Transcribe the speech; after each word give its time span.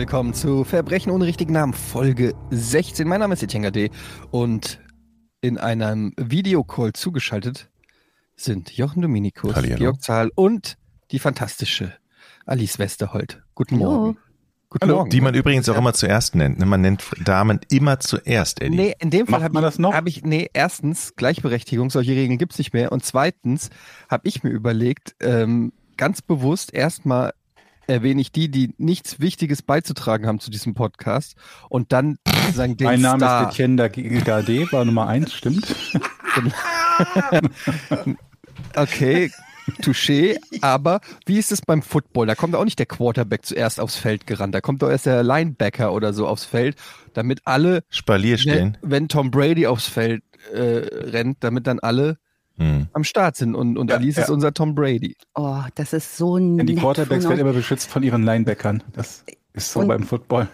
Willkommen 0.00 0.32
zu 0.32 0.64
Verbrechen 0.64 1.12
ohne 1.12 1.26
richtigen 1.26 1.52
Namen, 1.52 1.74
Folge 1.74 2.34
16. 2.48 3.06
Mein 3.06 3.20
Name 3.20 3.34
ist 3.34 3.42
Etienne 3.42 3.70
D. 3.70 3.90
und 4.30 4.80
in 5.42 5.58
einem 5.58 6.14
Videocall 6.16 6.94
zugeschaltet 6.94 7.68
sind 8.34 8.74
Jochen 8.74 9.02
Dominikus, 9.02 9.54
Hallihallo. 9.54 9.78
Georg 9.78 10.02
Zahl 10.02 10.30
und 10.34 10.78
die 11.10 11.18
fantastische 11.18 11.92
Alice 12.46 12.78
Westerholt. 12.78 13.42
Guten 13.54 13.74
Hallo. 13.74 13.90
Morgen. 13.90 14.18
Guten 14.70 14.84
Hallo, 14.86 14.96
Morgen. 14.96 15.10
die 15.10 15.20
man 15.20 15.34
übrigens 15.34 15.68
auch 15.68 15.76
immer 15.76 15.92
zuerst 15.92 16.34
nennt. 16.34 16.58
ne? 16.58 16.64
Man 16.64 16.80
nennt 16.80 17.04
Damen 17.22 17.60
immer 17.70 18.00
zuerst, 18.00 18.62
Eddie. 18.62 18.76
Nee, 18.76 18.94
in 19.00 19.10
dem 19.10 19.26
Fall 19.26 19.42
habe 19.42 19.52
man 19.52 19.64
ich, 19.64 19.68
das 19.68 19.78
noch? 19.78 19.92
hab 19.92 20.08
ich, 20.08 20.22
nee, 20.24 20.48
erstens, 20.54 21.14
Gleichberechtigung, 21.16 21.90
solche 21.90 22.12
Regeln 22.12 22.38
gibt's 22.38 22.56
nicht 22.56 22.72
mehr. 22.72 22.90
Und 22.90 23.04
zweitens 23.04 23.68
habe 24.08 24.26
ich 24.26 24.42
mir 24.42 24.48
überlegt, 24.48 25.14
ähm, 25.20 25.74
ganz 25.98 26.22
bewusst 26.22 26.72
erstmal 26.72 27.34
erwähne 27.90 28.20
ich 28.20 28.32
die, 28.32 28.50
die 28.50 28.74
nichts 28.78 29.20
Wichtiges 29.20 29.62
beizutragen 29.62 30.26
haben 30.26 30.40
zu 30.40 30.50
diesem 30.50 30.74
Podcast 30.74 31.34
und 31.68 31.92
dann 31.92 32.18
sagen 32.54 32.76
den 32.76 32.86
Mein 32.86 33.00
Name 33.00 33.18
Star. 33.18 33.42
ist 33.42 33.54
Etienne 33.54 33.90
Gade, 33.90 34.70
war 34.72 34.84
Nummer 34.84 35.06
eins, 35.06 35.32
stimmt. 35.34 35.74
Okay, 38.76 39.30
touché. 39.82 40.36
Aber 40.60 41.00
wie 41.26 41.38
ist 41.38 41.50
es 41.52 41.60
beim 41.60 41.82
Football? 41.82 42.26
Da 42.26 42.34
kommt 42.34 42.54
auch 42.54 42.64
nicht 42.64 42.78
der 42.78 42.86
Quarterback 42.86 43.44
zuerst 43.44 43.80
aufs 43.80 43.96
Feld 43.96 44.26
gerannt. 44.26 44.54
Da 44.54 44.60
kommt 44.60 44.82
doch 44.82 44.90
erst 44.90 45.06
der 45.06 45.22
Linebacker 45.22 45.92
oder 45.92 46.12
so 46.12 46.26
aufs 46.26 46.44
Feld, 46.44 46.76
damit 47.14 47.40
alle, 47.46 47.82
Spalier 47.90 48.34
wenn, 48.34 48.38
stehen. 48.38 48.78
wenn 48.82 49.08
Tom 49.08 49.30
Brady 49.30 49.66
aufs 49.66 49.88
Feld 49.88 50.22
äh, 50.52 50.60
rennt, 50.60 51.38
damit 51.40 51.66
dann 51.66 51.80
alle 51.80 52.18
Hm. 52.60 52.88
am 52.92 53.04
Start 53.04 53.36
sind. 53.36 53.54
Und, 53.54 53.78
und 53.78 53.90
Ja, 53.90 53.96
Alice 53.96 54.16
ja. 54.16 54.24
ist 54.24 54.30
unser 54.30 54.52
Tom 54.52 54.74
Brady. 54.74 55.16
Oh, 55.34 55.62
das 55.76 55.92
ist 55.94 56.16
so 56.18 56.36
Denn 56.36 56.66
die 56.66 56.74
Quarterbacks 56.74 57.26
werden 57.26 57.38
immer 57.40 57.54
beschützt 57.54 57.88
von 57.88 58.02
ihren 58.02 58.22
Linebackern. 58.22 58.82
Das 58.92 59.24
ist 59.54 59.72
so 59.72 59.80
Und- 59.80 59.88
beim 59.88 60.02
Football. 60.02 60.48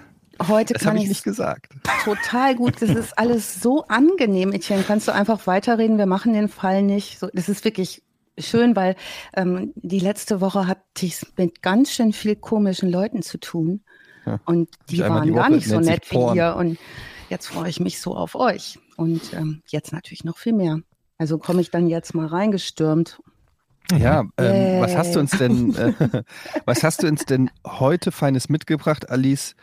Heute 0.49 0.75
Das 0.75 0.83
kann 0.83 0.91
habe 0.91 0.99
ich 0.99 1.05
ich 1.05 1.09
nicht 1.09 1.25
gesagt. 1.25 1.73
total 2.05 2.55
gut. 2.57 2.83
Das 2.83 2.91
ist 2.91 3.19
alles 3.19 3.61
so 3.63 3.85
angenehm, 3.89 4.53
Etienne. 4.53 4.85
Kannst 4.87 5.09
du 5.09 5.13
einfach 5.13 5.47
weiterreden? 5.47 5.97
Wir 5.97 6.05
machen 6.07 6.35
den 6.35 6.49
Fall 6.49 6.83
nicht. 6.83 7.19
So, 7.19 7.29
das 7.33 7.49
ist 7.49 7.65
wirklich 7.65 8.03
schön, 8.39 8.77
weil 8.77 8.97
ähm, 9.35 9.73
die 9.77 9.99
letzte 9.99 10.43
Woche 10.43 10.67
hatte 10.67 10.83
ich 11.01 11.15
es 11.15 11.27
mit 11.39 11.63
ganz 11.63 11.91
schön 11.91 12.13
viel 12.13 12.37
komischen 12.37 12.91
Leuten 12.91 13.23
zu 13.23 13.39
tun. 13.39 13.81
Ja. 14.27 14.39
Und 14.45 14.69
die 14.91 14.99
waren 15.01 15.27
die 15.27 15.33
gar 15.33 15.49
nicht 15.49 15.67
so 15.67 15.81
nett 15.81 16.11
wie 16.11 16.37
ihr. 16.37 16.55
Und 16.57 16.77
jetzt 17.31 17.47
freue 17.47 17.71
ich 17.71 17.81
mich 17.81 17.99
so 18.01 18.15
auf 18.15 18.35
euch. 18.35 18.79
Und 18.99 19.33
ähm, 19.33 19.63
jetzt 19.69 19.93
natürlich 19.93 20.23
noch 20.25 20.37
viel 20.37 20.53
mehr. 20.53 20.81
Also 21.19 21.39
komme 21.39 21.61
ich 21.61 21.71
dann 21.71 21.87
jetzt 21.87 22.15
mal 22.15 22.27
reingestürmt. 22.27 23.19
Ja, 23.97 24.25
ähm, 24.39 24.81
was 24.81 24.97
hast 24.97 25.15
du 25.15 25.21
uns 25.21 25.31
denn, 25.33 25.75
äh, 25.77 25.93
was 26.65 26.83
hast 26.83 27.03
du 27.03 27.07
uns 27.07 27.25
denn 27.25 27.51
heute 27.65 28.11
Feines 28.13 28.49
mitgebracht, 28.49 29.11
Alice? 29.11 29.55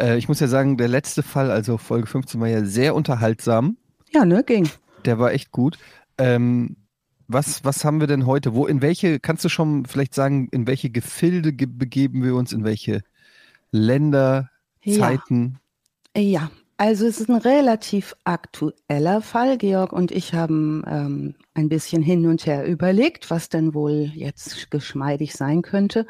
Äh, 0.00 0.16
ich 0.16 0.28
muss 0.28 0.40
ja 0.40 0.48
sagen, 0.48 0.76
der 0.76 0.88
letzte 0.88 1.22
Fall, 1.22 1.50
also 1.50 1.76
Folge 1.78 2.06
15, 2.06 2.40
war 2.40 2.48
ja 2.48 2.64
sehr 2.64 2.94
unterhaltsam. 2.94 3.76
Ja, 4.12 4.24
ne, 4.24 4.42
ging. 4.44 4.68
Der 5.04 5.18
war 5.18 5.32
echt 5.32 5.52
gut. 5.52 5.78
Ähm, 6.18 6.76
was, 7.28 7.64
was 7.64 7.84
haben 7.84 8.00
wir 8.00 8.06
denn 8.06 8.24
heute? 8.26 8.54
Wo, 8.54 8.66
in 8.66 8.82
welche, 8.82 9.20
kannst 9.20 9.44
du 9.44 9.48
schon 9.48 9.84
vielleicht 9.84 10.14
sagen, 10.14 10.48
in 10.52 10.66
welche 10.66 10.90
Gefilde 10.90 11.52
ge 11.52 11.66
begeben 11.66 12.22
wir 12.22 12.34
uns, 12.34 12.52
in 12.52 12.64
welche 12.64 13.02
Länder, 13.72 14.50
Ja. 14.82 15.00
Zeiten? 15.00 15.58
Ja, 16.16 16.50
also 16.78 17.06
es 17.06 17.20
ist 17.20 17.30
ein 17.30 17.36
relativ 17.36 18.14
aktueller 18.24 19.22
Fall. 19.22 19.56
Georg 19.56 19.92
und 19.92 20.10
ich 20.10 20.34
haben 20.34 20.82
ähm, 20.86 21.34
ein 21.54 21.70
bisschen 21.70 22.02
hin 22.02 22.26
und 22.26 22.44
her 22.46 22.66
überlegt, 22.66 23.30
was 23.30 23.48
denn 23.48 23.72
wohl 23.72 24.10
jetzt 24.14 24.70
geschmeidig 24.70 25.32
sein 25.34 25.62
könnte. 25.62 26.06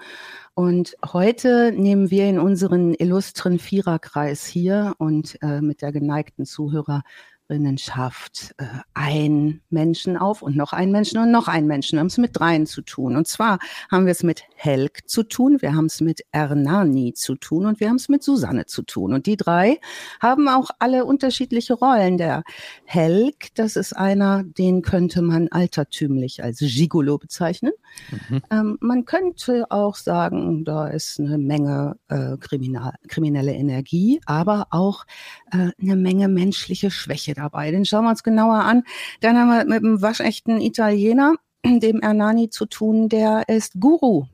Und 0.54 0.96
heute 1.12 1.70
nehmen 1.72 2.10
wir 2.10 2.28
in 2.28 2.41
unseren 2.41 2.94
illustren 2.94 3.60
Viererkreis 3.60 4.44
hier 4.46 4.94
und 4.98 5.38
äh, 5.42 5.60
mit 5.60 5.82
der 5.82 5.92
geneigten 5.92 6.46
Zuhörerinnenschaft 6.46 8.54
äh, 8.58 8.64
einen 8.94 9.62
Menschen 9.70 10.16
auf 10.16 10.42
und 10.42 10.56
noch 10.56 10.72
einen 10.72 10.91
Menschen 10.91 11.18
und 11.18 11.30
noch 11.30 11.46
einen 11.46 11.68
Menschen. 11.68 11.96
Wir 11.96 12.00
haben 12.00 12.08
es 12.08 12.18
mit 12.18 12.36
dreien 12.36 12.66
zu 12.66 12.82
tun. 12.82 13.14
Und 13.14 13.28
zwar 13.28 13.60
haben 13.91 14.06
wir 14.06 14.12
es 14.12 14.24
mit 14.24 14.42
Helg 14.56 15.08
zu 15.08 15.22
tun, 15.22 15.58
wir 15.60 15.74
haben 15.74 15.86
es 15.86 16.00
mit 16.00 16.22
Ernani 16.32 17.12
zu 17.12 17.36
tun 17.36 17.66
und 17.66 17.78
wir 17.78 17.88
haben 17.88 17.96
es 17.96 18.08
mit 18.08 18.22
Susanne 18.22 18.64
zu 18.66 18.82
tun. 18.82 19.12
Und 19.12 19.26
die 19.26 19.36
drei 19.36 19.78
haben 20.20 20.48
auch 20.48 20.70
alle 20.78 21.04
unterschiedliche 21.04 21.74
Rollen. 21.74 22.16
Der 22.16 22.42
Helg, 22.84 23.54
das 23.54 23.76
ist 23.76 23.94
einer, 23.94 24.42
den 24.44 24.82
könnte 24.82 25.20
man 25.20 25.48
altertümlich 25.48 26.42
als 26.42 26.58
Gigolo 26.58 27.18
bezeichnen. 27.18 27.72
Mhm. 28.10 28.42
Ähm, 28.50 28.78
man 28.80 29.04
könnte 29.04 29.70
auch 29.70 29.94
sagen, 29.94 30.64
da 30.64 30.88
ist 30.88 31.20
eine 31.20 31.36
Menge 31.38 31.96
äh, 32.08 32.38
kriminal, 32.38 32.94
kriminelle 33.08 33.52
Energie, 33.52 34.20
aber 34.24 34.68
auch 34.70 35.04
äh, 35.52 35.70
eine 35.80 35.96
Menge 35.96 36.28
menschliche 36.28 36.90
Schwäche 36.90 37.34
dabei. 37.34 37.70
Den 37.70 37.84
schauen 37.84 38.04
wir 38.04 38.10
uns 38.10 38.22
genauer 38.22 38.64
an. 38.64 38.84
Dann 39.20 39.36
haben 39.36 39.48
wir 39.48 39.64
mit 39.66 39.84
einem 39.84 40.00
waschechten 40.00 40.60
Italiener, 40.60 41.34
dem 41.64 42.00
Ernani, 42.00 42.48
zu 42.48 42.66
tun, 42.66 43.08
der 43.08 43.48
ist 43.48 43.74
Guru. 43.78 44.26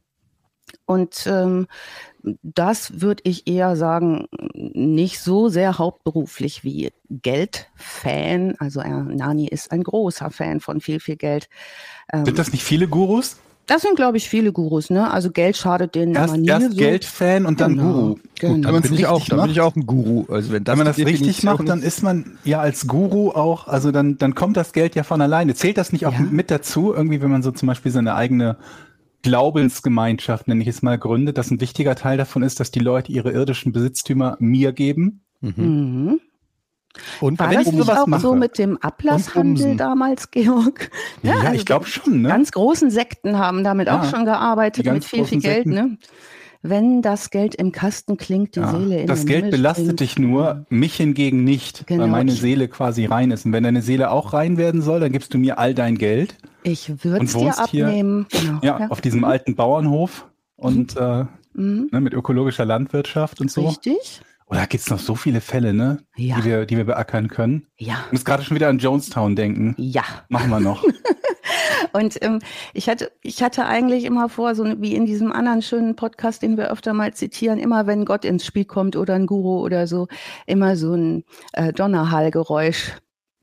Und 0.86 1.26
ähm, 1.26 1.66
das 2.42 3.00
würde 3.00 3.22
ich 3.24 3.46
eher 3.48 3.76
sagen, 3.76 4.26
nicht 4.54 5.20
so 5.20 5.48
sehr 5.48 5.78
hauptberuflich 5.78 6.62
wie 6.64 6.92
Geldfan. 7.10 8.54
Also 8.58 8.80
Ernani 8.80 9.48
ist 9.48 9.72
ein 9.72 9.82
großer 9.82 10.30
Fan 10.30 10.60
von 10.60 10.80
viel, 10.80 11.00
viel 11.00 11.16
Geld. 11.16 11.48
Ähm, 12.12 12.24
Sind 12.24 12.38
das 12.38 12.52
nicht 12.52 12.64
viele 12.64 12.88
Gurus? 12.88 13.36
das 13.66 13.82
sind, 13.82 13.94
glaube 13.94 14.16
ich, 14.16 14.28
viele 14.28 14.52
Gurus, 14.52 14.90
ne? 14.90 15.08
Also 15.10 15.30
Geld 15.30 15.56
schadet 15.56 15.94
denen 15.94 16.14
Erst, 16.16 16.34
immer 16.34 16.42
nie. 16.42 16.48
erst 16.48 16.70
so. 16.72 16.76
Geldfan 16.76 17.46
und 17.46 17.60
dann 17.60 17.76
Genau, 17.76 17.92
Guru. 17.92 18.14
genau. 18.38 18.54
Wenn 18.54 18.62
Dann 18.62 18.82
bin, 18.82 18.94
ich 18.94 19.06
auch, 19.06 19.14
richtig 19.16 19.28
dann 19.30 19.40
bin 19.42 19.50
ich 19.50 19.60
auch 19.60 19.76
ein 19.76 19.86
Guru. 19.86 20.24
Also 20.28 20.52
wenn 20.52 20.64
das 20.64 20.72
Wenn 20.72 20.78
man 20.84 20.86
das 20.88 20.98
richtig 20.98 21.42
macht, 21.44 21.68
dann 21.68 21.80
ist 21.80 22.02
man 22.02 22.38
ja 22.44 22.60
als 22.60 22.88
Guru 22.88 23.30
auch, 23.30 23.68
also 23.68 23.92
dann, 23.92 24.18
dann 24.18 24.34
kommt 24.34 24.56
das 24.56 24.72
Geld 24.72 24.96
ja 24.96 25.04
von 25.04 25.20
alleine. 25.22 25.54
Zählt 25.54 25.78
das 25.78 25.92
nicht 25.92 26.06
auch 26.06 26.12
Ja. 26.12 26.20
mit 26.20 26.50
dazu, 26.50 26.92
irgendwie, 26.92 27.22
wenn 27.22 27.30
man 27.30 27.42
so 27.44 27.52
zum 27.52 27.68
Beispiel 27.68 27.92
seine 27.92 28.14
eigene 28.16 28.56
Glaubensgemeinschaft, 29.22 30.48
nenne 30.48 30.62
ich 30.62 30.68
es 30.68 30.82
mal, 30.82 30.98
gründet, 30.98 31.38
dass 31.38 31.50
ein 31.50 31.60
wichtiger 31.60 31.94
Teil 31.94 32.16
davon 32.18 32.42
ist, 32.42 32.60
dass 32.60 32.70
die 32.70 32.80
Leute 32.80 33.12
ihre 33.12 33.32
irdischen 33.32 33.72
Besitztümer 33.72 34.36
mir 34.40 34.72
geben? 34.72 35.22
Mhm. 35.40 35.52
Mhm. 35.56 36.20
Und 37.20 37.38
War 37.38 37.48
wenn 37.48 37.56
das 37.58 37.66
ich 37.68 37.72
nicht 37.72 37.90
auch 37.90 38.00
so 38.00 38.06
mache 38.06 38.36
mit 38.36 38.58
dem 38.58 38.76
Ablasshandel 38.78 39.76
damals, 39.76 40.30
Georg? 40.30 40.90
Ja, 41.22 41.36
also 41.40 41.52
ich 41.54 41.64
glaube 41.64 41.86
schon, 41.86 42.20
ne? 42.22 42.28
Ganz 42.28 42.52
großen 42.52 42.90
Sekten 42.90 43.38
haben 43.38 43.64
damit 43.64 43.86
Ja, 43.86 44.00
auch 44.00 44.04
schon 44.10 44.24
gearbeitet 44.26 44.84
mit 44.84 45.04
viel, 45.04 45.24
viel 45.24 45.40
Geld, 45.40 45.64
Sekten. 45.64 45.70
ne? 45.74 45.98
Wenn 46.64 47.02
das 47.02 47.30
Geld 47.30 47.56
im 47.56 47.72
Kasten 47.72 48.16
klingt, 48.16 48.54
die 48.54 48.60
Ja, 48.60 48.70
Seele 48.70 49.00
in 49.00 49.06
das 49.08 49.26
Geld 49.26 49.38
Himmel 49.46 49.50
belastet 49.50 49.84
springt. 49.84 50.00
dich 50.00 50.18
nur, 50.18 50.64
mich 50.70 50.94
hingegen 50.94 51.42
nicht, 51.42 51.86
Genau. 51.88 52.04
weil 52.04 52.10
meine 52.10 52.30
Seele 52.32 52.68
quasi 52.68 53.04
rein 53.06 53.32
ist. 53.32 53.44
Und 53.44 53.52
wenn 53.52 53.64
deine 53.64 53.82
Seele 53.82 54.10
auch 54.12 54.32
rein 54.32 54.56
werden 54.56 54.80
soll, 54.80 55.00
dann 55.00 55.10
gibst 55.10 55.34
du 55.34 55.38
mir 55.38 55.58
all 55.58 55.74
dein 55.74 55.98
Geld. 55.98 56.36
Ich 56.62 57.02
würde 57.04 57.24
es 57.24 57.32
dir 57.32 57.40
wohnst 57.40 57.66
hier- 57.68 57.86
abnehmen. 57.88 58.26
Genau. 58.30 58.60
Ja, 58.62 58.86
auf 58.90 59.00
diesem 59.00 59.24
alten 59.24 59.56
Bauernhof 59.56 60.26
und 60.56 60.96
äh, 60.96 61.24
Mhm. 61.54 61.88
ne, 61.90 62.00
mit 62.00 62.12
ökologischer 62.14 62.64
Landwirtschaft 62.64 63.40
und 63.40 63.50
so. 63.50 63.66
Richtig? 63.66 64.20
Oder 64.46 64.66
gibt's 64.66 64.88
noch 64.90 64.98
so 65.00 65.14
viele 65.14 65.40
Fälle, 65.40 65.72
ne? 65.74 65.98
Ja. 66.16 66.36
Die, 66.36 66.44
wir, 66.44 66.66
die 66.66 66.76
wir 66.76 66.84
beackern 66.84 67.28
können. 67.28 67.66
Ja. 67.76 67.94
Ich 68.06 68.12
muss 68.12 68.24
gerade 68.24 68.42
schon 68.44 68.54
wieder 68.54 68.68
an 68.68 68.78
Jonestown 68.78 69.34
denken. 69.34 69.74
Ja. 69.78 70.02
Machen 70.28 70.50
wir 70.50 70.60
noch. 70.60 70.84
Und 71.92 72.22
ähm, 72.22 72.40
ich 72.74 72.88
hatte, 72.88 73.12
ich 73.22 73.42
hatte 73.42 73.66
eigentlich 73.66 74.04
immer 74.04 74.28
vor, 74.28 74.54
so 74.54 74.64
wie 74.80 74.94
in 74.94 75.06
diesem 75.06 75.32
anderen 75.32 75.62
schönen 75.62 75.96
Podcast, 75.96 76.42
den 76.42 76.56
wir 76.56 76.70
öfter 76.70 76.92
mal 76.92 77.14
zitieren, 77.14 77.58
immer 77.58 77.86
wenn 77.86 78.04
Gott 78.04 78.24
ins 78.24 78.46
Spiel 78.46 78.64
kommt 78.64 78.96
oder 78.96 79.14
ein 79.14 79.26
Guru 79.26 79.60
oder 79.60 79.86
so, 79.86 80.08
immer 80.46 80.76
so 80.76 80.94
ein 80.94 81.24
äh, 81.52 81.72
Donnerhallgeräusch 81.72 82.92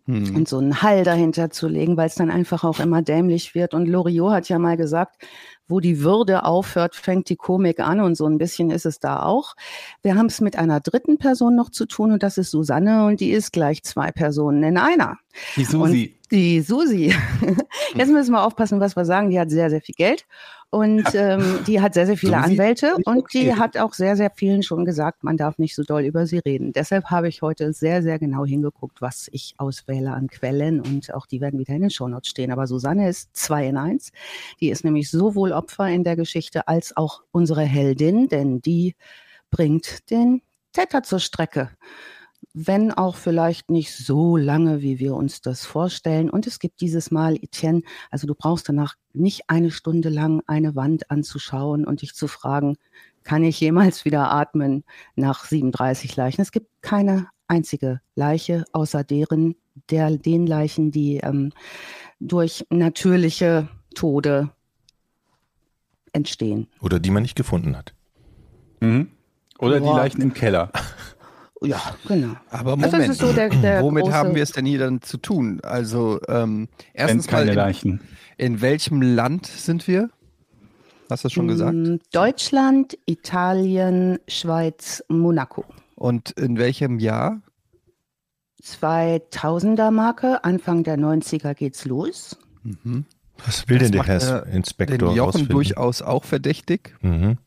Hm. 0.10 0.36
und 0.36 0.48
so 0.48 0.58
einen 0.58 0.82
Hall 0.82 1.04
dahinter 1.04 1.52
zu 1.52 1.68
legen, 1.68 1.96
weil 1.96 2.08
es 2.08 2.16
dann 2.16 2.32
einfach 2.32 2.64
auch 2.64 2.80
immer 2.80 3.04
dämlich 3.04 3.54
wird. 3.54 3.76
Und 3.76 3.86
Loriot 3.86 4.32
hat 4.32 4.50
ja 4.50 4.58
mal 4.58 4.76
gesagt, 4.76 5.22
wo 5.70 5.80
die 5.80 6.02
Würde 6.02 6.44
aufhört, 6.44 6.96
fängt 6.96 7.30
die 7.30 7.36
Komik 7.36 7.80
an 7.80 8.02
und 8.02 8.16
so 8.16 8.26
ein 8.26 8.38
bisschen 8.38 8.72
ist 8.72 8.86
es 8.86 9.00
da 9.00 9.24
auch. 9.24 9.56
Wir 10.02 10.16
haben 10.16 10.26
es 10.26 10.42
mit 10.42 10.58
einer 10.58 10.80
dritten 10.80 11.18
Person 11.18 11.56
noch 11.56 11.70
zu 11.70 11.86
tun 11.86 12.12
und 12.12 12.24
das 12.24 12.38
ist 12.38 12.52
Susanne 12.52 13.06
und 13.06 13.22
die 13.22 13.32
ist 13.32 13.54
gleich 13.54 13.84
zwei 13.84 14.12
Personen 14.12 14.64
in 14.64 14.78
einer. 14.78 15.18
Die 15.56 15.64
Susi. 15.64 16.16
Die 16.32 16.62
Susi. 16.62 17.14
Jetzt 17.96 18.12
müssen 18.12 18.32
wir 18.32 18.44
aufpassen, 18.44 18.80
was 18.80 18.96
wir 18.96 19.06
sagen. 19.06 19.30
Die 19.30 19.40
hat 19.40 19.50
sehr, 19.50 19.70
sehr 19.70 19.82
viel 19.82 19.96
Geld 19.96 20.26
und 20.72 21.04
ähm, 21.16 21.60
die 21.66 21.82
hat 21.82 21.96
sehr, 21.96 22.06
sehr 22.06 22.18
viele 22.18 22.38
Anwälte 22.38 22.96
und 23.06 23.34
die 23.34 23.56
hat 23.56 23.78
auch 23.78 23.94
sehr, 23.96 24.16
sehr 24.16 24.30
vielen 24.30 24.62
schon 24.62 24.86
gesagt, 24.86 25.24
man 25.24 25.36
darf 25.36 25.58
nicht 25.58 25.74
so 25.74 25.84
doll 25.84 26.04
über 26.04 26.28
sie 26.28 26.38
reden. 26.38 26.74
Deshalb 26.74 27.06
habe 27.06 27.28
ich 27.28 27.42
heute 27.42 27.74
sehr, 27.74 28.04
sehr 28.04 28.20
genau 28.20 28.46
hingeguckt, 28.46 29.02
was 29.02 29.30
ich 29.32 29.56
auswähle 29.58 30.12
an 30.12 30.28
Quellen 30.28 30.80
und 30.80 31.12
auch 31.14 31.26
die 31.26 31.42
werden 31.42 31.60
wieder 31.60 31.74
in 31.74 31.82
den 31.82 31.90
Shownotes 31.90 32.30
stehen. 32.30 32.52
Aber 32.52 32.68
Susanne 32.68 33.10
ist 33.10 33.36
zwei 33.36 33.68
in 33.68 33.78
eins. 33.78 34.12
Die 34.60 34.70
ist 34.70 34.84
nämlich 34.84 35.10
sowohl 35.10 35.54
Opfer 35.54 35.88
in 35.88 36.04
der 36.04 36.16
Geschichte 36.16 36.68
als 36.68 36.96
auch 36.96 37.24
unsere 37.32 37.64
Heldin, 37.64 38.28
denn 38.28 38.62
die 38.62 38.96
bringt 39.50 40.10
den 40.12 40.44
Täter 40.72 41.02
zur 41.02 41.20
Strecke 41.20 41.72
wenn 42.66 42.92
auch 42.92 43.16
vielleicht 43.16 43.72
nicht 43.72 43.96
so 43.96 44.36
lange, 44.36 44.82
wie 44.82 45.00
wir 45.00 45.16
uns 45.16 45.40
das 45.40 45.66
vorstellen. 45.66 46.30
Und 46.30 46.46
es 46.46 46.60
gibt 46.60 46.82
dieses 46.82 47.10
Mal, 47.10 47.36
Etienne, 47.36 47.84
also 48.12 48.28
du 48.28 48.36
brauchst 48.36 48.68
danach 48.68 48.96
nicht 49.14 49.44
eine 49.48 49.72
Stunde 49.72 50.10
lang 50.10 50.42
eine 50.46 50.76
Wand 50.76 51.10
anzuschauen 51.10 51.86
und 51.86 52.02
dich 52.02 52.16
zu 52.16 52.28
fragen, 52.28 52.76
kann 53.24 53.46
ich 53.46 53.62
jemals 53.62 54.04
wieder 54.04 54.32
atmen 54.32 54.84
nach 55.16 55.46
37 55.46 56.18
Leichen. 56.18 56.42
Es 56.42 56.52
gibt 56.52 56.68
keine 56.82 57.30
einzige 57.48 58.02
Leiche 58.16 58.66
außer 58.74 59.06
deren, 59.06 59.56
der, 59.90 60.18
den 60.18 60.46
Leichen, 60.46 60.92
die 60.92 61.18
ähm, 61.18 61.54
durch 62.20 62.66
natürliche 62.70 63.70
Tode 63.96 64.52
entstehen. 66.12 66.68
Oder 66.82 67.00
die 67.00 67.12
man 67.12 67.24
nicht 67.24 67.36
gefunden 67.36 67.78
hat. 67.78 67.94
Mhm. 68.82 69.12
Oder 69.60 69.80
die 69.80 69.86
Boah. 69.86 69.98
Leichen 69.98 70.22
im 70.22 70.34
Keller. 70.34 70.74
Ja, 71.62 71.82
genau. 72.08 72.36
Aber 72.50 72.72
Also 72.74 72.86
Moment, 72.88 73.12
ist 73.12 73.20
so 73.20 73.34
der, 73.34 73.50
der 73.50 73.82
womit 73.84 74.04
große, 74.06 74.16
haben 74.16 74.36
wir 74.36 74.44
es 74.44 74.52
denn 74.54 74.66
hier 74.66 74.80
dann 74.80 75.02
zu 75.02 75.18
tun? 75.18 75.60
Also 75.62 76.20
ähm, 76.30 76.70
Wenn 76.70 76.94
erstens 76.94 77.26
mal, 77.28 77.32
keine 77.40 77.52
in, 77.52 77.56
Leichen. 77.58 78.02
in 78.38 78.62
welchem 78.62 79.02
Land 79.02 79.46
sind 79.48 79.88
wir? 79.88 80.10
Hast 81.10 81.24
du 81.24 81.28
das 81.28 81.34
schon 81.34 81.48
gesagt? 81.48 81.74
Mm, 81.76 81.96
Deutschland, 82.14 82.98
Italien, 83.06 84.20
Schweiz, 84.28 85.04
Monaco. 85.10 85.66
Und 85.96 86.32
in 86.32 86.58
welchem 86.58 87.00
Jahr? 87.00 87.42
2000er 88.64 89.92
Marke, 89.92 90.44
Anfang 90.44 90.84
der 90.84 90.98
90er 90.98 91.54
geht's 91.54 91.86
los. 91.86 92.38
Mhm. 92.64 93.06
Was 93.46 93.68
will 93.70 93.80
Das 93.80 93.90
denn 93.92 94.02
der 94.02 94.04
Herr 94.08 94.48
äh, 94.48 94.56
Inspektor 94.56 94.98
Den 94.98 95.08
Jochen 95.10 95.20
rausfinden? 95.22 95.50
durchaus 95.54 96.02
auch 96.02 96.26
verdächtig, 96.26 96.96
Mhm. 97.02 97.38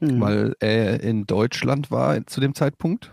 Hm. 0.00 0.20
weil 0.20 0.54
er 0.60 1.00
in 1.02 1.26
Deutschland 1.26 1.90
war 1.90 2.24
zu 2.26 2.40
dem 2.40 2.54
Zeitpunkt. 2.54 3.12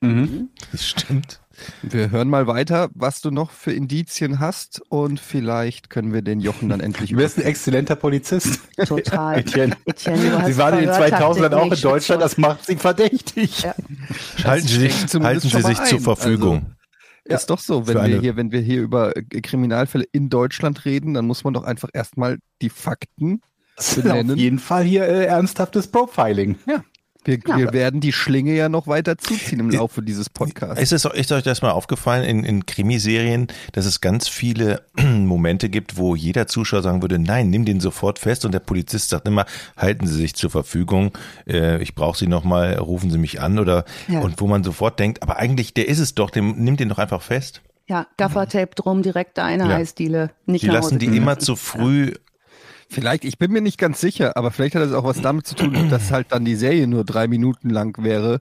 Mhm. 0.00 0.50
Das 0.72 0.86
stimmt. 0.86 1.40
Wir 1.82 2.10
hören 2.12 2.28
mal 2.28 2.46
weiter, 2.46 2.88
was 2.94 3.20
du 3.20 3.32
noch 3.32 3.50
für 3.50 3.72
Indizien 3.72 4.38
hast 4.38 4.80
und 4.90 5.18
vielleicht 5.18 5.90
können 5.90 6.12
wir 6.12 6.22
den 6.22 6.38
Jochen 6.38 6.68
dann 6.68 6.78
endlich 6.78 7.10
Du 7.10 7.16
bist 7.16 7.36
ein 7.38 7.44
exzellenter 7.44 7.96
Polizist. 7.96 8.60
Total. 8.86 9.38
Etienne. 9.40 9.76
Etienne, 9.84 10.30
du 10.30 10.38
hast 10.38 10.46
Sie 10.46 10.56
waren 10.56 10.74
in 10.74 10.84
den 10.84 10.94
Verhörtaktik 10.94 11.44
2000ern 11.44 11.54
auch 11.54 11.72
in 11.72 11.80
Deutschland, 11.80 12.22
das 12.22 12.38
macht 12.38 12.64
sie 12.64 12.76
verdächtig. 12.76 13.62
Ja. 13.62 13.74
Halten 14.44 14.68
Sie 14.68 14.78
sich, 14.78 15.06
zumindest 15.08 15.52
halten 15.52 15.62
Sie 15.68 15.74
sich 15.74 15.84
zur. 15.84 16.00
Verfügung. 16.00 16.76
Ist 17.24 17.50
doch 17.50 17.58
so, 17.58 17.86
wenn 17.88 18.06
wir 18.06 18.20
hier, 18.20 18.36
wenn 18.36 18.52
wir 18.52 18.60
hier 18.60 18.80
über 18.80 19.12
Kriminalfälle 19.42 20.04
in 20.12 20.30
Deutschland 20.30 20.84
reden, 20.84 21.12
dann 21.14 21.26
muss 21.26 21.44
man 21.44 21.54
doch 21.54 21.64
einfach 21.64 21.88
erstmal 21.92 22.38
die 22.62 22.70
Fakten 22.70 23.42
Das 23.76 23.96
ist 23.98 24.02
benennen. 24.04 24.30
auf 24.32 24.38
jeden 24.38 24.58
Fall 24.60 24.84
hier 24.84 25.02
äh, 25.06 25.24
ernsthaftes 25.26 25.88
Profiling. 25.88 26.56
Ja. 26.66 26.84
Wir, 27.28 27.38
Ja. 27.46 27.58
wir 27.58 27.72
werden 27.74 28.00
die 28.00 28.12
Schlinge 28.14 28.54
ja 28.54 28.70
noch 28.70 28.86
weiter 28.86 29.18
zuziehen 29.18 29.60
im 29.60 29.68
Laufe 29.70 30.00
dieses 30.00 30.30
Podcasts. 30.30 30.80
Ist, 30.80 30.92
es, 30.92 31.04
ist 31.04 31.30
euch 31.30 31.42
das 31.42 31.60
mal 31.60 31.72
aufgefallen 31.72 32.24
in, 32.24 32.42
in 32.42 32.64
Krimiserien, 32.64 33.48
dass 33.72 33.84
es 33.84 34.00
ganz 34.00 34.28
viele 34.28 34.80
Momente 34.96 35.68
gibt, 35.68 35.98
wo 35.98 36.14
jeder 36.16 36.46
Zuschauer 36.46 36.80
sagen 36.82 37.02
würde, 37.02 37.18
nein, 37.18 37.50
nimm 37.50 37.66
den 37.66 37.80
sofort 37.80 38.18
fest 38.18 38.46
und 38.46 38.52
der 38.52 38.60
Polizist 38.60 39.10
sagt 39.10 39.28
immer, 39.28 39.44
halten 39.76 40.06
Sie 40.06 40.14
sich 40.16 40.34
zur 40.36 40.48
Verfügung, 40.48 41.12
äh, 41.46 41.82
ich 41.82 41.94
brauche 41.94 42.16
Sie 42.18 42.26
nochmal, 42.26 42.74
rufen 42.78 43.10
Sie 43.10 43.18
mich 43.18 43.42
an 43.42 43.58
oder 43.58 43.84
Ja. 44.08 44.20
und 44.20 44.40
wo 44.40 44.46
man 44.46 44.64
sofort 44.64 44.98
denkt, 44.98 45.22
aber 45.22 45.36
eigentlich, 45.36 45.74
der 45.74 45.86
ist 45.86 45.98
es 45.98 46.14
doch, 46.14 46.30
dem, 46.30 46.54
nimm 46.56 46.78
den 46.78 46.88
doch 46.88 46.98
einfach 46.98 47.20
fest. 47.20 47.60
Ja, 47.88 48.06
Gaffertape 48.16 48.74
drum, 48.74 49.02
direkt 49.02 49.36
da 49.36 49.44
eine 49.44 49.68
Ja. 49.68 49.76
Eisdiele. 49.76 50.30
Nicht 50.46 50.62
Die 50.62 50.68
lassen 50.68 50.98
die 50.98 51.06
immer 51.14 51.38
zu 51.38 51.56
früh 51.56 52.12
Vielleicht, 52.90 53.24
ich 53.24 53.38
bin 53.38 53.52
mir 53.52 53.60
nicht 53.60 53.78
ganz 53.78 54.00
sicher, 54.00 54.36
aber 54.36 54.50
vielleicht 54.50 54.74
hat 54.74 54.82
es 54.82 54.92
auch 54.94 55.04
was 55.04 55.20
damit 55.20 55.46
zu 55.46 55.54
tun, 55.54 55.72
dass 55.90 56.10
halt 56.10 56.28
dann 56.30 56.44
die 56.44 56.54
Serie 56.56 56.86
nur 56.86 57.04
drei 57.04 57.28
Minuten 57.28 57.68
lang 57.70 58.02
wäre 58.02 58.40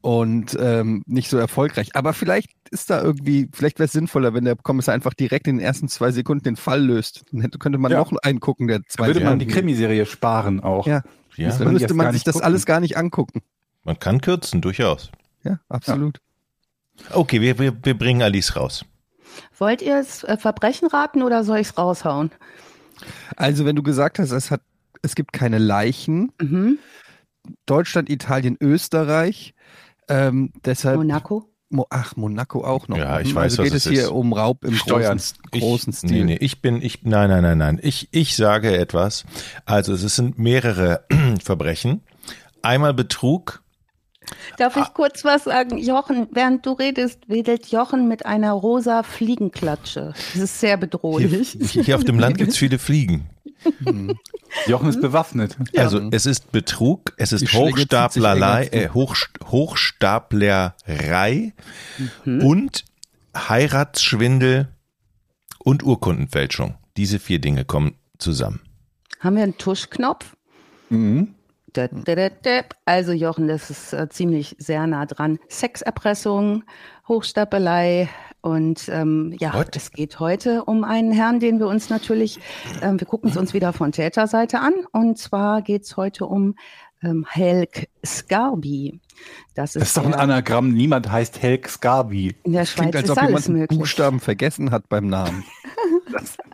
und 0.00 0.56
ähm, 0.60 1.02
nicht 1.06 1.28
so 1.28 1.36
erfolgreich. 1.36 1.96
Aber 1.96 2.12
vielleicht 2.12 2.50
ist 2.70 2.90
da 2.90 3.02
irgendwie, 3.02 3.48
vielleicht 3.52 3.80
wäre 3.80 3.86
es 3.86 3.92
sinnvoller, 3.92 4.34
wenn 4.34 4.44
der 4.44 4.54
Kommissar 4.54 4.94
einfach 4.94 5.14
direkt 5.14 5.48
in 5.48 5.56
den 5.56 5.64
ersten 5.66 5.88
zwei 5.88 6.12
Sekunden 6.12 6.44
den 6.44 6.56
Fall 6.56 6.80
löst. 6.84 7.24
Dann 7.32 7.40
hätte, 7.40 7.58
könnte 7.58 7.78
man 7.78 7.90
Ja. 7.90 7.98
noch 7.98 8.12
einen 8.22 8.38
gucken, 8.38 8.68
der 8.68 8.80
zwei 8.88 9.08
Würde 9.08 9.20
man 9.20 9.38
die 9.40 9.46
Sekunden- 9.46 9.66
Krimiserie 9.66 10.06
sparen 10.06 10.60
auch. 10.60 10.86
Ja, 10.86 11.02
Ja, 11.36 11.50
dann 11.56 11.72
müsste 11.72 11.94
man 11.94 12.12
sich 12.12 12.22
das 12.22 12.34
gucken. 12.34 12.46
alles 12.46 12.66
gar 12.66 12.78
nicht 12.80 12.96
angucken. 12.96 13.42
man 13.82 13.98
kann 13.98 14.20
kürzen, 14.20 14.60
durchaus. 14.60 15.10
Ja, 15.42 15.58
absolut. 15.68 16.20
Okay, 17.12 17.40
wir, 17.40 17.58
wir, 17.58 17.76
wir 17.84 17.98
bringen 17.98 18.22
Alice 18.22 18.54
raus. 18.54 18.84
Wollt 19.58 19.82
ihr 19.82 19.98
es 19.98 20.22
äh, 20.24 20.36
Verbrechen 20.36 20.88
raten 20.88 21.22
oder 21.22 21.42
soll 21.44 21.58
ich 21.58 21.68
es 21.68 21.78
raushauen? 21.78 22.30
Also, 23.36 23.64
wenn 23.64 23.76
du 23.76 23.82
gesagt 23.82 24.18
hast, 24.18 24.30
es 24.32 24.50
hat, 24.50 24.60
es 25.02 25.14
gibt 25.14 25.32
keine 25.32 25.58
Leichen, 25.58 26.32
Mhm. 26.40 26.78
Deutschland, 27.66 28.10
Italien, 28.10 28.56
Österreich, 28.60 29.54
ähm, 30.08 30.52
deshalb 30.64 30.96
Monaco? 30.98 31.48
Mo 31.70 31.86
Ach, 31.90 32.16
Monaco 32.16 32.64
auch 32.64 32.88
noch. 32.88 32.96
Ja, 32.96 33.20
ich 33.20 33.32
Mhm, 33.32 33.36
weiß, 33.36 33.58
also 33.58 33.62
was 33.62 33.64
geht 33.68 33.74
es 33.76 33.86
es 33.86 33.92
hier 33.92 34.02
ist. 34.04 34.10
um 34.10 34.32
Raub 34.32 34.64
im 34.64 34.74
Steuern. 34.74 35.18
großen, 35.18 35.38
großen 35.50 35.92
ich, 35.92 35.98
Stil. 35.98 36.10
Nee, 36.10 36.24
nee, 36.24 36.36
ich 36.40 36.62
bin, 36.62 36.80
ich, 36.80 37.02
nein, 37.02 37.28
nein, 37.28 37.42
nein, 37.42 37.58
nein. 37.58 37.78
Ich, 37.82 38.08
ich 38.10 38.36
sage 38.36 38.76
etwas. 38.76 39.24
Also, 39.66 39.92
es 39.92 40.00
sind 40.16 40.38
mehrere 40.38 41.04
Verbrechen. 41.42 42.00
Einmal 42.62 42.94
Betrug. 42.94 43.62
Darf 44.56 44.76
Ah. 44.76 44.82
ich 44.86 44.94
kurz 44.94 45.24
was 45.24 45.44
sagen? 45.44 45.78
Jochen, 45.78 46.28
während 46.32 46.64
du 46.66 46.72
redest, 46.72 47.28
wedelt 47.28 47.66
Jochen 47.68 48.08
mit 48.08 48.26
einer 48.26 48.52
rosa 48.52 49.02
Fliegenklatsche. 49.02 50.12
Das 50.34 50.42
ist 50.42 50.60
sehr 50.60 50.70
Hier, 50.70 50.76
bedrohlich. 50.78 51.56
hier 51.60 51.96
auf 51.96 52.04
dem 52.04 52.18
Land 52.18 52.38
gibt's 52.38 52.56
viele 52.56 52.78
Fliegen. 52.78 53.28
Jochen 54.66 54.88
ist 54.88 55.00
bewaffnet. 55.00 55.56
Also, 55.76 56.08
es 56.12 56.26
ist 56.26 56.52
Betrug, 56.52 57.12
es 57.16 57.32
ist 57.32 57.52
Hochstaplerei, 57.52 58.66
äh, 58.68 58.88
Hoch, 58.90 59.16
Hochstaplerei 59.46 61.52
und 62.24 62.84
Heiratsschwindel 63.36 64.68
und 65.58 65.82
Urkundenfälschung. 65.82 66.76
Diese 66.96 67.18
vier 67.18 67.40
Dinge 67.40 67.64
kommen 67.64 67.96
zusammen. 68.18 68.60
Haben 69.20 69.36
wir 69.36 69.42
einen 69.42 69.58
Tuschknopf? 69.58 70.36
Mhm. 70.90 71.34
Also 72.84 73.12
Jochen, 73.12 73.48
das 73.48 73.70
ist 73.70 73.92
äh, 73.92 74.08
ziemlich 74.08 74.56
sehr 74.58 74.86
nah 74.86 75.06
dran. 75.06 75.38
Sexerpressung, 75.48 76.64
Hochstapelei 77.06 78.08
und 78.40 78.88
ähm, 78.88 79.34
ja, 79.40 79.54
What? 79.54 79.74
es 79.76 79.90
geht 79.90 80.20
heute 80.20 80.64
um 80.64 80.84
einen 80.84 81.12
Herrn, 81.12 81.40
den 81.40 81.58
wir 81.58 81.66
uns 81.66 81.90
natürlich, 81.90 82.38
ähm, 82.82 83.00
wir 83.00 83.06
gucken 83.06 83.30
es 83.30 83.36
uns 83.36 83.52
wieder 83.52 83.72
von 83.72 83.92
Täterseite 83.92 84.60
an 84.60 84.72
und 84.92 85.18
zwar 85.18 85.62
geht 85.62 85.82
es 85.82 85.96
heute 85.96 86.26
um 86.26 86.54
ähm, 87.02 87.26
Helg 87.28 87.88
Scarby. 88.04 89.00
Das 89.54 89.74
ist, 89.74 89.82
Das 89.82 89.88
ist 89.88 89.96
doch 89.96 90.06
ein 90.06 90.14
Anagramm. 90.14 90.72
Niemand 90.72 91.10
heißt 91.10 91.42
Helg 91.42 91.68
Scarby. 91.68 92.36
in 92.44 92.52
der 92.52 92.64
Klingt, 92.64 92.94
Schweiz 92.94 92.96
als 92.96 93.04
ist 93.04 93.10
ob 93.10 93.18
alles 93.18 93.46
jemand 93.46 93.60
möglich. 93.60 93.78
Buchstaben 93.78 94.20
vergessen 94.20 94.70
hat 94.70 94.88
beim 94.88 95.08
Namen. 95.08 95.44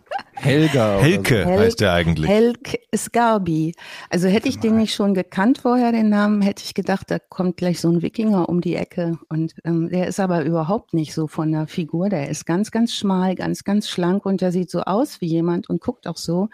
Helga. 0.45 0.99
Helke 1.01 1.45
Hel- 1.45 1.59
heißt 1.59 1.81
er 1.83 1.93
eigentlich. 1.93 2.29
Helg 2.29 2.81
Scarby. 2.95 3.75
Also 4.11 4.29
hätte 4.29 4.49
ich 4.49 4.59
den 4.59 4.77
nicht 4.77 4.95
schon 4.95 5.15
gekannt 5.15 5.59
vorher, 5.59 5.93
den 5.93 6.11
Namen, 6.11 6.43
hätte 6.43 6.63
ich 6.65 6.75
gedacht, 6.75 7.11
da 7.11 7.19
kommt 7.19 7.57
gleich 7.57 7.81
so 7.81 7.91
ein 7.91 8.03
Wikinger 8.03 8.49
um 8.49 8.61
die 8.61 8.77
Ecke. 8.77 9.19
Und 9.29 9.55
ähm, 9.65 9.89
der 9.89 10.07
ist 10.07 10.21
aber 10.21 10.45
überhaupt 10.45 10.95
nicht 10.95 11.15
so 11.15 11.27
von 11.27 11.51
der 11.51 11.67
Figur. 11.67 12.09
Der 12.09 12.29
ist 12.29 12.45
ganz, 12.47 12.71
ganz 12.71 12.95
schmal, 12.95 13.35
ganz, 13.35 13.65
ganz 13.65 13.89
schlank 13.89 14.27
und 14.27 14.41
der 14.41 14.53
sieht 14.53 14.71
so 14.71 14.83
aus 14.83 15.21
wie 15.21 15.27
jemand 15.27 15.69
und 15.71 15.81
guckt 15.81 16.07
auch 16.07 16.19
so. 16.19 16.49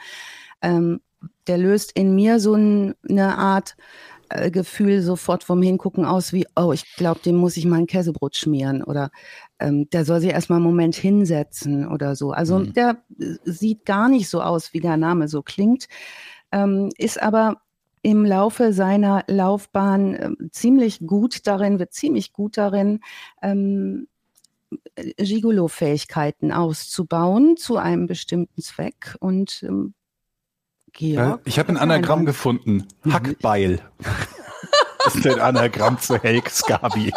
Ähm, 0.62 1.00
der 1.46 1.58
löst 1.58 1.92
in 1.92 2.14
mir 2.14 2.40
so 2.40 2.54
ein, 2.54 2.94
eine 3.08 3.36
Art 3.36 3.74
äh, 3.76 3.82
Gefühl 4.50 5.02
sofort 5.02 5.42
vom 5.44 5.60
Hingucken 5.60 6.04
aus 6.04 6.32
wie, 6.32 6.46
oh, 6.56 6.72
ich 6.72 6.96
glaube, 6.96 7.20
dem 7.20 7.36
muss 7.36 7.56
ich 7.56 7.66
mal 7.66 7.78
ein 7.78 7.86
Käsebrot 7.86 8.36
schmieren 8.36 8.82
oder 8.82 9.10
ähm, 9.58 9.90
der 9.90 10.04
soll 10.04 10.20
sich 10.20 10.30
erstmal 10.30 10.58
einen 10.58 10.66
Moment 10.66 10.94
hinsetzen 10.94 11.88
oder 11.88 12.14
so. 12.14 12.30
Also 12.32 12.60
Mhm. 12.60 12.72
der 12.74 13.02
äh, 13.18 13.34
sieht 13.44 13.84
gar 13.84 14.08
nicht 14.08 14.28
so 14.28 14.40
aus, 14.40 14.72
wie 14.72 14.80
der 14.80 14.96
Name 14.96 15.28
so 15.28 15.42
klingt, 15.42 15.88
ähm, 16.52 16.90
ist 16.96 17.20
aber 17.20 17.56
im 18.02 18.24
Laufe 18.24 18.72
seiner 18.72 19.24
Laufbahn 19.26 20.14
ähm, 20.14 20.36
ziemlich 20.52 21.00
gut 21.06 21.46
darin, 21.46 21.78
wird 21.78 21.92
ziemlich 21.92 22.32
gut 22.32 22.56
darin, 22.56 23.00
ähm, 23.42 24.06
Gigolo-Fähigkeiten 25.18 26.52
auszubauen 26.52 27.56
zu 27.56 27.76
einem 27.76 28.06
bestimmten 28.06 28.62
Zweck 28.62 29.16
und 29.20 29.64
ähm, 29.64 29.94
Georg, 30.92 31.40
Äh, 31.40 31.48
ich 31.48 31.58
habe 31.58 31.68
ein 31.70 31.76
Anagramm 31.76 32.24
gefunden. 32.26 32.86
Hackbeil. 33.10 33.80
das 35.04 35.14
ist 35.14 35.26
ein 35.26 35.40
Anagramm 35.40 35.98
zu 35.98 36.16
Helg 36.22 36.48
Scarby. 36.50 37.12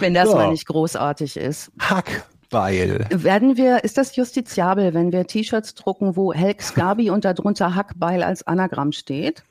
Wenn 0.00 0.14
das 0.14 0.28
Ja. 0.30 0.34
mal 0.34 0.50
nicht 0.50 0.66
großartig 0.66 1.36
ist. 1.36 1.70
Hackbeil. 1.80 3.06
Werden 3.10 3.56
wir, 3.56 3.84
ist 3.84 3.98
das 3.98 4.16
justiziabel, 4.16 4.94
wenn 4.94 5.12
wir 5.12 5.26
T-Shirts 5.26 5.74
drucken, 5.74 6.16
wo 6.16 6.32
Helg 6.32 6.62
Scarby 6.62 7.10
und 7.10 7.24
darunter 7.24 7.74
Hackbeil 7.74 8.22
als 8.22 8.46
Anagramm 8.46 8.92
steht? 8.92 9.42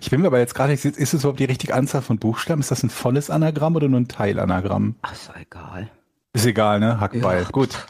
Ich 0.00 0.10
bin 0.10 0.22
mir 0.22 0.28
aber 0.28 0.38
jetzt 0.38 0.54
gerade 0.54 0.72
nicht 0.72 0.80
sicher, 0.80 0.96
ist 0.98 1.12
es 1.14 1.20
überhaupt 1.22 1.38
die 1.40 1.44
richtige 1.44 1.74
Anzahl 1.74 2.02
von 2.02 2.18
Buchstaben? 2.18 2.60
Ist 2.60 2.70
das 2.70 2.82
ein 2.82 2.90
volles 2.90 3.30
Anagramm 3.30 3.76
oder 3.76 3.88
nur 3.88 4.00
ein 4.00 4.08
Teilanagramm? 4.08 4.96
Ach, 5.02 5.12
ist 5.12 5.30
egal. 5.38 5.90
Ist 6.32 6.46
egal, 6.46 6.80
ne? 6.80 6.98
Hackbeil. 7.00 7.44
Gut. 7.52 7.86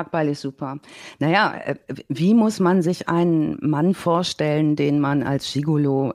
Hackbeil 0.00 0.28
ist 0.28 0.40
super. 0.40 0.78
Naja, 1.18 1.54
äh, 1.64 1.74
wie 2.08 2.34
muss 2.34 2.60
man 2.60 2.82
sich 2.82 3.08
einen 3.08 3.58
Mann 3.60 3.94
vorstellen, 3.94 4.76
den 4.76 5.00
man 5.00 5.22
als 5.22 5.52
Gigolo 5.52 6.14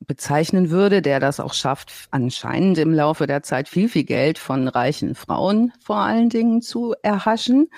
bezeichnen 0.00 0.70
würde, 0.70 1.00
der 1.00 1.20
das 1.20 1.40
auch 1.40 1.54
schafft, 1.54 1.92
anscheinend 2.10 2.78
im 2.78 2.92
Laufe 2.92 3.26
der 3.26 3.42
Zeit 3.42 3.68
viel, 3.68 3.88
viel 3.88 4.04
Geld 4.04 4.38
von 4.38 4.68
reichen 4.68 5.14
Frauen 5.14 5.72
vor 5.80 5.96
allen 5.96 6.28
Dingen 6.28 6.60
zu 6.60 6.94
erhaschen? 7.02 7.68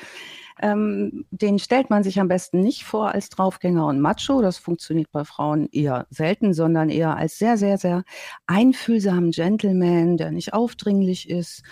Ähm, 0.61 1.27
den 1.31 1.59
stellt 1.59 1.91
man 1.91 2.05
sich 2.05 2.21
am 2.21 2.29
besten 2.29 2.61
nicht 2.61 2.85
vor 2.85 3.13
als 3.13 3.29
Draufgänger 3.29 3.87
und 3.87 4.01
Macho. 4.01 4.41
Das 4.41 4.59
funktioniert 4.59 5.11
bei 5.11 5.25
Frauen 5.25 5.69
eher 5.73 6.07
selten, 6.11 6.55
sondern 6.55 6.91
eher 6.91 7.17
als 7.17 7.39
sehr, 7.39 7.57
sehr, 7.57 7.77
sehr 7.77 8.05
einfühlsamen 8.47 9.33
Gentleman, 9.33 10.17
der 10.17 10.31
nicht 10.31 10.55
aufdringlich 10.55 11.29
ist. 11.29 11.63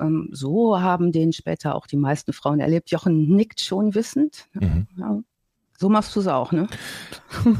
Ähm, 0.00 0.28
so 0.32 0.80
haben 0.80 1.12
den 1.12 1.32
später 1.32 1.74
auch 1.74 1.86
die 1.86 1.96
meisten 1.96 2.32
Frauen 2.32 2.60
erlebt. 2.60 2.90
Jochen 2.90 3.34
nickt 3.34 3.60
schon 3.60 3.94
wissend. 3.94 4.46
Mhm. 4.54 4.86
Ja, 4.96 5.20
so 5.78 5.88
machst 5.88 6.16
du 6.16 6.20
es 6.20 6.26
auch, 6.26 6.52
ne? 6.52 6.68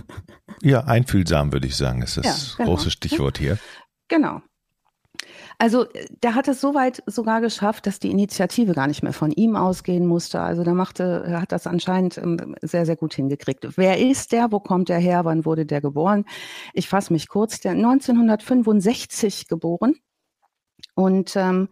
Ja, 0.62 0.84
einfühlsam 0.84 1.52
würde 1.52 1.66
ich 1.66 1.76
sagen, 1.76 2.00
ist 2.00 2.16
das 2.16 2.24
ja, 2.24 2.56
genau. 2.56 2.76
große 2.76 2.90
Stichwort 2.90 3.36
hier. 3.36 3.58
Genau. 4.08 4.40
Also 5.58 5.86
der 6.22 6.34
hat 6.34 6.48
es 6.48 6.60
so 6.60 6.74
weit 6.74 7.02
sogar 7.06 7.40
geschafft, 7.40 7.86
dass 7.86 7.98
die 7.98 8.10
Initiative 8.10 8.72
gar 8.72 8.86
nicht 8.86 9.02
mehr 9.02 9.12
von 9.12 9.30
ihm 9.30 9.56
ausgehen 9.56 10.06
musste. 10.06 10.40
Also 10.40 10.64
der 10.64 10.74
machte, 10.74 11.24
er 11.26 11.40
hat 11.40 11.52
das 11.52 11.66
anscheinend 11.66 12.18
ähm, 12.18 12.56
sehr, 12.62 12.86
sehr 12.86 12.96
gut 12.96 13.14
hingekriegt. 13.14 13.66
Wer 13.76 13.98
ist 13.98 14.32
der? 14.32 14.52
Wo 14.52 14.60
kommt 14.60 14.90
er 14.90 14.98
her? 14.98 15.24
Wann 15.24 15.44
wurde 15.44 15.66
der 15.66 15.80
geboren? 15.80 16.24
Ich 16.74 16.88
fasse 16.88 17.12
mich 17.12 17.28
kurz. 17.28 17.60
Der 17.60 17.72
1965 17.72 19.48
geboren. 19.48 19.94
Und 20.96 21.36
ähm, 21.36 21.68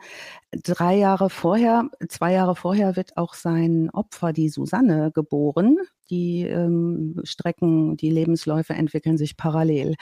drei 0.52 0.96
Jahre 0.96 1.30
vorher, 1.30 1.88
zwei 2.10 2.34
Jahre 2.34 2.54
vorher 2.54 2.94
wird 2.94 3.16
auch 3.16 3.32
sein 3.32 3.88
Opfer, 3.90 4.34
die 4.34 4.50
Susanne, 4.50 5.12
geboren. 5.14 5.78
Die 6.10 6.42
ähm, 6.42 7.18
Strecken, 7.24 7.96
die 7.96 8.10
Lebensläufe 8.10 8.74
entwickeln 8.74 9.16
sich 9.16 9.38
parallel. 9.38 9.94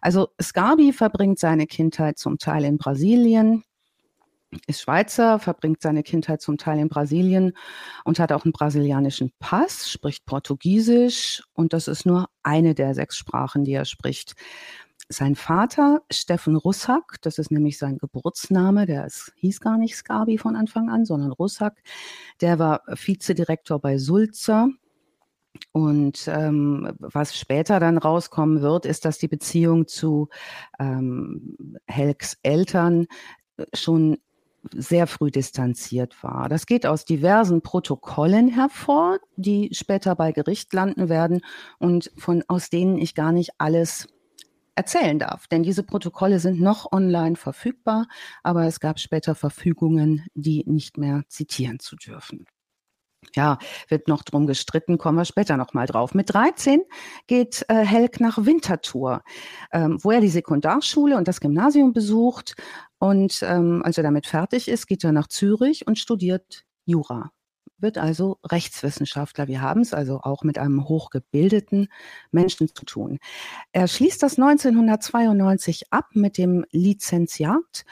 Also 0.00 0.28
Scarbi 0.40 0.92
verbringt 0.92 1.40
seine 1.40 1.66
Kindheit 1.66 2.18
zum 2.18 2.38
Teil 2.38 2.64
in 2.64 2.78
Brasilien, 2.78 3.64
ist 4.68 4.82
Schweizer, 4.82 5.40
verbringt 5.40 5.82
seine 5.82 6.04
Kindheit 6.04 6.40
zum 6.40 6.56
Teil 6.56 6.78
in 6.78 6.88
Brasilien 6.88 7.54
und 8.04 8.20
hat 8.20 8.30
auch 8.30 8.44
einen 8.44 8.52
brasilianischen 8.52 9.32
Pass, 9.40 9.90
spricht 9.90 10.24
Portugiesisch 10.24 11.42
und 11.52 11.72
das 11.72 11.88
ist 11.88 12.06
nur 12.06 12.28
eine 12.44 12.76
der 12.76 12.94
sechs 12.94 13.16
Sprachen, 13.16 13.64
die 13.64 13.72
er 13.72 13.84
spricht. 13.86 14.36
Sein 15.10 15.36
Vater, 15.36 16.02
Steffen 16.10 16.56
Russack, 16.56 17.16
das 17.22 17.38
ist 17.38 17.50
nämlich 17.50 17.78
sein 17.78 17.96
Geburtsname, 17.98 18.84
der 18.84 19.06
ist, 19.06 19.32
hieß 19.36 19.60
gar 19.60 19.78
nicht 19.78 19.96
Scabi 19.96 20.36
von 20.36 20.54
Anfang 20.54 20.90
an, 20.90 21.06
sondern 21.06 21.32
Russack, 21.32 21.82
der 22.40 22.58
war 22.58 22.82
Vizedirektor 22.86 23.80
bei 23.80 23.96
Sulzer. 23.96 24.68
Und 25.72 26.28
ähm, 26.28 26.92
was 26.98 27.36
später 27.36 27.80
dann 27.80 27.98
rauskommen 27.98 28.60
wird, 28.60 28.86
ist, 28.86 29.04
dass 29.04 29.18
die 29.18 29.28
Beziehung 29.28 29.86
zu 29.88 30.28
ähm, 30.78 31.56
Helks 31.86 32.36
Eltern 32.42 33.06
äh, 33.56 33.64
schon 33.74 34.18
sehr 34.74 35.06
früh 35.06 35.30
distanziert 35.30 36.22
war. 36.22 36.48
Das 36.48 36.66
geht 36.66 36.84
aus 36.84 37.04
diversen 37.04 37.62
Protokollen 37.62 38.48
hervor, 38.48 39.18
die 39.36 39.70
später 39.72 40.14
bei 40.14 40.32
Gericht 40.32 40.72
landen 40.74 41.08
werden 41.08 41.40
und 41.78 42.10
von 42.16 42.44
aus 42.48 42.68
denen 42.70 42.98
ich 42.98 43.14
gar 43.14 43.32
nicht 43.32 43.52
alles 43.58 44.08
erzählen 44.78 45.18
darf. 45.18 45.46
Denn 45.48 45.62
diese 45.62 45.82
Protokolle 45.82 46.38
sind 46.38 46.60
noch 46.60 46.90
online 46.92 47.36
verfügbar, 47.36 48.06
aber 48.42 48.64
es 48.64 48.80
gab 48.80 48.98
später 49.00 49.34
Verfügungen, 49.34 50.24
die 50.34 50.64
nicht 50.66 50.96
mehr 50.96 51.24
zitieren 51.28 51.80
zu 51.80 51.96
dürfen. 51.96 52.46
Ja, 53.34 53.58
wird 53.88 54.06
noch 54.06 54.22
drum 54.22 54.46
gestritten, 54.46 54.96
kommen 54.96 55.18
wir 55.18 55.24
später 55.24 55.56
nochmal 55.56 55.86
drauf. 55.86 56.14
Mit 56.14 56.32
13 56.32 56.82
geht 57.26 57.64
äh, 57.68 57.84
Helk 57.84 58.20
nach 58.20 58.38
Winterthur, 58.46 59.22
ähm, 59.72 59.98
wo 60.00 60.12
er 60.12 60.20
die 60.20 60.28
Sekundarschule 60.28 61.16
und 61.16 61.26
das 61.26 61.40
Gymnasium 61.40 61.92
besucht. 61.92 62.54
Und 62.98 63.42
ähm, 63.42 63.82
als 63.84 63.98
er 63.98 64.04
damit 64.04 64.26
fertig 64.28 64.68
ist, 64.68 64.86
geht 64.86 65.02
er 65.02 65.12
nach 65.12 65.26
Zürich 65.26 65.86
und 65.86 65.98
studiert 65.98 66.64
Jura 66.86 67.32
wird 67.80 67.98
also 67.98 68.38
Rechtswissenschaftler. 68.44 69.48
Wir 69.48 69.60
haben 69.60 69.80
es 69.80 69.94
also 69.94 70.20
auch 70.22 70.42
mit 70.42 70.58
einem 70.58 70.88
hochgebildeten 70.88 71.88
Menschen 72.30 72.68
zu 72.74 72.84
tun. 72.84 73.18
Er 73.72 73.88
schließt 73.88 74.22
das 74.22 74.38
1992 74.38 75.92
ab 75.92 76.06
mit 76.14 76.38
dem 76.38 76.64
Lizenziat, 76.70 77.84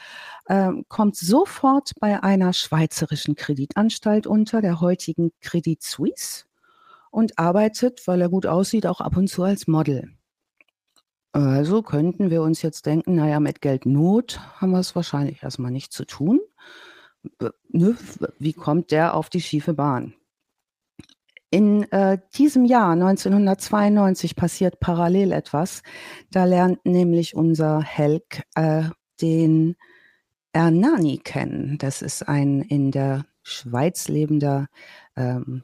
äh, 0.45 0.71
kommt 0.87 1.15
sofort 1.15 1.91
bei 1.99 2.23
einer 2.23 2.53
schweizerischen 2.53 3.35
Kreditanstalt 3.35 4.27
unter, 4.27 4.61
der 4.61 4.81
heutigen 4.81 5.31
Credit 5.41 5.81
Suisse, 5.81 6.45
und 7.09 7.39
arbeitet, 7.39 8.05
weil 8.05 8.21
er 8.21 8.29
gut 8.29 8.45
aussieht, 8.45 8.85
auch 8.85 9.01
ab 9.01 9.17
und 9.17 9.27
zu 9.27 9.43
als 9.43 9.67
Model. 9.67 10.11
Also 11.31 11.81
könnten 11.81 12.29
wir 12.29 12.41
uns 12.41 12.61
jetzt 12.61 12.85
denken, 12.85 13.15
naja, 13.15 13.39
mit 13.39 13.61
Geldnot 13.61 14.39
haben 14.55 14.71
wir 14.71 14.79
es 14.79 14.95
wahrscheinlich 14.95 15.43
erstmal 15.43 15.71
nicht 15.71 15.93
zu 15.93 16.05
tun 16.05 16.39
ne, 17.69 17.95
wie 18.39 18.53
kommt 18.53 18.91
der 18.91 19.13
auf 19.15 19.29
die 19.29 19.41
schiefe 19.41 19.73
Bahn? 19.73 20.13
In 21.49 21.89
äh, 21.91 22.17
diesem 22.35 22.65
Jahr 22.65 22.91
1992 22.91 24.35
passiert 24.35 24.79
parallel 24.79 25.31
etwas. 25.31 25.81
Da 26.29 26.43
lernt 26.43 26.85
nämlich 26.85 27.35
unser 27.35 27.81
Helk 27.81 28.43
äh, 28.55 28.83
den 29.21 29.75
Ernani 30.51 31.19
kennen. 31.19 31.77
Das 31.77 32.01
ist 32.01 32.27
ein 32.27 32.61
in 32.61 32.91
der 32.91 33.25
Schweiz 33.43 34.09
lebender 34.09 34.67
ähm, 35.15 35.63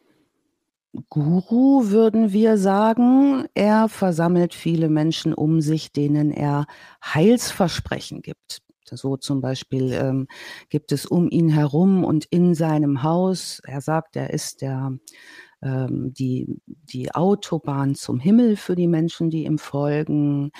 Guru, 1.09 1.89
würden 1.89 2.31
wir 2.31 2.57
sagen. 2.57 3.45
Er 3.53 3.89
versammelt 3.89 4.53
viele 4.53 4.89
Menschen 4.89 5.33
um 5.33 5.59
sich, 5.59 5.91
denen 5.91 6.31
er 6.31 6.65
Heilsversprechen 7.03 8.21
gibt. 8.21 8.62
So 8.89 9.17
zum 9.17 9.41
Beispiel 9.41 9.93
ähm, 9.93 10.27
gibt 10.69 10.91
es 10.91 11.05
um 11.05 11.29
ihn 11.29 11.49
herum 11.49 12.03
und 12.03 12.25
in 12.25 12.55
seinem 12.55 13.03
Haus, 13.03 13.61
er 13.65 13.81
sagt, 13.81 14.15
er 14.15 14.31
ist 14.31 14.61
der, 14.61 14.97
ähm, 15.61 16.13
die, 16.13 16.61
die 16.65 17.13
Autobahn 17.13 17.95
zum 17.95 18.19
Himmel 18.19 18.57
für 18.57 18.75
die 18.75 18.87
Menschen, 18.87 19.29
die 19.29 19.45
ihm 19.45 19.57
folgen. 19.57 20.51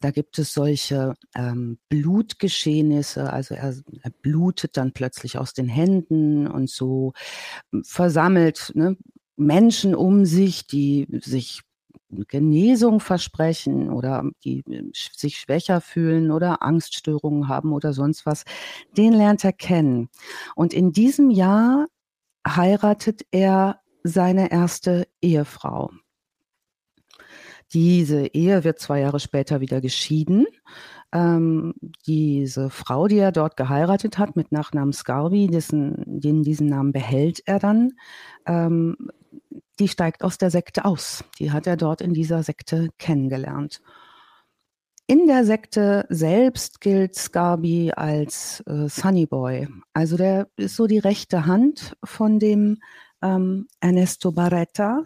Da 0.00 0.10
gibt 0.10 0.38
es 0.38 0.52
solche 0.52 1.14
ähm, 1.34 1.78
Blutgeschehnisse, 1.88 3.32
also 3.32 3.54
er, 3.54 3.74
er 4.02 4.10
blutet 4.22 4.76
dann 4.76 4.92
plötzlich 4.92 5.38
aus 5.38 5.54
den 5.54 5.68
Händen 5.68 6.46
und 6.46 6.68
so 6.68 7.12
versammelt 7.82 8.72
ne, 8.74 8.96
Menschen 9.36 9.94
um 9.94 10.24
sich, 10.24 10.66
die 10.66 11.06
sich 11.22 11.62
Genesung 12.10 13.00
versprechen 13.00 13.90
oder 13.90 14.24
die 14.44 14.60
äh, 14.70 14.90
sich 14.92 15.38
schwächer 15.38 15.80
fühlen 15.80 16.30
oder 16.30 16.62
Angststörungen 16.62 17.48
haben 17.48 17.72
oder 17.72 17.92
sonst 17.92 18.26
was, 18.26 18.44
den 18.96 19.12
lernt 19.12 19.44
er 19.44 19.52
kennen. 19.52 20.08
Und 20.54 20.72
in 20.72 20.92
diesem 20.92 21.30
Jahr 21.30 21.86
heiratet 22.46 23.22
er 23.30 23.80
seine 24.02 24.50
erste 24.50 25.06
Ehefrau. 25.20 25.90
Diese 27.74 28.26
Ehe 28.28 28.64
wird 28.64 28.78
zwei 28.78 29.00
Jahre 29.00 29.20
später 29.20 29.60
wieder 29.60 29.82
geschieden. 29.82 30.46
Ähm, 31.12 31.74
diese 32.06 32.70
Frau, 32.70 33.08
die 33.08 33.18
er 33.18 33.32
dort 33.32 33.56
geheiratet 33.56 34.18
hat 34.18 34.36
mit 34.36 34.52
Nachnamen 34.52 34.92
Scarbi, 34.92 35.48
dessen, 35.48 36.02
den, 36.06 36.42
diesen 36.42 36.66
Namen 36.66 36.92
behält 36.92 37.40
er 37.46 37.58
dann, 37.58 37.92
ähm, 38.46 38.96
die 39.78 39.88
steigt 39.88 40.24
aus 40.24 40.38
der 40.38 40.50
Sekte 40.50 40.84
aus. 40.84 41.24
Die 41.38 41.52
hat 41.52 41.66
er 41.66 41.76
dort 41.76 42.00
in 42.00 42.14
dieser 42.14 42.42
Sekte 42.42 42.88
kennengelernt. 42.98 43.80
In 45.06 45.26
der 45.26 45.44
Sekte 45.44 46.04
selbst 46.10 46.82
gilt 46.82 47.14
Scarbi 47.14 47.92
als 47.92 48.62
äh, 48.66 48.88
Sunny 48.88 49.24
Boy. 49.24 49.66
Also 49.94 50.18
der 50.18 50.48
ist 50.56 50.76
so 50.76 50.86
die 50.86 50.98
rechte 50.98 51.46
Hand 51.46 51.96
von 52.04 52.38
dem 52.38 52.78
ähm, 53.22 53.68
Ernesto 53.80 54.32
Barretta, 54.32 55.04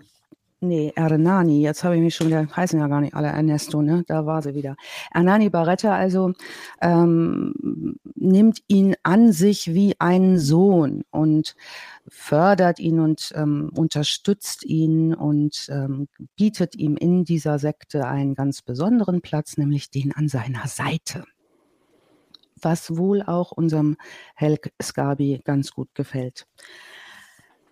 Nee, 0.65 0.93
Ernani, 0.95 1.61
jetzt 1.61 1.83
habe 1.83 1.97
ich 1.97 2.03
mich 2.03 2.15
schon 2.15 2.29
wieder, 2.29 2.47
heißen 2.55 2.79
ja 2.79 2.87
gar 2.87 3.01
nicht 3.01 3.15
alle 3.15 3.27
Ernesto, 3.27 3.83
ne? 3.83 4.05
Da 4.07 4.27
war 4.27 4.43
sie 4.43 4.55
wieder. 4.55 4.77
Ernani 5.11 5.51
Barretta 5.51 5.93
also 5.97 6.35
ähm, 6.81 7.97
nimmt 8.15 8.61
ihn 8.69 8.95
an 9.03 9.33
sich 9.33 9.75
wie 9.75 9.97
einen 9.99 10.39
Sohn 10.39 11.03
und 11.11 11.57
fördert 12.07 12.79
ihn 12.79 13.01
und 13.01 13.33
ähm, 13.35 13.73
unterstützt 13.75 14.65
ihn 14.65 15.15
und 15.15 15.67
ähm, 15.69 16.07
bietet 16.37 16.77
ihm 16.77 16.97
in 16.97 17.25
dieser 17.25 17.59
Sekte 17.59 18.07
einen 18.07 18.37
ganz 18.37 18.63
besonderen 18.63 19.21
Platz, 19.21 19.57
nämlich 19.57 19.91
den 19.91 20.13
an 20.13 20.29
seiner 20.29 20.69
Seite. 20.69 21.25
Was 22.61 22.97
wohl 22.97 23.23
auch 23.23 23.51
unserem 23.51 23.97
Helk 24.37 24.73
Skabi 24.81 25.41
ganz 25.43 25.73
gut 25.73 25.93
gefällt. 25.97 26.47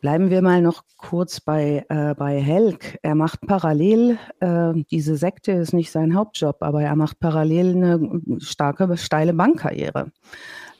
Bleiben 0.00 0.30
wir 0.30 0.40
mal 0.40 0.62
noch 0.62 0.84
kurz 0.96 1.40
bei, 1.40 1.84
äh, 1.90 2.14
bei 2.14 2.40
Helk. 2.40 2.98
Er 3.02 3.14
macht 3.14 3.42
parallel, 3.42 4.18
äh, 4.40 4.72
diese 4.90 5.16
Sekte 5.16 5.52
ist 5.52 5.74
nicht 5.74 5.90
sein 5.90 6.14
Hauptjob, 6.14 6.62
aber 6.62 6.82
er 6.82 6.96
macht 6.96 7.20
parallel 7.20 7.76
eine 7.76 8.40
starke, 8.40 8.96
steile 8.96 9.34
Bankkarriere. 9.34 10.10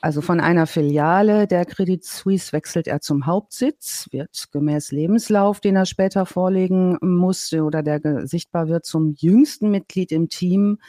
Also 0.03 0.21
von 0.21 0.39
einer 0.39 0.65
Filiale 0.65 1.45
der 1.45 1.63
Credit 1.65 2.03
Suisse 2.03 2.51
wechselt 2.53 2.87
er 2.87 3.01
zum 3.01 3.27
Hauptsitz, 3.27 4.07
wird 4.09 4.47
gemäß 4.51 4.91
Lebenslauf, 4.91 5.59
den 5.59 5.75
er 5.75 5.85
später 5.85 6.25
vorlegen 6.25 6.97
musste 7.01 7.63
oder 7.63 7.83
der 7.83 8.25
sichtbar 8.25 8.67
wird, 8.67 8.83
zum 8.83 9.13
jüngsten 9.15 9.69
Mitglied 9.69 10.11
im 10.11 10.27
Team, 10.29 10.79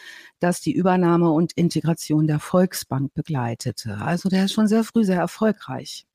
das 0.40 0.62
die 0.62 0.72
Übernahme 0.72 1.30
und 1.30 1.52
Integration 1.52 2.26
der 2.26 2.38
Volksbank 2.38 3.12
begleitete. 3.12 3.98
Also 4.00 4.30
der 4.30 4.46
ist 4.46 4.54
schon 4.54 4.66
sehr 4.66 4.84
früh 4.84 5.04
sehr 5.04 5.20
erfolgreich. 5.20 6.06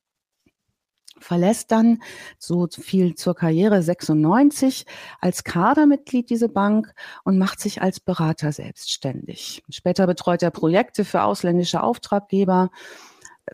Verlässt 1.20 1.70
dann 1.72 2.02
so 2.38 2.68
viel 2.70 3.14
zur 3.14 3.34
Karriere 3.34 3.82
96 3.82 4.86
als 5.20 5.44
Kadermitglied 5.44 6.30
diese 6.30 6.48
Bank 6.48 6.92
und 7.24 7.38
macht 7.38 7.60
sich 7.60 7.82
als 7.82 8.00
Berater 8.00 8.52
selbstständig. 8.52 9.62
Später 9.70 10.06
betreut 10.06 10.42
er 10.42 10.50
Projekte 10.50 11.04
für 11.04 11.22
ausländische 11.22 11.82
Auftraggeber, 11.82 12.70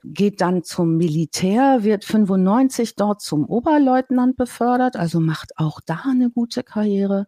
geht 0.03 0.41
dann 0.41 0.65
zum 0.65 0.97
Militär, 0.97 1.85
wird 1.85 2.05
95 2.05 2.97
dort 2.97 3.21
zum 3.21 3.45
Oberleutnant 3.47 4.37
befördert, 4.37 4.97
also 4.97 5.21
macht 5.21 5.59
auch 5.59 5.81
da 5.85 6.03
eine 6.11 6.31
gute 6.31 6.63
Karriere, 6.63 7.27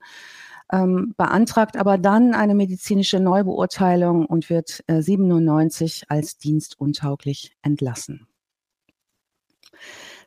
ähm, 0.73 1.15
beantragt 1.17 1.77
aber 1.77 1.99
dann 1.99 2.35
eine 2.35 2.55
medizinische 2.55 3.21
Neubeurteilung 3.21 4.27
und 4.27 4.51
wird 4.51 4.83
äh, 4.89 5.01
97 5.01 6.05
als 6.09 6.39
dienstuntauglich 6.39 7.57
entlassen. 7.63 8.27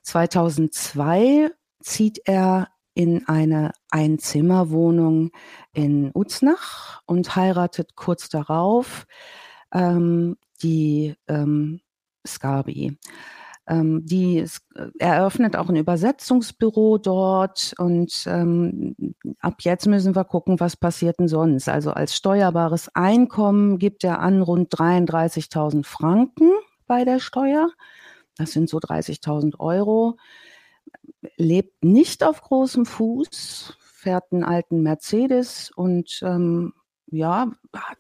2002 0.10 1.52
zieht 1.82 2.22
er 2.26 2.70
in 2.96 3.28
eine 3.28 3.72
Einzimmerwohnung 3.92 5.30
in 5.72 6.10
Uznach 6.14 7.02
und 7.06 7.36
heiratet 7.36 7.96
kurz 7.96 8.28
darauf 8.28 9.06
ähm, 9.72 10.36
die 10.64 11.16
ähm, 11.28 11.82
Scarbi. 12.26 12.98
Ähm, 13.68 14.04
die 14.04 14.44
eröffnet 14.98 15.56
auch 15.56 15.70
ein 15.70 15.76
Übersetzungsbüro 15.76 16.98
dort 16.98 17.76
und 17.78 18.24
ähm, 18.26 18.96
ab 19.40 19.58
jetzt 19.60 19.86
müssen 19.86 20.16
wir 20.16 20.26
gucken, 20.26 20.60
was 20.60 20.76
passiert 20.76 21.20
denn 21.20 21.28
sonst. 21.28 21.70
Also 21.70 21.92
als 21.92 22.16
steuerbares 22.16 22.90
Einkommen 22.96 23.78
gibt 23.78 24.04
er 24.04 24.22
an 24.22 24.42
rund 24.42 24.74
33.000 24.74 25.86
Franken 25.86 26.50
bei 26.88 27.06
der 27.06 27.20
Steuer. 27.20 27.70
Das 28.40 28.52
sind 28.54 28.70
so 28.70 28.78
30.000 28.78 29.60
Euro. 29.60 30.18
Lebt 31.36 31.84
nicht 31.84 32.24
auf 32.24 32.42
großem 32.42 32.86
Fuß, 32.86 33.78
fährt 33.80 34.32
einen 34.32 34.46
alten 34.46 34.82
Mercedes 34.82 35.72
und 35.76 36.22
ähm, 36.24 36.74
ja, 37.12 37.52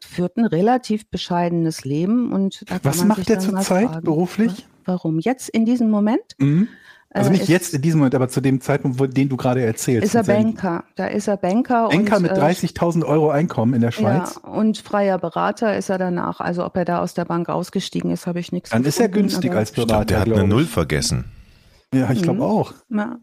führt 0.02 0.38
ein 0.38 0.46
relativ 0.46 1.10
bescheidenes 1.10 1.84
Leben. 1.84 2.32
Und 2.32 2.64
Was 2.84 3.04
macht 3.04 3.30
er 3.30 3.40
zurzeit 3.40 4.02
beruflich? 4.02 4.66
Warum? 4.86 5.20
Jetzt 5.20 5.50
in 5.50 5.66
diesem 5.66 5.92
Moment? 5.92 6.24
Mhm. 6.38 6.70
Also 7.12 7.32
nicht 7.32 7.50
äh, 7.50 7.52
jetzt 7.52 7.74
in 7.74 7.82
diesem 7.82 8.00
Moment, 8.00 8.14
aber 8.14 8.30
zu 8.30 8.40
dem 8.40 8.62
Zeitpunkt, 8.62 9.00
wo, 9.00 9.08
den 9.08 9.30
du 9.30 9.38
gerade 9.38 9.64
erzählst. 9.64 10.06
Ist 10.06 10.16
er 10.16 10.24
Banker. 10.24 10.84
Da 10.96 11.08
ist 11.08 11.28
er 11.28 11.38
Banker. 11.38 11.90
Banker 11.90 12.18
und, 12.18 12.24
mit 12.24 12.32
30.000 12.34 13.02
äh, 13.02 13.06
Euro 13.06 13.32
Einkommen 13.32 13.74
in 13.74 13.82
der 13.82 13.92
Schweiz. 13.92 14.40
Ja, 14.44 14.50
und 14.50 14.78
freier 14.78 15.18
Berater 15.18 15.76
ist 15.76 15.90
er 15.90 15.98
danach. 15.98 16.40
Also 16.40 16.64
ob 16.64 16.78
er 16.78 16.86
da 16.86 17.00
aus 17.00 17.16
der 17.16 17.26
Bank 17.26 17.50
ausgestiegen 17.50 18.12
ist, 18.12 18.28
habe 18.28 18.40
ich 18.40 18.52
nichts 18.52 18.70
Dann 18.70 18.84
gefunden, 18.84 18.90
ist 18.90 19.00
er 19.00 19.10
günstig 19.10 19.52
als 19.54 19.72
Berater. 19.72 20.02
Ich 20.02 20.08
glaub, 20.08 20.08
der 20.08 20.20
hat 20.20 20.40
eine 20.40 20.48
Null 20.48 20.66
vergessen. 20.66 21.26
Ja, 21.94 22.12
ich 22.12 22.22
glaube 22.22 22.40
mhm. 22.40 22.46
auch. 22.46 22.74
Ja. 22.90 23.18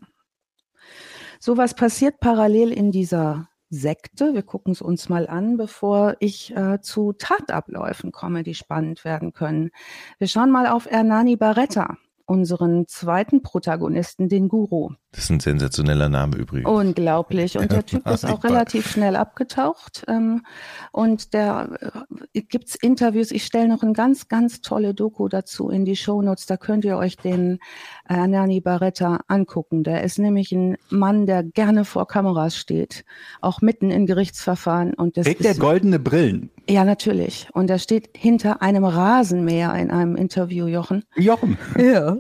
So 1.38 1.57
was 1.57 1.75
passiert 1.75 2.19
parallel 2.19 2.73
in 2.73 2.90
dieser 2.90 3.49
Sekte. 3.71 4.35
Wir 4.35 4.43
gucken 4.43 4.73
es 4.73 4.83
uns 4.83 5.09
mal 5.09 5.28
an, 5.28 5.57
bevor 5.57 6.16
ich 6.19 6.55
äh, 6.57 6.81
zu 6.81 7.12
Tatabläufen 7.12 8.11
komme, 8.11 8.43
die 8.43 8.55
spannend 8.55 9.05
werden 9.05 9.33
können. 9.33 9.71
Wir 10.19 10.26
schauen 10.26 10.50
mal 10.50 10.66
auf 10.66 10.90
Ernani 10.90 11.37
Barretta 11.37 11.97
unseren 12.26 12.87
zweiten 12.88 13.42
Protagonisten, 13.42 14.28
den 14.28 14.49
Guru. 14.49 14.90
Das 15.12 15.25
ist 15.25 15.30
ein 15.30 15.40
sensationeller 15.40 16.09
Name 16.09 16.37
übrigens. 16.37 16.68
Unglaublich. 16.68 17.56
Und 17.56 17.73
der 17.73 17.87
Typ 17.87 18.06
ist 18.09 18.26
auch 18.26 18.45
relativ 18.45 18.90
schnell 18.90 19.16
abgetaucht. 19.16 20.04
Ähm, 20.09 20.45
und 20.92 21.33
der 21.33 22.04
äh, 22.35 22.42
gibt's 22.42 22.75
Interviews. 22.75 23.30
Ich 23.30 23.45
stelle 23.45 23.68
noch 23.68 23.83
ein 23.83 23.95
ganz, 23.95 24.28
ganz 24.28 24.61
tolle 24.61 24.92
Doku 24.92 25.29
dazu 25.29 25.70
in 25.70 25.85
die 25.85 25.96
Shownotes. 25.96 26.46
Da 26.46 26.57
könnt 26.57 26.85
ihr 26.85 26.98
euch 26.98 27.16
den 27.16 27.61
äh, 28.09 28.27
Nani 28.27 28.61
Barretta 28.61 29.20
angucken. 29.29 29.85
Der 29.85 30.05
ist 30.05 30.18
nämlich 30.18 30.53
ein 30.53 30.77
Mann, 30.90 31.24
der 31.24 31.44
gerne 31.44 31.85
vor 31.85 32.07
Kameras 32.07 32.57
steht, 32.57 33.05
auch 33.40 33.62
mitten 33.62 33.90
in 33.90 34.05
Gerichtsverfahren. 34.05 34.92
Und 34.92 35.16
das 35.16 35.24
Trägt 35.24 35.44
der 35.44 35.55
goldene 35.55 35.98
Brillen? 35.98 36.51
Ja, 36.68 36.85
natürlich. 36.85 37.48
Und 37.52 37.70
er 37.70 37.79
steht 37.79 38.11
hinter 38.16 38.61
einem 38.61 38.85
Rasenmäher 38.85 39.72
in 39.76 39.92
einem 39.92 40.16
Interview, 40.16 40.66
Jochen. 40.66 41.05
Jochen. 41.14 41.57
Ja. 41.79 42.16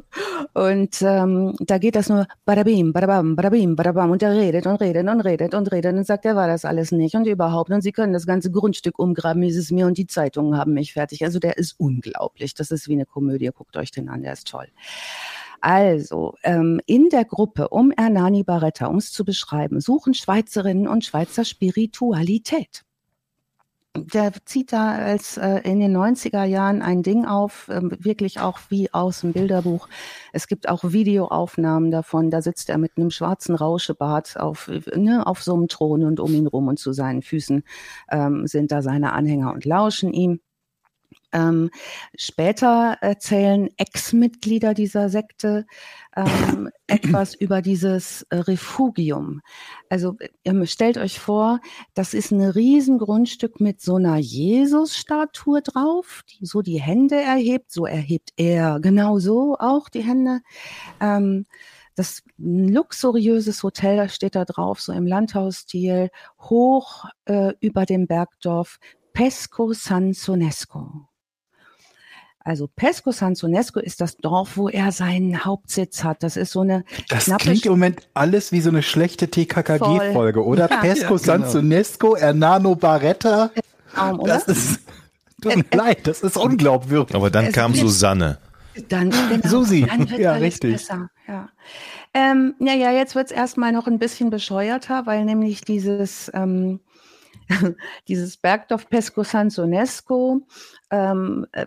Und 0.52 1.02
ähm, 1.02 1.54
da 1.60 1.78
geht 1.78 1.96
das 1.96 2.08
nur 2.08 2.26
badabim, 2.44 2.92
badabam, 2.92 3.34
badabim, 3.34 3.74
badabam. 3.74 4.10
Und 4.12 4.22
er 4.22 4.32
redet 4.32 4.66
und 4.66 4.76
redet 4.76 5.08
und 5.08 5.20
redet 5.20 5.54
und 5.54 5.72
redet 5.72 5.94
und 5.94 6.06
sagt, 6.06 6.24
er 6.24 6.36
war 6.36 6.46
das 6.46 6.64
alles 6.64 6.92
nicht 6.92 7.16
und 7.16 7.26
überhaupt. 7.26 7.70
Und 7.70 7.80
sie 7.80 7.92
können 7.92 8.12
das 8.12 8.26
ganze 8.26 8.50
Grundstück 8.50 8.98
umgraben, 8.98 9.42
wie 9.42 9.48
es 9.48 9.70
mir 9.70 9.86
und 9.86 9.98
die 9.98 10.06
Zeitungen 10.06 10.56
haben 10.56 10.74
mich 10.74 10.92
fertig. 10.92 11.24
Also 11.24 11.40
der 11.40 11.58
ist 11.58 11.74
unglaublich. 11.78 12.54
Das 12.54 12.70
ist 12.70 12.88
wie 12.88 12.92
eine 12.92 13.06
Komödie. 13.06 13.50
Guckt 13.52 13.76
euch 13.76 13.90
den 13.90 14.08
an, 14.08 14.22
der 14.22 14.34
ist 14.34 14.46
toll. 14.46 14.68
Also, 15.60 16.34
ähm, 16.44 16.80
in 16.86 17.08
der 17.08 17.24
Gruppe 17.24 17.68
um 17.68 17.90
Ernani 17.90 18.44
Barretta, 18.44 18.86
um 18.86 18.96
es 18.96 19.10
zu 19.10 19.24
beschreiben, 19.24 19.80
suchen 19.80 20.14
Schweizerinnen 20.14 20.86
und 20.86 21.04
Schweizer 21.04 21.44
Spiritualität 21.44 22.84
der 23.98 24.32
zieht 24.44 24.72
da 24.72 24.92
als 24.92 25.36
äh, 25.36 25.60
in 25.64 25.80
den 25.80 25.96
90er 25.96 26.44
Jahren 26.44 26.82
ein 26.82 27.02
Ding 27.02 27.24
auf, 27.24 27.68
äh, 27.68 27.80
wirklich 28.04 28.40
auch 28.40 28.58
wie 28.68 28.92
aus 28.92 29.20
dem 29.20 29.32
Bilderbuch. 29.32 29.88
Es 30.32 30.48
gibt 30.48 30.68
auch 30.68 30.84
Videoaufnahmen 30.84 31.90
davon. 31.90 32.30
Da 32.30 32.42
sitzt 32.42 32.68
er 32.68 32.78
mit 32.78 32.92
einem 32.96 33.10
schwarzen 33.10 33.54
Rauschebart 33.54 34.38
auf, 34.38 34.70
ne, 34.94 35.26
auf 35.26 35.42
so 35.42 35.54
einem 35.54 35.68
Thron 35.68 36.04
und 36.04 36.20
um 36.20 36.32
ihn 36.32 36.46
rum 36.46 36.68
und 36.68 36.78
zu 36.78 36.92
seinen 36.92 37.22
Füßen 37.22 37.62
ähm, 38.10 38.46
sind 38.46 38.72
da 38.72 38.82
seine 38.82 39.12
Anhänger 39.12 39.52
und 39.52 39.64
lauschen 39.64 40.12
ihm. 40.12 40.40
Ähm, 41.36 41.70
später 42.16 42.96
erzählen 43.02 43.68
Ex-Mitglieder 43.76 44.72
dieser 44.72 45.10
Sekte 45.10 45.66
ähm, 46.16 46.70
etwas 46.86 47.34
über 47.34 47.60
dieses 47.60 48.22
äh, 48.30 48.36
Refugium. 48.36 49.42
Also 49.90 50.16
ähm, 50.44 50.64
stellt 50.64 50.96
euch 50.96 51.20
vor, 51.20 51.60
das 51.92 52.14
ist 52.14 52.30
ein 52.30 52.40
Riesengrundstück 52.40 53.60
mit 53.60 53.82
so 53.82 53.96
einer 53.96 54.16
Jesus-Statue 54.16 55.60
drauf, 55.60 56.22
die 56.30 56.46
so 56.46 56.62
die 56.62 56.80
Hände 56.80 57.16
erhebt. 57.16 57.70
So 57.70 57.84
erhebt 57.84 58.30
er 58.36 58.80
genau 58.80 59.18
so 59.18 59.56
auch 59.58 59.90
die 59.90 60.02
Hände. 60.02 60.40
Ähm, 61.00 61.44
das 61.96 62.22
luxuriöses 62.38 63.62
Hotel, 63.62 63.96
das 63.96 64.14
steht 64.14 64.36
da 64.36 64.44
drauf, 64.44 64.80
so 64.80 64.92
im 64.92 65.06
Landhausstil, 65.06 66.10
hoch 66.40 67.04
äh, 67.26 67.52
über 67.60 67.84
dem 67.86 68.06
Bergdorf 68.06 68.78
Pesco 69.12 69.72
San 69.72 70.12
Sonesco. 70.12 71.08
Also 72.46 72.68
Pesco 72.68 73.10
San 73.10 73.34
Sonesco 73.34 73.80
ist 73.80 74.00
das 74.00 74.18
Dorf, 74.18 74.56
wo 74.56 74.68
er 74.68 74.92
seinen 74.92 75.44
Hauptsitz 75.44 76.04
hat. 76.04 76.22
Das 76.22 76.36
ist 76.36 76.52
so 76.52 76.60
eine 76.60 76.84
Das 77.08 77.28
klingt 77.38 77.66
im 77.66 77.72
Moment 77.72 78.06
alles 78.14 78.52
wie 78.52 78.60
so 78.60 78.70
eine 78.70 78.84
schlechte 78.84 79.28
TKKG-Folge, 79.28 80.44
oder? 80.44 80.70
Ja. 80.76 80.80
Pesco 80.80 81.14
ja, 81.14 81.18
San 81.18 81.40
genau. 81.40 81.52
Sonesco, 81.52 82.16
Hernano 82.16 82.76
Barretta. 82.76 83.50
Oder? 83.96 84.34
Das 84.34 84.44
ist, 84.44 84.80
tut 85.40 85.56
mir 85.56 85.64
leid, 85.72 86.06
das 86.06 86.20
ist 86.20 86.36
unglaubwürdig. 86.36 87.16
Aber 87.16 87.30
dann 87.30 87.46
es 87.46 87.52
kam 87.52 87.74
Susanne. 87.74 88.38
Dann, 88.88 89.10
genau, 89.10 89.26
Susi, 89.48 89.84
dann 89.84 90.06
ja, 90.06 90.34
richtig. 90.34 90.72
Besser, 90.72 91.10
ja. 91.26 91.48
Ähm, 92.14 92.54
naja, 92.60 92.92
jetzt 92.92 93.16
wird 93.16 93.26
es 93.26 93.32
erstmal 93.32 93.72
noch 93.72 93.88
ein 93.88 93.98
bisschen 93.98 94.30
bescheuerter, 94.30 95.04
weil 95.06 95.24
nämlich 95.24 95.62
dieses, 95.62 96.30
ähm, 96.32 96.78
dieses 98.08 98.36
Bergdorf 98.36 98.88
Pesco 98.88 99.24
San 99.24 99.50
Sonesco 99.50 100.42
ähm, 100.90 101.46
äh, 101.52 101.66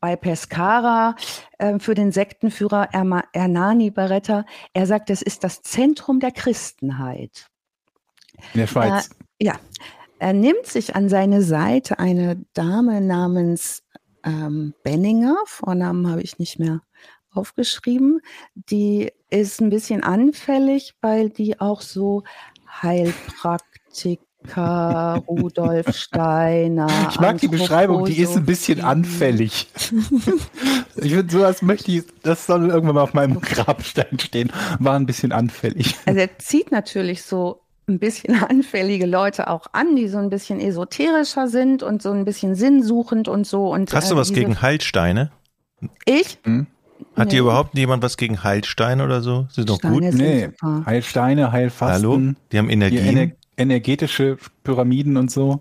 bei 0.00 0.16
Pescara 0.16 1.16
äh, 1.58 1.78
für 1.78 1.94
den 1.94 2.12
Sektenführer 2.12 2.88
Ernani 3.32 3.90
Barretta. 3.90 4.44
Er 4.72 4.86
sagt, 4.86 5.10
es 5.10 5.22
ist 5.22 5.44
das 5.44 5.62
Zentrum 5.62 6.20
der 6.20 6.32
Christenheit. 6.32 7.48
In 8.54 8.60
der 8.60 8.66
Schweiz. 8.66 9.10
Äh, 9.38 9.44
ja. 9.44 9.54
Er 10.18 10.32
nimmt 10.32 10.66
sich 10.66 10.96
an 10.96 11.10
seine 11.10 11.42
Seite 11.42 11.98
eine 11.98 12.42
Dame 12.54 13.02
namens 13.02 13.82
ähm, 14.24 14.74
Benninger, 14.82 15.36
Vornamen 15.44 16.10
habe 16.10 16.22
ich 16.22 16.38
nicht 16.38 16.58
mehr 16.58 16.80
aufgeschrieben. 17.30 18.20
Die 18.54 19.12
ist 19.30 19.60
ein 19.60 19.70
bisschen 19.70 20.02
anfällig, 20.02 20.94
weil 21.00 21.28
die 21.28 21.60
auch 21.60 21.80
so 21.80 22.24
Heilpraktik 22.82 24.20
Rudolf 24.54 25.86
Steiner. 25.96 26.86
Ich 27.10 27.20
mag 27.20 27.38
die 27.38 27.48
Beschreibung, 27.48 28.04
die 28.04 28.18
ist 28.18 28.36
ein 28.36 28.46
bisschen 28.46 28.80
anfällig. 28.80 29.68
ich 30.96 31.12
finde, 31.14 31.32
sowas 31.32 31.62
möchte 31.62 31.90
ich, 31.92 32.04
das 32.22 32.46
soll 32.46 32.68
irgendwann 32.68 32.96
mal 32.96 33.02
auf 33.02 33.14
meinem 33.14 33.40
Grabstein 33.40 34.18
stehen. 34.18 34.52
War 34.78 34.94
ein 34.94 35.06
bisschen 35.06 35.32
anfällig. 35.32 35.96
Also 36.06 36.20
er 36.20 36.38
zieht 36.38 36.70
natürlich 36.72 37.22
so 37.22 37.62
ein 37.88 37.98
bisschen 37.98 38.42
anfällige 38.48 39.06
Leute 39.06 39.48
auch 39.48 39.66
an, 39.72 39.96
die 39.96 40.08
so 40.08 40.18
ein 40.18 40.30
bisschen 40.30 40.60
esoterischer 40.60 41.48
sind 41.48 41.82
und 41.82 42.02
so 42.02 42.10
ein 42.10 42.24
bisschen 42.24 42.54
sinnsuchend 42.54 43.28
und 43.28 43.46
so. 43.46 43.72
Und, 43.72 43.92
Hast 43.94 44.10
du 44.10 44.14
äh, 44.14 44.18
was 44.18 44.32
gegen 44.32 44.60
Heilsteine? 44.62 45.30
Ich? 46.04 46.38
Hm? 46.44 46.66
Hat 47.14 47.26
nee. 47.26 47.32
hier 47.32 47.40
überhaupt 47.42 47.76
jemand 47.76 48.02
was 48.02 48.16
gegen 48.16 48.42
Heilsteine 48.42 49.04
oder 49.04 49.20
so? 49.20 49.46
Sind 49.50 49.68
doch 49.68 49.80
gut? 49.80 50.02
Nee. 50.02 50.50
Heilsteine, 50.86 51.52
Heilfasten. 51.52 52.08
Hallo? 52.08 52.34
Die 52.52 52.58
haben 52.58 52.70
Energie 52.70 53.32
energetische 53.56 54.38
Pyramiden 54.62 55.16
und 55.16 55.30
so. 55.30 55.60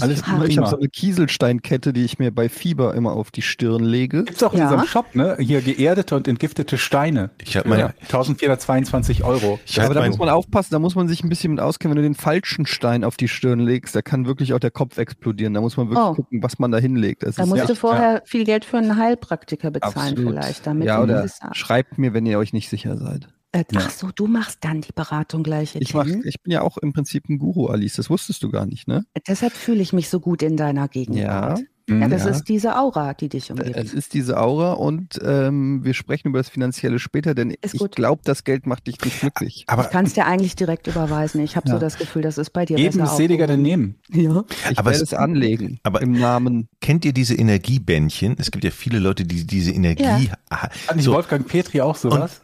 Alles 0.00 0.22
prima. 0.22 0.44
Ich 0.44 0.58
habe 0.58 0.68
so 0.68 0.76
eine 0.76 0.88
Kieselsteinkette, 0.88 1.92
die 1.92 2.04
ich 2.04 2.18
mir 2.18 2.30
bei 2.30 2.48
Fieber 2.48 2.94
immer 2.94 3.12
auf 3.12 3.30
die 3.30 3.42
Stirn 3.42 3.84
lege. 3.84 4.24
Gibt's 4.24 4.42
auch 4.42 4.52
in 4.52 4.60
ja. 4.60 4.70
diesem 4.70 4.86
Shop, 4.86 5.14
ne? 5.14 5.36
Hier 5.38 5.60
geerdete 5.60 6.14
und 6.16 6.28
entgiftete 6.28 6.78
Steine. 6.78 7.30
Ich 7.42 7.56
habe 7.56 7.68
meine 7.68 7.94
1422 8.02 9.24
Euro. 9.24 9.58
Ich 9.64 9.80
aber 9.80 9.94
da 9.94 10.06
muss 10.06 10.18
man 10.18 10.28
aufpassen, 10.28 10.68
da 10.72 10.78
muss 10.78 10.94
man 10.94 11.08
sich 11.08 11.24
ein 11.24 11.28
bisschen 11.28 11.52
mit 11.52 11.60
auskennen, 11.60 11.96
wenn 11.96 12.02
du 12.02 12.08
den 12.08 12.14
falschen 12.14 12.66
Stein 12.66 13.04
auf 13.04 13.16
die 13.16 13.28
Stirn 13.28 13.60
legst, 13.60 13.94
da 13.94 14.02
kann 14.02 14.26
wirklich 14.26 14.54
auch 14.54 14.60
der 14.60 14.70
Kopf 14.70 14.98
explodieren. 14.98 15.54
Da 15.54 15.60
muss 15.60 15.76
man 15.76 15.88
wirklich 15.88 16.06
oh. 16.06 16.14
gucken, 16.14 16.42
was 16.42 16.58
man 16.58 16.70
da 16.70 16.78
hinlegt. 16.78 17.22
Das 17.22 17.36
da 17.36 17.46
musst 17.46 17.60
ja, 17.60 17.66
du 17.66 17.74
vorher 17.74 18.14
ja. 18.14 18.22
viel 18.24 18.44
Geld 18.44 18.64
für 18.64 18.78
einen 18.78 18.96
Heilpraktiker 18.96 19.70
bezahlen 19.70 20.12
Absolut. 20.12 20.34
vielleicht, 20.34 20.66
damit 20.66 20.86
ja, 20.86 21.02
oder 21.02 21.26
schreibt 21.52 21.98
mir, 21.98 22.14
wenn 22.14 22.26
ihr 22.26 22.38
euch 22.38 22.52
nicht 22.52 22.68
sicher 22.68 22.96
seid. 22.96 23.28
Äh, 23.58 23.64
ja. 23.72 23.80
Ach 23.84 23.90
so, 23.90 24.10
du 24.14 24.26
machst 24.26 24.58
dann 24.62 24.80
die 24.80 24.92
Beratung 24.92 25.42
gleich. 25.42 25.74
Ich, 25.76 25.94
mach, 25.94 26.06
ich 26.06 26.42
bin 26.42 26.52
ja 26.52 26.62
auch 26.62 26.78
im 26.78 26.92
Prinzip 26.92 27.28
ein 27.28 27.38
Guru, 27.38 27.66
Alice. 27.66 27.96
Das 27.96 28.10
wusstest 28.10 28.42
du 28.42 28.50
gar 28.50 28.66
nicht, 28.66 28.86
ne? 28.88 29.04
Äh, 29.14 29.20
deshalb 29.26 29.52
fühle 29.52 29.82
ich 29.82 29.92
mich 29.92 30.08
so 30.08 30.20
gut 30.20 30.42
in 30.42 30.56
deiner 30.56 30.88
Gegenwart. 30.88 31.58
Ja. 31.58 31.64
Ja, 31.90 32.06
das 32.06 32.24
ja. 32.24 32.30
ist 32.30 32.44
diese 32.44 32.76
Aura, 32.76 33.14
die 33.14 33.30
dich 33.30 33.50
umgibt. 33.50 33.74
Es 33.74 33.94
ist 33.94 34.12
diese 34.12 34.38
Aura 34.38 34.74
und 34.74 35.18
ähm, 35.24 35.82
wir 35.84 35.94
sprechen 35.94 36.28
über 36.28 36.38
das 36.38 36.50
Finanzielle 36.50 36.98
später, 36.98 37.34
denn 37.34 37.50
ist 37.62 37.74
ich 37.74 37.90
glaube, 37.92 38.20
das 38.24 38.44
Geld 38.44 38.66
macht 38.66 38.86
dich 38.86 39.00
nicht 39.02 39.20
glücklich. 39.20 39.64
Aber 39.68 39.84
ich 39.84 39.90
kann 39.90 40.04
es 40.04 40.12
dir 40.12 40.26
eigentlich 40.26 40.54
direkt 40.54 40.86
überweisen. 40.86 41.42
Ich 41.42 41.56
habe 41.56 41.66
ja. 41.66 41.74
so 41.74 41.80
das 41.80 41.96
Gefühl, 41.96 42.20
das 42.20 42.36
ist 42.36 42.50
bei 42.50 42.66
dir 42.66 42.76
Eben 42.76 42.98
besser 42.98 43.16
seliger 43.16 43.46
denn 43.46 43.62
nehmen. 43.62 43.94
Ja. 44.10 44.44
Ich 44.70 44.78
aber 44.78 44.90
werde 44.90 45.02
es 45.02 45.14
anlegen. 45.14 45.80
Aber 45.82 46.02
im 46.02 46.12
Namen. 46.12 46.68
Kennt 46.82 47.06
ihr 47.06 47.14
diese 47.14 47.34
Energiebändchen? 47.34 48.36
Es 48.38 48.50
gibt 48.50 48.64
ja 48.64 48.70
viele 48.70 48.98
Leute, 48.98 49.24
die 49.24 49.46
diese 49.46 49.72
Energie. 49.72 50.02
Ja. 50.02 50.32
Hat 50.50 50.94
nicht 50.94 51.06
so. 51.06 51.12
Wolfgang 51.12 51.46
Petri 51.46 51.80
auch 51.80 51.96
sowas? 51.96 52.42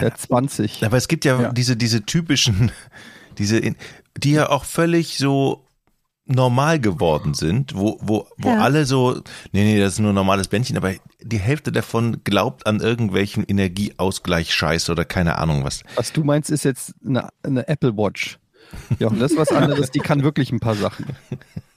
Der 0.00 0.14
20. 0.14 0.84
Aber 0.84 0.96
es 0.96 1.08
gibt 1.08 1.24
ja, 1.24 1.40
ja, 1.40 1.52
diese, 1.52 1.76
diese 1.76 2.04
typischen, 2.04 2.72
diese, 3.38 3.60
die 4.16 4.32
ja 4.32 4.50
auch 4.50 4.64
völlig 4.64 5.18
so 5.18 5.64
normal 6.26 6.80
geworden 6.80 7.34
sind, 7.34 7.76
wo, 7.76 7.98
wo, 8.00 8.26
wo 8.38 8.48
ja. 8.48 8.60
alle 8.60 8.86
so, 8.86 9.20
nee, 9.52 9.64
nee, 9.64 9.78
das 9.78 9.94
ist 9.94 9.98
nur 9.98 10.12
ein 10.12 10.14
normales 10.14 10.48
Bändchen, 10.48 10.76
aber 10.76 10.94
die 11.20 11.38
Hälfte 11.38 11.70
davon 11.70 12.22
glaubt 12.24 12.66
an 12.66 12.80
irgendwelchen 12.80 13.44
Energieausgleich-Scheiß 13.44 14.88
oder 14.88 15.04
keine 15.04 15.36
Ahnung 15.38 15.64
was. 15.64 15.82
Was 15.96 16.12
du 16.12 16.24
meinst, 16.24 16.50
ist 16.50 16.64
jetzt 16.64 16.94
eine, 17.04 17.28
eine 17.42 17.68
Apple 17.68 17.96
Watch. 17.96 18.38
Ja, 18.98 19.08
und 19.08 19.20
das 19.20 19.32
ist 19.32 19.38
was 19.38 19.52
anderes, 19.52 19.90
die 19.90 20.00
kann 20.00 20.22
wirklich 20.22 20.50
ein 20.50 20.60
paar 20.60 20.74
Sachen. 20.74 21.06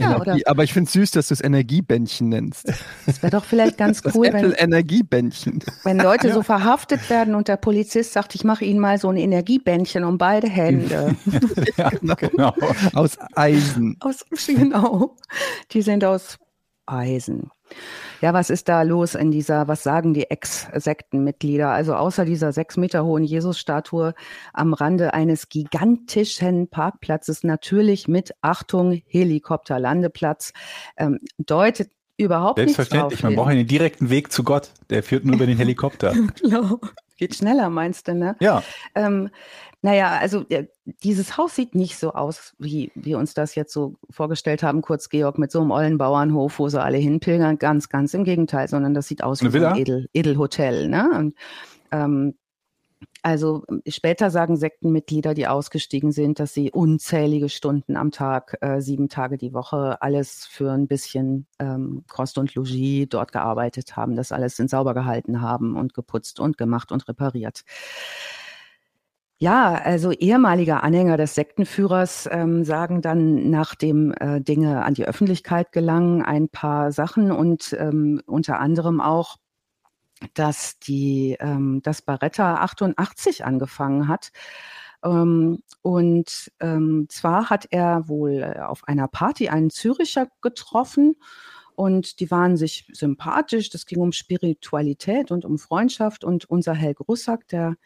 Ja, 0.00 0.16
Energie, 0.16 0.46
aber 0.46 0.64
ich 0.64 0.72
finde 0.72 0.88
es 0.88 0.92
süß, 0.94 1.10
dass 1.12 1.28
du 1.28 1.34
es 1.34 1.42
Energiebändchen 1.42 2.28
nennst. 2.28 2.66
Das 3.04 3.22
wäre 3.22 3.30
doch 3.30 3.44
vielleicht 3.44 3.78
ganz 3.78 4.00
das 4.02 4.14
cool, 4.14 4.26
Apple 4.26 4.42
wenn, 4.42 4.52
Energiebändchen. 4.52 5.62
wenn 5.84 5.98
Leute 5.98 6.28
ja. 6.28 6.34
so 6.34 6.42
verhaftet 6.42 7.08
werden 7.10 7.34
und 7.34 7.48
der 7.48 7.56
Polizist 7.56 8.12
sagt, 8.12 8.34
ich 8.34 8.44
mache 8.44 8.64
ihnen 8.64 8.80
mal 8.80 8.98
so 8.98 9.08
ein 9.08 9.16
Energiebändchen 9.16 10.04
um 10.04 10.18
beide 10.18 10.48
Hände. 10.48 11.16
ja, 11.76 11.90
genau. 11.90 12.14
genau. 12.16 12.54
Aus 12.94 13.18
Eisen. 13.34 13.96
Aus, 14.00 14.24
genau. 14.46 15.16
Die 15.72 15.82
sind 15.82 16.04
aus 16.04 16.38
Eisen. 16.86 17.50
Ja, 18.20 18.32
was 18.32 18.50
ist 18.50 18.68
da 18.68 18.82
los 18.82 19.14
in 19.14 19.30
dieser, 19.30 19.68
was 19.68 19.82
sagen 19.82 20.14
die 20.14 20.30
Ex-Sektenmitglieder? 20.30 21.70
Also 21.70 21.94
außer 21.94 22.24
dieser 22.24 22.52
sechs 22.52 22.76
Meter 22.76 23.04
hohen 23.04 23.24
Jesus-Statue 23.24 24.14
am 24.52 24.74
Rande 24.74 25.14
eines 25.14 25.48
gigantischen 25.48 26.68
Parkplatzes, 26.68 27.44
natürlich 27.44 28.08
mit 28.08 28.32
Achtung, 28.40 29.02
Helikopterlandeplatz, 29.06 30.52
ähm, 30.96 31.20
deutet 31.38 31.90
überhaupt 32.16 32.58
nichts 32.58 32.76
Selbstverständlich, 32.76 33.22
man 33.22 33.34
braucht 33.34 33.50
einen 33.50 33.66
direkten 33.66 34.10
Weg 34.10 34.32
zu 34.32 34.42
Gott. 34.42 34.70
Der 34.90 35.02
führt 35.02 35.24
nur 35.24 35.36
über 35.36 35.46
den 35.46 35.56
Helikopter. 35.58 36.14
genau. 36.40 36.80
Geht 37.18 37.34
schneller, 37.34 37.70
meinst 37.70 38.08
du, 38.08 38.14
ne? 38.14 38.36
Ja. 38.40 38.62
Ähm, 38.94 39.30
naja, 39.82 40.18
also 40.18 40.44
dieses 41.02 41.36
Haus 41.36 41.54
sieht 41.54 41.74
nicht 41.74 41.98
so 41.98 42.12
aus, 42.12 42.54
wie 42.58 42.90
wir 42.94 43.18
uns 43.18 43.34
das 43.34 43.54
jetzt 43.54 43.72
so 43.72 43.96
vorgestellt 44.10 44.62
haben, 44.62 44.82
kurz 44.82 45.08
Georg, 45.08 45.38
mit 45.38 45.52
so 45.52 45.60
einem 45.60 45.70
ollen 45.70 45.98
Bauernhof, 45.98 46.58
wo 46.58 46.68
sie 46.68 46.82
alle 46.82 46.98
hinpilgern. 46.98 47.58
Ganz, 47.58 47.88
ganz 47.88 48.14
im 48.14 48.24
Gegenteil, 48.24 48.68
sondern 48.68 48.94
das 48.94 49.06
sieht 49.06 49.22
aus 49.22 49.42
wie 49.42 49.64
ein 49.64 49.76
Edel, 49.76 50.08
Edelhotel. 50.12 50.88
Ne? 50.88 51.10
Und, 51.14 51.34
ähm, 51.92 52.34
also 53.22 53.64
später 53.88 54.30
sagen 54.30 54.56
Sektenmitglieder, 54.56 55.34
die 55.34 55.46
ausgestiegen 55.46 56.12
sind, 56.12 56.38
dass 56.38 56.54
sie 56.54 56.70
unzählige 56.70 57.48
Stunden 57.48 57.96
am 57.96 58.10
Tag, 58.10 58.56
äh, 58.60 58.80
sieben 58.80 59.08
Tage 59.08 59.36
die 59.36 59.52
Woche, 59.52 60.00
alles 60.00 60.46
für 60.46 60.72
ein 60.72 60.86
bisschen 60.86 61.46
ähm, 61.58 62.04
Kost 62.08 62.38
und 62.38 62.54
Logis 62.54 63.08
dort 63.08 63.32
gearbeitet 63.32 63.96
haben, 63.96 64.16
das 64.16 64.32
alles 64.32 64.58
in 64.58 64.68
sauber 64.68 64.94
gehalten 64.94 65.40
haben 65.42 65.76
und 65.76 65.92
geputzt 65.92 66.40
und 66.40 66.56
gemacht 66.56 66.92
und 66.92 67.08
repariert. 67.08 67.64
Ja, 69.38 69.74
also 69.74 70.12
ehemalige 70.12 70.82
Anhänger 70.82 71.18
des 71.18 71.34
Sektenführers 71.34 72.26
ähm, 72.32 72.64
sagen 72.64 73.02
dann, 73.02 73.50
nachdem 73.50 74.14
äh, 74.14 74.40
Dinge 74.40 74.82
an 74.82 74.94
die 74.94 75.04
Öffentlichkeit 75.04 75.72
gelangen, 75.72 76.22
ein 76.22 76.48
paar 76.48 76.90
Sachen 76.90 77.30
und 77.30 77.76
ähm, 77.78 78.22
unter 78.24 78.60
anderem 78.60 78.98
auch, 79.02 79.36
dass 80.32 80.78
die, 80.78 81.36
ähm, 81.38 81.80
das 81.82 82.00
Barretta 82.00 82.56
88 82.56 83.44
angefangen 83.44 84.08
hat. 84.08 84.32
Ähm, 85.04 85.58
und 85.82 86.50
ähm, 86.60 87.06
zwar 87.10 87.50
hat 87.50 87.66
er 87.70 88.08
wohl 88.08 88.42
äh, 88.42 88.60
auf 88.60 88.88
einer 88.88 89.06
Party 89.06 89.50
einen 89.50 89.68
Züricher 89.68 90.28
getroffen 90.40 91.16
und 91.76 92.20
die 92.20 92.30
waren 92.30 92.56
sich 92.56 92.88
sympathisch. 92.92 93.70
Das 93.70 93.86
ging 93.86 94.00
um 94.00 94.12
Spiritualität 94.12 95.30
und 95.30 95.44
um 95.44 95.58
Freundschaft. 95.58 96.24
Und 96.24 96.46
unser 96.46 96.72
Helg 96.74 97.00
Russack, 97.06 97.46
der, 97.48 97.76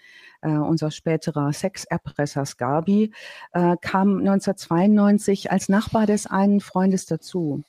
äh, 0.43 0.51
unser 0.51 0.93
späterer 0.93 1.53
Sexerpresser 1.53 2.47
Scarbi, 2.47 3.13
äh, 3.53 3.77
kam 3.81 4.19
1992 4.23 5.51
als 5.51 5.69
Nachbar 5.69 6.07
des 6.07 6.27
einen 6.27 6.61
Freundes 6.61 7.07
dazu. 7.07 7.65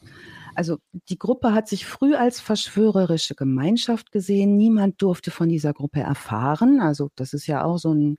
Also 0.54 0.78
die 1.10 1.18
Gruppe 1.18 1.54
hat 1.54 1.68
sich 1.68 1.86
früh 1.86 2.16
als 2.16 2.40
verschwörerische 2.40 3.36
Gemeinschaft 3.36 4.12
gesehen. 4.12 4.58
Niemand 4.58 5.02
durfte 5.02 5.32
von 5.32 5.50
dieser 5.50 5.74
Gruppe 5.74 6.02
erfahren. 6.02 6.82
Also 6.82 7.10
das 7.16 7.34
ist 7.34 7.48
ja 7.48 7.64
auch 7.64 7.78
so 7.78 7.94
ein 7.94 8.18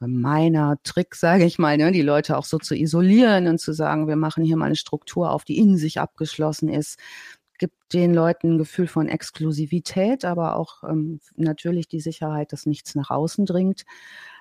gemeiner 0.00 0.76
Trick, 0.82 1.14
sage 1.14 1.44
ich 1.44 1.58
mal, 1.58 1.76
ne? 1.76 1.92
die 1.92 2.02
Leute 2.02 2.36
auch 2.36 2.44
so 2.44 2.58
zu 2.58 2.74
isolieren 2.74 3.46
und 3.48 3.58
zu 3.58 3.72
sagen, 3.72 4.08
wir 4.08 4.16
machen 4.16 4.44
hier 4.44 4.56
mal 4.56 4.66
eine 4.66 4.76
Struktur 4.76 5.30
auf, 5.30 5.44
die 5.44 5.58
in 5.58 5.76
sich 5.76 6.00
abgeschlossen 6.00 6.68
ist 6.68 6.98
gibt 7.58 7.92
den 7.92 8.14
Leuten 8.14 8.54
ein 8.54 8.58
Gefühl 8.58 8.86
von 8.86 9.08
Exklusivität, 9.08 10.24
aber 10.24 10.56
auch 10.56 10.84
ähm, 10.84 11.20
natürlich 11.36 11.88
die 11.88 12.00
Sicherheit, 12.00 12.52
dass 12.52 12.66
nichts 12.66 12.94
nach 12.94 13.10
außen 13.10 13.46
dringt. 13.46 13.84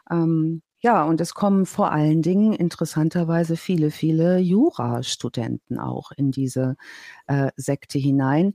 Ähm, 0.10 0.62
ja, 0.80 1.04
und 1.04 1.20
es 1.22 1.34
kommen 1.34 1.66
vor 1.66 1.92
allen 1.92 2.22
Dingen 2.22 2.54
interessanterweise 2.54 3.58
viele, 3.58 3.90
viele 3.90 4.38
Jurastudenten 4.38 5.80
auch 5.80 6.12
in 6.12 6.32
diese 6.32 6.78
äh, 7.26 7.50
Sekte 7.56 7.98
hinein, 7.98 8.54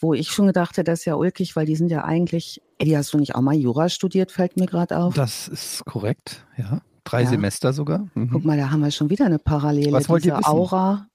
wo 0.00 0.12
ich 0.12 0.30
schon 0.30 0.46
gedacht 0.46 0.76
hätte, 0.76 0.90
das 0.90 1.00
ist 1.00 1.04
ja 1.06 1.14
ulkig, 1.14 1.56
weil 1.56 1.64
die 1.64 1.76
sind 1.76 1.90
ja 1.90 2.04
eigentlich, 2.04 2.60
Eddie, 2.78 2.96
hast 2.96 3.14
du 3.14 3.18
nicht 3.18 3.34
auch 3.34 3.40
mal 3.40 3.54
Jura 3.54 3.88
studiert, 3.88 4.32
fällt 4.32 4.58
mir 4.58 4.66
gerade 4.66 4.98
auf? 4.98 5.14
Das 5.14 5.48
ist 5.48 5.84
korrekt, 5.86 6.46
ja. 6.58 6.82
Drei 7.04 7.22
ja. 7.22 7.28
Semester 7.28 7.72
sogar. 7.72 8.08
Mhm. 8.14 8.30
Guck 8.32 8.44
mal, 8.44 8.58
da 8.58 8.70
haben 8.70 8.80
wir 8.80 8.90
schon 8.90 9.10
wieder 9.10 9.26
eine 9.26 9.38
Parallele. 9.38 9.92
Was 9.92 10.08
wollt 10.08 10.26
ihr 10.26 10.36
wissen? 10.36 10.44
Aura. 10.44 11.06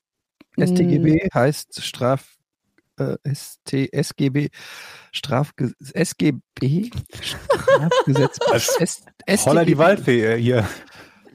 StGB 0.58 1.24
hm. 1.24 1.30
heißt 1.34 1.82
Straf 1.84 2.38
äh, 3.02 3.18
ST, 3.34 3.94
SGB, 3.94 4.50
Strafge 5.12 5.74
SGB, 5.94 6.90
Strafgesetz. 7.22 9.02
Holla 9.46 9.66
die 9.66 9.78
Waldfee 9.78 10.34
äh, 10.34 10.38
hier. 10.38 10.68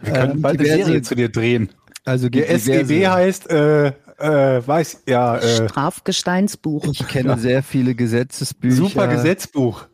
Wir 0.01 0.13
können 0.13 0.33
ähm, 0.33 0.43
bald 0.43 0.61
eine 0.61 0.69
Serie 0.69 1.03
zu 1.03 1.15
dir 1.15 1.29
drehen. 1.29 1.71
Also 2.05 2.29
der 2.29 2.51
SGB 2.51 3.09
heißt, 3.09 3.51
äh, 3.51 3.93
äh, 4.19 4.67
weiß, 4.67 5.03
ja. 5.09 5.39
Äh, 5.39 5.69
Strafgesteinsbuch. 5.69 6.87
Ich 6.93 7.07
kenne 7.09 7.31
ja. 7.31 7.37
sehr 7.37 7.63
viele 7.63 7.95
Gesetzesbücher. 7.95 8.77
Super 8.77 9.09
Gesetzbuch. 9.09 9.87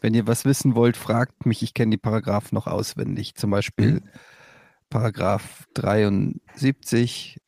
Wenn 0.00 0.14
ihr 0.14 0.26
was 0.26 0.44
wissen 0.44 0.74
wollt, 0.74 0.96
fragt 0.96 1.46
mich. 1.46 1.62
Ich 1.62 1.72
kenne 1.72 1.92
die 1.92 1.96
Paragraphen 1.96 2.54
noch 2.54 2.66
auswendig. 2.66 3.36
Zum 3.36 3.50
Beispiel 3.50 3.92
mhm. 3.92 4.02
Paragraph 4.90 5.64
73 5.74 7.40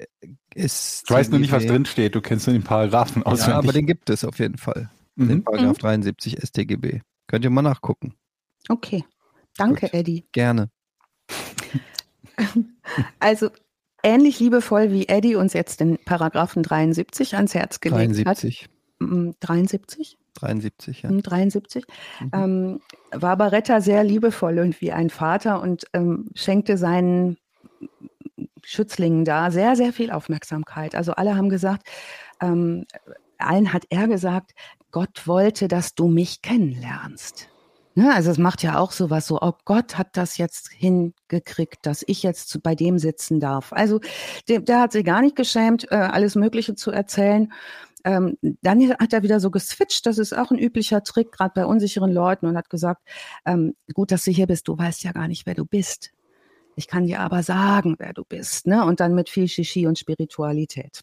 ist. 0.56 1.08
Du 1.08 1.14
weißt 1.14 1.30
nur 1.30 1.40
nicht, 1.40 1.52
was 1.52 1.66
drin 1.66 1.84
steht. 1.84 2.14
Du 2.14 2.20
kennst 2.20 2.46
nur 2.46 2.54
den 2.54 2.64
Paragraphen 2.64 3.22
auswendig. 3.22 3.48
Ja, 3.48 3.58
aber 3.58 3.72
den 3.72 3.86
gibt 3.86 4.10
es 4.10 4.24
auf 4.24 4.38
jeden 4.38 4.58
Fall. 4.58 4.90
Mhm. 5.16 5.28
Den 5.28 5.44
Paragraph 5.44 5.76
mhm. 5.76 5.80
73 5.80 6.38
StGB. 6.42 7.00
Könnt 7.26 7.44
ihr 7.44 7.50
mal 7.50 7.62
nachgucken. 7.62 8.14
Okay. 8.68 9.04
Danke, 9.56 9.86
Gut. 9.86 9.94
Eddie. 9.94 10.26
Gerne. 10.32 10.70
Also 13.18 13.50
ähnlich 14.02 14.38
liebevoll 14.38 14.92
wie 14.92 15.08
Eddie 15.08 15.34
uns 15.34 15.54
jetzt 15.54 15.80
den 15.80 15.98
Paragraphen 16.04 16.62
73 16.62 17.34
ans 17.34 17.54
Herz 17.54 17.80
gelegt 17.80 18.14
73. 18.14 18.62
hat. 18.62 18.70
73? 19.40 20.18
73, 20.34 21.02
ja. 21.02 21.10
73. 21.10 21.84
Mhm. 22.20 22.30
Ähm, 22.32 22.80
war 23.10 23.36
Baretta 23.36 23.80
sehr 23.80 24.04
liebevoll 24.04 24.58
und 24.60 24.80
wie 24.80 24.92
ein 24.92 25.10
Vater 25.10 25.60
und 25.60 25.86
ähm, 25.92 26.30
schenkte 26.34 26.76
seinen 26.76 27.38
Schützlingen 28.62 29.24
da 29.24 29.50
sehr, 29.50 29.76
sehr 29.76 29.92
viel 29.92 30.10
Aufmerksamkeit. 30.10 30.94
Also 30.94 31.12
alle 31.12 31.36
haben 31.36 31.48
gesagt, 31.48 31.86
ähm, 32.40 32.84
allen 33.38 33.72
hat 33.72 33.84
er 33.90 34.08
gesagt, 34.08 34.52
Gott 34.90 35.26
wollte, 35.26 35.68
dass 35.68 35.94
du 35.94 36.08
mich 36.08 36.42
kennenlernst. 36.42 37.48
Ne, 37.98 38.14
also 38.14 38.30
es 38.30 38.36
macht 38.36 38.62
ja 38.62 38.78
auch 38.78 38.92
sowas 38.92 39.26
so, 39.26 39.40
oh 39.40 39.54
Gott 39.64 39.96
hat 39.96 40.18
das 40.18 40.36
jetzt 40.36 40.70
hingekriegt, 40.70 41.86
dass 41.86 42.04
ich 42.06 42.22
jetzt 42.22 42.62
bei 42.62 42.74
dem 42.74 42.98
sitzen 42.98 43.40
darf. 43.40 43.72
Also 43.72 44.00
der, 44.48 44.60
der 44.60 44.80
hat 44.80 44.92
sich 44.92 45.02
gar 45.02 45.22
nicht 45.22 45.34
geschämt, 45.34 45.90
äh, 45.90 45.96
alles 45.96 46.34
Mögliche 46.34 46.74
zu 46.74 46.90
erzählen. 46.90 47.50
Ähm, 48.04 48.36
dann 48.60 48.90
hat 48.90 49.14
er 49.14 49.22
wieder 49.22 49.40
so 49.40 49.50
geswitcht, 49.50 50.04
das 50.04 50.18
ist 50.18 50.36
auch 50.36 50.50
ein 50.50 50.58
üblicher 50.58 51.02
Trick, 51.04 51.32
gerade 51.32 51.52
bei 51.54 51.64
unsicheren 51.64 52.12
Leuten, 52.12 52.44
und 52.46 52.56
hat 52.58 52.68
gesagt, 52.68 53.02
ähm, 53.46 53.74
gut, 53.94 54.12
dass 54.12 54.24
du 54.24 54.30
hier 54.30 54.46
bist, 54.46 54.68
du 54.68 54.76
weißt 54.76 55.02
ja 55.02 55.12
gar 55.12 55.26
nicht, 55.26 55.46
wer 55.46 55.54
du 55.54 55.64
bist. 55.64 56.12
Ich 56.76 56.86
kann 56.86 57.06
dir 57.06 57.20
aber 57.20 57.42
sagen, 57.42 57.96
wer 57.98 58.12
du 58.12 58.22
bist. 58.24 58.66
Ne? 58.66 58.84
Und 58.84 59.00
dann 59.00 59.14
mit 59.14 59.28
viel 59.28 59.48
Shishi 59.48 59.86
und 59.86 59.98
Spiritualität. 59.98 61.02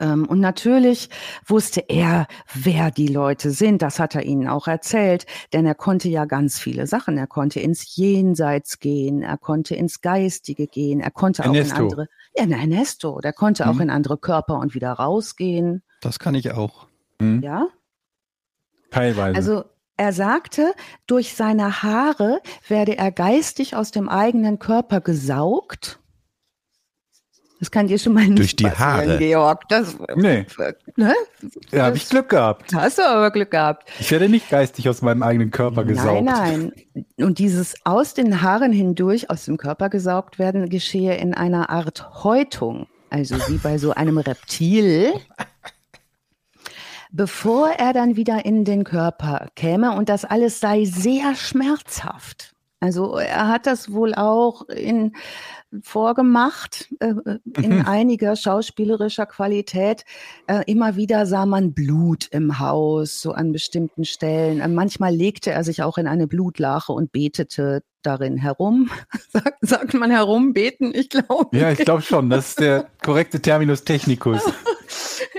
Ähm, 0.00 0.26
und 0.26 0.40
natürlich 0.40 1.10
wusste 1.46 1.84
er, 1.88 2.26
wer 2.52 2.90
die 2.90 3.08
Leute 3.08 3.50
sind. 3.50 3.82
Das 3.82 3.98
hat 3.98 4.14
er 4.14 4.22
ihnen 4.22 4.48
auch 4.48 4.66
erzählt, 4.66 5.26
denn 5.52 5.66
er 5.66 5.74
konnte 5.74 6.08
ja 6.08 6.24
ganz 6.24 6.58
viele 6.58 6.86
Sachen. 6.86 7.18
Er 7.18 7.26
konnte 7.26 7.60
ins 7.60 7.96
Jenseits 7.96 8.78
gehen, 8.78 9.22
er 9.22 9.36
konnte 9.36 9.74
ins 9.74 10.00
Geistige 10.00 10.66
gehen, 10.66 11.00
er 11.00 11.10
konnte 11.10 11.42
Ernesto. 11.42 11.74
auch 11.74 11.78
in 11.78 11.82
andere. 11.82 12.08
Ja, 12.36 12.46
nein, 12.46 12.72
Ernesto, 12.72 13.20
der 13.20 13.32
konnte 13.32 13.64
mhm. 13.64 13.70
auch 13.70 13.80
in 13.80 13.90
andere 13.90 14.18
Körper 14.18 14.58
und 14.58 14.74
wieder 14.74 14.92
rausgehen. 14.92 15.82
Das 16.00 16.18
kann 16.18 16.34
ich 16.34 16.52
auch. 16.52 16.86
Mhm. 17.20 17.42
Ja. 17.42 17.68
Teilweise. 18.90 19.36
Also 19.36 19.64
er 19.96 20.12
sagte, 20.12 20.74
durch 21.06 21.34
seine 21.34 21.82
Haare 21.82 22.40
werde 22.68 22.98
er 22.98 23.12
geistig 23.12 23.76
aus 23.76 23.90
dem 23.90 24.08
eigenen 24.08 24.58
Körper 24.58 25.00
gesaugt 25.00 25.98
das 27.64 27.70
kann 27.70 27.86
dir 27.86 27.98
schon 27.98 28.12
mal 28.12 28.26
nicht 28.26 28.38
Durch 28.38 28.56
die 28.56 28.70
Haare. 28.70 29.16
Georg. 29.16 29.62
Das, 29.70 29.96
nee. 30.16 30.44
Ne? 30.96 31.14
Ja, 31.72 31.84
habe 31.84 31.96
ich 31.96 32.06
Glück 32.10 32.28
gehabt. 32.28 32.74
Hast 32.74 32.98
du 32.98 33.02
aber 33.02 33.30
Glück 33.30 33.52
gehabt. 33.52 33.88
Ich 34.00 34.10
werde 34.10 34.28
nicht 34.28 34.50
geistig 34.50 34.86
aus 34.90 35.00
meinem 35.00 35.22
eigenen 35.22 35.50
Körper 35.50 35.84
gesaugt. 35.84 36.24
Nein, 36.24 36.72
nein. 36.94 37.06
Und 37.16 37.38
dieses 37.38 37.74
aus 37.84 38.12
den 38.12 38.42
Haaren 38.42 38.70
hindurch 38.70 39.30
aus 39.30 39.46
dem 39.46 39.56
Körper 39.56 39.88
gesaugt 39.88 40.38
werden, 40.38 40.68
geschehe 40.68 41.16
in 41.16 41.32
einer 41.32 41.70
Art 41.70 42.22
Häutung. 42.22 42.86
Also 43.08 43.36
wie 43.48 43.56
bei 43.56 43.78
so 43.78 43.92
einem 43.92 44.18
Reptil. 44.18 45.14
Bevor 47.14 47.68
er 47.68 47.92
dann 47.92 48.16
wieder 48.16 48.44
in 48.44 48.64
den 48.64 48.82
Körper 48.82 49.48
käme 49.54 49.96
und 49.96 50.08
das 50.08 50.24
alles 50.24 50.58
sei 50.58 50.84
sehr 50.84 51.36
schmerzhaft. 51.36 52.54
Also 52.80 53.16
er 53.16 53.48
hat 53.48 53.66
das 53.66 53.92
wohl 53.92 54.14
auch 54.14 54.68
in 54.68 55.12
vorgemacht 55.82 56.92
äh, 57.00 57.14
äh, 57.24 57.38
in 57.62 57.78
mhm. 57.78 57.86
einiger 57.86 58.36
schauspielerischer 58.36 59.26
Qualität. 59.26 60.04
Äh, 60.48 60.64
immer 60.66 60.96
wieder 60.96 61.24
sah 61.24 61.46
man 61.46 61.72
Blut 61.72 62.26
im 62.30 62.58
Haus, 62.58 63.22
so 63.22 63.32
an 63.32 63.52
bestimmten 63.52 64.04
Stellen. 64.04 64.60
Äh, 64.60 64.68
manchmal 64.68 65.14
legte 65.14 65.50
er 65.50 65.64
sich 65.64 65.82
auch 65.82 65.98
in 65.98 66.06
eine 66.06 66.26
Blutlache 66.26 66.92
und 66.92 67.10
betete 67.10 67.82
darin 68.02 68.36
herum. 68.36 68.90
Sagt, 69.32 69.56
sagt 69.62 69.94
man 69.94 70.10
herumbeten? 70.10 70.92
Ich 70.94 71.08
glaube. 71.08 71.56
Ja, 71.56 71.70
ich 71.70 71.78
glaube 71.78 72.02
schon. 72.02 72.28
Das 72.28 72.48
ist 72.50 72.60
der 72.60 72.86
korrekte 73.02 73.40
Terminus 73.40 73.84
technicus. 73.84 74.42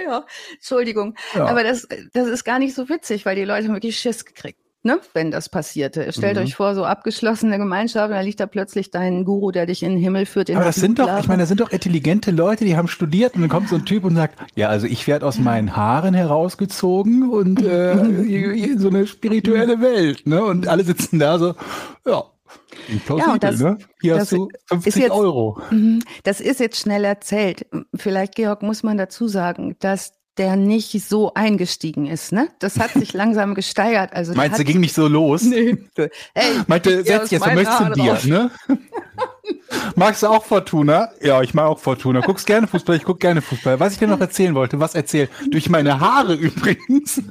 ja, 0.06 0.26
Entschuldigung. 0.54 1.16
Ja. 1.34 1.46
Aber 1.46 1.64
das, 1.64 1.88
das 2.14 2.28
ist 2.28 2.44
gar 2.44 2.60
nicht 2.60 2.76
so 2.76 2.90
witzig, 2.90 3.26
weil 3.26 3.36
die 3.36 3.46
Leute 3.46 3.68
haben 3.68 3.74
wirklich 3.74 4.00
Schiss 4.00 4.26
gekriegt 4.26 4.60
ne, 4.86 5.00
wenn 5.14 5.32
das 5.32 5.50
passierte. 5.50 6.12
Stellt 6.14 6.38
mhm. 6.38 6.44
euch 6.44 6.56
vor, 6.56 6.76
so 6.76 6.86
abgeschlossene 6.86 7.58
Gemeinschaft, 7.58 8.14
da 8.14 8.22
liegt 8.22 8.40
da 8.40 8.46
plötzlich 8.46 8.92
dein 8.92 9.26
Guru, 9.26 9.52
der 9.52 9.66
dich 9.66 9.84
in 9.84 9.90
den 9.94 10.00
Himmel 10.00 10.26
führt. 10.26 10.50
Aber 10.52 10.64
das 10.64 10.76
sind 10.76 11.00
doch, 11.00 11.20
ich 11.20 11.28
meine, 11.28 11.42
das 11.42 11.50
sind 11.50 11.60
doch 11.60 11.72
intelligente 11.72 12.32
Leute, 12.32 12.64
die 12.64 12.78
haben 12.78 12.88
studiert 12.88 13.36
und 13.36 13.42
dann 13.42 13.50
kommt 13.50 13.68
so 13.68 13.76
ein 13.76 13.86
Typ 13.86 14.06
und 14.06 14.16
sagt, 14.16 14.40
ja, 14.56 14.70
also 14.70 14.86
ich 14.86 15.08
werde 15.08 15.26
aus 15.26 15.40
meinen 15.40 15.76
Haaren 15.76 16.14
herausgezogen 16.14 17.30
und 17.30 17.62
äh, 17.64 18.76
so 18.78 18.90
eine 18.90 19.08
spirituelle 19.08 19.82
Welt, 19.82 20.28
ne? 20.28 20.44
Und 20.46 20.68
alle 20.68 20.84
sitzen 20.84 21.20
da 21.20 21.40
so, 21.40 21.56
ja, 22.06 22.24
ja, 23.08 23.34
und 23.34 23.44
das, 23.44 23.60
ne? 23.60 23.78
Hier 24.02 24.20
hast 24.20 24.32
du 24.32 24.50
50 24.68 24.96
jetzt, 24.96 25.12
Euro. 25.12 25.60
Mhm, 25.72 26.04
das 26.24 26.40
ist 26.42 26.60
jetzt 26.60 26.80
schnell 26.80 27.04
erzählt. 27.04 27.66
Vielleicht, 27.96 28.36
Georg, 28.36 28.62
muss 28.62 28.84
man 28.84 28.98
dazu 28.98 29.28
sagen, 29.28 29.76
dass 29.80 30.14
der 30.38 30.56
nicht 30.56 30.92
so 31.08 31.34
eingestiegen 31.34 32.06
ist. 32.08 32.32
Ne? 32.32 32.50
Das 32.60 32.80
hat 32.80 32.92
sich 32.92 33.14
langsam 33.14 33.56
gesteigert. 33.56 34.14
Also 34.14 34.34
Meinst 34.34 34.60
du, 34.60 34.64
ging 34.64 34.80
nicht 34.80 34.94
so 34.94 35.08
los? 35.08 35.44
Nee. 35.44 35.78
Hey, 36.34 36.52
Meinte, 36.68 37.04
setz 37.04 37.32
jetzt, 37.32 37.46
was 37.46 37.54
möchtest 37.54 37.80
du 37.80 37.94
dir? 37.94 38.20
Ne? 38.26 38.52
Magst 39.96 40.24
du 40.24 40.28
auch 40.28 40.44
Fortuna? 40.44 41.10
Ja, 41.22 41.42
ich 41.42 41.54
mag 41.54 41.68
auch 41.68 41.80
Fortuna. 41.80 42.20
Guckst 42.22 42.46
gerne 42.46 42.68
Fußball, 42.68 42.98
ich 42.98 43.04
guck 43.04 43.20
gerne 43.20 43.42
Fußball. 43.42 43.80
Was 43.80 43.94
ich 43.94 44.00
dir 44.00 44.08
noch 44.08 44.20
erzählen 44.20 44.56
wollte, 44.56 44.80
was 44.80 44.96
erzählt? 44.96 45.30
Durch 45.52 45.70
meine 45.70 46.00
Haare 46.00 46.34
übrigens. 46.34 47.22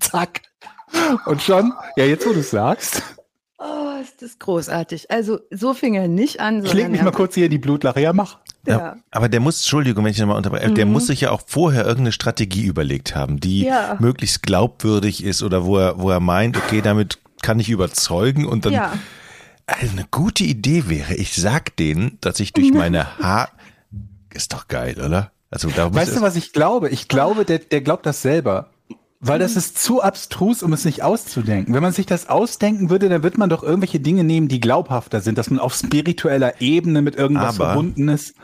Zack. 0.00 0.42
Und 1.26 1.42
schon, 1.42 1.72
ja, 1.96 2.04
jetzt 2.04 2.26
wo 2.26 2.32
du 2.32 2.42
sagst. 2.42 3.02
Oh, 3.58 4.00
ist 4.02 4.20
das 4.20 4.38
großartig. 4.38 5.10
Also 5.10 5.38
so 5.50 5.74
fing 5.74 5.94
er 5.94 6.08
nicht 6.08 6.40
an. 6.40 6.64
Ich 6.64 6.72
leg 6.72 6.88
mich 6.88 7.02
mal 7.02 7.12
kurz 7.12 7.34
hier 7.34 7.44
in 7.44 7.50
die 7.50 7.58
Blutlache. 7.58 8.00
Ja, 8.00 8.12
mach. 8.12 8.38
Ja. 8.66 8.96
Aber 9.10 9.28
der 9.28 9.40
muss, 9.40 9.58
Entschuldigung, 9.58 10.04
wenn 10.04 10.10
ich 10.10 10.18
nochmal 10.18 10.36
unterbreche, 10.36 10.70
mhm. 10.70 10.74
der 10.74 10.86
muss 10.86 11.06
sich 11.06 11.22
ja 11.22 11.30
auch 11.30 11.42
vorher 11.46 11.82
irgendeine 11.82 12.12
Strategie 12.12 12.64
überlegt 12.64 13.14
haben, 13.14 13.38
die 13.38 13.64
ja. 13.64 13.96
möglichst 14.00 14.42
glaubwürdig 14.42 15.22
ist 15.22 15.42
oder 15.42 15.64
wo 15.64 15.76
er, 15.76 16.00
wo 16.00 16.10
er 16.10 16.20
meint, 16.20 16.56
okay, 16.56 16.80
damit 16.80 17.18
kann 17.42 17.60
ich 17.60 17.68
überzeugen 17.68 18.46
und 18.46 18.64
dann. 18.64 18.72
Ja. 18.72 18.92
Also 19.66 19.92
eine 19.92 20.06
gute 20.10 20.44
Idee 20.44 20.88
wäre, 20.88 21.14
ich 21.14 21.34
sag 21.34 21.76
denen, 21.76 22.18
dass 22.20 22.40
ich 22.40 22.52
durch 22.52 22.72
meine 22.74 23.18
Haar. 23.18 23.50
Ist 24.32 24.52
doch 24.52 24.66
geil, 24.66 25.00
oder? 25.00 25.30
Also 25.50 25.68
da 25.70 25.94
Weißt 25.94 26.16
du, 26.16 26.20
was 26.20 26.34
ich 26.34 26.52
glaube? 26.52 26.88
Ich 26.88 27.06
glaube, 27.06 27.44
der, 27.44 27.60
der 27.60 27.80
glaubt 27.80 28.04
das 28.04 28.20
selber. 28.20 28.70
Weil 29.26 29.38
das 29.38 29.56
ist 29.56 29.78
zu 29.78 30.02
abstrus, 30.02 30.62
um 30.62 30.74
es 30.74 30.84
nicht 30.84 31.02
auszudenken. 31.02 31.72
Wenn 31.72 31.82
man 31.82 31.92
sich 31.92 32.04
das 32.04 32.28
ausdenken 32.28 32.90
würde, 32.90 33.08
dann 33.08 33.22
wird 33.22 33.38
man 33.38 33.48
doch 33.48 33.62
irgendwelche 33.62 33.98
Dinge 33.98 34.22
nehmen, 34.22 34.48
die 34.48 34.60
glaubhafter 34.60 35.22
sind, 35.22 35.38
dass 35.38 35.48
man 35.48 35.60
auf 35.60 35.74
spiritueller 35.74 36.60
Ebene 36.60 37.00
mit 37.00 37.16
irgendwas 37.16 37.58
Aber 37.58 37.72
verbunden 37.72 38.08
ist. 38.08 38.34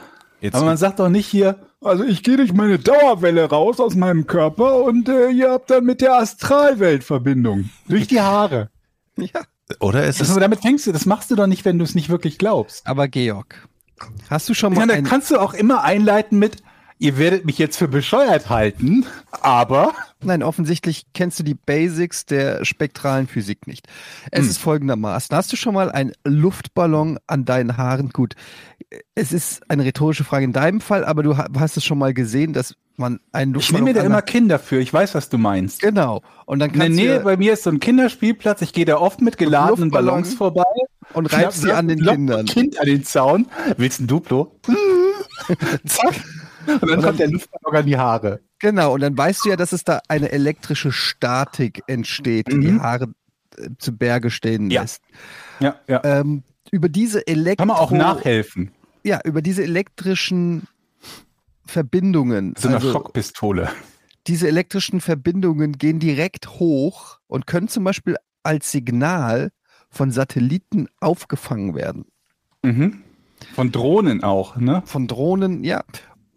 Jetzt 0.40 0.55
Aber 0.55 0.64
man 0.64 0.79
sagt 0.79 0.99
doch 0.99 1.11
nicht 1.11 1.27
hier, 1.27 1.57
also 1.83 2.03
ich 2.03 2.23
gehe 2.23 2.38
durch 2.38 2.55
meine 2.55 2.79
Dauerwelle 2.79 3.51
raus 3.51 3.79
aus 3.79 3.95
meinem 3.95 4.27
Körper 4.27 4.83
und 4.83 5.07
äh, 5.11 5.29
ihr 5.29 5.51
habt 5.51 5.71
dann 5.71 5.85
mit 5.85 6.01
der 6.01 6.14
Astralwelt 6.14 7.05
Verbindung. 7.05 7.69
Durch 7.87 8.09
die 8.09 8.21
Haare. 8.21 8.71
Ja. 9.16 9.43
Oder 9.81 10.07
ist 10.07 10.19
also, 10.21 10.40
damit 10.40 10.62
fängst 10.62 10.87
du, 10.87 10.93
das 10.93 11.05
machst 11.05 11.31
du 11.31 11.37
doch 11.37 11.47
nicht, 11.47 11.66
wenn 11.66 11.79
du 11.79 11.85
es 11.85 11.95
nicht 11.95 12.09
wirklich 12.09 12.38
glaubst. 12.38 12.87
Aber 12.87 13.07
Georg, 13.07 13.69
hast 14.31 14.49
du 14.49 14.55
schon 14.55 14.73
mal. 14.73 14.81
Ja, 14.81 14.87
dann 14.87 15.05
kannst 15.05 15.31
du 15.31 15.38
auch 15.38 15.53
immer 15.53 15.85
einleiten 15.85 16.38
mit, 16.38 16.62
ihr 17.01 17.19
werdet 17.19 17.45
mich 17.47 17.59
jetzt 17.59 17.77
für 17.79 17.89
bescheuert 17.89 18.49
halten, 18.49 19.07
aber. 19.41 19.93
Nein, 20.23 20.43
offensichtlich 20.43 21.07
kennst 21.15 21.39
du 21.39 21.43
die 21.43 21.55
Basics 21.55 22.27
der 22.27 22.65
spektralen 22.65 23.27
Physik 23.27 23.67
nicht. 23.67 23.89
Es 24.31 24.43
hm. 24.43 24.51
ist 24.51 24.59
folgendermaßen. 24.59 25.35
Hast 25.35 25.53
du 25.53 25.57
schon 25.57 25.75
mal 25.75 25.91
einen 25.91 26.13
Luftballon 26.25 27.19
an 27.27 27.45
deinen 27.47 27.77
Haaren? 27.77 28.11
Gut, 28.11 28.35
es 29.15 29.33
ist 29.33 29.69
eine 29.71 29.85
rhetorische 29.85 30.25
Frage 30.25 30.45
in 30.45 30.53
deinem 30.53 30.81
Fall, 30.81 31.05
aber 31.05 31.23
du 31.23 31.37
hast 31.37 31.77
es 31.77 31.85
schon 31.85 31.99
mal 31.99 32.13
gesehen, 32.13 32.53
dass 32.53 32.77
man 32.97 33.19
einen 33.33 33.55
Luftballon. 33.55 33.89
Ich 33.89 33.95
nehme 33.95 33.95
mir 33.95 34.01
da 34.01 34.07
immer 34.07 34.23
Kinder 34.23 34.59
für. 34.59 34.79
Ich 34.79 34.93
weiß, 34.93 35.15
was 35.15 35.31
du 35.31 35.39
meinst. 35.39 35.81
Genau. 35.81 36.23
Und 36.45 36.59
dann 36.59 36.71
kannst 36.71 36.87
In 36.87 36.97
der 36.97 37.07
Nähe 37.07 37.21
bei 37.21 37.39
mir 37.39 37.55
ist 37.55 37.63
so 37.63 37.71
ein 37.71 37.81
Kinderspielplatz. 37.81 38.61
Ich 38.61 38.75
gehe 38.75 38.85
da 38.85 38.99
oft 38.99 39.23
mit 39.23 39.39
geladenen 39.39 39.91
Ballons 39.91 40.35
vorbei 40.35 40.65
und 41.15 41.33
reibst 41.33 41.63
sie 41.63 41.73
an 41.73 41.89
den 41.89 42.05
Kindern. 42.05 42.45
Kind 42.45 42.79
an 42.79 42.87
den 42.87 43.05
Zaun. 43.05 43.47
Willst 43.79 44.01
du 44.01 44.05
ein 44.05 44.07
Duplo? 44.07 44.55
Zack. 45.87 46.23
Und 46.66 46.83
dann 46.83 46.99
und 46.99 47.05
kommt 47.05 47.18
der 47.18 47.29
Luftballon 47.29 47.77
an 47.77 47.87
die 47.87 47.96
Haare. 47.96 48.40
Genau, 48.59 48.94
und 48.94 49.01
dann 49.01 49.16
weißt 49.16 49.44
du 49.44 49.51
ja, 49.51 49.57
dass 49.57 49.73
es 49.73 49.85
da 49.85 50.01
eine 50.09 50.31
elektrische 50.31 50.92
Statik 50.92 51.83
entsteht, 51.87 52.49
die 52.49 52.57
mhm. 52.57 52.61
die 52.61 52.81
Haare 52.81 53.09
äh, 53.57 53.70
zu 53.79 53.96
Berge 53.96 54.31
stehen 54.31 54.68
lässt. 54.70 55.03
Ja, 55.61 55.77
ja. 55.88 56.03
Ähm, 56.05 56.42
über 56.70 56.88
diese 56.88 57.27
Elektro 57.27 57.62
Kann 57.62 57.68
man 57.68 57.77
auch 57.79 57.90
nachhelfen. 57.90 58.73
Ja, 59.03 59.20
über 59.25 59.42
diese 59.42 59.62
elektrischen 59.62 60.66
Verbindungen. 61.64 62.55
So 62.59 62.68
eine 62.68 62.77
also, 62.77 62.92
Schockpistole. 62.92 63.70
Diese 64.27 64.46
elektrischen 64.46 65.01
Verbindungen 65.01 65.79
gehen 65.79 65.99
direkt 65.99 66.51
hoch 66.61 67.18
und 67.27 67.46
können 67.46 67.68
zum 67.68 67.85
Beispiel 67.85 68.16
als 68.42 68.70
Signal 68.70 69.51
von 69.88 70.11
Satelliten 70.11 70.88
aufgefangen 71.01 71.75
werden. 71.75 72.05
Mhm. 72.62 73.03
Von 73.55 73.73
Drohnen 73.73 74.23
auch, 74.23 74.57
ne? 74.57 74.83
Von 74.85 75.07
Drohnen, 75.07 75.64
ja. 75.64 75.83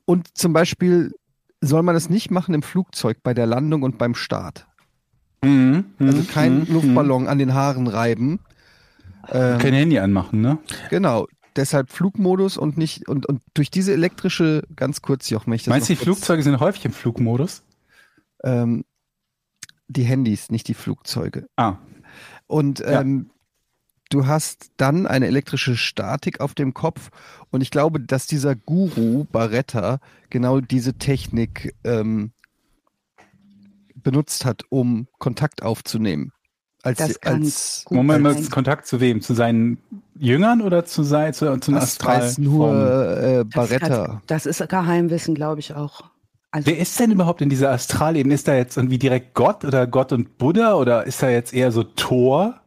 Und 0.05 0.37
zum 0.37 0.53
Beispiel 0.53 1.11
soll 1.61 1.83
man 1.83 1.95
es 1.95 2.09
nicht 2.09 2.31
machen 2.31 2.53
im 2.53 2.61
Flugzeug 2.61 3.17
bei 3.23 3.33
der 3.33 3.45
Landung 3.45 3.83
und 3.83 3.97
beim 3.97 4.15
Start. 4.15 4.67
Mhm, 5.43 5.85
also 5.99 6.17
mhm, 6.19 6.27
kein 6.27 6.59
mhm, 6.59 6.73
Luftballon 6.73 7.27
an 7.27 7.37
den 7.37 7.53
Haaren 7.53 7.87
reiben. 7.87 8.39
Ähm, 9.29 9.59
kein 9.59 9.73
Handy 9.73 9.99
anmachen, 9.99 10.41
ne? 10.41 10.59
Genau. 10.89 11.27
Deshalb 11.55 11.91
Flugmodus 11.91 12.57
und 12.57 12.77
nicht, 12.77 13.07
und, 13.07 13.27
und 13.27 13.41
durch 13.53 13.69
diese 13.69 13.93
elektrische, 13.93 14.63
ganz 14.75 15.01
kurz, 15.01 15.29
Joch, 15.29 15.45
möchte 15.45 15.69
Meinst 15.69 15.87
du, 15.87 15.93
die 15.93 15.99
Flugzeuge 15.99 16.41
sind 16.41 16.59
häufig 16.59 16.83
im 16.85 16.93
Flugmodus? 16.93 17.63
Ähm, 18.43 18.85
die 19.87 20.03
Handys, 20.03 20.49
nicht 20.49 20.67
die 20.67 20.73
Flugzeuge. 20.73 21.47
Ah. 21.55 21.77
Und 22.47 22.83
ähm, 22.85 23.29
du 24.09 24.27
hast 24.27 24.71
dann 24.77 25.07
eine 25.07 25.27
elektrische 25.27 25.75
Statik 25.75 26.39
auf 26.39 26.53
dem 26.53 26.73
Kopf. 26.73 27.09
Und 27.51 27.61
ich 27.61 27.71
glaube, 27.71 27.99
dass 27.99 28.27
dieser 28.27 28.55
Guru 28.55 29.25
Barretta 29.31 29.99
genau 30.29 30.59
diese 30.61 30.93
Technik 30.93 31.75
ähm, 31.83 32.31
benutzt 33.95 34.45
hat, 34.45 34.63
um 34.69 35.07
Kontakt 35.19 35.63
aufzunehmen. 35.63 36.31
Als, 36.83 36.97
Das 36.97 37.23
als 37.23 37.83
gut 37.85 37.95
Moment 37.95 38.23
mal. 38.23 38.35
Kontakt 38.49 38.85
zu 38.87 38.99
wem? 38.99 39.21
Zu 39.21 39.33
seinen 39.33 39.77
Jüngern 40.19 40.61
oder 40.61 40.83
zu, 40.83 41.03
sein, 41.03 41.33
zu, 41.33 41.57
zu 41.59 41.71
das 41.71 42.03
weiß 42.03 42.39
nur 42.39 43.17
äh, 43.17 43.45
Das, 43.45 43.69
Baretta. 43.69 44.13
hat, 44.15 44.21
das 44.27 44.45
ist 44.45 44.67
Geheimwissen, 44.67 45.33
glaube 45.33 45.61
ich 45.61 45.73
auch. 45.73 46.03
Also, 46.51 46.67
Wer 46.67 46.77
ist 46.77 46.99
denn 46.99 47.11
überhaupt 47.11 47.41
in 47.41 47.49
dieser 47.49 47.71
Astralebene? 47.71 48.35
Ist 48.35 48.47
da 48.49 48.55
jetzt 48.55 48.75
irgendwie 48.77 48.99
direkt 48.99 49.33
Gott 49.33 49.63
oder 49.63 49.87
Gott 49.87 50.11
und 50.11 50.37
Buddha 50.37 50.73
oder 50.75 51.05
ist 51.07 51.23
da 51.23 51.29
jetzt 51.29 51.53
eher 51.53 51.71
so 51.71 51.83
Thor? 51.83 52.59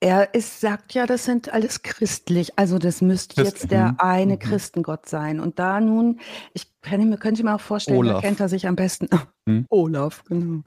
Er 0.00 0.34
ist, 0.34 0.60
sagt 0.60 0.94
ja, 0.94 1.06
das 1.06 1.24
sind 1.24 1.52
alles 1.52 1.82
christlich. 1.82 2.58
Also 2.58 2.78
das 2.78 3.00
müsste 3.02 3.34
Christ- 3.42 3.62
jetzt 3.62 3.70
der 3.72 3.88
mhm, 3.92 3.94
eine 3.98 4.34
mhm. 4.34 4.38
Christengott 4.38 5.08
sein. 5.08 5.40
Und 5.40 5.58
da 5.58 5.80
nun, 5.80 6.20
ich 6.54 6.66
kann, 6.82 7.08
mir- 7.08 7.16
könnte 7.16 7.42
mir 7.44 7.54
auch 7.56 7.60
vorstellen, 7.60 8.02
da 8.04 8.10
Olaf. 8.12 8.22
kennt 8.22 8.40
er 8.40 8.48
sich 8.48 8.66
am 8.66 8.76
besten. 8.76 9.08
Hm. 9.48 9.64
Olaf, 9.70 10.24
genau. 10.24 10.60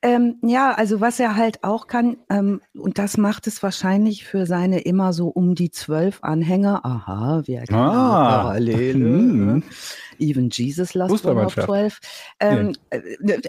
Ähm, 0.00 0.36
ja, 0.44 0.70
also 0.70 1.00
was 1.00 1.18
er 1.18 1.34
halt 1.34 1.64
auch 1.64 1.88
kann, 1.88 2.18
ähm, 2.30 2.60
und 2.72 2.96
das 3.00 3.16
macht 3.16 3.48
es 3.48 3.64
wahrscheinlich 3.64 4.24
für 4.26 4.46
seine 4.46 4.78
immer 4.82 5.12
so 5.12 5.26
um 5.26 5.56
die 5.56 5.72
zwölf 5.72 6.20
Anhänger. 6.22 6.86
Aha, 6.86 7.42
wir 7.46 7.58
erkennen 7.58 7.80
Ah. 7.80 8.42
Parallele. 8.42 8.94
Hm. 8.94 9.62
Even 10.18 10.50
Jesus 10.50 10.94
lost 10.94 11.24
one 11.24 11.44
of. 11.44 11.54
12. 11.54 11.98
Ähm, 12.40 12.74
äh, 12.90 13.00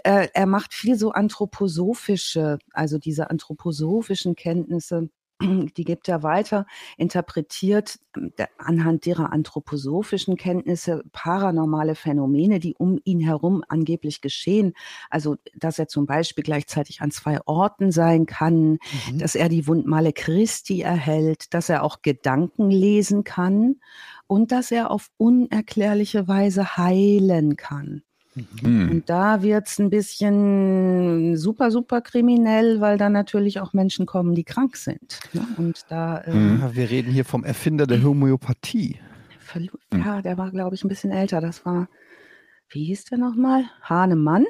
er, 0.04 0.34
er 0.34 0.46
macht 0.46 0.74
viel 0.74 0.96
so 0.96 1.12
anthroposophische, 1.12 2.58
also 2.72 2.98
diese 2.98 3.30
anthroposophischen 3.30 4.36
Kenntnisse, 4.36 5.10
die 5.40 5.84
gibt 5.84 6.08
er 6.08 6.22
weiter, 6.22 6.66
interpretiert 6.96 7.98
ähm, 8.16 8.32
anhand 8.58 9.06
derer 9.06 9.32
anthroposophischen 9.32 10.36
Kenntnisse 10.36 11.02
paranormale 11.12 11.94
Phänomene, 11.94 12.58
die 12.58 12.74
um 12.76 12.98
ihn 13.04 13.20
herum 13.20 13.64
angeblich 13.68 14.20
geschehen. 14.20 14.74
Also, 15.08 15.36
dass 15.54 15.78
er 15.78 15.88
zum 15.88 16.06
Beispiel 16.06 16.44
gleichzeitig 16.44 17.00
an 17.00 17.10
zwei 17.10 17.40
Orten 17.46 17.90
sein 17.90 18.26
kann, 18.26 18.78
Mhm. 19.10 19.18
dass 19.18 19.34
er 19.34 19.48
die 19.48 19.66
Wundmale 19.66 20.12
Christi 20.12 20.82
erhält, 20.82 21.54
dass 21.54 21.68
er 21.68 21.84
auch 21.84 22.02
Gedanken 22.02 22.70
lesen 22.70 23.24
kann 23.24 23.76
und 24.30 24.52
dass 24.52 24.70
er 24.70 24.92
auf 24.92 25.10
unerklärliche 25.16 26.28
Weise 26.28 26.76
heilen 26.76 27.56
kann. 27.56 28.02
Hm. 28.62 28.88
Und 28.88 29.10
da 29.10 29.42
wird's 29.42 29.80
ein 29.80 29.90
bisschen 29.90 31.36
super, 31.36 31.72
super 31.72 32.00
kriminell, 32.00 32.80
weil 32.80 32.96
da 32.96 33.10
natürlich 33.10 33.58
auch 33.58 33.72
Menschen 33.72 34.06
kommen, 34.06 34.36
die 34.36 34.44
krank 34.44 34.76
sind. 34.76 35.18
Ne? 35.32 35.44
Und 35.56 35.84
da, 35.88 36.18
äh, 36.18 36.32
Mhm. 36.32 36.60
Ja, 36.60 36.74
wir 36.76 36.90
reden 36.90 37.10
hier 37.10 37.24
vom 37.24 37.42
Erfinder 37.42 37.88
der 37.88 38.04
Homöopathie. 38.04 39.00
Mhm. 39.52 39.68
ja, 40.04 40.22
der 40.22 40.38
war, 40.38 40.52
glaube 40.52 40.76
ich, 40.76 40.84
ein 40.84 40.88
bisschen 40.88 41.10
älter. 41.10 41.40
Das 41.40 41.66
war, 41.66 41.88
wie 42.68 42.84
hieß 42.84 43.06
der 43.06 43.18
nochmal? 43.18 43.64
Hahnemann? 43.82 44.46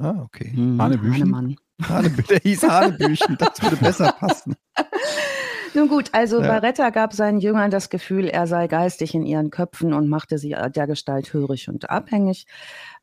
Ah, 0.00 0.22
okay. 0.24 0.52
Mhm, 0.56 0.82
Hanebüchen? 0.82 1.22
Hahnemann. 1.22 1.56
Hanebü 1.88 2.22
der 2.24 2.40
hieß 2.40 2.64
Hanebüchen, 2.64 3.36
das 3.38 3.62
würde 3.62 3.76
besser 3.76 4.10
passen. 4.10 4.56
Nun 5.74 5.88
gut, 5.88 6.10
also 6.12 6.40
Ja. 6.40 6.46
Baretta 6.46 6.90
gab 6.90 7.12
seinen 7.12 7.38
Jüngern 7.40 7.70
das 7.70 7.90
Gefühl, 7.90 8.28
er 8.28 8.46
sei 8.46 8.68
geistig 8.68 9.14
in 9.14 9.26
ihren 9.26 9.50
Köpfen 9.50 9.92
und 9.92 10.08
machte 10.08 10.38
sie 10.38 10.50
der 10.50 10.86
Gestalt 10.86 11.32
hörig 11.32 11.68
und 11.68 11.90
abhängig, 11.90 12.46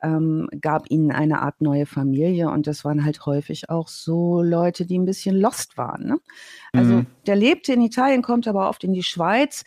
ähm, 0.01 0.47
gab 0.61 0.89
ihnen 0.89 1.11
eine 1.11 1.41
Art 1.41 1.61
neue 1.61 1.85
Familie 1.85 2.49
und 2.49 2.67
das 2.67 2.85
waren 2.85 3.03
halt 3.03 3.25
häufig 3.25 3.69
auch 3.69 3.87
so 3.87 4.41
Leute, 4.41 4.85
die 4.85 4.97
ein 4.97 5.05
bisschen 5.05 5.35
lost 5.35 5.77
waren. 5.77 6.05
Ne? 6.07 6.17
Also 6.73 6.95
Mhm. 6.95 7.07
der 7.27 7.35
lebte 7.35 7.73
in 7.73 7.81
Italien, 7.81 8.21
kommt 8.21 8.47
aber 8.47 8.69
oft 8.69 8.83
in 8.83 8.93
die 8.93 9.03
Schweiz. 9.03 9.63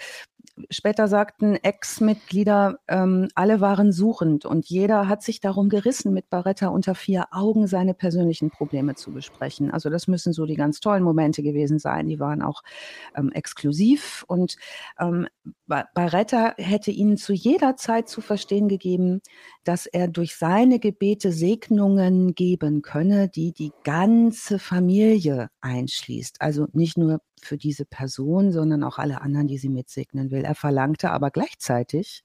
Später 0.70 1.08
sagten 1.08 1.56
Ex-Mitglieder, 1.56 2.78
ähm, 2.86 3.28
alle 3.34 3.60
waren 3.60 3.90
suchend 3.90 4.46
und 4.46 4.66
jeder 4.66 5.08
hat 5.08 5.22
sich 5.22 5.40
darum 5.40 5.68
gerissen, 5.68 6.14
mit 6.14 6.30
Baretta 6.30 6.68
unter 6.68 6.94
vier 6.94 7.26
Augen 7.32 7.66
seine 7.66 7.92
persönlichen 7.92 8.50
Probleme 8.50 8.94
zu 8.94 9.10
besprechen. 9.10 9.72
Also 9.72 9.90
das 9.90 10.06
müssen 10.06 10.32
so 10.32 10.46
die 10.46 10.54
ganz 10.54 10.78
tollen 10.78 11.02
Momente 11.02 11.42
gewesen 11.42 11.80
sein. 11.80 12.06
Die 12.06 12.20
waren 12.20 12.40
auch 12.40 12.62
ähm, 13.16 13.32
exklusiv 13.32 14.24
und 14.28 14.56
ähm, 15.00 15.26
Ba- 15.66 15.88
Baretta 15.92 16.54
hätte 16.56 16.92
ihnen 16.92 17.16
zu 17.16 17.32
jeder 17.32 17.76
Zeit 17.76 18.08
zu 18.08 18.20
verstehen 18.20 18.68
gegeben, 18.68 19.22
dass 19.64 19.86
er 19.86 20.06
durch 20.06 20.36
seine 20.36 20.78
Gebete 20.78 21.32
Segnungen 21.32 22.34
geben 22.34 22.82
könne, 22.82 23.28
die 23.28 23.52
die 23.52 23.72
ganze 23.82 24.60
Familie 24.60 25.48
einschließt. 25.60 26.40
Also 26.40 26.68
nicht 26.72 26.96
nur 26.96 27.20
für 27.44 27.56
diese 27.56 27.84
Person, 27.84 28.52
sondern 28.52 28.82
auch 28.84 28.98
alle 28.98 29.20
anderen, 29.20 29.46
die 29.46 29.58
sie 29.58 29.68
mitsegnen 29.68 30.30
will. 30.30 30.44
Er 30.44 30.54
verlangte 30.54 31.10
aber 31.10 31.30
gleichzeitig, 31.30 32.24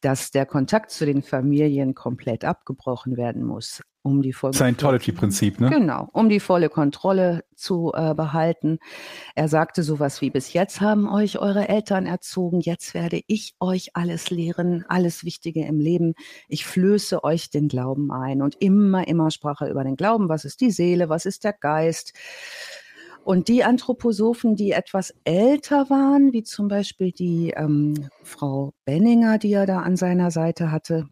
dass 0.00 0.30
der 0.30 0.46
Kontakt 0.46 0.90
zu 0.90 1.06
den 1.06 1.22
Familien 1.22 1.94
komplett 1.94 2.44
abgebrochen 2.44 3.16
werden 3.16 3.42
muss, 3.42 3.82
um 4.02 4.22
die 4.22 4.32
volle 4.32 4.54
Scientology-Prinzip, 4.54 5.60
ne? 5.60 5.70
Genau, 5.70 6.08
um 6.12 6.28
die 6.28 6.40
volle 6.40 6.68
Kontrolle 6.68 7.44
zu 7.56 7.92
äh, 7.94 8.14
behalten. 8.14 8.78
Er 9.34 9.48
sagte 9.48 9.82
sowas 9.82 10.20
wie, 10.20 10.30
bis 10.30 10.52
jetzt 10.52 10.80
haben 10.80 11.08
euch 11.08 11.38
eure 11.38 11.68
Eltern 11.68 12.06
erzogen, 12.06 12.60
jetzt 12.60 12.94
werde 12.94 13.20
ich 13.26 13.56
euch 13.58 13.90
alles 13.94 14.30
lehren, 14.30 14.84
alles 14.88 15.24
Wichtige 15.24 15.64
im 15.64 15.80
Leben. 15.80 16.14
Ich 16.48 16.64
flöße 16.64 17.24
euch 17.24 17.50
den 17.50 17.66
Glauben 17.66 18.12
ein. 18.12 18.40
Und 18.40 18.54
immer, 18.60 19.08
immer 19.08 19.30
sprach 19.30 19.62
er 19.62 19.70
über 19.70 19.82
den 19.82 19.96
Glauben. 19.96 20.28
Was 20.28 20.44
ist 20.44 20.60
die 20.60 20.70
Seele? 20.70 21.08
Was 21.08 21.26
ist 21.26 21.42
der 21.42 21.54
Geist? 21.54 22.12
Und 23.28 23.48
die 23.48 23.62
Anthroposophen, 23.62 24.56
die 24.56 24.72
etwas 24.72 25.14
älter 25.24 25.90
waren, 25.90 26.32
wie 26.32 26.44
zum 26.44 26.68
Beispiel 26.68 27.12
die 27.12 27.52
ähm, 27.54 28.08
Frau 28.22 28.72
Benninger, 28.86 29.36
die 29.36 29.52
er 29.52 29.66
da 29.66 29.80
an 29.80 29.98
seiner 29.98 30.30
Seite 30.30 30.72
hatte, 30.72 31.10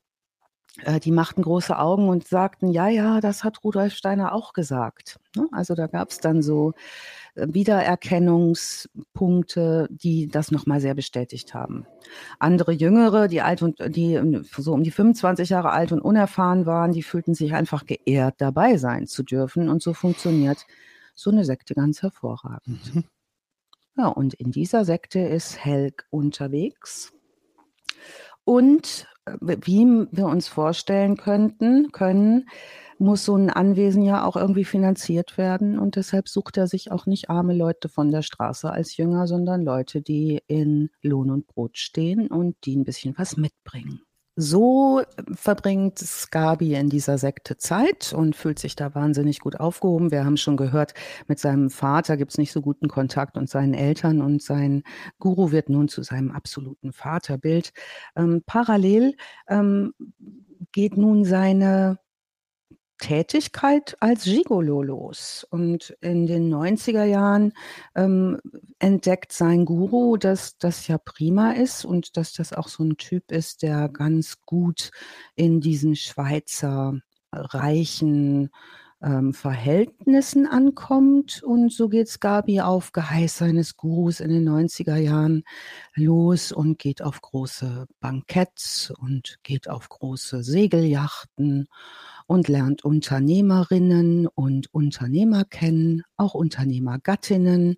äh, 0.84 0.98
die 0.98 1.10
machten 1.10 1.42
große 1.42 1.78
Augen 1.78 2.08
und 2.08 2.26
sagten, 2.26 2.70
ja, 2.70 2.88
ja, 2.88 3.20
das 3.20 3.44
hat 3.44 3.62
Rudolf 3.62 3.92
Steiner 3.92 4.32
auch 4.32 4.54
gesagt. 4.54 5.20
Ne? 5.36 5.46
Also 5.52 5.74
da 5.74 5.88
gab 5.88 6.08
es 6.08 6.18
dann 6.18 6.40
so 6.40 6.72
äh, 7.34 7.48
Wiedererkennungspunkte, 7.50 9.88
die 9.90 10.28
das 10.28 10.50
nochmal 10.50 10.80
sehr 10.80 10.94
bestätigt 10.94 11.52
haben. 11.52 11.84
Andere 12.38 12.72
Jüngere, 12.72 13.28
die 13.28 13.42
alt 13.42 13.60
und 13.60 13.76
die 13.94 14.42
so 14.56 14.72
um 14.72 14.82
die 14.82 14.90
25 14.90 15.50
Jahre 15.50 15.68
alt 15.68 15.92
und 15.92 16.00
unerfahren 16.00 16.64
waren, 16.64 16.92
die 16.92 17.02
fühlten 17.02 17.34
sich 17.34 17.52
einfach 17.52 17.84
geehrt, 17.84 18.36
dabei 18.38 18.78
sein 18.78 19.06
zu 19.06 19.22
dürfen. 19.22 19.68
Und 19.68 19.82
so 19.82 19.92
funktioniert 19.92 20.64
so 21.16 21.30
eine 21.30 21.44
Sekte 21.44 21.74
ganz 21.74 22.02
hervorragend. 22.02 22.94
Mhm. 22.94 23.04
Ja, 23.96 24.08
und 24.08 24.34
in 24.34 24.52
dieser 24.52 24.84
Sekte 24.84 25.20
ist 25.20 25.64
Helg 25.64 26.06
unterwegs. 26.10 27.12
Und 28.44 29.06
äh, 29.24 29.56
wie 29.62 29.86
wir 30.12 30.26
uns 30.26 30.48
vorstellen 30.48 31.16
könnten, 31.16 31.90
können, 31.92 32.48
muss 32.98 33.24
so 33.24 33.36
ein 33.36 33.50
Anwesen 33.50 34.02
ja 34.02 34.24
auch 34.24 34.36
irgendwie 34.36 34.64
finanziert 34.64 35.38
werden. 35.38 35.78
Und 35.78 35.96
deshalb 35.96 36.28
sucht 36.28 36.56
er 36.56 36.66
sich 36.66 36.92
auch 36.92 37.06
nicht 37.06 37.30
arme 37.30 37.54
Leute 37.54 37.88
von 37.88 38.10
der 38.10 38.22
Straße 38.22 38.70
als 38.70 38.96
Jünger, 38.96 39.26
sondern 39.26 39.64
Leute, 39.64 40.02
die 40.02 40.42
in 40.46 40.90
Lohn 41.02 41.30
und 41.30 41.46
Brot 41.46 41.78
stehen 41.78 42.28
und 42.28 42.56
die 42.64 42.76
ein 42.76 42.84
bisschen 42.84 43.16
was 43.16 43.36
mitbringen. 43.36 44.05
So 44.38 45.02
verbringt 45.34 45.98
Skabi 45.98 46.74
in 46.74 46.90
dieser 46.90 47.16
Sekte 47.16 47.56
Zeit 47.56 48.12
und 48.12 48.36
fühlt 48.36 48.58
sich 48.58 48.76
da 48.76 48.94
wahnsinnig 48.94 49.40
gut 49.40 49.58
aufgehoben. 49.58 50.10
Wir 50.10 50.26
haben 50.26 50.36
schon 50.36 50.58
gehört, 50.58 50.92
mit 51.26 51.38
seinem 51.38 51.70
Vater 51.70 52.18
gibt 52.18 52.32
es 52.32 52.38
nicht 52.38 52.52
so 52.52 52.60
guten 52.60 52.86
Kontakt 52.88 53.38
und 53.38 53.48
seinen 53.48 53.72
Eltern 53.72 54.20
und 54.20 54.42
sein 54.42 54.82
Guru 55.18 55.52
wird 55.52 55.70
nun 55.70 55.88
zu 55.88 56.02
seinem 56.02 56.30
absoluten 56.32 56.92
Vaterbild. 56.92 57.72
Ähm, 58.14 58.42
parallel 58.44 59.16
ähm, 59.48 59.94
geht 60.70 60.98
nun 60.98 61.24
seine 61.24 61.98
Tätigkeit 62.98 63.96
als 64.00 64.24
Gigolo 64.24 64.82
los. 64.82 65.46
Und 65.50 65.96
in 66.00 66.26
den 66.26 66.52
90er 66.52 67.04
Jahren 67.04 67.52
ähm, 67.94 68.38
entdeckt 68.78 69.32
sein 69.32 69.64
Guru, 69.64 70.16
dass 70.16 70.58
das 70.58 70.86
ja 70.88 70.98
prima 70.98 71.52
ist 71.52 71.84
und 71.84 72.16
dass 72.16 72.32
das 72.32 72.52
auch 72.52 72.68
so 72.68 72.84
ein 72.84 72.96
Typ 72.96 73.32
ist, 73.32 73.62
der 73.62 73.88
ganz 73.88 74.44
gut 74.44 74.90
in 75.34 75.60
diesen 75.60 75.96
Schweizer 75.96 77.00
reichen 77.32 78.50
ähm, 79.02 79.34
Verhältnissen 79.34 80.46
ankommt. 80.46 81.42
Und 81.42 81.72
so 81.72 81.88
geht 81.88 82.08
Skabi 82.08 82.60
auf 82.60 82.92
Geheiß 82.92 83.38
seines 83.38 83.76
Gurus 83.76 84.20
in 84.20 84.30
den 84.30 84.48
90er 84.48 84.96
Jahren 84.96 85.44
los 85.94 86.52
und 86.52 86.78
geht 86.78 87.02
auf 87.02 87.20
große 87.20 87.86
Banketts 88.00 88.92
und 88.98 89.38
geht 89.42 89.68
auf 89.68 89.88
große 89.88 90.42
Segelyachten 90.42 91.68
und 92.26 92.48
lernt 92.48 92.84
Unternehmerinnen 92.84 94.26
und 94.26 94.72
Unternehmer 94.74 95.44
kennen, 95.44 96.02
auch 96.16 96.34
Unternehmergattinnen, 96.34 97.76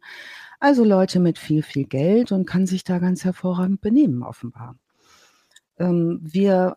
also 0.60 0.84
Leute 0.84 1.20
mit 1.20 1.38
viel, 1.38 1.62
viel 1.62 1.84
Geld 1.84 2.32
und 2.32 2.46
kann 2.46 2.66
sich 2.66 2.84
da 2.84 2.98
ganz 2.98 3.24
hervorragend 3.24 3.80
benehmen, 3.80 4.22
offenbar. 4.22 4.76
Ähm, 5.78 6.20
wir 6.22 6.76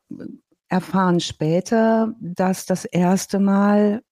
erfahren 0.68 1.20
später, 1.20 2.13
dass 2.20 2.66
das 2.66 2.86
erste 2.86 3.39
Mal 3.39 4.03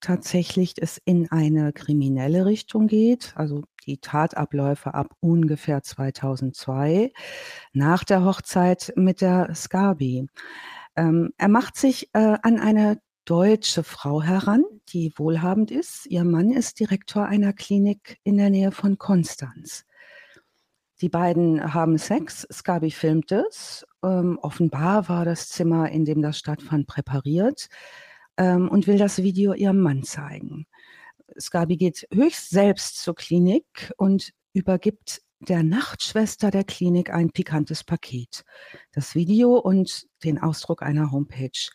tatsächlich 0.00 0.74
es 0.80 1.00
in 1.04 1.30
eine 1.30 1.72
kriminelle 1.72 2.46
Richtung 2.46 2.86
geht, 2.86 3.32
also 3.36 3.62
die 3.86 3.98
Tatabläufe 3.98 4.94
ab 4.94 5.14
ungefähr 5.20 5.82
2002 5.82 7.12
nach 7.72 8.04
der 8.04 8.24
Hochzeit 8.24 8.92
mit 8.96 9.20
der 9.20 9.54
Scabi. 9.54 10.28
Ähm, 10.96 11.32
er 11.36 11.48
macht 11.48 11.76
sich 11.76 12.10
äh, 12.12 12.38
an 12.42 12.58
eine 12.58 13.00
deutsche 13.24 13.82
Frau 13.82 14.22
heran, 14.22 14.64
die 14.88 15.12
wohlhabend 15.16 15.70
ist. 15.70 16.06
Ihr 16.06 16.24
Mann 16.24 16.50
ist 16.50 16.80
Direktor 16.80 17.26
einer 17.26 17.52
Klinik 17.52 18.18
in 18.24 18.38
der 18.38 18.50
Nähe 18.50 18.72
von 18.72 18.98
Konstanz. 18.98 19.84
Die 21.00 21.08
beiden 21.08 21.74
haben 21.74 21.98
Sex, 21.98 22.46
Scabi 22.52 22.90
filmt 22.90 23.30
es. 23.30 23.86
Ähm, 24.02 24.38
offenbar 24.42 25.08
war 25.08 25.24
das 25.24 25.48
Zimmer, 25.48 25.90
in 25.90 26.04
dem 26.04 26.22
das 26.22 26.38
stattfand, 26.38 26.86
präpariert 26.86 27.68
ähm, 28.38 28.68
und 28.68 28.86
will 28.86 28.96
das 28.96 29.18
Video 29.18 29.52
ihrem 29.52 29.80
Mann 29.80 30.02
zeigen. 30.04 30.66
Scabi 31.38 31.76
geht 31.76 32.08
höchst 32.12 32.50
selbst 32.50 33.02
zur 33.02 33.14
Klinik 33.14 33.92
und 33.98 34.32
übergibt 34.54 35.20
der 35.40 35.62
Nachtschwester 35.62 36.50
der 36.50 36.64
Klinik 36.64 37.12
ein 37.12 37.30
pikantes 37.30 37.84
Paket. 37.84 38.44
Das 38.92 39.14
Video 39.14 39.56
und 39.56 40.06
den 40.24 40.38
Ausdruck 40.38 40.82
einer 40.82 41.12
Homepage. 41.12 41.68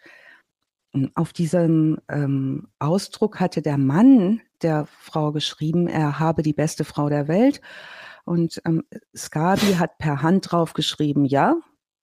Auf 1.16 1.34
diesem 1.34 2.00
ähm, 2.10 2.68
Ausdruck 2.80 3.40
hatte 3.40 3.62
der 3.62 3.78
Mann 3.78 4.42
der 4.62 4.86
Frau 4.86 5.32
geschrieben, 5.32 5.88
er 5.88 6.20
habe 6.20 6.44
die 6.44 6.54
beste 6.54 6.84
Frau 6.84 7.10
der 7.10 7.28
Welt 7.28 7.62
und 8.26 8.62
ähm, 8.66 8.84
Skabi 9.16 9.76
hat 9.76 9.98
per 9.98 10.22
Hand 10.22 10.52
drauf 10.52 10.74
geschrieben, 10.74 11.26
ja, 11.26 11.56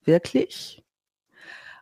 wirklich. 0.05 0.83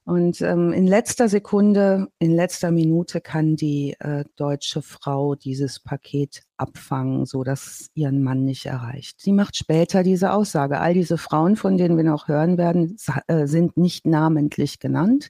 Und 0.09 0.41
ähm, 0.41 0.73
in 0.73 0.87
letzter 0.87 1.29
Sekunde, 1.29 2.09
in 2.19 2.35
letzter 2.35 2.71
Minute 2.71 3.21
kann 3.21 3.57
die 3.57 3.95
äh, 4.01 4.25
deutsche 4.37 4.81
Frau 4.81 5.35
dieses 5.35 5.81
Paket 5.81 6.45
abfangen, 6.57 7.27
so 7.27 7.45
dass 7.45 7.91
ihren 7.93 8.23
Mann 8.23 8.47
nicht 8.47 8.65
erreicht. 8.65 9.21
Sie 9.21 9.33
macht 9.33 9.55
später 9.55 10.03
diese 10.03 10.33
Aussage. 10.33 10.81
All 10.81 10.95
diese 10.95 11.19
Frauen, 11.19 11.57
von 11.57 11.77
denen 11.77 11.99
wir 11.99 12.05
noch 12.05 12.27
hören 12.27 12.57
werden, 12.57 12.97
äh, 13.27 13.47
sind 13.47 13.77
nicht 13.77 14.07
namentlich 14.07 14.79
genannt. 14.79 15.29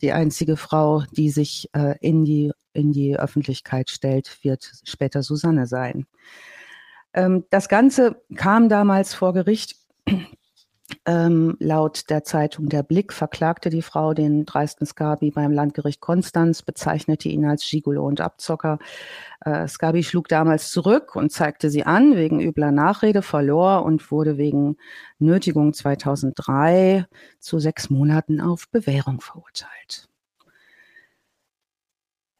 Die 0.00 0.12
einzige 0.12 0.56
Frau, 0.56 1.02
die 1.16 1.30
sich 1.30 1.68
äh, 1.72 1.96
in 2.00 2.24
die 2.24 2.52
in 2.72 2.92
die 2.92 3.18
Öffentlichkeit 3.18 3.90
stellt, 3.90 4.44
wird 4.44 4.70
später 4.84 5.24
Susanne 5.24 5.66
sein. 5.66 6.06
Ähm, 7.14 7.46
das 7.50 7.68
Ganze 7.68 8.22
kam 8.36 8.68
damals 8.68 9.12
vor 9.12 9.32
Gericht. 9.32 9.74
Ähm, 11.06 11.56
laut 11.60 12.10
der 12.10 12.24
Zeitung 12.24 12.68
Der 12.68 12.82
Blick 12.82 13.12
verklagte 13.14 13.70
die 13.70 13.80
Frau 13.80 14.12
den 14.12 14.44
dreisten 14.44 14.86
Skabi 14.86 15.30
beim 15.30 15.50
Landgericht 15.50 16.00
Konstanz, 16.00 16.60
bezeichnete 16.60 17.28
ihn 17.30 17.46
als 17.46 17.64
Gigolo 17.64 18.06
und 18.06 18.20
Abzocker. 18.20 18.78
Äh, 19.40 19.66
Skabi 19.66 20.02
schlug 20.02 20.28
damals 20.28 20.70
zurück 20.70 21.16
und 21.16 21.32
zeigte 21.32 21.70
sie 21.70 21.84
an 21.84 22.16
wegen 22.16 22.38
übler 22.38 22.70
Nachrede, 22.70 23.22
verlor 23.22 23.84
und 23.84 24.10
wurde 24.10 24.36
wegen 24.36 24.76
Nötigung 25.18 25.72
2003 25.72 27.06
zu 27.38 27.58
sechs 27.58 27.88
Monaten 27.88 28.40
auf 28.42 28.68
Bewährung 28.70 29.22
verurteilt. 29.22 30.08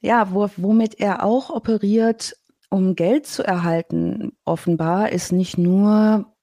Ja, 0.00 0.32
wo, 0.32 0.50
womit 0.58 1.00
er 1.00 1.24
auch 1.24 1.48
operiert, 1.48 2.36
um 2.68 2.94
Geld 2.94 3.26
zu 3.26 3.42
erhalten, 3.42 4.32
offenbar 4.44 5.12
ist 5.12 5.32
nicht 5.32 5.56
nur 5.56 6.33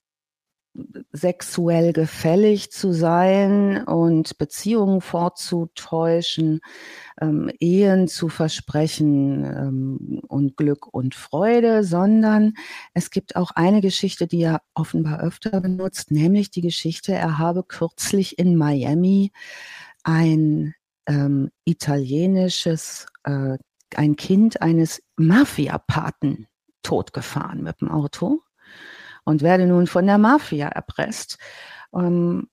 sexuell 1.11 1.91
gefällig 1.91 2.71
zu 2.71 2.93
sein 2.93 3.83
und 3.83 4.37
Beziehungen 4.37 5.01
fortzutäuschen, 5.01 6.61
ähm, 7.19 7.51
Ehen 7.59 8.07
zu 8.07 8.29
versprechen 8.29 9.43
ähm, 9.43 10.21
und 10.27 10.55
Glück 10.55 10.87
und 10.93 11.13
Freude, 11.13 11.83
sondern 11.83 12.53
es 12.93 13.09
gibt 13.11 13.35
auch 13.35 13.51
eine 13.51 13.81
Geschichte, 13.81 14.27
die 14.27 14.43
er 14.43 14.61
offenbar 14.73 15.19
öfter 15.19 15.59
benutzt, 15.59 16.11
nämlich 16.11 16.51
die 16.51 16.61
Geschichte, 16.61 17.13
er 17.13 17.37
habe 17.37 17.63
kürzlich 17.63 18.39
in 18.39 18.55
Miami 18.55 19.31
ein 20.03 20.73
ähm, 21.05 21.51
italienisches 21.65 23.07
äh, 23.23 23.57
ein 23.95 24.15
Kind 24.15 24.61
eines 24.61 25.03
Mafia-Paten 25.17 26.47
totgefahren 26.81 27.61
mit 27.61 27.81
dem 27.81 27.91
Auto 27.91 28.41
und 29.23 29.41
werde 29.41 29.67
nun 29.67 29.87
von 29.87 30.05
der 30.05 30.17
Mafia 30.17 30.67
erpresst. 30.67 31.37
Ähm, 31.93 32.47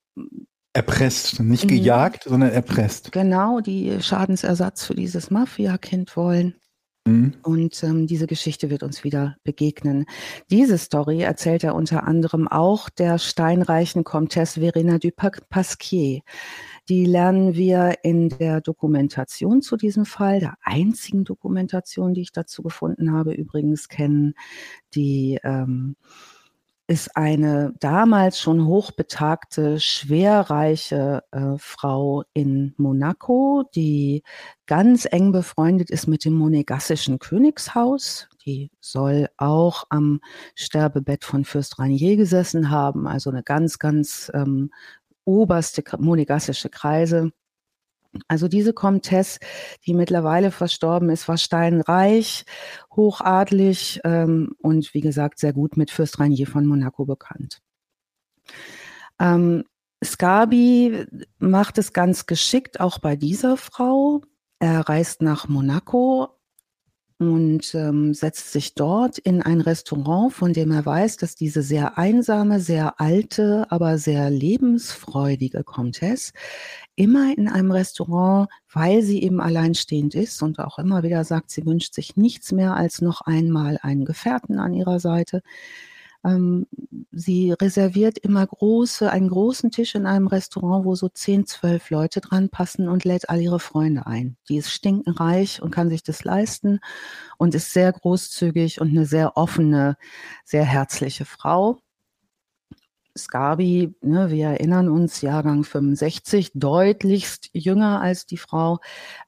erpresst, 0.73 1.41
nicht 1.41 1.64
mhm. 1.64 1.69
gejagt, 1.69 2.25
sondern 2.25 2.51
erpresst. 2.51 3.12
Genau, 3.12 3.61
die 3.61 4.01
Schadensersatz 4.01 4.85
für 4.85 4.95
dieses 4.95 5.31
Mafia-Kind 5.31 6.16
wollen. 6.16 6.55
Mhm. 7.09 7.35
Und 7.43 7.83
ähm, 7.83 8.07
diese 8.07 8.27
Geschichte 8.27 8.71
wird 8.71 8.83
uns 8.83 9.03
wieder 9.03 9.37
begegnen. 9.43 10.07
Diese 10.51 10.79
Story 10.79 11.23
erzählt 11.23 11.64
er 11.64 11.75
unter 11.75 12.05
anderem 12.05 12.47
auch 12.49 12.91
der 12.91 13.19
steinreichen 13.19 14.05
Comtesse 14.05 14.61
Verena 14.61 14.99
du 14.99 15.11
Pasquier. 15.11 16.21
Die 16.89 17.05
lernen 17.05 17.55
wir 17.55 17.97
in 18.03 18.29
der 18.29 18.61
Dokumentation 18.61 19.62
zu 19.62 19.77
diesem 19.77 20.05
Fall, 20.05 20.41
der 20.41 20.55
einzigen 20.62 21.25
Dokumentation, 21.25 22.14
die 22.14 22.23
ich 22.23 22.33
dazu 22.33 22.62
gefunden 22.62 23.12
habe, 23.12 23.33
übrigens 23.33 23.89
kennen. 23.89 24.35
Die 24.95 25.39
ähm, 25.43 25.97
ist 26.89 27.16
eine 27.18 27.74
damals 27.80 28.41
schon 28.41 28.66
hochbetagte, 28.66 29.78
schwerreiche 29.78 31.22
äh, 31.32 31.59
Frau 31.59 32.24
in 32.32 32.74
Monaco, 32.78 33.64
die 33.74 34.22
ganz 34.66 35.07
eng 35.11 35.30
befreundet 35.30 35.91
ist 35.91 36.07
mit 36.07 36.24
dem 36.24 36.32
monegassischen 36.32 37.18
Königshaus. 37.18 38.28
Die 38.47 38.70
soll 38.80 39.28
auch 39.36 39.84
am 39.91 40.20
Sterbebett 40.55 41.26
von 41.26 41.45
Fürst 41.45 41.78
Rainier 41.78 42.16
gesessen 42.16 42.70
haben, 42.70 43.07
also 43.07 43.28
eine 43.28 43.43
ganz, 43.43 43.78
ganz 43.78 44.30
ähm, 44.32 44.70
oberste 45.26 45.84
monegassische 45.99 46.70
Kreise. 46.70 47.32
Also 48.29 48.49
diese 48.49 48.73
Comtesse, 48.73 49.39
die 49.87 49.95
mittlerweile 49.95 50.51
verstorben 50.51 51.11
ist, 51.11 51.29
war 51.29 51.39
steinreich, 51.39 52.45
hochadlig 52.95 54.01
ähm, 54.05 54.55
und 54.59 54.93
wie 54.95 55.01
gesagt 55.01 55.39
sehr 55.39 55.53
gut 55.53 55.77
mit 55.77 55.91
Fürst 55.91 56.19
Rainier 56.19 56.47
von 56.47 56.66
Monaco 56.66 57.05
bekannt. 57.05 57.61
Ähm, 59.21 59.64
Scabi 60.05 61.07
macht 61.39 61.79
es 61.79 61.93
ganz 61.93 62.27
geschickt, 62.27 62.81
auch 62.81 62.99
bei 62.99 63.16
dieser 63.16 63.57
Frau. 63.57 64.23
Er 64.61 64.89
reist 64.89 65.23
nach 65.23 65.49
Monaco, 65.49 66.39
und 67.19 67.75
ähm, 67.75 68.14
setzt 68.14 68.53
sich 68.53 68.75
dort 68.75 69.19
in 69.19 69.43
ein 69.43 69.61
Restaurant, 69.61 70.33
von 70.33 70.53
dem 70.53 70.71
er 70.71 70.87
weiß, 70.87 71.16
dass 71.16 71.35
diese 71.35 71.62
sehr 71.62 71.99
einsame, 71.99 72.61
sehr 72.61 73.01
alte, 73.01 73.66
aber 73.71 73.99
sehr 73.99 74.31
lebensfreudige 74.31 75.64
Comtesse 75.64 76.33
immer 76.99 77.32
in 77.36 77.49
einem 77.49 77.70
Restaurant, 77.70 78.49
weil 78.72 79.03
sie 79.03 79.22
eben 79.22 79.40
alleinstehend 79.40 80.14
ist 80.14 80.42
und 80.42 80.59
auch 80.59 80.78
immer 80.78 81.03
wieder 81.03 81.24
sagt, 81.24 81.51
sie 81.51 81.64
wünscht 81.64 81.94
sich 81.94 82.16
nichts 82.16 82.53
mehr 82.53 82.74
als 82.74 83.01
noch 83.01 83.20
einmal 83.22 83.78
einen 83.82 84.05
Gefährten 84.05 84.59
an 84.59 84.74
ihrer 84.74 85.01
Seite, 85.01 85.42
ähm, 86.24 86.66
sie 87.12 87.53
reserviert 87.53 88.18
immer 88.18 88.46
große, 88.46 89.11
einen 89.11 89.28
großen 89.28 89.70
Tisch 89.70 89.94
in 89.94 90.07
einem 90.07 90.26
Restaurant, 90.26 90.84
wo 90.84 90.94
so 90.94 91.09
zehn, 91.09 91.46
zwölf 91.46 91.90
Leute 91.90 92.20
dran 92.20 92.49
passen 92.49 92.88
und 92.88 93.05
lädt 93.05 93.30
all 93.30 93.40
ihre 93.40 93.61
Freunde 93.61 94.07
ein. 94.07 94.36
Die 94.49 94.57
ist 94.57 94.70
stinkenreich 94.72 95.62
und 95.62 95.70
kann 95.70 95.88
sich 95.88 96.03
das 96.03 96.24
leisten 96.24 96.80
und 97.38 97.55
ist 97.55 97.72
sehr 97.72 97.92
großzügig 97.92 98.80
und 98.80 98.88
eine 98.90 99.07
sehr 99.07 99.36
offene, 99.36 99.96
sehr 100.44 100.64
herzliche 100.64 101.24
Frau. 101.24 101.80
Scabi, 103.19 103.95
ne, 104.01 104.31
wir 104.31 104.47
erinnern 104.47 104.89
uns, 104.89 105.21
Jahrgang 105.21 105.64
65, 105.64 106.53
deutlichst 106.55 107.51
jünger 107.53 108.01
als 108.01 108.25
die 108.25 108.39
Frau, 108.39 108.79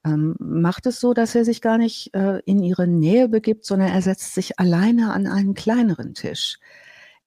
ähm, 0.04 0.36
macht 0.38 0.86
es 0.86 1.00
so, 1.00 1.12
dass 1.12 1.34
er 1.34 1.44
sich 1.44 1.60
gar 1.60 1.76
nicht 1.76 2.14
äh, 2.14 2.38
in 2.46 2.62
ihre 2.62 2.86
Nähe 2.86 3.28
begibt, 3.28 3.66
sondern 3.66 3.88
er 3.88 4.02
setzt 4.02 4.34
sich 4.34 4.58
alleine 4.58 5.12
an 5.12 5.26
einen 5.26 5.54
kleineren 5.54 6.14
Tisch 6.14 6.58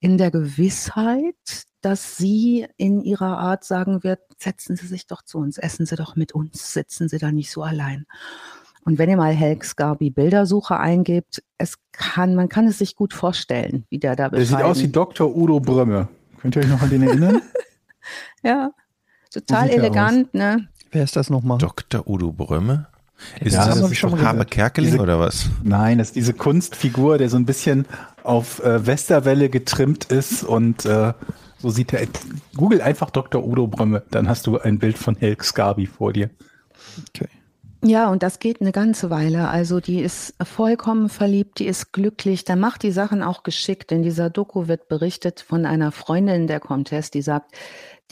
in 0.00 0.18
der 0.18 0.30
Gewissheit, 0.30 1.34
dass 1.80 2.16
sie 2.16 2.66
in 2.76 3.00
ihrer 3.00 3.38
Art 3.38 3.64
sagen 3.64 4.02
wird, 4.02 4.20
setzen 4.38 4.76
Sie 4.76 4.86
sich 4.86 5.06
doch 5.06 5.22
zu 5.22 5.38
uns, 5.38 5.58
essen 5.58 5.86
Sie 5.86 5.96
doch 5.96 6.16
mit 6.16 6.32
uns, 6.32 6.72
sitzen 6.72 7.08
Sie 7.08 7.18
da 7.18 7.30
nicht 7.30 7.50
so 7.50 7.62
allein. 7.62 8.06
Und 8.84 8.98
wenn 8.98 9.08
ihr 9.08 9.16
mal 9.16 9.32
Helg 9.32 9.76
Garbi 9.76 10.10
Bildersuche 10.10 10.78
eingebt, 10.78 11.42
es 11.56 11.76
kann, 11.92 12.34
man 12.34 12.48
kann 12.48 12.66
es 12.66 12.78
sich 12.78 12.96
gut 12.96 13.14
vorstellen, 13.14 13.86
wie 13.88 13.98
der 13.98 14.14
da 14.14 14.28
beschreibt. 14.28 14.50
Der 14.50 14.58
sieht 14.58 14.66
aus 14.66 14.82
wie 14.82 14.88
Dr. 14.88 15.34
Udo 15.34 15.60
Brömme. 15.60 16.08
Könnt 16.44 16.56
ihr 16.56 16.62
euch 16.62 16.68
noch 16.68 16.82
an 16.82 16.90
den 16.90 17.02
erinnern? 17.02 17.40
ja, 18.42 18.70
total 19.32 19.70
elegant, 19.70 20.34
ne? 20.34 20.68
Wer 20.92 21.02
ist 21.02 21.16
das 21.16 21.30
nochmal? 21.30 21.56
Dr. 21.56 22.06
Udo 22.06 22.32
Brömme? 22.32 22.88
Ist 23.40 23.54
ja, 23.54 23.66
das, 23.66 23.80
das 23.80 23.96
schon 23.96 24.20
Habe 24.20 24.44
Kerkeling 24.44 24.90
diese, 24.90 25.02
oder 25.02 25.18
was? 25.18 25.48
Nein, 25.62 25.96
das 25.96 26.08
ist 26.08 26.16
diese 26.16 26.34
Kunstfigur, 26.34 27.16
der 27.16 27.30
so 27.30 27.38
ein 27.38 27.46
bisschen 27.46 27.86
auf 28.24 28.62
äh, 28.62 28.86
Westerwelle 28.86 29.48
getrimmt 29.48 30.12
ist 30.12 30.44
und 30.44 30.84
äh, 30.84 31.14
so 31.56 31.70
sieht 31.70 31.94
er. 31.94 32.06
Google 32.54 32.82
einfach 32.82 33.08
Dr. 33.08 33.42
Udo 33.42 33.66
Brömme, 33.66 34.02
dann 34.10 34.28
hast 34.28 34.46
du 34.46 34.58
ein 34.58 34.78
Bild 34.78 34.98
von 34.98 35.16
Helg 35.16 35.44
Scarbi 35.44 35.86
vor 35.86 36.12
dir. 36.12 36.28
Okay. 37.08 37.30
Ja, 37.86 38.08
und 38.10 38.22
das 38.22 38.38
geht 38.38 38.62
eine 38.62 38.72
ganze 38.72 39.10
Weile. 39.10 39.48
Also 39.48 39.78
die 39.78 40.00
ist 40.00 40.34
vollkommen 40.42 41.10
verliebt, 41.10 41.58
die 41.58 41.66
ist 41.66 41.92
glücklich, 41.92 42.44
der 42.44 42.56
macht 42.56 42.82
die 42.82 42.92
Sachen 42.92 43.22
auch 43.22 43.42
geschickt. 43.42 43.92
In 43.92 44.02
dieser 44.02 44.30
Doku 44.30 44.68
wird 44.68 44.88
berichtet 44.88 45.40
von 45.40 45.66
einer 45.66 45.92
Freundin 45.92 46.46
der 46.46 46.60
Comtesse, 46.60 47.10
die 47.10 47.20
sagt, 47.22 47.54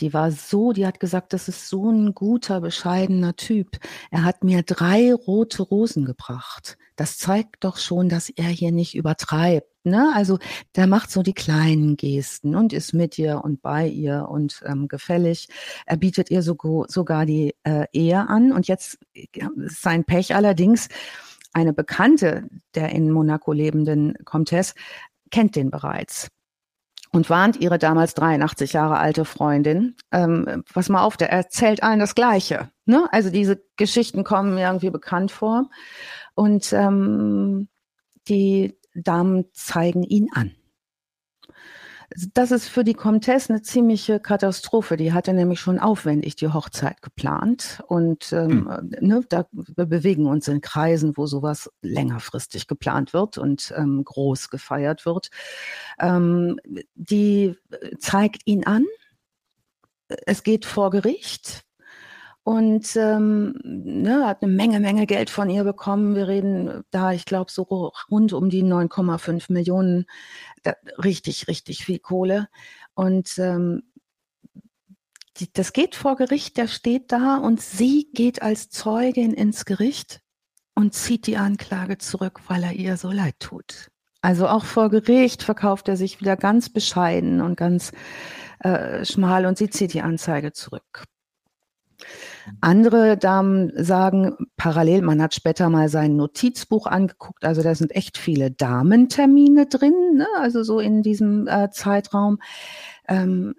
Die 0.01 0.15
war 0.15 0.31
so, 0.31 0.73
die 0.73 0.87
hat 0.87 1.01
gesagt, 1.01 1.33
das 1.33 1.49
ist 1.49 1.69
so 1.69 1.91
ein 1.91 2.15
guter, 2.15 2.61
bescheidener 2.61 3.37
Typ. 3.37 3.79
Er 4.11 4.25
hat 4.25 4.45
mir 4.45 4.63
drei 4.63 5.15
rote 5.15 5.63
Rosen 5.63 6.05
gebracht. 6.05 6.79
Das 6.97 7.19
zeigt 7.19 7.65
doch 7.65 7.79
schon, 7.79 8.09
dass 8.09 8.31
er 8.31 8.49
hier 8.49 8.73
nicht 8.73 8.95
übertreibt. 8.95 9.72
Ne? 9.85 10.13
Also 10.15 10.39
der 10.77 10.87
macht 10.87 11.11
so 11.11 11.23
die 11.23 11.35
kleinen 11.35 11.97
Gesten 11.97 12.55
und 12.55 12.73
ist 12.73 12.93
mit 12.93 13.19
ihr 13.19 13.43
und 13.43 13.63
bei 13.63 13.87
ihr 13.87 14.29
und 14.29 14.63
ähm, 14.67 14.89
gefällig. 14.89 15.49
Er 15.87 15.97
bietet 15.97 16.31
ihr 16.31 16.43
so, 16.43 16.57
sogar 16.89 17.27
die 17.27 17.55
äh, 17.65 17.87
Ehe 17.93 18.29
an. 18.29 18.53
Und 18.53 18.69
jetzt 18.69 18.99
ist 19.13 19.83
sein 19.83 20.05
Pech 20.05 20.35
allerdings, 20.35 20.89
eine 21.53 21.73
Bekannte 21.73 22.49
der 22.75 22.91
in 22.91 23.11
Monaco 23.11 23.53
lebenden 23.53 24.15
Comtesse 24.25 24.75
kennt 25.31 25.57
den 25.57 25.71
bereits 25.71 26.29
und 27.13 27.29
warnt 27.29 27.57
ihre 27.61 27.79
damals 27.79 28.15
83 28.15 28.73
Jahre 28.73 28.99
alte 28.99 29.25
Freundin, 29.25 29.97
ähm, 30.13 30.65
pass 30.73 30.89
mal 30.89 31.03
auf, 31.03 31.17
der 31.17 31.31
erzählt 31.31 31.83
allen 31.83 31.99
das 31.99 32.15
Gleiche. 32.15 32.71
Ne? 32.87 33.07
Also 33.13 33.31
diese 33.31 33.63
Geschichten 33.77 34.25
kommen 34.25 34.55
mir 34.55 34.67
irgendwie 34.67 34.91
bekannt 34.91 35.31
vor. 35.31 35.69
Und 36.35 36.73
ähm, 36.73 37.69
die 38.29 38.79
Damen 38.95 39.47
zeigen 39.53 40.03
ihn 40.03 40.29
an. 40.33 40.55
Das 42.35 42.51
ist 42.51 42.69
für 42.69 42.85
die 42.85 42.95
Comtesse 42.95 43.51
eine 43.51 43.63
ziemliche 43.63 44.21
Katastrophe. 44.21 44.97
Die 44.97 45.13
hatte 45.13 45.33
nämlich 45.33 45.61
schon 45.61 45.79
aufwendig 45.79 46.37
die 46.37 46.49
Hochzeit 46.49 47.01
geplant. 47.01 47.83
Und 47.87 48.33
ähm, 48.33 48.71
hm. 48.71 48.91
ne, 49.01 49.25
da 49.29 49.47
wir 49.53 49.87
bewegen 49.87 50.27
uns 50.27 50.49
in 50.49 50.61
Kreisen, 50.61 51.17
wo 51.17 51.27
sowas 51.27 51.71
längerfristig 51.81 52.67
geplant 52.67 53.15
wird 53.15 53.39
und 53.39 53.73
ähm, 53.77 54.05
groß 54.05 54.51
gefeiert 54.51 55.07
wird. 55.07 55.31
Ähm, 55.99 56.59
die 56.95 57.57
zeigt 57.99 58.43
ihn 58.45 58.65
an. 58.65 58.85
Es 60.27 60.43
geht 60.43 60.67
vor 60.67 60.91
Gericht 60.91 61.65
und 62.45 62.97
ähm, 62.97 63.55
ne, 63.63 64.27
hat 64.27 64.43
eine 64.43 64.53
Menge, 64.53 64.81
Menge 64.81 65.07
Geld 65.07 65.31
von 65.31 65.49
ihr 65.49 65.63
bekommen. 65.63 66.17
Wir 66.17 66.27
reden 66.27 66.83
da, 66.91 67.13
ich 67.13 67.25
glaube, 67.25 67.53
so 67.53 67.93
rund 68.11 68.33
um 68.33 68.51
die 68.51 68.65
9,5 68.65 69.53
Millionen. 69.53 70.07
Da, 70.65 70.75
richtig, 71.03 71.47
richtig 71.47 71.85
viel 71.85 72.01
Kohle. 72.01 72.49
Und 72.95 73.39
ähm, 73.39 73.85
die, 75.37 75.53
das 75.53 75.73
geht 75.73 75.95
vor 75.95 76.17
Gericht, 76.17 76.57
der 76.57 76.67
steht 76.67 77.13
da 77.13 77.37
und 77.37 77.61
sie 77.61 78.11
geht 78.13 78.43
als 78.43 78.71
Zeugin 78.71 79.33
ins 79.33 79.65
Gericht 79.65 80.21
und 80.75 80.95
zieht 80.95 81.27
die 81.27 81.37
Anklage 81.37 81.99
zurück, 81.99 82.41
weil 82.49 82.65
er 82.65 82.73
ihr 82.73 82.97
so 82.97 83.11
leid 83.13 83.37
tut. 83.39 83.89
Also 84.21 84.49
auch 84.49 84.65
vor 84.65 84.91
Gericht 84.91 85.43
verkauft 85.43 85.89
er 85.89 85.97
sich 85.97 86.21
wieder 86.21 86.37
ganz 86.37 86.69
bescheiden 86.71 87.41
und 87.41 87.57
ganz 87.57 87.93
äh, 88.61 89.05
schmal 89.05 89.47
und 89.47 89.59
sie 89.59 89.71
zieht 89.71 89.95
die 89.95 90.03
Anzeige 90.03 90.53
zurück. 90.53 91.05
Andere 92.61 93.17
Damen 93.17 93.73
sagen 93.77 94.37
parallel, 94.57 95.03
man 95.03 95.23
hat 95.23 95.35
später 95.35 95.69
mal 95.69 95.89
sein 95.89 96.17
Notizbuch 96.17 96.87
angeguckt, 96.87 97.45
also 97.45 97.63
da 97.63 97.75
sind 97.75 97.95
echt 97.95 98.19
viele 98.19 98.51
Damentermine 98.51 99.67
drin, 99.67 99.95
ne? 100.15 100.27
also 100.39 100.63
so 100.63 100.81
in 100.81 101.03
diesem 101.03 101.47
äh, 101.47 101.71
Zeitraum. 101.71 102.39
Ähm, 103.09 103.55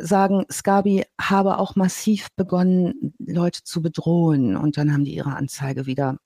sagen, 0.00 0.44
Scabi 0.52 1.04
habe 1.20 1.58
auch 1.58 1.74
massiv 1.74 2.28
begonnen, 2.36 3.14
Leute 3.18 3.64
zu 3.64 3.80
bedrohen 3.80 4.56
und 4.56 4.76
dann 4.76 4.92
haben 4.92 5.04
die 5.04 5.14
ihre 5.14 5.34
Anzeige 5.34 5.86
wieder 5.86 6.18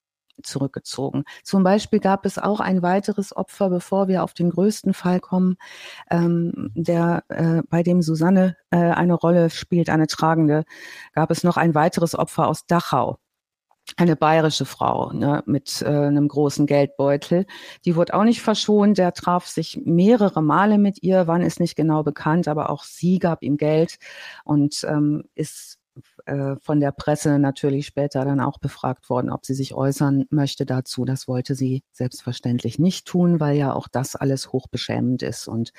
zurückgezogen. 0.43 1.24
Zum 1.43 1.62
Beispiel 1.62 2.01
gab 2.01 2.26
es 2.26 2.38
auch 2.38 2.61
ein 2.61 2.82
weiteres 2.82 3.34
Opfer, 3.36 3.70
bevor 3.70 4.09
wir 4.09 4.22
auf 4.22 4.34
den 4.34 4.51
größten 4.51 4.95
Fall 4.95 5.20
kommen, 5.20 5.57
ähm, 6.11 6.70
der 6.74 7.24
äh, 7.28 7.62
bei 7.68 7.82
dem 7.82 8.03
Susanne 8.03 8.57
äh, 8.70 8.76
eine 8.76 9.14
Rolle 9.14 9.51
spielt, 9.51 9.90
eine 9.90 10.07
tragende, 10.07 10.64
gab 11.12 11.30
es 11.30 11.45
noch 11.45 11.57
ein 11.57 11.74
weiteres 11.74 12.18
Opfer 12.18 12.49
aus 12.49 12.66
Dachau. 12.66 13.18
Eine 13.97 14.14
bayerische 14.14 14.64
Frau 14.64 15.12
ne, 15.12 15.43
mit 15.45 15.82
äh, 15.82 15.86
einem 15.86 16.28
großen 16.28 16.66
Geldbeutel. 16.66 17.47
Die 17.84 17.97
wurde 17.97 18.14
auch 18.14 18.22
nicht 18.22 18.40
verschont. 18.40 18.97
Der 18.97 19.12
traf 19.12 19.49
sich 19.49 19.80
mehrere 19.84 20.40
Male 20.40 20.78
mit 20.78 21.03
ihr. 21.03 21.26
Wann 21.26 21.43
ist 21.43 21.59
nicht 21.59 21.74
genau 21.74 22.05
bekannt, 22.05 22.47
aber 22.47 22.70
auch 22.70 22.84
sie 22.84 23.18
gab 23.18 23.43
ihm 23.43 23.57
Geld 23.57 23.99
und 24.45 24.84
ähm, 24.88 25.24
ist 25.34 25.82
äh, 26.27 26.57
von 26.61 26.81
der 26.81 26.93
Presse 26.93 27.39
natürlich 27.39 27.87
später 27.87 28.25
dann 28.25 28.41
auch 28.41 28.59
befragt 28.59 29.11
worden, 29.11 29.31
ob 29.31 29.45
sie 29.47 29.55
sich 29.55 29.75
äußern 29.75 30.25
möchte 30.31 30.66
dazu. 30.66 31.05
Das 31.05 31.29
wollte 31.29 31.55
sie 31.55 31.83
selbstverständlich 31.93 32.79
nicht 32.79 33.07
tun, 33.07 33.41
weil 33.41 33.57
ja 33.57 33.73
auch 33.73 33.89
das 33.89 34.16
alles 34.16 34.53
hochbeschämend 34.53 35.23
ist. 35.23 35.49
Und 35.49 35.73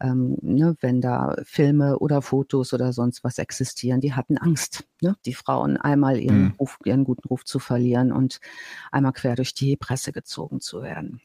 ähm, 0.00 0.36
ne, 0.42 0.76
wenn 0.80 1.00
da 1.00 1.36
Filme 1.44 1.98
oder 1.98 2.22
Fotos 2.22 2.72
oder 2.72 2.92
sonst 2.92 3.24
was 3.24 3.38
existieren, 3.38 4.00
die 4.00 4.14
hatten 4.14 4.38
Angst, 4.38 4.84
ne? 5.00 5.16
die 5.24 5.34
Frauen 5.34 5.76
einmal 5.76 6.18
ihren, 6.18 6.44
mhm. 6.44 6.54
Ruf, 6.58 6.78
ihren 6.84 7.04
guten 7.04 7.28
Ruf 7.28 7.44
zu 7.44 7.58
verlieren 7.58 8.12
und 8.12 8.40
einmal 8.92 9.12
quer 9.12 9.36
durch 9.36 9.54
die 9.54 9.76
Presse 9.76 10.12
gezogen 10.12 10.60
zu 10.60 10.82
werden. 10.82 11.20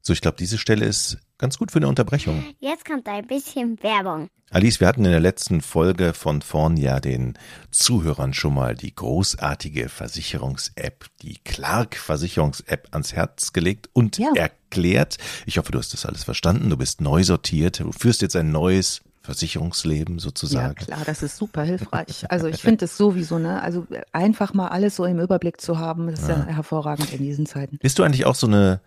So, 0.00 0.12
ich 0.12 0.20
glaube, 0.20 0.36
diese 0.36 0.58
Stelle 0.58 0.84
ist 0.84 1.18
ganz 1.42 1.58
gut 1.58 1.72
für 1.72 1.80
eine 1.80 1.88
Unterbrechung. 1.88 2.44
Jetzt 2.60 2.84
kommt 2.84 3.08
ein 3.08 3.26
bisschen 3.26 3.82
Werbung. 3.82 4.28
Alice, 4.50 4.78
wir 4.78 4.86
hatten 4.86 5.04
in 5.04 5.10
der 5.10 5.20
letzten 5.20 5.60
Folge 5.60 6.14
von 6.14 6.40
vorn 6.40 6.76
ja 6.76 7.00
den 7.00 7.36
Zuhörern 7.72 8.32
schon 8.32 8.54
mal 8.54 8.76
die 8.76 8.94
großartige 8.94 9.88
Versicherungs-App, 9.88 11.06
die 11.20 11.38
Clark-Versicherungs-App 11.44 12.88
ans 12.92 13.12
Herz 13.14 13.52
gelegt 13.52 13.90
und 13.92 14.18
ja. 14.18 14.30
erklärt. 14.36 15.16
Ich 15.44 15.58
hoffe, 15.58 15.72
du 15.72 15.78
hast 15.78 15.92
das 15.92 16.06
alles 16.06 16.22
verstanden. 16.22 16.70
Du 16.70 16.76
bist 16.76 17.00
neu 17.00 17.24
sortiert. 17.24 17.80
Du 17.80 17.90
führst 17.90 18.22
jetzt 18.22 18.36
ein 18.36 18.52
neues 18.52 19.00
Versicherungsleben 19.22 20.20
sozusagen. 20.20 20.76
Ja, 20.78 20.84
klar, 20.86 21.02
das 21.04 21.24
ist 21.24 21.36
super 21.36 21.62
hilfreich. 21.64 22.30
Also 22.30 22.46
ich 22.46 22.60
finde 22.60 22.84
es 22.84 22.96
sowieso, 22.96 23.40
ne? 23.40 23.60
Also 23.62 23.86
einfach 24.12 24.54
mal 24.54 24.68
alles 24.68 24.94
so 24.94 25.06
im 25.06 25.18
Überblick 25.18 25.60
zu 25.60 25.78
haben, 25.80 26.06
das 26.08 26.20
ist 26.20 26.28
ja, 26.28 26.38
ja 26.38 26.46
hervorragend 26.46 27.12
in 27.12 27.18
diesen 27.22 27.46
Zeiten. 27.46 27.78
Bist 27.78 27.98
du 27.98 28.04
eigentlich 28.04 28.26
auch 28.26 28.36
so 28.36 28.46
eine 28.46 28.80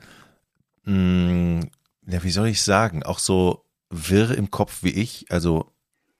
mh, 0.86 0.93
hm, 0.93 1.70
ja, 2.08 2.24
wie 2.24 2.32
soll 2.32 2.47
ich 2.47 2.62
sagen, 2.62 3.03
auch 3.03 3.20
so 3.20 3.66
wirr 3.89 4.32
im 4.38 4.51
Kopf 4.51 4.84
wie 4.84 4.91
ich. 4.91 5.26
Also, 5.30 5.72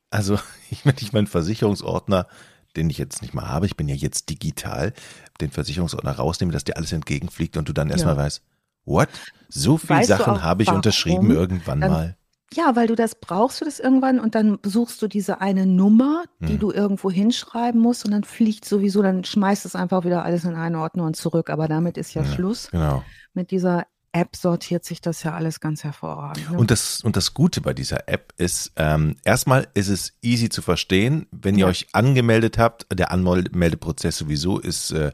also, 0.10 0.40
wenn 0.84 0.96
ich 1.00 1.14
meinen 1.14 1.28
Versicherungsordner, 1.28 2.28
den 2.76 2.90
ich 2.90 2.98
jetzt 2.98 3.22
nicht 3.22 3.34
mal 3.34 3.48
habe, 3.48 3.66
ich 3.66 3.78
bin 3.78 3.88
ja 3.88 3.96
jetzt 3.96 4.30
digital, 4.30 4.94
den 5.40 5.52
Versicherungsordner 5.52 6.12
rausnehme, 6.12 6.52
dass 6.52 6.64
dir 6.64 6.78
alles 6.78 6.92
entgegenfliegt 6.92 7.58
und 7.58 7.70
du 7.70 7.74
dann 7.74 7.90
erstmal 7.90 8.16
ja. 8.16 8.24
weißt, 8.24 8.42
what? 8.86 9.10
So 9.50 9.78
viele 9.78 10.04
Sachen 10.06 10.44
habe 10.44 10.64
ich 10.64 10.68
warum? 10.68 10.80
unterschrieben 10.80 11.32
irgendwann 11.32 11.82
dann, 11.82 11.92
mal. 11.92 12.18
Ja, 12.54 12.76
weil 12.76 12.88
du 12.88 12.96
das 12.96 13.16
brauchst 13.16 13.62
du 13.62 13.66
das 13.66 13.80
irgendwann 13.80 14.20
und 14.20 14.36
dann 14.36 14.60
suchst 14.64 15.02
du 15.02 15.08
diese 15.08 15.42
eine 15.42 15.66
Nummer, 15.66 16.24
die 16.40 16.54
hm. 16.54 16.60
du 16.60 16.72
irgendwo 16.72 17.10
hinschreiben 17.10 17.82
musst 17.82 18.06
und 18.06 18.12
dann 18.12 18.24
fliegt 18.24 18.66
sowieso, 18.66 19.02
dann 19.02 19.24
schmeißt 19.24 19.66
es 19.66 19.76
einfach 19.76 20.06
wieder 20.06 20.24
alles 20.24 20.46
in 20.46 20.56
einen 20.56 20.76
Ordner 20.76 21.06
und 21.06 21.16
zurück. 21.16 21.50
Aber 21.50 21.68
damit 21.68 21.98
ist 21.98 22.14
ja, 22.14 22.24
ja 22.24 22.32
Schluss. 22.32 22.70
Genau. 22.72 23.04
Mit 23.34 23.52
dieser 23.52 23.86
App 24.16 24.36
sortiert 24.38 24.86
sich 24.86 25.02
das 25.02 25.24
ja 25.24 25.34
alles 25.34 25.60
ganz 25.60 25.84
hervorragend. 25.84 26.50
Ne? 26.50 26.58
Und, 26.58 26.72
das, 26.72 27.02
und 27.02 27.18
das 27.18 27.34
Gute 27.34 27.60
bei 27.60 27.74
dieser 27.74 28.08
App 28.08 28.34
ist, 28.38 28.72
ähm, 28.78 29.18
erstmal 29.26 29.68
ist 29.74 29.90
es 29.90 30.14
easy 30.22 30.48
zu 30.48 30.62
verstehen, 30.62 31.28
wenn 31.32 31.56
ihr 31.56 31.66
ja. 31.66 31.68
euch 31.68 31.88
angemeldet 31.92 32.58
habt. 32.58 32.88
Der 32.98 33.12
Anmeldeprozess 33.12 34.18
sowieso 34.18 34.58
ist, 34.58 34.92
äh, 34.92 35.12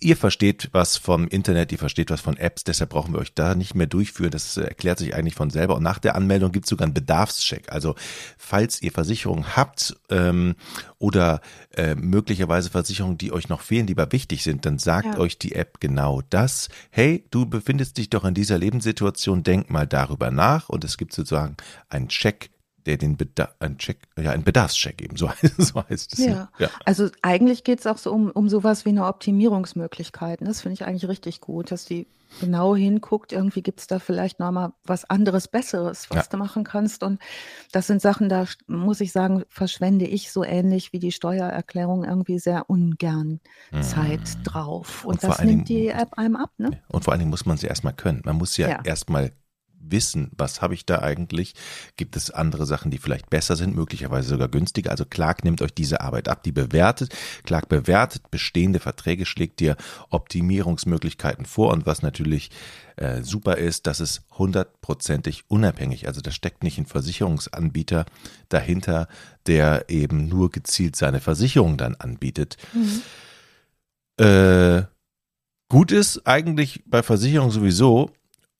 ihr 0.00 0.16
versteht 0.16 0.68
was 0.72 0.96
vom 0.96 1.28
Internet, 1.28 1.72
ihr 1.72 1.78
versteht 1.78 2.10
was 2.10 2.20
von 2.20 2.36
Apps, 2.36 2.64
deshalb 2.64 2.90
brauchen 2.90 3.12
wir 3.12 3.20
euch 3.20 3.34
da 3.34 3.54
nicht 3.54 3.74
mehr 3.74 3.86
durchführen. 3.86 4.30
Das 4.30 4.56
äh, 4.56 4.62
erklärt 4.62 4.98
sich 4.98 5.14
eigentlich 5.14 5.34
von 5.34 5.50
selber. 5.50 5.76
Und 5.76 5.82
nach 5.82 5.98
der 5.98 6.14
Anmeldung 6.14 6.52
gibt 6.52 6.66
es 6.66 6.70
sogar 6.70 6.86
einen 6.86 6.94
Bedarfscheck. 6.94 7.72
Also 7.72 7.94
falls 8.38 8.82
ihr 8.82 8.92
Versicherungen 8.92 9.56
habt 9.56 9.96
ähm, 10.10 10.56
oder 10.98 11.40
äh, 11.76 11.94
möglicherweise 11.94 12.70
Versicherungen, 12.70 13.18
die 13.18 13.32
euch 13.32 13.48
noch 13.48 13.60
fehlen, 13.60 13.86
die 13.86 13.96
aber 13.96 14.12
wichtig 14.12 14.42
sind, 14.42 14.66
dann 14.66 14.78
sagt 14.78 15.14
ja. 15.14 15.18
euch 15.18 15.38
die 15.38 15.54
App 15.54 15.80
genau 15.80 16.22
das. 16.30 16.68
Hey, 16.90 17.24
du 17.30 17.46
befindest 17.46 17.98
dich 17.98 18.10
doch 18.10 18.24
in 18.24 18.34
dieser 18.34 18.58
Lebenssituation, 18.58 19.42
denk 19.42 19.70
mal 19.70 19.86
darüber 19.86 20.30
nach. 20.30 20.68
Und 20.68 20.84
es 20.84 20.96
gibt 20.96 21.12
sozusagen 21.12 21.56
einen 21.88 22.08
Check, 22.08 22.50
der 22.86 22.96
den 22.96 23.16
Bedarf, 23.16 23.54
ein 23.60 23.78
Check, 23.78 23.98
ja, 24.16 24.30
ein 24.30 24.44
Bedarfscheck 24.44 25.02
eben, 25.02 25.16
so, 25.16 25.30
so 25.58 25.82
heißt 25.88 26.14
es. 26.14 26.18
Ja. 26.24 26.50
ja. 26.58 26.68
Also 26.84 27.08
eigentlich 27.22 27.64
geht 27.64 27.80
es 27.80 27.86
auch 27.86 27.98
so 27.98 28.12
um, 28.12 28.30
um 28.30 28.48
sowas 28.48 28.84
wie 28.84 28.90
eine 28.90 29.06
Optimierungsmöglichkeit. 29.06 30.40
Das 30.42 30.62
finde 30.62 30.74
ich 30.74 30.84
eigentlich 30.84 31.08
richtig 31.08 31.40
gut, 31.40 31.70
dass 31.70 31.84
die 31.84 32.06
genau 32.40 32.74
hinguckt, 32.74 33.32
irgendwie 33.32 33.62
gibt 33.62 33.80
es 33.80 33.86
da 33.86 33.98
vielleicht 33.98 34.40
nochmal 34.40 34.72
was 34.84 35.08
anderes, 35.08 35.48
Besseres, 35.48 36.10
was 36.10 36.26
ja. 36.26 36.30
du 36.30 36.36
machen 36.36 36.64
kannst. 36.64 37.02
Und 37.02 37.20
das 37.72 37.86
sind 37.86 38.02
Sachen, 38.02 38.28
da 38.28 38.46
muss 38.66 39.00
ich 39.00 39.12
sagen, 39.12 39.44
verschwende 39.48 40.06
ich 40.06 40.32
so 40.32 40.44
ähnlich 40.44 40.92
wie 40.92 40.98
die 40.98 41.12
Steuererklärung 41.12 42.04
irgendwie 42.04 42.38
sehr 42.38 42.68
ungern 42.68 43.40
mhm. 43.70 43.82
Zeit 43.82 44.20
drauf. 44.44 45.04
Und, 45.04 45.14
und 45.14 45.24
das 45.24 45.38
nimmt 45.38 45.50
Dingen, 45.50 45.64
die 45.64 45.88
App 45.88 46.14
einem 46.14 46.36
ab, 46.36 46.50
ne? 46.58 46.80
Und 46.88 47.04
vor 47.04 47.12
allen 47.12 47.20
Dingen 47.20 47.30
muss 47.30 47.46
man 47.46 47.56
sie 47.56 47.66
erstmal 47.66 47.94
können. 47.94 48.22
Man 48.24 48.36
muss 48.36 48.56
ja, 48.56 48.68
ja. 48.68 48.80
erstmal 48.84 49.32
wissen, 49.90 50.30
was 50.36 50.62
habe 50.62 50.74
ich 50.74 50.86
da 50.86 51.00
eigentlich? 51.00 51.54
Gibt 51.96 52.16
es 52.16 52.30
andere 52.30 52.66
Sachen, 52.66 52.90
die 52.90 52.98
vielleicht 52.98 53.30
besser 53.30 53.56
sind, 53.56 53.74
möglicherweise 53.74 54.28
sogar 54.28 54.48
günstiger? 54.48 54.90
Also 54.90 55.04
Clark 55.04 55.44
nimmt 55.44 55.62
euch 55.62 55.74
diese 55.74 56.00
Arbeit 56.00 56.28
ab, 56.28 56.42
die 56.42 56.52
bewertet. 56.52 57.14
Clark 57.44 57.68
bewertet 57.68 58.30
bestehende 58.30 58.80
Verträge, 58.80 59.26
schlägt 59.26 59.60
dir 59.60 59.76
Optimierungsmöglichkeiten 60.10 61.46
vor 61.46 61.72
und 61.72 61.86
was 61.86 62.02
natürlich 62.02 62.50
äh, 62.96 63.22
super 63.22 63.58
ist, 63.58 63.86
dass 63.86 64.00
es 64.00 64.22
hundertprozentig 64.38 65.44
unabhängig, 65.48 66.06
also 66.06 66.20
da 66.20 66.30
steckt 66.30 66.62
nicht 66.62 66.78
ein 66.78 66.86
Versicherungsanbieter 66.86 68.06
dahinter, 68.48 69.08
der 69.46 69.86
eben 69.88 70.28
nur 70.28 70.50
gezielt 70.50 70.94
seine 70.96 71.20
Versicherung 71.20 71.76
dann 71.76 71.96
anbietet. 71.96 72.56
Mhm. 72.72 73.02
Äh, 74.24 74.84
gut 75.68 75.90
ist 75.90 76.26
eigentlich 76.26 76.84
bei 76.86 77.02
Versicherung 77.02 77.50
sowieso, 77.50 78.10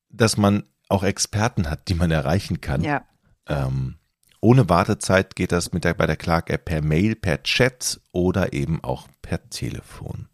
dass 0.09 0.37
man 0.37 0.64
auch 0.89 1.03
Experten 1.03 1.70
hat, 1.70 1.89
die 1.89 1.95
man 1.95 2.11
erreichen 2.11 2.61
kann. 2.61 2.82
Ja. 2.82 3.05
Ähm, 3.47 3.97
ohne 4.41 4.68
Wartezeit 4.68 5.37
geht 5.37 5.53
das 5.53 5.72
mit 5.72 5.85
der, 5.85 5.95
bei 5.95 6.07
der 6.07 6.16
Clark-App 6.16 6.66
per 6.66 6.82
Mail, 6.82 7.16
per 7.16 7.43
Chat 7.43 8.01
oder 8.12 8.53
eben 8.53 8.85
auch 8.85 9.09
per 9.22 9.49
Telefon. 9.49 10.28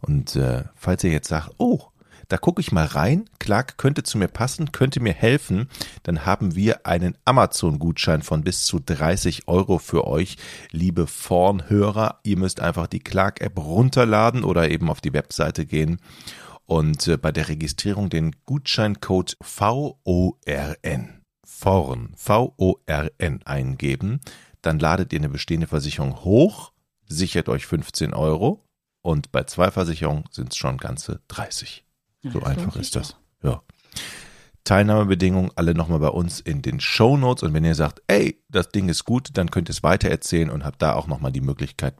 Und 0.00 0.34
äh, 0.34 0.64
falls 0.74 1.04
ihr 1.04 1.12
jetzt 1.12 1.28
sagt, 1.28 1.52
oh, 1.58 1.80
da 2.26 2.38
gucke 2.38 2.60
ich 2.60 2.72
mal 2.72 2.86
rein, 2.86 3.28
Clark 3.38 3.78
könnte 3.78 4.02
zu 4.02 4.16
mir 4.18 4.26
passen, 4.26 4.72
könnte 4.72 5.00
mir 5.00 5.12
helfen, 5.12 5.68
dann 6.02 6.24
haben 6.24 6.56
wir 6.56 6.86
einen 6.86 7.16
Amazon-Gutschein 7.24 8.22
von 8.22 8.42
bis 8.42 8.64
zu 8.64 8.80
30 8.80 9.48
Euro 9.48 9.78
für 9.78 10.06
euch, 10.06 10.38
liebe 10.70 11.06
Vornhörer. 11.06 12.20
Ihr 12.24 12.38
müsst 12.38 12.60
einfach 12.60 12.86
die 12.86 13.00
Clark-App 13.00 13.58
runterladen 13.58 14.44
oder 14.44 14.70
eben 14.70 14.90
auf 14.90 15.00
die 15.00 15.12
Webseite 15.12 15.66
gehen 15.66 16.00
und 16.66 17.06
äh, 17.08 17.16
bei 17.16 17.32
der 17.32 17.48
Registrierung 17.48 18.10
den 18.10 18.34
Gutscheincode 18.44 19.36
VORN, 19.40 19.94
VORN, 21.44 22.14
V-O-R-N 22.16 23.42
eingeben. 23.44 24.20
Dann 24.62 24.78
ladet 24.78 25.12
ihr 25.12 25.18
eine 25.18 25.28
bestehende 25.28 25.66
Versicherung 25.66 26.24
hoch, 26.24 26.72
sichert 27.06 27.48
euch 27.48 27.66
15 27.66 28.14
Euro 28.14 28.64
und 29.02 29.32
bei 29.32 29.44
zwei 29.44 29.70
Versicherungen 29.70 30.24
sind 30.30 30.52
es 30.52 30.56
schon 30.56 30.78
ganze 30.78 31.20
30. 31.28 31.84
So 32.22 32.40
ja, 32.40 32.46
einfach 32.46 32.76
ist 32.76 32.94
das. 32.94 33.16
Ja. 33.42 33.62
Teilnahmebedingungen 34.64 35.50
alle 35.56 35.74
nochmal 35.74 35.98
bei 35.98 36.08
uns 36.08 36.40
in 36.40 36.62
den 36.62 36.80
Show 36.80 37.16
Notes. 37.16 37.42
Und 37.42 37.52
wenn 37.54 37.64
ihr 37.64 37.74
sagt, 37.74 38.02
ey, 38.06 38.42
das 38.48 38.68
Ding 38.68 38.88
ist 38.88 39.04
gut, 39.04 39.30
dann 39.34 39.50
könnt 39.50 39.68
ihr 39.68 39.72
es 39.72 39.82
weitererzählen 39.82 40.50
und 40.50 40.64
habt 40.64 40.82
da 40.82 40.94
auch 40.94 41.06
nochmal 41.06 41.32
die 41.32 41.40
Möglichkeit, 41.40 41.94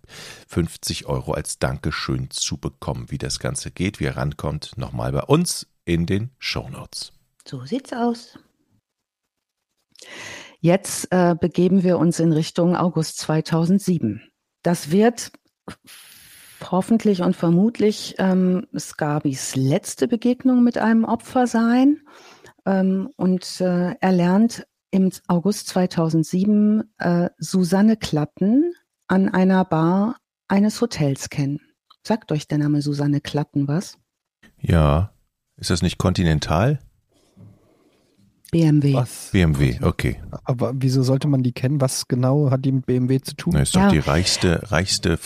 50 0.49 1.07
Euro 1.07 1.33
als 1.33 1.59
Dankeschön 1.59 2.31
zu 2.31 2.59
bekommen. 2.59 3.07
Wie 3.11 3.19
das 3.19 3.39
Ganze 3.39 3.71
geht, 3.71 4.01
wie 4.01 4.05
ihr 4.05 4.17
rankommt, 4.17 4.73
nochmal 4.77 5.13
bei 5.13 5.23
uns 5.23 5.67
in 5.85 6.07
den 6.07 6.31
Show 6.39 6.69
Notes. 6.69 7.13
So 7.47 7.65
sieht's 7.65 7.93
aus. 7.93 8.39
Jetzt 10.61 11.09
äh, 11.11 11.35
begeben 11.35 11.83
wir 11.83 11.99
uns 11.99 12.21
in 12.21 12.33
Richtung 12.33 12.77
August 12.77 13.19
2007. 13.19 14.23
Das 14.63 14.93
wird 14.93 15.33
hoffentlich 16.71 17.23
und 17.23 17.35
vermutlich 17.35 18.15
ähm, 18.19 18.67
Skabis 18.79 19.57
letzte 19.57 20.07
Begegnung 20.07 20.63
mit 20.63 20.79
einem 20.79 21.05
Opfer 21.05 21.49
sein. 21.49 22.01
Ähm, 22.67 23.11
und 23.17 23.61
äh, 23.61 23.95
er 24.01 24.13
lernt 24.13 24.67
im 24.91 25.11
August 25.27 25.69
2007 25.69 26.85
äh, 26.99 27.31
Susanne 27.39 27.97
Klatten 27.97 28.75
an 29.09 29.29
einer 29.29 29.65
Bar 29.65 30.17
eines 30.49 30.81
Hotels 30.81 31.31
kennen. 31.31 31.61
Sagt 32.07 32.33
euch 32.33 32.47
der 32.47 32.59
Name 32.59 32.83
Susanne 32.83 33.21
Klatten 33.21 33.69
was? 33.69 33.99
Ja. 34.59 35.13
Ist 35.57 35.71
das 35.71 35.83
nicht 35.83 35.99
kontinental? 35.99 36.81
BMW. 38.53 38.93
Was? 38.93 39.31
BMW, 39.33 39.79
okay. 39.83 40.21
Aber 40.45 40.73
wieso 40.75 41.03
sollte 41.03 41.27
man 41.27 41.43
die 41.43 41.53
kennen? 41.53 41.81
Was 41.81 42.07
genau 42.07 42.51
hat 42.51 42.67
die 42.67 42.73
mit 42.73 42.85
BMW 42.85 43.19
zu 43.19 43.35
tun? 43.35 43.55
Na, 43.55 43.63
ist 43.63 43.75
ja. 43.75 43.87
doch 43.87 43.93
die 43.93 43.99
reichste, 43.99 44.71
reichste 44.71 45.19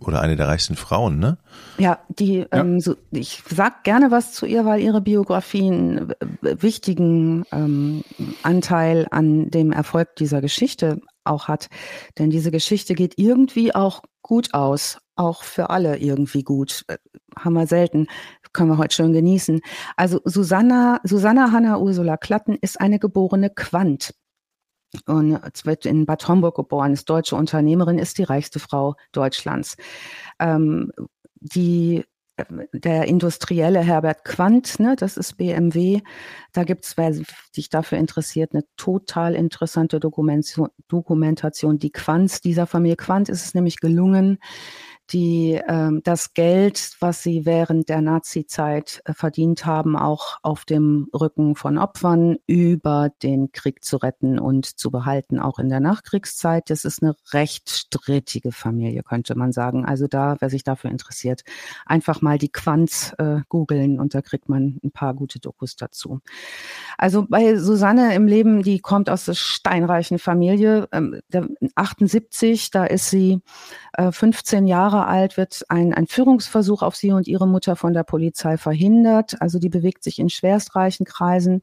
oder 0.00 0.22
eine 0.22 0.34
der 0.34 0.48
reichsten 0.48 0.76
Frauen, 0.76 1.18
ne? 1.18 1.36
Ja, 1.76 1.98
die, 2.08 2.38
ja. 2.38 2.46
Ähm, 2.52 2.80
so, 2.80 2.96
ich 3.10 3.42
sag 3.46 3.84
gerne 3.84 4.10
was 4.10 4.32
zu 4.32 4.46
ihr, 4.46 4.64
weil 4.64 4.80
ihre 4.80 5.02
Biografie 5.02 5.70
einen 5.70 6.14
wichtigen 6.40 7.44
ähm, 7.52 8.02
Anteil 8.42 9.06
an 9.10 9.50
dem 9.50 9.72
Erfolg 9.72 10.16
dieser 10.16 10.40
Geschichte 10.40 11.02
auch 11.22 11.48
hat. 11.48 11.68
Denn 12.18 12.30
diese 12.30 12.50
Geschichte 12.50 12.94
geht 12.94 13.18
irgendwie 13.18 13.74
auch 13.74 14.02
gut 14.22 14.54
aus, 14.54 14.96
auch 15.16 15.42
für 15.42 15.68
alle 15.68 15.98
irgendwie 15.98 16.42
gut. 16.42 16.84
Äh, 16.88 16.96
haben 17.38 17.52
wir 17.52 17.66
selten 17.66 18.06
können 18.52 18.70
wir 18.70 18.78
heute 18.78 18.94
schön 18.94 19.12
genießen. 19.12 19.60
Also 19.96 20.20
Susanna, 20.24 21.00
Susanna 21.04 21.52
Hanna 21.52 21.78
Ursula 21.78 22.16
Klatten 22.16 22.56
ist 22.60 22.80
eine 22.80 22.98
geborene 22.98 23.50
Quant. 23.50 24.14
Und 25.06 25.38
wird 25.64 25.86
in 25.86 26.04
Bad 26.04 26.26
Homburg 26.26 26.56
geboren, 26.56 26.92
ist 26.92 27.08
deutsche 27.08 27.36
Unternehmerin, 27.36 28.00
ist 28.00 28.18
die 28.18 28.24
reichste 28.24 28.58
Frau 28.58 28.96
Deutschlands. 29.12 29.76
Ähm, 30.40 30.90
die 31.40 32.04
der 32.72 33.06
industrielle 33.06 33.80
Herbert 33.80 34.24
Quandt, 34.24 34.80
ne, 34.80 34.96
das 34.96 35.16
ist 35.16 35.36
BMW. 35.36 36.00
Da 36.52 36.64
gibt 36.64 36.84
es, 36.84 36.96
wer 36.96 37.12
sich 37.52 37.68
dafür 37.68 37.98
interessiert, 37.98 38.54
eine 38.54 38.64
total 38.76 39.34
interessante 39.34 40.00
Dokumentation. 40.00 40.68
Dokumentation. 40.88 41.78
Die 41.78 41.90
Quandt, 41.92 42.44
dieser 42.44 42.66
Familie 42.66 42.96
Quandt 42.96 43.28
ist 43.28 43.44
es 43.44 43.54
nämlich 43.54 43.80
gelungen, 43.80 44.38
die 45.12 45.60
ähm, 45.68 46.00
das 46.04 46.34
Geld, 46.34 46.96
was 47.00 47.22
sie 47.22 47.44
während 47.44 47.88
der 47.88 48.00
Nazi-Zeit 48.00 49.02
äh, 49.04 49.12
verdient 49.12 49.66
haben, 49.66 49.96
auch 49.96 50.38
auf 50.42 50.64
dem 50.64 51.08
Rücken 51.12 51.56
von 51.56 51.78
Opfern 51.78 52.36
über 52.46 53.10
den 53.22 53.52
Krieg 53.52 53.84
zu 53.84 53.96
retten 53.96 54.38
und 54.38 54.66
zu 54.78 54.90
behalten, 54.90 55.40
auch 55.40 55.58
in 55.58 55.68
der 55.68 55.80
Nachkriegszeit. 55.80 56.70
Das 56.70 56.84
ist 56.84 57.02
eine 57.02 57.16
recht 57.32 57.70
strittige 57.70 58.52
Familie, 58.52 59.02
könnte 59.02 59.34
man 59.34 59.52
sagen. 59.52 59.84
Also 59.84 60.06
da, 60.06 60.36
wer 60.40 60.50
sich 60.50 60.64
dafür 60.64 60.90
interessiert, 60.90 61.42
einfach 61.86 62.22
mal 62.22 62.38
die 62.38 62.52
Quanz 62.52 63.14
äh, 63.18 63.40
googeln 63.48 63.98
und 63.98 64.14
da 64.14 64.22
kriegt 64.22 64.48
man 64.48 64.80
ein 64.84 64.92
paar 64.92 65.14
gute 65.14 65.40
Dokus 65.40 65.76
dazu. 65.76 66.20
Also 66.98 67.26
bei 67.28 67.56
Susanne 67.56 68.14
im 68.14 68.26
Leben, 68.26 68.62
die 68.62 68.80
kommt 68.80 69.10
aus 69.10 69.24
der 69.24 69.34
steinreichen 69.34 70.18
Familie, 70.18 70.88
ähm, 70.92 71.20
der, 71.28 71.48
78, 71.74 72.70
da 72.70 72.84
ist 72.84 73.10
sie 73.10 73.40
äh, 73.94 74.12
15 74.12 74.66
Jahre 74.66 74.99
Alt 75.06 75.36
wird 75.36 75.64
ein, 75.68 75.94
ein 75.94 76.06
Führungsversuch 76.06 76.82
auf 76.82 76.96
sie 76.96 77.12
und 77.12 77.28
ihre 77.28 77.46
Mutter 77.46 77.76
von 77.76 77.92
der 77.92 78.04
Polizei 78.04 78.56
verhindert. 78.56 79.40
Also 79.40 79.58
die 79.58 79.68
bewegt 79.68 80.02
sich 80.04 80.18
in 80.18 80.30
schwerstreichen 80.30 81.06
Kreisen. 81.06 81.62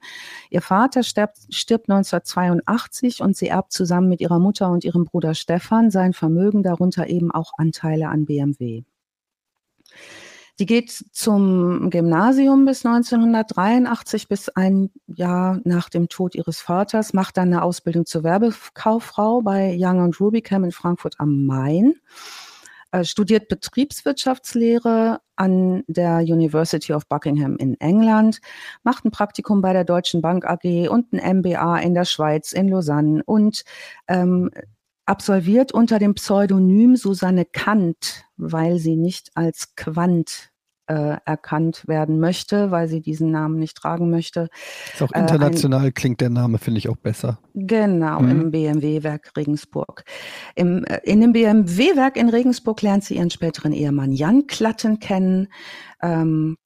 Ihr 0.49 0.61
Vater 0.61 1.03
stirbt, 1.03 1.37
stirbt 1.49 1.89
1982 1.89 3.21
und 3.21 3.35
sie 3.35 3.47
erbt 3.47 3.71
zusammen 3.71 4.09
mit 4.09 4.21
ihrer 4.21 4.39
Mutter 4.39 4.69
und 4.69 4.83
ihrem 4.83 5.05
Bruder 5.05 5.33
Stefan 5.33 5.91
sein 5.91 6.13
Vermögen, 6.13 6.63
darunter 6.63 7.07
eben 7.07 7.31
auch 7.31 7.53
Anteile 7.57 8.09
an 8.09 8.25
BMW. 8.25 8.83
Die 10.59 10.65
geht 10.65 10.89
zum 10.89 11.91
Gymnasium 11.91 12.65
bis 12.65 12.83
1983, 12.83 14.27
bis 14.27 14.49
ein 14.49 14.89
Jahr 15.05 15.59
nach 15.65 15.87
dem 15.87 16.09
Tod 16.09 16.33
ihres 16.33 16.59
Vaters, 16.59 17.13
macht 17.13 17.37
dann 17.37 17.53
eine 17.53 17.61
Ausbildung 17.61 18.07
zur 18.07 18.23
Werbekauffrau 18.23 19.41
bei 19.43 19.77
Young 19.79 19.99
und 19.99 20.19
Rubicam 20.19 20.63
in 20.63 20.71
Frankfurt 20.71 21.15
am 21.19 21.45
Main 21.45 21.93
studiert 23.03 23.47
Betriebswirtschaftslehre 23.47 25.19
an 25.35 25.83
der 25.87 26.19
University 26.19 26.93
of 26.93 27.07
Buckingham 27.07 27.57
in 27.57 27.79
England, 27.79 28.39
macht 28.83 29.05
ein 29.05 29.11
Praktikum 29.11 29.61
bei 29.61 29.73
der 29.73 29.83
Deutschen 29.83 30.21
Bank 30.21 30.45
AG 30.45 30.89
und 30.89 31.13
ein 31.13 31.39
MBA 31.39 31.79
in 31.79 31.93
der 31.93 32.05
Schweiz 32.05 32.51
in 32.51 32.69
Lausanne 32.69 33.23
und 33.25 33.63
ähm, 34.07 34.51
absolviert 35.05 35.71
unter 35.71 35.99
dem 35.99 36.15
Pseudonym 36.15 36.95
Susanne 36.95 37.45
Kant, 37.45 38.25
weil 38.35 38.77
sie 38.77 38.95
nicht 38.95 39.31
als 39.35 39.75
Quant 39.75 40.51
äh, 40.87 41.17
erkannt 41.25 41.87
werden 41.87 42.19
möchte, 42.19 42.71
weil 42.71 42.87
sie 42.87 43.01
diesen 43.01 43.31
Namen 43.31 43.59
nicht 43.59 43.77
tragen 43.77 44.09
möchte. 44.09 44.49
Ist 44.93 45.03
auch 45.03 45.11
international 45.11 45.83
äh, 45.83 45.87
ein, 45.87 45.93
klingt 45.93 46.21
der 46.21 46.29
Name, 46.29 46.57
finde 46.57 46.79
ich 46.79 46.89
auch 46.89 46.97
besser. 46.97 47.39
Genau, 47.53 48.21
mhm. 48.21 48.29
im 48.29 48.51
BMW-Werk 48.51 49.31
Regensburg. 49.37 50.03
Im, 50.55 50.83
äh, 50.85 50.99
in 51.03 51.21
dem 51.21 51.33
BMW-Werk 51.33 52.17
in 52.17 52.29
Regensburg 52.29 52.81
lernt 52.81 53.03
sie 53.03 53.17
ihren 53.17 53.29
späteren 53.29 53.73
Ehemann 53.73 54.11
Jan 54.11 54.47
Klatten 54.47 54.99
kennen. 54.99 55.47
Ähm, 56.01 56.57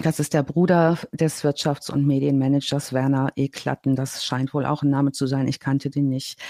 das 0.00 0.20
ist 0.20 0.32
der 0.32 0.44
Bruder 0.44 0.96
des 1.12 1.42
Wirtschafts- 1.42 1.90
und 1.90 2.06
Medienmanagers 2.06 2.92
Werner 2.92 3.32
E. 3.34 3.48
Klatten. 3.48 3.96
Das 3.96 4.24
scheint 4.24 4.54
wohl 4.54 4.64
auch 4.64 4.82
ein 4.82 4.90
Name 4.90 5.10
zu 5.10 5.26
sein. 5.26 5.48
Ich 5.48 5.58
kannte 5.58 5.90
den 5.90 6.08
nicht. 6.08 6.40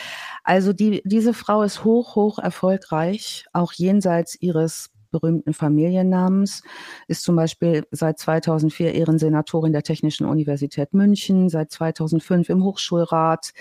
Also 0.44 0.74
die, 0.74 1.00
diese 1.06 1.32
Frau 1.32 1.62
ist 1.62 1.82
hoch, 1.82 2.14
hoch 2.14 2.38
erfolgreich, 2.38 3.46
auch 3.54 3.72
jenseits 3.72 4.36
ihres 4.38 4.90
berühmten 5.10 5.54
Familiennamens, 5.54 6.62
ist 7.06 7.22
zum 7.22 7.36
Beispiel 7.36 7.84
seit 7.90 8.18
2004 8.18 8.94
Ehrensenatorin 8.94 9.72
der 9.72 9.82
Technischen 9.82 10.26
Universität 10.26 10.94
München, 10.94 11.48
seit 11.48 11.70
2005 11.70 12.48
im 12.48 12.64
Hochschulrat, 12.64 13.52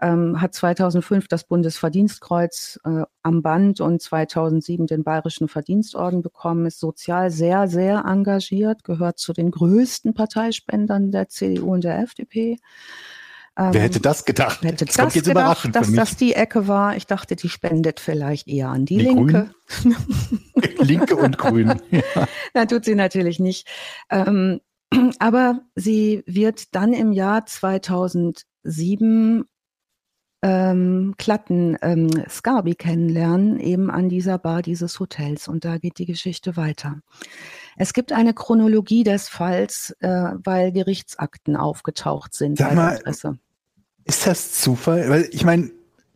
ähm, 0.00 0.40
hat 0.40 0.54
2005 0.54 1.28
das 1.28 1.44
Bundesverdienstkreuz 1.44 2.80
äh, 2.84 3.04
am 3.22 3.42
Band 3.42 3.80
und 3.80 4.02
2007 4.02 4.86
den 4.86 5.04
Bayerischen 5.04 5.48
Verdienstorden 5.48 6.22
bekommen, 6.22 6.66
ist 6.66 6.80
sozial 6.80 7.30
sehr, 7.30 7.68
sehr 7.68 8.04
engagiert, 8.04 8.84
gehört 8.84 9.18
zu 9.18 9.32
den 9.32 9.50
größten 9.50 10.14
Parteispendern 10.14 11.10
der 11.10 11.28
CDU 11.28 11.72
und 11.72 11.84
der 11.84 12.00
FDP. 12.00 12.58
Ähm, 13.58 13.74
Wer 13.74 13.82
hätte 13.82 14.00
das 14.00 14.24
gedacht? 14.24 14.60
Wer 14.62 14.72
hätte 14.72 14.86
das, 14.86 14.94
das 14.94 15.14
jetzt 15.14 15.26
gedacht, 15.26 15.68
dass 15.74 15.92
das 15.92 16.16
die 16.16 16.34
Ecke 16.34 16.68
war? 16.68 16.96
Ich 16.96 17.06
dachte, 17.06 17.36
die 17.36 17.50
spendet 17.50 18.00
vielleicht 18.00 18.48
eher 18.48 18.68
an 18.68 18.86
die, 18.86 18.96
die 18.96 19.04
Linke. 19.04 19.50
Linke 20.78 21.16
und 21.16 21.36
Grün. 21.36 21.80
Ja. 21.90 22.02
Na, 22.54 22.66
tut 22.66 22.86
sie 22.86 22.94
natürlich 22.94 23.40
nicht. 23.40 23.68
Ähm, 24.10 24.60
aber 25.18 25.60
sie 25.74 26.22
wird 26.26 26.74
dann 26.74 26.94
im 26.94 27.12
Jahr 27.12 27.44
2007 27.44 29.44
ähm, 30.44 31.14
Klatten 31.18 31.76
ähm, 31.82 32.10
Scarby 32.28 32.74
kennenlernen, 32.74 33.60
eben 33.60 33.90
an 33.90 34.08
dieser 34.08 34.38
Bar 34.38 34.62
dieses 34.62 34.98
Hotels. 34.98 35.46
Und 35.46 35.64
da 35.64 35.76
geht 35.76 35.98
die 35.98 36.06
Geschichte 36.06 36.56
weiter. 36.56 37.00
Es 37.76 37.92
gibt 37.92 38.12
eine 38.12 38.34
Chronologie 38.34 39.04
des 39.04 39.28
Falls, 39.28 39.96
äh, 40.00 40.08
weil 40.08 40.72
Gerichtsakten 40.72 41.56
aufgetaucht 41.56 42.34
sind. 42.34 42.58
Sag 42.58 42.74
mal, 42.74 42.98
ist 44.04 44.26
das 44.26 44.52
Zufall? 44.52 45.08
Weil 45.08 45.28
ich 45.30 45.44
meine, 45.44 45.70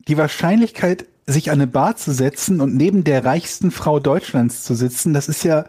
die 0.09 0.17
Wahrscheinlichkeit, 0.17 1.07
sich 1.27 1.51
an 1.51 1.61
eine 1.61 1.67
Bar 1.67 1.97
zu 1.97 2.13
setzen 2.13 2.61
und 2.61 2.77
neben 2.77 3.03
der 3.03 3.25
reichsten 3.25 3.73
Frau 3.73 3.99
Deutschlands 3.99 4.63
zu 4.63 4.75
sitzen, 4.75 5.13
das 5.13 5.29
ist 5.29 5.45
ja. 5.45 5.65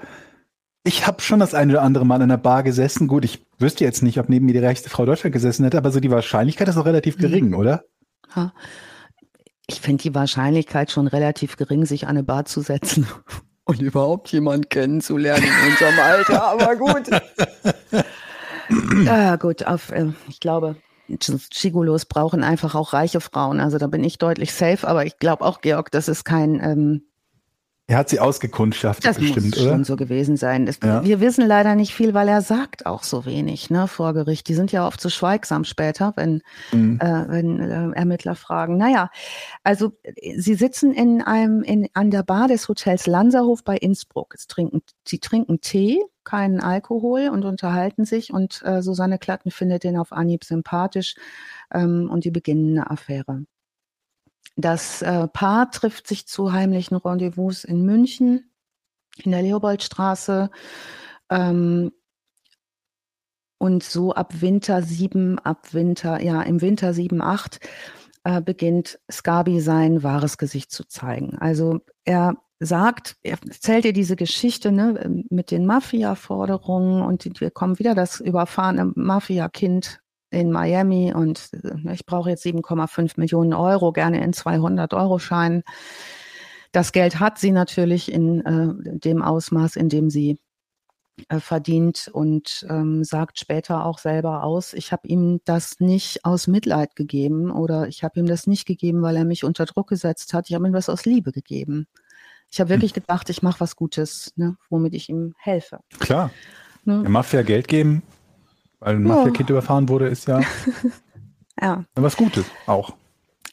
Ich 0.84 1.06
habe 1.06 1.22
schon 1.22 1.40
das 1.40 1.54
eine 1.54 1.74
oder 1.74 1.82
andere 1.82 2.06
Mal 2.06 2.18
in 2.18 2.24
einer 2.24 2.38
Bar 2.38 2.64
gesessen. 2.64 3.08
Gut, 3.08 3.26
ich 3.26 3.46
wüsste 3.58 3.84
jetzt 3.84 4.04
nicht, 4.04 4.20
ob 4.20 4.30
neben 4.30 4.46
mir 4.46 4.54
die 4.54 4.64
reichste 4.64 4.90
Frau 4.90 5.06
Deutschland 5.06 5.34
gesessen 5.34 5.64
hätte, 5.66 5.78
aber 5.78 5.92
so 5.92 6.00
die 6.00 6.12
Wahrscheinlichkeit 6.12 6.68
ist 6.70 6.78
auch 6.78 6.86
relativ 6.86 7.18
gering, 7.18 7.50
mhm. 7.50 7.56
oder? 7.56 7.84
Ja. 8.36 8.54
Ich 9.68 9.82
finde 9.82 10.04
die 10.04 10.16
Wahrscheinlichkeit 10.16 10.92
schon 10.92 11.08
relativ 11.08 11.58
gering, 11.58 11.86
sich 11.86 12.04
an 12.04 12.12
eine 12.12 12.24
Bar 12.24 12.46
zu 12.46 12.62
setzen 12.62 13.06
und 13.68 13.82
überhaupt 13.82 14.32
jemanden 14.32 14.70
kennenzulernen 14.70 15.44
in 15.44 15.72
unserem 15.72 16.00
Alter, 16.00 16.44
aber 16.44 16.76
gut. 16.76 17.10
ja, 19.06 19.36
gut, 19.36 19.66
auf, 19.66 19.92
äh, 19.92 20.08
ich 20.28 20.40
glaube, 20.40 20.78
Gigolos 21.08 22.06
brauchen 22.06 22.44
einfach 22.44 22.76
auch 22.76 22.94
reiche 22.94 23.22
Frauen. 23.22 23.60
Also 23.60 23.78
da 23.78 23.88
bin 23.88 24.04
ich 24.04 24.18
deutlich 24.18 24.54
safe, 24.54 24.88
aber 24.88 25.06
ich 25.06 25.20
glaube 25.20 25.46
auch, 25.46 25.62
Georg, 25.62 25.92
das 25.92 26.08
ist 26.08 26.24
kein 26.24 26.60
ähm, 26.62 27.04
er 27.90 28.00
hat 28.00 28.10
sie 28.10 28.20
ausgekundschaftet, 28.20 29.06
das 29.06 29.18
bestimmt, 29.18 29.52
muss 29.52 29.62
oder? 29.62 29.72
schon 29.72 29.84
so 29.86 29.96
gewesen 29.96 30.36
sein. 30.36 30.66
Das, 30.66 30.78
ja. 30.84 31.06
Wir 31.06 31.22
wissen 31.22 31.48
leider 31.48 31.74
nicht 31.74 31.94
viel, 31.94 32.14
weil 32.14 32.28
er 32.28 32.42
sagt 32.42 32.86
auch 32.86 33.02
so 33.02 33.26
wenig 33.26 33.70
ne, 33.70 33.88
vor 33.88 34.14
Gericht. 34.14 34.50
Die 34.50 34.56
sind 34.56 34.74
ja 34.74 34.86
oft 34.86 35.00
so 35.00 35.08
schweigsam 35.08 35.64
später, 35.64 36.12
wenn, 36.18 36.42
mhm. 36.74 37.00
äh, 37.00 37.26
wenn 37.30 37.62
äh, 37.62 37.98
Ermittler 37.98 38.36
fragen. 38.36 38.76
Naja, 38.76 39.10
also 39.64 39.94
sie 40.36 40.56
sitzen 40.56 40.92
in 40.92 41.22
einem, 41.22 41.64
in, 41.64 41.88
an 41.94 42.12
der 42.12 42.24
Bar 42.24 42.50
des 42.50 42.68
Hotels 42.68 43.08
Lanserhof 43.08 43.64
bei 43.64 43.78
Innsbruck. 43.78 44.36
Es 44.36 44.48
trinken, 44.48 44.82
sie 45.08 45.20
trinken 45.20 45.62
Tee, 45.62 46.04
keinen 46.26 46.60
Alkohol 46.60 47.30
und 47.30 47.46
unterhalten 47.46 48.04
sich. 48.04 48.34
Und 48.34 48.62
äh, 48.66 48.82
Susanne 48.82 49.18
Klatten 49.18 49.50
findet 49.50 49.86
den 49.86 49.96
auf 49.96 50.12
Anhieb 50.12 50.44
sympathisch 50.44 51.16
ähm, 51.74 52.10
und 52.12 52.26
die 52.26 52.32
beginnen 52.32 52.78
eine 52.78 52.92
Affäre. 52.92 53.46
Das 54.58 55.04
äh, 55.04 55.28
Paar 55.28 55.70
trifft 55.70 56.08
sich 56.08 56.28
zu 56.28 56.52
heimlichen 56.52 56.98
Rendezvous 56.98 57.64
in 57.64 57.86
München, 57.86 58.52
in 59.24 59.32
der 59.32 59.44
Leopoldstraße. 59.44 60.50
Ähm, 61.30 61.92
und 63.60 63.84
so 63.84 64.14
ab 64.14 64.42
Winter 64.42 64.82
7, 64.82 65.40
ab 65.40 65.74
Winter, 65.74 66.22
ja, 66.22 66.42
im 66.42 66.62
Winter 66.62 66.94
7, 66.94 67.22
8 67.22 67.60
äh, 68.24 68.42
beginnt 68.42 69.00
Scabi 69.12 69.62
sein 69.62 70.04
wahres 70.04 70.38
Gesicht 70.40 70.72
zu 70.72 70.84
zeigen. 70.86 71.38
Also 71.38 71.80
er 72.04 72.36
sagt, 72.60 73.16
er 73.22 73.38
erzählt 73.48 73.86
ihr 73.86 73.94
diese 73.94 74.16
Geschichte 74.16 74.72
ne, 74.72 75.24
mit 75.30 75.52
den 75.52 75.68
Mafia-Forderungen 75.68 77.04
und 77.04 77.40
wir 77.40 77.52
kommen 77.52 77.78
wieder 77.78 77.94
das 77.94 78.20
überfahrene 78.20 78.92
Mafia-Kind 78.96 80.02
in 80.30 80.52
Miami 80.52 81.14
und 81.14 81.50
äh, 81.54 81.94
ich 81.94 82.06
brauche 82.06 82.30
jetzt 82.30 82.46
7,5 82.46 83.14
Millionen 83.18 83.54
Euro, 83.54 83.92
gerne 83.92 84.24
in 84.24 84.34
200 84.34 84.94
Euro 84.94 85.20
Scheinen. 85.20 85.64
Das 86.72 86.92
Geld 86.92 87.20
hat 87.20 87.40
sie 87.40 87.52
natürlich 87.52 88.12
in 88.12 88.46
äh, 88.46 88.98
dem 89.00 89.22
Ausmaß, 89.22 89.76
in 89.78 89.90
dem 89.90 90.10
sie 90.10 90.40
äh, 91.30 91.40
verdient 91.40 92.10
und 92.12 92.66
ähm, 92.70 93.04
sagt 93.04 93.40
später 93.40 93.86
auch 93.86 94.00
selber 94.00 94.44
aus, 94.44 94.74
ich 94.74 94.92
habe 94.92 95.08
ihm 95.08 95.40
das 95.46 95.80
nicht 95.80 96.26
aus 96.26 96.48
Mitleid 96.48 96.96
gegeben 96.96 97.50
oder 97.52 97.88
ich 97.88 98.04
habe 98.04 98.20
ihm 98.20 98.28
das 98.28 98.48
nicht 98.48 98.66
gegeben, 98.66 99.02
weil 99.02 99.16
er 99.16 99.26
mich 99.26 99.44
unter 99.44 99.66
Druck 99.66 99.90
gesetzt 99.90 100.34
hat. 100.34 100.50
Ich 100.50 100.56
habe 100.56 100.68
ihm 100.68 100.74
das 100.74 100.90
aus 100.90 101.06
Liebe 101.06 101.32
gegeben. 101.32 101.88
Ich 102.52 102.60
habe 102.60 102.70
wirklich 102.70 102.94
gedacht, 102.94 103.30
ich 103.30 103.42
mache 103.42 103.60
was 103.60 103.76
Gutes, 103.76 104.32
ne, 104.36 104.58
womit 104.70 104.94
ich 104.94 105.10
ihm 105.10 105.34
helfe. 105.38 105.80
Klar. 106.00 106.32
Ne? 106.86 107.02
Der 107.02 107.10
Mafia 107.10 107.42
Geld 107.42 107.68
geben 107.68 108.04
weil 108.80 108.96
ein 108.96 109.04
Mafia-Kind 109.04 109.50
oh. 109.50 109.54
überfahren 109.54 109.90
wurde, 109.90 110.08
ist 110.08 110.28
ja, 110.28 110.42
ja. 111.62 111.84
was 111.96 112.18
Gutes 112.18 112.46
auch. 112.66 112.94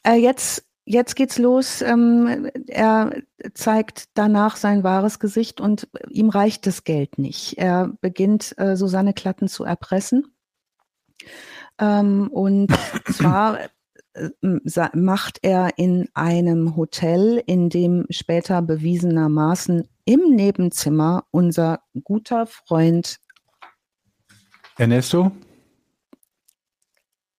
Äh, 0.03 0.15
jetzt, 0.15 0.65
jetzt 0.85 1.15
geht's 1.15 1.37
los. 1.37 1.81
Ähm, 1.81 2.49
er 2.67 3.21
zeigt 3.53 4.05
danach 4.13 4.55
sein 4.55 4.83
wahres 4.83 5.19
Gesicht 5.19 5.59
und 5.59 5.87
ihm 6.09 6.29
reicht 6.29 6.67
das 6.67 6.83
Geld 6.83 7.17
nicht. 7.17 7.57
Er 7.57 7.91
beginnt, 8.01 8.57
äh, 8.57 8.75
Susanne 8.75 9.13
Klatten 9.13 9.47
zu 9.47 9.63
erpressen. 9.63 10.35
Ähm, 11.79 12.29
und 12.31 12.71
zwar 13.11 13.59
äh, 14.13 14.89
macht 14.93 15.39
er 15.41 15.77
in 15.77 16.07
einem 16.13 16.75
Hotel, 16.75 17.41
in 17.45 17.69
dem 17.69 18.05
später 18.09 18.61
bewiesenermaßen 18.61 19.87
im 20.05 20.35
Nebenzimmer 20.35 21.25
unser 21.31 21.79
guter 22.03 22.45
Freund 22.45 23.17
Ernesto? 24.77 25.31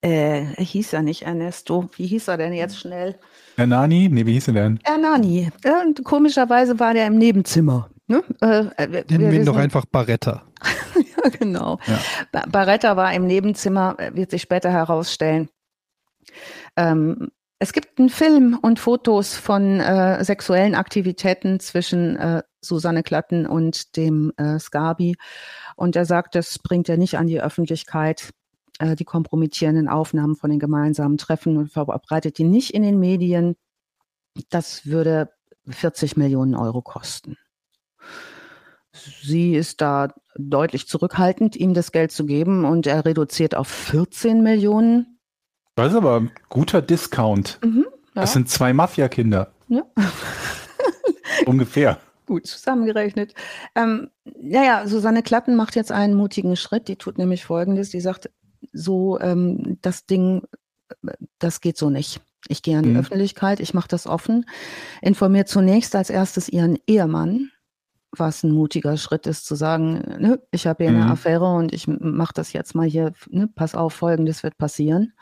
Äh, 0.01 0.45
hieß 0.63 0.93
er 0.93 1.03
nicht 1.03 1.23
Ernesto. 1.23 1.89
Wie 1.97 2.07
hieß 2.07 2.29
er 2.29 2.37
denn 2.37 2.53
jetzt 2.53 2.79
schnell? 2.79 3.19
Ernani? 3.57 4.09
Nee, 4.11 4.25
wie 4.25 4.35
hieß 4.35 4.49
er 4.49 4.55
denn? 4.55 4.81
Ernani. 4.85 5.51
Und 5.83 6.05
komischerweise 6.05 6.79
war 6.79 6.95
der 6.95 7.07
im 7.07 7.19
Nebenzimmer. 7.19 7.91
Ne? 8.07 8.23
Äh, 8.41 8.67
äh 8.77 9.05
Nennen 9.09 9.31
wir 9.33 9.41
ihn 9.41 9.47
doch 9.47 9.57
einfach 9.57 9.85
Barretta. 9.87 10.45
ja, 10.95 11.31
genau. 11.31 11.79
Ja. 11.87 12.45
Barretta 12.47 12.97
war 12.97 13.13
im 13.13 13.27
Nebenzimmer, 13.27 13.97
äh, 13.99 14.15
wird 14.15 14.31
sich 14.31 14.43
später 14.43 14.71
herausstellen. 14.71 15.49
Ähm, 16.77 17.31
es 17.59 17.73
gibt 17.73 17.99
einen 17.99 18.11
Film 18.11 18.59
und 18.61 18.79
Fotos 18.79 19.35
von 19.35 19.81
äh, 19.81 20.23
sexuellen 20.23 20.75
Aktivitäten 20.75 21.59
zwischen 21.59 22.17
äh, 22.17 22.43
Susanne 22.61 23.03
Klatten 23.03 23.47
und 23.47 23.97
dem 23.97 24.33
äh, 24.37 24.59
Scabi. 24.59 25.17
Und 25.77 25.95
er 25.95 26.07
sagt, 26.07 26.35
das 26.35 26.59
bringt 26.59 26.89
er 26.89 26.97
nicht 26.97 27.19
an 27.19 27.27
die 27.27 27.41
Öffentlichkeit, 27.41 28.31
äh, 28.79 28.97
die 28.97 29.05
kompromittierenden 29.05 29.89
Aufnahmen 29.89 30.35
von 30.35 30.51
den 30.51 30.59
gemeinsamen 30.59 31.19
Treffen 31.19 31.57
und 31.57 31.71
verbreitet 31.71 32.39
die 32.39 32.45
nicht 32.45 32.73
in 32.73 32.83
den 32.83 32.99
Medien. 32.99 33.57
Das 34.49 34.87
würde 34.87 35.31
40 35.69 36.17
Millionen 36.17 36.55
Euro 36.55 36.83
kosten. 36.83 37.37
Sie 39.23 39.55
ist 39.55 39.83
da 39.83 40.15
deutlich 40.37 40.89
zurückhaltend, 40.89 41.57
ihm 41.57 41.75
das 41.75 41.93
Geld 41.93 42.13
zu 42.13 42.25
geben 42.25 42.65
und 42.65 42.87
er 42.87 43.05
reduziert 43.05 43.55
auf 43.55 43.69
14 43.69 44.43
Millionen. 44.43 45.19
Das 45.75 45.93
ist 45.93 45.97
aber 45.99 46.21
ein 46.21 46.31
guter 46.49 46.81
Discount. 46.81 47.59
Mhm, 47.63 47.85
ja. 48.15 48.23
Das 48.23 48.33
sind 48.33 48.49
zwei 48.49 48.73
Mafia-Kinder. 48.73 49.53
Ja. 49.69 49.83
Ungefähr 51.47 51.99
gut 52.27 52.47
zusammengerechnet. 52.47 53.35
Ähm, 53.75 54.11
naja, 54.25 54.87
Susanne 54.87 55.23
Klatten 55.23 55.57
macht 55.57 55.77
jetzt 55.77 55.93
einen 55.93 56.15
mutigen 56.15 56.57
Schritt. 56.57 56.89
Die 56.89 56.97
tut 56.97 57.19
nämlich 57.19 57.45
Folgendes. 57.45 57.91
Die 57.91 58.01
sagt, 58.01 58.31
so, 58.73 59.19
ähm, 59.21 59.79
das 59.83 60.07
Ding, 60.07 60.43
das 61.39 61.61
geht 61.61 61.77
so 61.77 61.91
nicht. 61.91 62.21
Ich 62.49 62.63
gehe 62.63 62.77
an 62.79 62.85
die 62.85 62.91
mhm. 62.91 63.01
Öffentlichkeit, 63.01 63.61
ich 63.61 63.75
mache 63.75 63.89
das 63.89 64.07
offen, 64.07 64.47
informiert 65.03 65.49
zunächst 65.49 65.97
als 65.97 66.11
erstes 66.11 66.49
ihren 66.49 66.79
Ehemann, 66.87 67.51
was 68.13 68.45
ein 68.45 68.53
mutiger 68.53 68.97
Schritt 68.97 69.27
ist, 69.27 69.47
zu 69.47 69.57
sagen, 69.57 70.17
ne, 70.21 70.41
ich 70.53 70.67
habe 70.67 70.85
hier 70.85 70.93
mhm. 70.93 71.03
eine 71.03 71.11
Affäre 71.11 71.53
und 71.55 71.73
ich 71.73 71.89
mache 71.89 72.35
das 72.35 72.53
jetzt 72.53 72.75
mal 72.75 72.87
hier, 72.87 73.13
ne, 73.29 73.49
pass 73.53 73.75
auf, 73.75 73.95
folgendes 73.95 74.43
wird 74.43 74.59
passieren. 74.59 75.13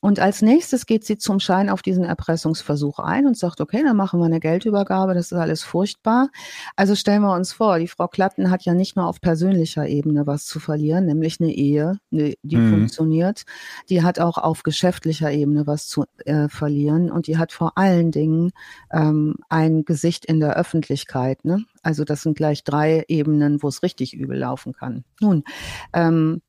Und 0.00 0.18
als 0.18 0.40
nächstes 0.42 0.86
geht 0.86 1.04
sie 1.04 1.18
zum 1.18 1.40
Schein 1.40 1.68
auf 1.68 1.82
diesen 1.82 2.04
Erpressungsversuch 2.04 2.98
ein 2.98 3.26
und 3.26 3.36
sagt, 3.36 3.60
okay, 3.60 3.82
dann 3.84 3.96
machen 3.96 4.18
wir 4.20 4.26
eine 4.26 4.40
Geldübergabe, 4.40 5.14
das 5.14 5.30
ist 5.30 5.38
alles 5.38 5.62
furchtbar. 5.62 6.30
Also 6.74 6.94
stellen 6.94 7.22
wir 7.22 7.34
uns 7.34 7.52
vor, 7.52 7.78
die 7.78 7.88
Frau 7.88 8.08
Klatten 8.08 8.50
hat 8.50 8.64
ja 8.64 8.74
nicht 8.74 8.96
nur 8.96 9.06
auf 9.06 9.20
persönlicher 9.20 9.86
Ebene 9.86 10.26
was 10.26 10.46
zu 10.46 10.58
verlieren, 10.58 11.04
nämlich 11.06 11.40
eine 11.40 11.52
Ehe, 11.52 11.98
die 12.10 12.36
mhm. 12.42 12.70
funktioniert. 12.70 13.42
Die 13.90 14.02
hat 14.02 14.18
auch 14.18 14.38
auf 14.38 14.62
geschäftlicher 14.62 15.30
Ebene 15.30 15.66
was 15.66 15.86
zu 15.86 16.04
äh, 16.24 16.48
verlieren 16.48 17.10
und 17.10 17.26
die 17.26 17.36
hat 17.36 17.52
vor 17.52 17.76
allen 17.76 18.10
Dingen 18.10 18.52
ähm, 18.90 19.36
ein 19.48 19.84
Gesicht 19.84 20.24
in 20.24 20.40
der 20.40 20.56
Öffentlichkeit. 20.56 21.44
Ne? 21.44 21.64
Also 21.82 22.04
das 22.04 22.22
sind 22.22 22.36
gleich 22.36 22.64
drei 22.64 23.04
Ebenen, 23.08 23.62
wo 23.62 23.68
es 23.68 23.82
richtig 23.82 24.14
übel 24.14 24.38
laufen 24.38 24.72
kann. 24.72 25.04
Nun, 25.20 25.44
ähm, 25.92 26.40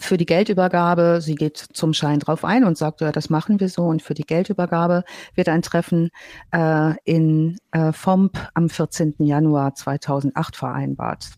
für 0.00 0.16
die 0.16 0.26
Geldübergabe, 0.26 1.20
sie 1.20 1.34
geht 1.34 1.56
zum 1.56 1.92
Schein 1.92 2.18
drauf 2.18 2.44
ein 2.44 2.64
und 2.64 2.76
sagt, 2.76 3.00
ja, 3.00 3.12
das 3.12 3.30
machen 3.30 3.60
wir 3.60 3.68
so. 3.68 3.84
Und 3.84 4.02
für 4.02 4.14
die 4.14 4.24
Geldübergabe 4.24 5.04
wird 5.34 5.48
ein 5.48 5.62
Treffen 5.62 6.10
äh, 6.52 6.94
in 7.04 7.58
äh, 7.70 7.92
FOMP 7.92 8.36
am 8.54 8.68
14. 8.68 9.14
Januar 9.18 9.74
2008 9.74 10.56
vereinbart. 10.56 11.28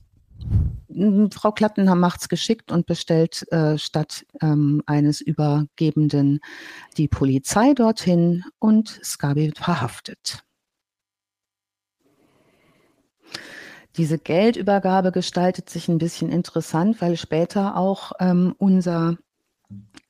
Frau 1.30 1.52
Klatten 1.52 1.84
macht's 1.98 2.28
geschickt 2.28 2.72
und 2.72 2.86
bestellt 2.86 3.44
äh, 3.52 3.76
statt 3.76 4.24
ähm, 4.40 4.82
eines 4.86 5.20
Übergebenden 5.20 6.40
die 6.96 7.08
Polizei 7.08 7.74
dorthin 7.74 8.44
und 8.58 9.00
Skabi 9.04 9.52
verhaftet. 9.54 10.44
Diese 13.98 14.16
Geldübergabe 14.16 15.10
gestaltet 15.10 15.68
sich 15.68 15.88
ein 15.88 15.98
bisschen 15.98 16.30
interessant, 16.30 17.02
weil 17.02 17.16
später 17.16 17.76
auch 17.76 18.12
ähm, 18.20 18.54
unser 18.56 19.16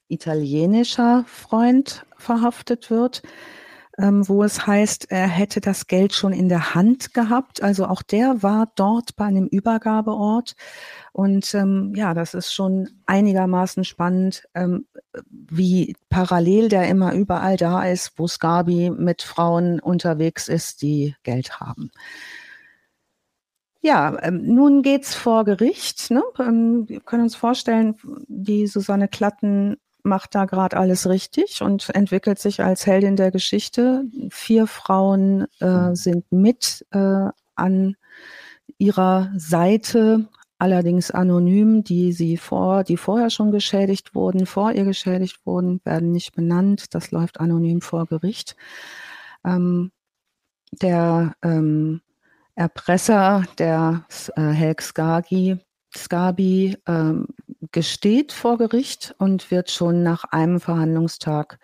italienischer 0.08 1.24
Freund 1.26 2.04
verhaftet 2.18 2.90
wird, 2.90 3.22
ähm, 3.96 4.28
wo 4.28 4.44
es 4.44 4.66
heißt, 4.66 5.10
er 5.10 5.26
hätte 5.26 5.62
das 5.62 5.86
Geld 5.86 6.12
schon 6.12 6.34
in 6.34 6.50
der 6.50 6.74
Hand 6.74 7.14
gehabt. 7.14 7.62
Also 7.62 7.86
auch 7.86 8.02
der 8.02 8.42
war 8.42 8.70
dort 8.76 9.16
bei 9.16 9.24
einem 9.24 9.46
Übergabeort. 9.46 10.54
Und 11.12 11.54
ähm, 11.54 11.94
ja, 11.96 12.12
das 12.12 12.34
ist 12.34 12.52
schon 12.52 12.90
einigermaßen 13.06 13.84
spannend, 13.84 14.44
ähm, 14.54 14.86
wie 15.30 15.96
parallel 16.10 16.68
der 16.68 16.88
immer 16.88 17.14
überall 17.14 17.56
da 17.56 17.84
ist, 17.84 18.12
wo 18.18 18.28
Scabi 18.28 18.90
mit 18.90 19.22
Frauen 19.22 19.80
unterwegs 19.80 20.46
ist, 20.46 20.82
die 20.82 21.16
Geld 21.22 21.58
haben. 21.58 21.90
Ja, 23.80 24.16
ähm, 24.22 24.42
nun 24.42 24.82
geht's 24.82 25.14
vor 25.14 25.44
Gericht. 25.44 26.10
Ne? 26.10 26.22
Ähm, 26.38 26.88
wir 26.88 27.00
können 27.00 27.22
uns 27.24 27.36
vorstellen, 27.36 27.94
die 28.26 28.66
Susanne 28.66 29.08
Klatten 29.08 29.76
macht 30.02 30.34
da 30.34 30.46
gerade 30.46 30.76
alles 30.76 31.08
richtig 31.08 31.62
und 31.62 31.88
entwickelt 31.94 32.38
sich 32.38 32.62
als 32.62 32.86
Heldin 32.86 33.16
der 33.16 33.30
Geschichte. 33.30 34.04
Vier 34.30 34.66
Frauen 34.66 35.46
äh, 35.60 35.94
sind 35.94 36.30
mit 36.32 36.86
äh, 36.90 37.28
an 37.54 37.96
ihrer 38.78 39.32
Seite, 39.36 40.28
allerdings 40.58 41.10
anonym, 41.10 41.84
die 41.84 42.12
sie 42.12 42.36
vor, 42.36 42.84
die 42.84 42.96
vorher 42.96 43.30
schon 43.30 43.52
geschädigt 43.52 44.14
wurden, 44.14 44.46
vor 44.46 44.72
ihr 44.72 44.84
geschädigt 44.84 45.44
wurden, 45.46 45.80
werden 45.84 46.10
nicht 46.10 46.34
benannt. 46.34 46.94
Das 46.94 47.10
läuft 47.10 47.38
anonym 47.40 47.80
vor 47.80 48.06
Gericht. 48.06 48.56
Ähm, 49.44 49.92
der 50.72 51.34
ähm, 51.42 52.02
Erpresser, 52.58 53.44
der 53.58 54.04
äh, 54.34 54.40
Helg 54.40 54.82
Skagi, 54.82 55.58
Skabi, 55.96 56.76
ähm, 56.88 57.28
gesteht 57.70 58.32
vor 58.32 58.58
Gericht 58.58 59.14
und 59.18 59.52
wird 59.52 59.70
schon 59.70 60.02
nach 60.02 60.24
einem 60.24 60.58
Verhandlungstag 60.58 61.60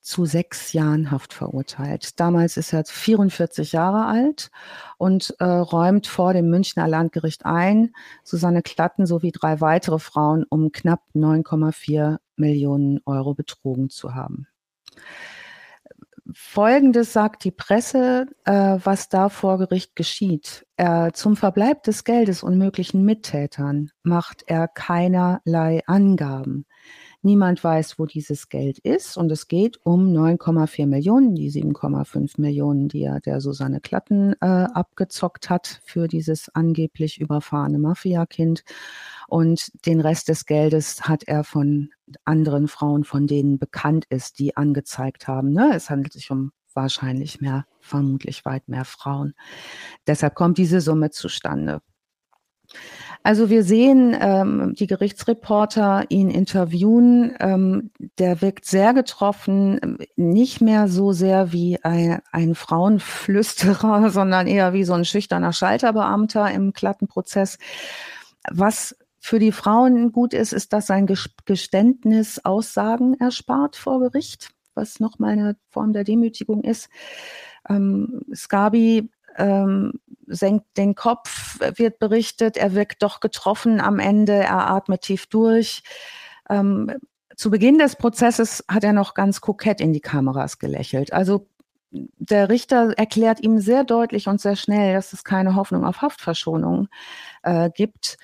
zu 0.00 0.24
sechs 0.24 0.72
Jahren 0.72 1.10
Haft 1.10 1.34
verurteilt. 1.34 2.18
Damals 2.18 2.56
ist 2.56 2.72
er 2.72 2.82
44 2.86 3.72
Jahre 3.72 4.06
alt 4.06 4.50
und 4.96 5.34
äh, 5.38 5.44
räumt 5.44 6.06
vor 6.06 6.32
dem 6.32 6.48
Münchner 6.48 6.88
Landgericht 6.88 7.44
ein, 7.44 7.94
Susanne 8.24 8.62
Klatten 8.62 9.04
sowie 9.04 9.32
drei 9.32 9.60
weitere 9.60 9.98
Frauen 9.98 10.44
um 10.48 10.72
knapp 10.72 11.02
9,4 11.14 12.16
Millionen 12.36 13.00
Euro 13.04 13.34
betrogen 13.34 13.90
zu 13.90 14.14
haben. 14.14 14.46
Folgendes 16.32 17.12
sagt 17.12 17.44
die 17.44 17.50
Presse, 17.50 18.26
äh, 18.44 18.78
was 18.82 19.08
da 19.08 19.28
vor 19.28 19.58
Gericht 19.58 19.96
geschieht. 19.96 20.66
Er, 20.76 21.12
zum 21.12 21.36
Verbleib 21.36 21.82
des 21.82 22.04
Geldes 22.04 22.42
und 22.42 22.58
möglichen 22.58 23.04
Mittätern 23.04 23.90
macht 24.02 24.44
er 24.46 24.68
keinerlei 24.68 25.82
Angaben. 25.86 26.64
Niemand 27.24 27.62
weiß, 27.62 28.00
wo 28.00 28.06
dieses 28.06 28.48
Geld 28.48 28.80
ist 28.80 29.16
und 29.16 29.30
es 29.30 29.46
geht 29.46 29.78
um 29.84 30.12
9,4 30.12 30.86
Millionen, 30.86 31.36
die 31.36 31.52
7,5 31.52 32.40
Millionen, 32.40 32.88
die 32.88 33.04
er 33.04 33.20
der 33.20 33.40
Susanne 33.40 33.80
Klatten 33.80 34.32
äh, 34.40 34.46
abgezockt 34.46 35.48
hat 35.48 35.80
für 35.84 36.08
dieses 36.08 36.48
angeblich 36.52 37.20
überfahrene 37.20 37.78
Mafia-Kind. 37.78 38.64
Und 39.28 39.70
den 39.86 40.00
Rest 40.00 40.28
des 40.28 40.46
Geldes 40.46 41.02
hat 41.02 41.22
er 41.22 41.44
von 41.44 41.90
anderen 42.24 42.66
Frauen, 42.66 43.04
von 43.04 43.28
denen 43.28 43.56
bekannt 43.58 44.04
ist, 44.08 44.40
die 44.40 44.56
angezeigt 44.56 45.28
haben. 45.28 45.52
Ne? 45.52 45.70
Es 45.76 45.90
handelt 45.90 46.12
sich 46.12 46.32
um 46.32 46.50
wahrscheinlich 46.74 47.40
mehr, 47.40 47.66
vermutlich 47.80 48.44
weit 48.44 48.68
mehr 48.68 48.84
Frauen. 48.84 49.34
Deshalb 50.08 50.34
kommt 50.34 50.58
diese 50.58 50.80
Summe 50.80 51.10
zustande. 51.10 51.82
Also 53.24 53.50
wir 53.50 53.62
sehen 53.62 54.16
ähm, 54.20 54.74
die 54.74 54.86
Gerichtsreporter 54.86 56.06
ihn 56.08 56.30
interviewen. 56.30 57.34
Ähm, 57.38 57.90
der 58.18 58.42
wirkt 58.42 58.64
sehr 58.64 58.94
getroffen, 58.94 59.98
nicht 60.16 60.60
mehr 60.60 60.88
so 60.88 61.12
sehr 61.12 61.52
wie 61.52 61.82
ein, 61.84 62.20
ein 62.32 62.54
Frauenflüsterer, 62.54 64.10
sondern 64.10 64.46
eher 64.46 64.72
wie 64.72 64.84
so 64.84 64.94
ein 64.94 65.04
schüchterner 65.04 65.52
Schalterbeamter 65.52 66.50
im 66.50 66.72
glatten 66.72 67.06
Prozess. 67.06 67.58
Was 68.50 68.96
für 69.20 69.38
die 69.38 69.52
Frauen 69.52 70.10
gut 70.10 70.34
ist, 70.34 70.52
ist, 70.52 70.72
dass 70.72 70.88
sein 70.88 71.06
Geständnis 71.46 72.44
Aussagen 72.44 73.14
erspart 73.14 73.76
vor 73.76 74.00
Gericht, 74.00 74.50
was 74.74 74.98
nochmal 74.98 75.32
eine 75.32 75.56
Form 75.70 75.92
der 75.92 76.02
Demütigung 76.02 76.64
ist. 76.64 76.88
Ähm, 77.68 78.22
Scabi 78.34 79.10
ähm, 79.36 79.92
senkt 80.26 80.76
den 80.76 80.94
Kopf, 80.94 81.58
wird 81.76 81.98
berichtet, 81.98 82.56
er 82.56 82.74
wirkt 82.74 83.02
doch 83.02 83.20
getroffen 83.20 83.80
am 83.80 83.98
Ende, 83.98 84.34
er 84.34 84.70
atmet 84.70 85.02
tief 85.02 85.26
durch. 85.26 85.82
Ähm, 86.48 86.92
zu 87.36 87.50
Beginn 87.50 87.78
des 87.78 87.96
Prozesses 87.96 88.64
hat 88.68 88.84
er 88.84 88.92
noch 88.92 89.14
ganz 89.14 89.40
kokett 89.40 89.80
in 89.80 89.92
die 89.92 90.00
Kameras 90.00 90.58
gelächelt. 90.58 91.12
Also 91.12 91.48
der 91.90 92.48
Richter 92.48 92.94
erklärt 92.96 93.40
ihm 93.40 93.58
sehr 93.58 93.84
deutlich 93.84 94.28
und 94.28 94.40
sehr 94.40 94.56
schnell, 94.56 94.94
dass 94.94 95.12
es 95.12 95.24
keine 95.24 95.54
Hoffnung 95.54 95.84
auf 95.84 96.02
Haftverschonung 96.02 96.88
äh, 97.42 97.70
gibt. 97.74 98.16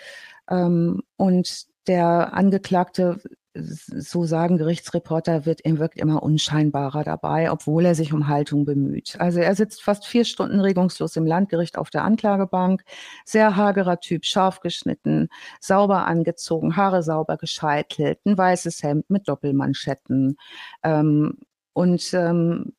Ähm, 0.50 1.02
und 1.16 1.66
der 1.86 2.34
Angeklagte 2.34 3.20
so 3.54 4.24
sagen 4.24 4.58
Gerichtsreporter, 4.58 5.46
wird, 5.46 5.64
er 5.64 5.78
wirkt 5.78 5.98
immer 5.98 6.22
unscheinbarer 6.22 7.04
dabei, 7.04 7.50
obwohl 7.50 7.84
er 7.84 7.94
sich 7.94 8.12
um 8.12 8.28
Haltung 8.28 8.64
bemüht. 8.64 9.16
Also 9.18 9.40
er 9.40 9.54
sitzt 9.54 9.82
fast 9.82 10.06
vier 10.06 10.24
Stunden 10.24 10.60
regungslos 10.60 11.16
im 11.16 11.26
Landgericht 11.26 11.78
auf 11.78 11.90
der 11.90 12.04
Anklagebank, 12.04 12.84
sehr 13.24 13.56
hagerer 13.56 14.00
Typ, 14.00 14.24
scharf 14.24 14.60
geschnitten, 14.60 15.28
sauber 15.60 16.06
angezogen, 16.06 16.76
Haare 16.76 17.02
sauber 17.02 17.36
gescheitelt, 17.36 18.18
ein 18.24 18.36
weißes 18.36 18.82
Hemd 18.82 19.10
mit 19.10 19.28
Doppelmanschetten 19.28 20.36
ähm, 20.82 21.38
und 21.72 22.12
ähm, 22.14 22.72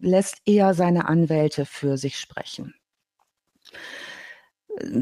lässt 0.00 0.38
eher 0.46 0.74
seine 0.74 1.08
Anwälte 1.08 1.66
für 1.66 1.98
sich 1.98 2.18
sprechen. 2.18 2.74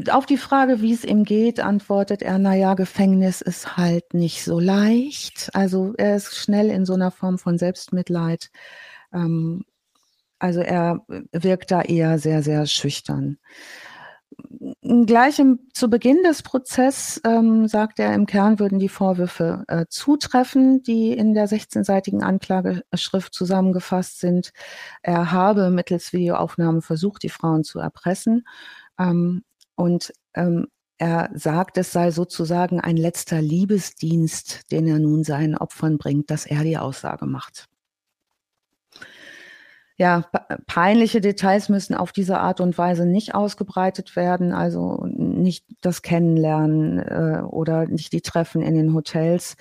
Auf 0.09 0.25
die 0.25 0.37
Frage, 0.37 0.81
wie 0.81 0.93
es 0.93 1.03
ihm 1.03 1.23
geht, 1.23 1.59
antwortet 1.59 2.21
er, 2.21 2.37
na 2.37 2.55
ja, 2.55 2.75
Gefängnis 2.75 3.41
ist 3.41 3.77
halt 3.77 4.13
nicht 4.13 4.43
so 4.43 4.59
leicht. 4.59 5.49
Also 5.53 5.93
er 5.97 6.15
ist 6.15 6.35
schnell 6.35 6.69
in 6.69 6.85
so 6.85 6.93
einer 6.93 7.11
Form 7.11 7.37
von 7.37 7.57
Selbstmitleid. 7.57 8.51
Ähm, 9.13 9.65
also 10.39 10.61
er 10.61 11.05
wirkt 11.31 11.71
da 11.71 11.81
eher 11.81 12.19
sehr, 12.19 12.43
sehr 12.43 12.65
schüchtern. 12.67 13.37
Gleich 14.81 15.39
im, 15.39 15.59
zu 15.73 15.89
Beginn 15.89 16.23
des 16.23 16.43
Prozesses 16.43 17.21
ähm, 17.25 17.67
sagt 17.67 17.99
er, 17.99 18.13
im 18.13 18.25
Kern 18.25 18.59
würden 18.59 18.79
die 18.79 18.89
Vorwürfe 18.89 19.63
äh, 19.67 19.85
zutreffen, 19.89 20.83
die 20.83 21.11
in 21.11 21.33
der 21.33 21.47
16-seitigen 21.47 22.21
Anklageschrift 22.21 23.33
zusammengefasst 23.33 24.19
sind. 24.19 24.51
Er 25.01 25.31
habe 25.31 25.69
mittels 25.69 26.13
Videoaufnahmen 26.13 26.81
versucht, 26.81 27.23
die 27.23 27.29
Frauen 27.29 27.63
zu 27.63 27.79
erpressen. 27.79 28.45
Ähm, 28.99 29.43
und 29.75 30.13
ähm, 30.33 30.67
er 30.97 31.29
sagt, 31.33 31.77
es 31.77 31.91
sei 31.91 32.11
sozusagen 32.11 32.79
ein 32.79 32.95
letzter 32.95 33.41
Liebesdienst, 33.41 34.71
den 34.71 34.87
er 34.87 34.99
nun 34.99 35.23
seinen 35.23 35.57
Opfern 35.57 35.97
bringt, 35.97 36.31
dass 36.31 36.45
er 36.45 36.63
die 36.63 36.77
Aussage 36.77 37.25
macht. 37.25 37.67
Ja, 39.97 40.29
peinliche 40.67 41.21
Details 41.21 41.69
müssen 41.69 41.95
auf 41.95 42.11
diese 42.11 42.39
Art 42.39 42.59
und 42.59 42.77
Weise 42.77 43.05
nicht 43.05 43.33
ausgebreitet 43.33 44.17
werden, 44.17 44.51
also 44.51 45.05
nicht 45.05 45.65
das 45.79 46.01
Kennenlernen 46.01 46.99
äh, 46.99 47.41
oder 47.43 47.85
nicht 47.85 48.11
die 48.11 48.19
Treffen 48.21 48.61
in 48.61 48.75
den 48.75 48.93
Hotels. 48.93 49.55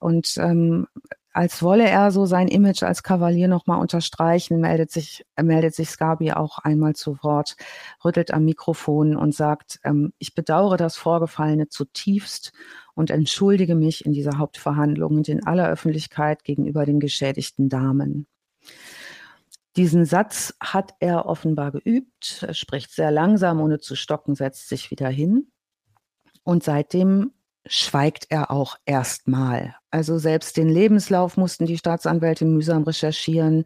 Und 0.00 0.38
ähm, 0.38 0.86
als 1.34 1.62
wolle 1.64 1.88
er 1.88 2.12
so 2.12 2.26
sein 2.26 2.46
Image 2.46 2.84
als 2.84 3.02
Kavalier 3.02 3.48
nochmal 3.48 3.80
unterstreichen, 3.80 4.60
meldet 4.60 4.92
sich, 4.92 5.26
meldet 5.40 5.74
sich 5.74 5.90
Scabi 5.90 6.32
auch 6.32 6.58
einmal 6.60 6.94
zu 6.94 7.18
Wort, 7.22 7.56
rüttelt 8.04 8.32
am 8.32 8.44
Mikrofon 8.44 9.16
und 9.16 9.34
sagt, 9.34 9.80
ähm, 9.82 10.12
ich 10.18 10.36
bedauere 10.36 10.76
das 10.76 10.96
Vorgefallene 10.96 11.68
zutiefst 11.68 12.52
und 12.94 13.10
entschuldige 13.10 13.74
mich 13.74 14.06
in 14.06 14.12
dieser 14.12 14.38
Hauptverhandlung 14.38 15.16
und 15.16 15.28
in 15.28 15.44
aller 15.44 15.68
Öffentlichkeit 15.68 16.44
gegenüber 16.44 16.86
den 16.86 17.00
geschädigten 17.00 17.68
Damen. 17.68 18.28
Diesen 19.76 20.04
Satz 20.04 20.54
hat 20.60 20.94
er 21.00 21.26
offenbar 21.26 21.72
geübt, 21.72 22.44
er 22.46 22.54
spricht 22.54 22.92
sehr 22.92 23.10
langsam, 23.10 23.60
ohne 23.60 23.80
zu 23.80 23.96
stocken, 23.96 24.36
setzt 24.36 24.68
sich 24.68 24.92
wieder 24.92 25.08
hin. 25.08 25.48
Und 26.44 26.62
seitdem 26.62 27.32
schweigt 27.66 28.26
er 28.28 28.50
auch 28.50 28.76
erstmal. 28.84 29.74
Also 29.90 30.18
selbst 30.18 30.56
den 30.56 30.68
Lebenslauf 30.68 31.36
mussten 31.36 31.66
die 31.66 31.78
Staatsanwälte 31.78 32.44
mühsam 32.44 32.82
recherchieren. 32.82 33.64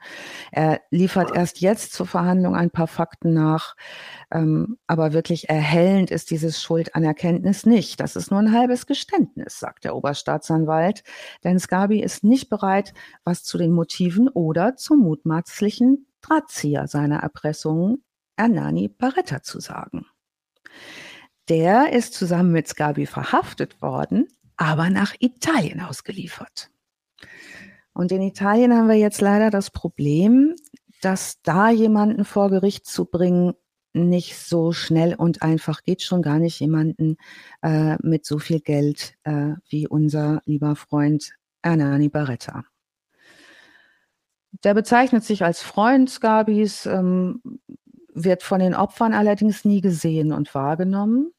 Er 0.52 0.80
liefert 0.90 1.34
erst 1.34 1.60
jetzt 1.60 1.94
zur 1.94 2.06
Verhandlung 2.06 2.54
ein 2.54 2.70
paar 2.70 2.86
Fakten 2.86 3.32
nach. 3.32 3.74
Ähm, 4.30 4.76
aber 4.86 5.14
wirklich 5.14 5.48
erhellend 5.48 6.10
ist 6.10 6.30
dieses 6.30 6.62
Schuldanerkenntnis 6.62 7.64
nicht. 7.64 7.98
Das 8.00 8.14
ist 8.14 8.30
nur 8.30 8.40
ein 8.40 8.52
halbes 8.52 8.86
Geständnis, 8.86 9.58
sagt 9.58 9.84
der 9.84 9.96
Oberstaatsanwalt. 9.96 11.02
Denn 11.44 11.58
Scabi 11.58 12.00
ist 12.02 12.24
nicht 12.24 12.50
bereit, 12.50 12.92
was 13.24 13.42
zu 13.42 13.56
den 13.56 13.72
Motiven 13.72 14.28
oder 14.28 14.76
zum 14.76 15.00
mutmaßlichen 15.00 16.06
Drahtzieher 16.20 16.88
seiner 16.88 17.20
Erpressungen 17.20 18.04
Ernani 18.36 18.88
Barretta 18.88 19.42
zu 19.42 19.60
sagen. 19.60 20.06
Der 21.48 21.92
ist 21.92 22.14
zusammen 22.14 22.52
mit 22.52 22.68
Scabi 22.68 23.06
verhaftet 23.06 23.80
worden, 23.80 24.28
aber 24.56 24.90
nach 24.90 25.14
Italien 25.18 25.80
ausgeliefert. 25.80 26.70
Und 27.92 28.12
in 28.12 28.22
Italien 28.22 28.74
haben 28.74 28.88
wir 28.88 28.96
jetzt 28.96 29.20
leider 29.20 29.50
das 29.50 29.70
Problem, 29.70 30.54
dass 31.00 31.40
da 31.42 31.70
jemanden 31.70 32.24
vor 32.24 32.50
Gericht 32.50 32.86
zu 32.86 33.06
bringen 33.06 33.54
nicht 33.94 34.36
so 34.36 34.72
schnell 34.72 35.14
und 35.14 35.42
einfach 35.42 35.82
geht, 35.82 36.02
schon 36.02 36.22
gar 36.22 36.38
nicht 36.38 36.60
jemanden 36.60 37.16
äh, 37.62 37.96
mit 38.02 38.26
so 38.26 38.38
viel 38.38 38.60
Geld 38.60 39.14
äh, 39.24 39.54
wie 39.68 39.88
unser 39.88 40.42
lieber 40.44 40.76
Freund 40.76 41.32
Ernani 41.62 42.08
Barretta. 42.08 42.64
Der 44.64 44.74
bezeichnet 44.74 45.24
sich 45.24 45.44
als 45.44 45.62
Freund 45.62 46.10
Scabis, 46.10 46.86
ähm, 46.86 47.42
wird 48.12 48.42
von 48.42 48.60
den 48.60 48.74
Opfern 48.74 49.14
allerdings 49.14 49.64
nie 49.64 49.80
gesehen 49.80 50.32
und 50.32 50.54
wahrgenommen. 50.54 51.32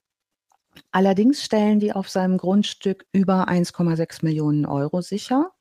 Allerdings 0.92 1.44
stellen 1.44 1.80
die 1.80 1.94
auf 1.94 2.10
seinem 2.10 2.38
Grundstück 2.38 3.06
über 3.12 3.48
1,6 3.48 4.24
Millionen 4.24 4.66
Euro 4.66 5.02
sicher 5.02 5.52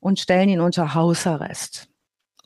und 0.00 0.18
stellen 0.18 0.48
ihn 0.48 0.60
unter 0.60 0.94
Hausarrest. 0.94 1.88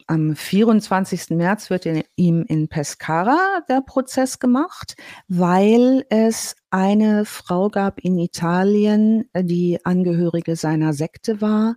Am 0.06 0.36
24. 0.36 1.30
März 1.30 1.70
wird 1.70 1.86
in, 1.86 2.04
ihm 2.14 2.44
in 2.46 2.68
Pescara 2.68 3.60
der 3.70 3.80
Prozess 3.80 4.38
gemacht, 4.38 4.96
weil 5.28 6.04
es 6.10 6.56
eine 6.68 7.24
Frau 7.24 7.70
gab 7.70 8.00
in 8.00 8.18
Italien, 8.18 9.30
die 9.34 9.78
Angehörige 9.82 10.56
seiner 10.56 10.92
Sekte 10.92 11.40
war, 11.40 11.76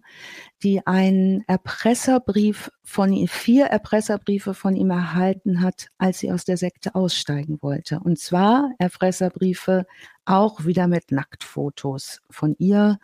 die 0.63 0.85
einen 0.85 1.43
Erpresserbrief 1.47 2.71
von 2.83 3.13
ihm, 3.13 3.27
vier 3.27 3.67
Erpresserbriefe 3.67 4.53
von 4.53 4.75
ihm 4.75 4.89
erhalten 4.89 5.61
hat, 5.61 5.89
als 5.97 6.19
sie 6.19 6.31
aus 6.31 6.45
der 6.45 6.57
Sekte 6.57 6.95
aussteigen 6.95 7.59
wollte. 7.61 7.99
Und 7.99 8.17
zwar 8.19 8.71
Erpresserbriefe 8.79 9.85
auch 10.25 10.65
wieder 10.65 10.87
mit 10.87 11.11
Nacktfotos 11.11 12.21
von 12.29 12.55
ihr 12.57 12.99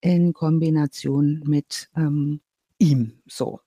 in 0.00 0.34
Kombination 0.34 1.42
mit 1.46 1.88
ähm, 1.96 2.40
ihm 2.78 3.20
so. 3.26 3.60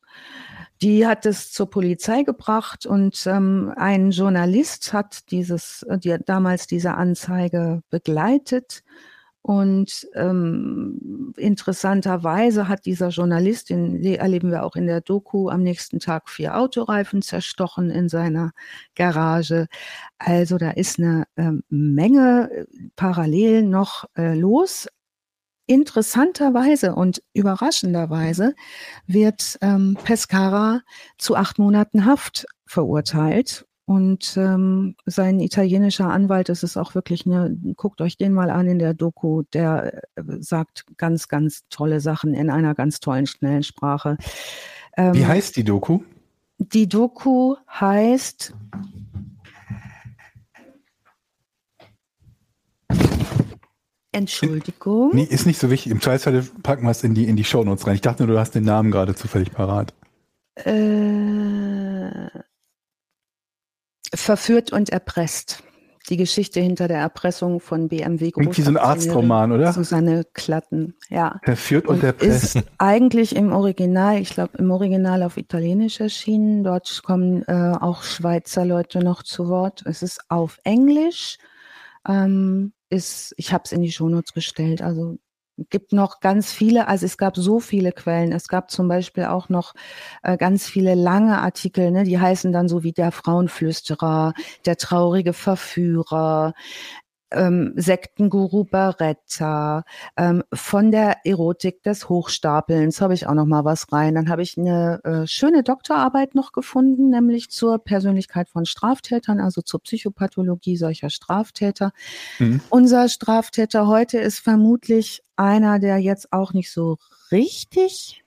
Die 0.81 1.07
hat 1.07 1.25
es 1.25 1.51
zur 1.51 1.69
Polizei 1.69 2.23
gebracht 2.23 2.85
und 2.85 3.25
ähm, 3.27 3.73
ein 3.75 4.11
Journalist 4.11 4.93
hat 4.93 5.31
dieses, 5.31 5.83
äh, 5.83 5.97
die, 5.97 6.17
damals 6.25 6.67
diese 6.67 6.95
Anzeige 6.95 7.81
begleitet. 7.89 8.83
Und 9.45 10.07
ähm, 10.15 11.31
interessanterweise 11.37 12.67
hat 12.67 12.87
dieser 12.87 13.09
Journalist, 13.09 13.69
den 13.69 14.03
erleben 14.03 14.49
wir 14.49 14.63
auch 14.63 14.75
in 14.75 14.87
der 14.87 15.01
Doku, 15.01 15.49
am 15.49 15.61
nächsten 15.61 15.99
Tag 15.99 16.31
vier 16.31 16.57
Autoreifen 16.57 17.21
zerstochen 17.21 17.91
in 17.91 18.09
seiner 18.09 18.53
Garage. 18.95 19.67
Also 20.17 20.57
da 20.57 20.71
ist 20.71 20.97
eine 20.97 21.27
äh, 21.35 21.51
Menge 21.69 22.49
äh, 22.51 22.65
parallel 22.95 23.61
noch 23.61 24.05
äh, 24.17 24.33
los. 24.33 24.87
Interessanterweise 25.67 26.95
und 26.95 27.21
überraschenderweise 27.33 28.55
wird 29.05 29.59
ähm, 29.61 29.95
Pescara 30.03 30.81
zu 31.19 31.35
acht 31.35 31.59
Monaten 31.59 32.05
Haft 32.07 32.47
verurteilt. 32.65 33.67
Und 33.85 34.35
ähm, 34.35 34.95
sein 35.05 35.39
italienischer 35.39 36.09
Anwalt, 36.09 36.49
das 36.49 36.63
ist 36.63 36.75
auch 36.75 36.95
wirklich 36.95 37.27
eine, 37.27 37.55
guckt 37.75 38.01
euch 38.01 38.17
den 38.17 38.33
mal 38.33 38.49
an 38.49 38.67
in 38.67 38.79
der 38.79 38.95
Doku, 38.95 39.43
der 39.53 40.01
äh, 40.15 40.23
sagt 40.39 40.85
ganz, 40.97 41.27
ganz 41.27 41.65
tolle 41.69 41.99
Sachen 41.99 42.33
in 42.33 42.49
einer 42.49 42.73
ganz 42.73 42.99
tollen, 42.99 43.27
schnellen 43.27 43.61
Sprache. 43.61 44.17
Ähm, 44.97 45.13
Wie 45.13 45.25
heißt 45.25 45.55
die 45.55 45.63
Doku? 45.63 45.99
Die 46.57 46.89
Doku 46.89 47.55
heißt 47.69 48.53
Entschuldigung. 54.15 55.11
Nee, 55.13 55.23
ist 55.23 55.45
nicht 55.45 55.59
so 55.59 55.69
wichtig. 55.69 55.91
Im 55.91 55.99
Zweifelsfall 55.99 56.41
packen 56.63 56.83
wir 56.83 56.91
es 56.91 57.03
in 57.03 57.13
die, 57.13 57.27
in 57.27 57.35
die 57.35 57.43
Shownotes 57.43 57.85
rein. 57.85 57.95
Ich 57.95 58.01
dachte 58.01 58.23
nur, 58.23 58.33
du 58.33 58.39
hast 58.39 58.55
den 58.55 58.63
Namen 58.63 58.89
gerade 58.89 59.13
zufällig 59.13 59.51
parat. 59.51 59.93
Äh, 60.55 62.29
verführt 64.15 64.71
und 64.71 64.89
erpresst. 64.89 65.63
Die 66.09 66.17
Geschichte 66.17 66.59
hinter 66.59 66.87
der 66.87 66.99
Erpressung 66.99 67.59
von 67.59 67.87
BMW 67.87 68.29
Klingt 68.29 68.55
wie 68.55 68.61
so 68.61 68.69
ein 68.69 68.77
Arztroman, 68.77 69.51
oder? 69.51 69.73
Susanne 69.73 70.23
Klatten, 70.33 70.93
ja. 71.09 71.39
Verführt 71.43 71.87
und, 71.87 71.95
und 71.95 72.03
erpresst. 72.03 72.57
Ist 72.57 72.67
eigentlich 72.77 73.35
im 73.35 73.51
Original, 73.51 74.19
ich 74.19 74.29
glaube 74.29 74.57
im 74.59 74.69
Original 74.69 75.23
auf 75.23 75.37
Italienisch 75.37 75.99
erschienen. 75.99 76.63
Dort 76.63 77.01
kommen 77.03 77.41
äh, 77.47 77.73
auch 77.79 78.03
Schweizer 78.03 78.65
Leute 78.65 78.99
noch 78.99 79.23
zu 79.23 79.47
Wort. 79.47 79.81
Es 79.85 80.03
ist 80.03 80.21
auf 80.29 80.59
Englisch. 80.63 81.37
Ähm, 82.07 82.73
ist, 82.89 83.33
ich 83.37 83.51
habe 83.51 83.63
es 83.65 83.71
in 83.71 83.81
die 83.81 83.91
Shownotes 83.91 84.33
gestellt, 84.33 84.83
also 84.83 85.17
gibt 85.69 85.93
noch 85.93 86.19
ganz 86.19 86.51
viele, 86.51 86.87
also 86.87 87.05
es 87.05 87.17
gab 87.17 87.37
so 87.37 87.59
viele 87.59 87.91
Quellen. 87.91 88.31
Es 88.31 88.47
gab 88.47 88.71
zum 88.71 88.87
Beispiel 88.87 89.25
auch 89.25 89.49
noch 89.49 89.73
äh, 90.23 90.37
ganz 90.37 90.67
viele 90.67 90.95
lange 90.95 91.39
Artikel, 91.39 91.91
ne, 91.91 92.03
die 92.03 92.19
heißen 92.19 92.51
dann 92.51 92.67
so 92.67 92.83
wie 92.83 92.91
der 92.91 93.11
Frauenflüsterer, 93.11 94.33
der 94.65 94.77
traurige 94.77 95.33
Verführer, 95.33 96.53
ähm, 97.31 97.73
Sektenguru 97.75 98.63
Baretta, 98.63 99.83
ähm, 100.17 100.43
von 100.53 100.91
der 100.91 101.25
Erotik 101.25 101.83
des 101.83 102.09
Hochstapelns 102.09 103.01
habe 103.01 103.13
ich 103.13 103.27
auch 103.27 103.33
noch 103.33 103.45
mal 103.45 103.65
was 103.65 103.91
rein. 103.91 104.15
Dann 104.15 104.29
habe 104.29 104.41
ich 104.41 104.57
eine 104.57 105.01
äh, 105.03 105.27
schöne 105.27 105.63
Doktorarbeit 105.63 106.35
noch 106.35 106.51
gefunden, 106.51 107.09
nämlich 107.09 107.49
zur 107.49 107.79
Persönlichkeit 107.79 108.49
von 108.49 108.65
Straftätern, 108.65 109.39
also 109.39 109.61
zur 109.61 109.81
Psychopathologie 109.81 110.77
solcher 110.77 111.09
Straftäter. 111.09 111.91
Mhm. 112.39 112.61
Unser 112.69 113.09
Straftäter 113.09 113.87
heute 113.87 114.19
ist 114.19 114.39
vermutlich 114.39 115.21
einer, 115.35 115.79
der 115.79 115.97
jetzt 115.97 116.31
auch 116.31 116.53
nicht 116.53 116.71
so 116.71 116.97
richtig 117.31 118.23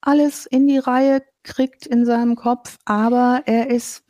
alles 0.00 0.46
in 0.46 0.66
die 0.66 0.78
Reihe 0.78 1.22
kriegt 1.42 1.86
in 1.86 2.04
seinem 2.04 2.36
Kopf, 2.36 2.78
aber 2.84 3.42
er 3.46 3.70
ist 3.70 4.04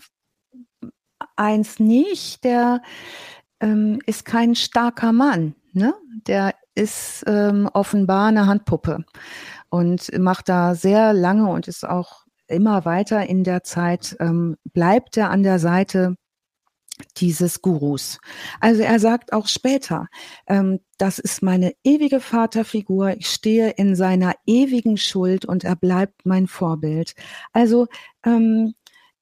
eins 1.37 1.79
nicht, 1.79 2.45
der 2.45 2.83
ähm, 3.61 4.01
ist 4.07 4.25
kein 4.25 4.55
starker 4.55 5.13
Mann. 5.13 5.55
Ne? 5.73 5.95
Der 6.27 6.55
ist 6.75 7.25
ähm, 7.27 7.69
offenbar 7.73 8.29
eine 8.29 8.47
Handpuppe 8.47 9.05
und 9.69 10.17
macht 10.19 10.49
da 10.49 10.75
sehr 10.75 11.13
lange 11.13 11.51
und 11.51 11.69
ist 11.69 11.87
auch 11.87 12.25
immer 12.47 12.85
weiter 12.85 13.27
in 13.27 13.45
der 13.45 13.63
Zeit, 13.63 14.17
ähm, 14.21 14.57
bleibt 14.73 15.17
er 15.17 15.31
an 15.31 15.43
der 15.43 15.59
Seite 15.59 16.17
dieses 17.17 17.63
Gurus. 17.63 18.19
Also 18.61 18.83
er 18.83 18.99
sagt 18.99 19.33
auch 19.33 19.47
später, 19.47 20.09
ähm, 20.47 20.81
das 20.99 21.19
ist 21.19 21.43
meine 21.43 21.73
ewige 21.85 22.21
Vaterfigur, 22.21 23.17
ich 23.17 23.29
stehe 23.29 23.71
in 23.71 23.95
seiner 23.95 24.35
ewigen 24.47 24.97
Schuld 24.97 25.45
und 25.45 25.63
er 25.65 25.77
bleibt 25.77 26.27
mein 26.27 26.49
Vorbild. 26.49 27.15
Also 27.53 27.87
ähm, 28.25 28.75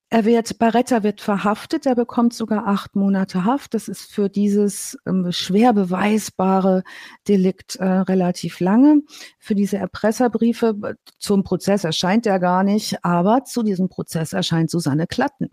er 0.09 0.23
wird, 0.23 0.57
Barretta 0.57 1.03
wird 1.03 1.19
verhaftet, 1.19 1.85
er 1.85 1.95
bekommt 1.95 2.33
sogar 2.33 2.65
acht 2.65 2.95
Monate 2.95 3.43
Haft. 3.43 3.73
Das 3.73 3.89
ist 3.89 4.09
für 4.11 4.29
dieses 4.29 4.97
ähm, 5.05 5.31
schwer 5.31 5.73
beweisbare 5.73 6.83
Delikt 7.27 7.75
äh, 7.75 7.85
relativ 7.85 8.61
lange. 8.61 9.01
Für 9.37 9.53
diese 9.53 9.77
Erpresserbriefe 9.77 10.95
zum 11.19 11.43
Prozess 11.43 11.83
erscheint 11.83 12.25
er 12.25 12.39
gar 12.39 12.63
nicht, 12.63 13.03
aber 13.03 13.43
zu 13.43 13.63
diesem 13.63 13.89
Prozess 13.89 14.31
erscheint 14.31 14.69
Susanne 14.71 15.07
Klatten. 15.07 15.49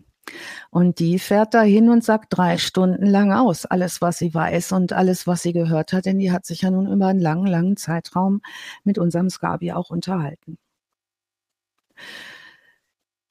Und 0.71 0.99
die 0.99 1.19
fährt 1.19 1.53
da 1.53 1.61
hin 1.61 1.89
und 1.89 2.03
sagt 2.03 2.27
drei 2.29 2.57
Stunden 2.57 3.05
lang 3.05 3.31
aus, 3.33 3.65
alles, 3.65 4.01
was 4.01 4.17
sie 4.19 4.33
weiß 4.33 4.71
und 4.71 4.93
alles, 4.93 5.27
was 5.27 5.41
sie 5.43 5.53
gehört 5.53 5.93
hat, 5.93 6.05
denn 6.05 6.17
die 6.17 6.31
hat 6.31 6.45
sich 6.45 6.61
ja 6.61 6.71
nun 6.71 6.91
über 6.91 7.07
einen 7.07 7.19
langen, 7.19 7.45
langen 7.45 7.77
Zeitraum 7.77 8.41
mit 8.83 8.97
unserem 8.97 9.29
Skabi 9.29 9.73
auch 9.73 9.89
unterhalten. 9.89 10.57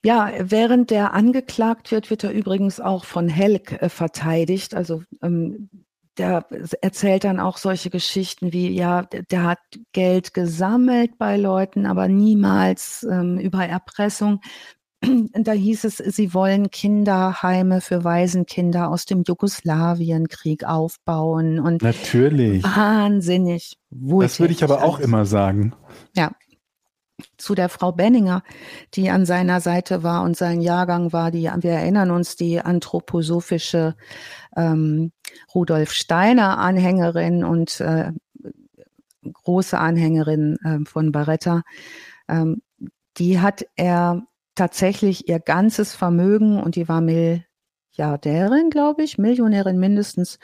Ja, 0.05 0.31
während 0.39 0.91
der 0.91 1.15
angeklagt 1.15 1.91
wird, 1.91 2.11
wird 2.11 2.25
er 2.25 2.33
übrigens 2.33 2.79
auch 2.79 3.07
von 3.07 3.27
Helk 3.29 3.81
äh, 3.81 3.89
verteidigt. 3.89 4.75
Also 4.75 5.03
ähm, 5.23 5.71
der 6.19 6.47
erzählt 6.83 7.25
dann 7.25 7.41
auch 7.41 7.57
solche 7.57 7.91
Geschichten 7.91 8.53
wie, 8.53 8.69
ja, 8.69 9.03
der 9.03 9.43
hat 9.43 9.59
Geld 9.93 10.35
gesammelt 10.35 11.19
bei 11.19 11.37
Leuten, 11.37 11.87
aber 11.87 12.07
niemals 12.09 13.05
ähm, 13.11 13.39
über 13.39 13.67
Erpressung. 13.67 14.41
Da 15.35 15.53
hieß 15.53 15.85
es, 15.85 15.97
sie 15.99 16.33
wollen 16.33 16.71
Kinderheime 16.71 17.81
für 17.81 18.05
Waisenkinder 18.05 18.91
aus 18.91 19.05
dem 19.05 19.23
Jugoslawienkrieg 19.27 20.65
aufbauen 20.65 21.61
und 21.61 21.83
natürlich 21.83 22.63
wahnsinnig. 22.63 23.77
Das 23.91 24.41
würde 24.41 24.53
ich 24.53 24.65
aber 24.65 24.83
auch 24.83 25.01
immer 25.01 25.27
sagen. 25.27 25.75
Ja, 26.17 26.31
zu 27.37 27.55
der 27.55 27.69
Frau 27.69 27.93
Benninger, 27.93 28.43
die 28.95 29.11
an 29.11 29.25
seiner 29.25 29.61
Seite 29.61 30.03
war 30.03 30.23
und 30.23 30.37
sein 30.37 30.61
Jahrgang 30.61 31.13
war, 31.13 31.31
die, 31.31 31.45
wir 31.45 31.73
erinnern 31.73 32.11
uns, 32.11 32.37
die 32.37 32.61
anthroposophische 32.61 33.95
ähm, 34.57 35.13
Rudolf 35.55 35.93
Steiner 35.93 36.59
Anhängerin 36.59 37.45
und 37.45 37.81
äh, 37.81 38.13
große 39.33 39.79
Anhängerin 39.79 40.57
äh, 40.65 40.85
von 40.85 41.13
Barretta, 41.13 41.63
ähm, 42.29 42.63
die 43.17 43.41
hat 43.41 43.65
er 43.77 44.23
tatsächlich 44.55 45.29
ihr 45.29 45.39
ganzes 45.39 45.95
Vermögen 45.95 46.61
und 46.61 46.77
die 46.77 46.89
war 46.89 47.01
Milliardärin, 47.01 48.71
glaube 48.71 49.03
ich, 49.03 49.19
Millionärin 49.19 49.79
mindestens, 49.79 50.39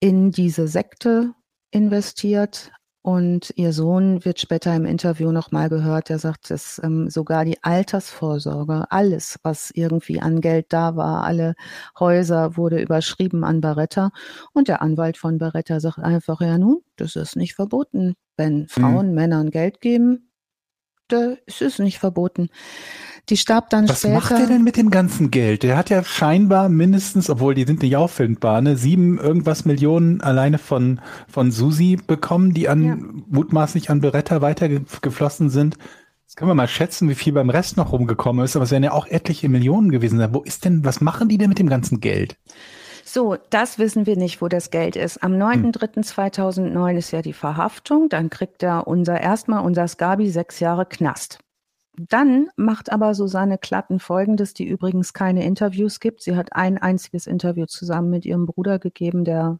in 0.00 0.30
diese 0.30 0.66
Sekte 0.66 1.34
investiert, 1.70 2.72
und 3.02 3.52
ihr 3.56 3.72
Sohn 3.72 4.24
wird 4.26 4.40
später 4.40 4.74
im 4.76 4.84
Interview 4.84 5.32
nochmal 5.32 5.70
gehört, 5.70 6.10
der 6.10 6.18
sagt, 6.18 6.50
dass 6.50 6.80
ähm, 6.84 7.08
sogar 7.08 7.46
die 7.46 7.62
Altersvorsorge, 7.62 8.84
alles, 8.90 9.38
was 9.42 9.70
irgendwie 9.72 10.20
an 10.20 10.42
Geld 10.42 10.66
da 10.68 10.96
war, 10.96 11.24
alle 11.24 11.54
Häuser 11.98 12.58
wurde 12.58 12.80
überschrieben 12.80 13.42
an 13.42 13.62
Barretta. 13.62 14.10
Und 14.52 14.68
der 14.68 14.82
Anwalt 14.82 15.16
von 15.16 15.38
Barretta 15.38 15.80
sagt 15.80 15.98
einfach, 15.98 16.42
ja 16.42 16.58
nun, 16.58 16.82
das 16.96 17.16
ist 17.16 17.36
nicht 17.36 17.54
verboten. 17.54 18.14
Wenn 18.36 18.68
Frauen 18.68 19.08
mhm. 19.08 19.14
Männern 19.14 19.50
Geld 19.50 19.80
geben, 19.80 20.29
das 21.10 21.60
ist 21.60 21.78
nicht 21.78 21.98
verboten. 21.98 22.48
Die 23.28 23.36
starb 23.36 23.70
dann 23.70 23.88
Was 23.88 23.98
später. 23.98 24.16
Was 24.16 24.30
macht 24.30 24.40
er 24.40 24.46
denn 24.46 24.64
mit 24.64 24.76
dem 24.76 24.90
ganzen 24.90 25.30
Geld? 25.30 25.62
Der 25.62 25.76
hat 25.76 25.90
ja 25.90 26.02
scheinbar 26.02 26.68
mindestens, 26.68 27.30
obwohl 27.30 27.54
die 27.54 27.64
sind 27.64 27.82
nicht 27.82 27.96
auffindbar, 27.96 28.60
ne, 28.60 28.76
sieben 28.76 29.18
irgendwas 29.18 29.64
Millionen 29.64 30.20
alleine 30.20 30.58
von, 30.58 31.00
von 31.28 31.50
Susi 31.50 31.96
bekommen, 32.04 32.54
die 32.54 32.68
an, 32.68 32.84
ja. 32.84 32.96
mutmaßlich 33.28 33.90
an 33.90 34.00
Beretta 34.00 34.40
weitergeflossen 34.40 35.50
sind. 35.50 35.76
Jetzt 36.26 36.36
können 36.36 36.50
wir 36.50 36.54
mal 36.54 36.68
schätzen, 36.68 37.08
wie 37.08 37.14
viel 37.14 37.32
beim 37.32 37.50
Rest 37.50 37.76
noch 37.76 37.92
rumgekommen 37.92 38.44
ist, 38.44 38.56
aber 38.56 38.64
es 38.64 38.70
werden 38.70 38.84
ja 38.84 38.92
auch 38.92 39.06
etliche 39.06 39.48
Millionen 39.48 39.90
gewesen. 39.90 40.24
Wo 40.32 40.40
ist 40.42 40.64
denn, 40.64 40.84
was 40.84 41.00
machen 41.00 41.28
die 41.28 41.38
denn 41.38 41.48
mit 41.48 41.58
dem 41.58 41.68
ganzen 41.68 42.00
Geld? 42.00 42.36
So, 43.04 43.36
das 43.50 43.78
wissen 43.78 44.06
wir 44.06 44.16
nicht, 44.16 44.40
wo 44.42 44.48
das 44.48 44.70
Geld 44.70 44.96
ist. 44.96 45.22
Am 45.22 45.32
9.3.2009 45.32 46.96
ist 46.96 47.10
ja 47.10 47.22
die 47.22 47.32
Verhaftung. 47.32 48.08
Dann 48.08 48.30
kriegt 48.30 48.62
er 48.62 48.86
unser 48.86 49.20
erstmal 49.20 49.64
unser 49.64 49.88
Skabi 49.88 50.30
sechs 50.30 50.60
Jahre 50.60 50.86
Knast. 50.86 51.38
Dann 51.96 52.48
macht 52.56 52.92
aber 52.92 53.14
Susanne 53.14 53.58
Klatten 53.58 53.98
Folgendes, 53.98 54.54
die 54.54 54.66
übrigens 54.66 55.12
keine 55.12 55.44
Interviews 55.44 56.00
gibt. 56.00 56.22
Sie 56.22 56.36
hat 56.36 56.54
ein 56.54 56.78
einziges 56.78 57.26
Interview 57.26 57.66
zusammen 57.66 58.10
mit 58.10 58.24
ihrem 58.24 58.46
Bruder 58.46 58.78
gegeben, 58.78 59.24
der 59.24 59.58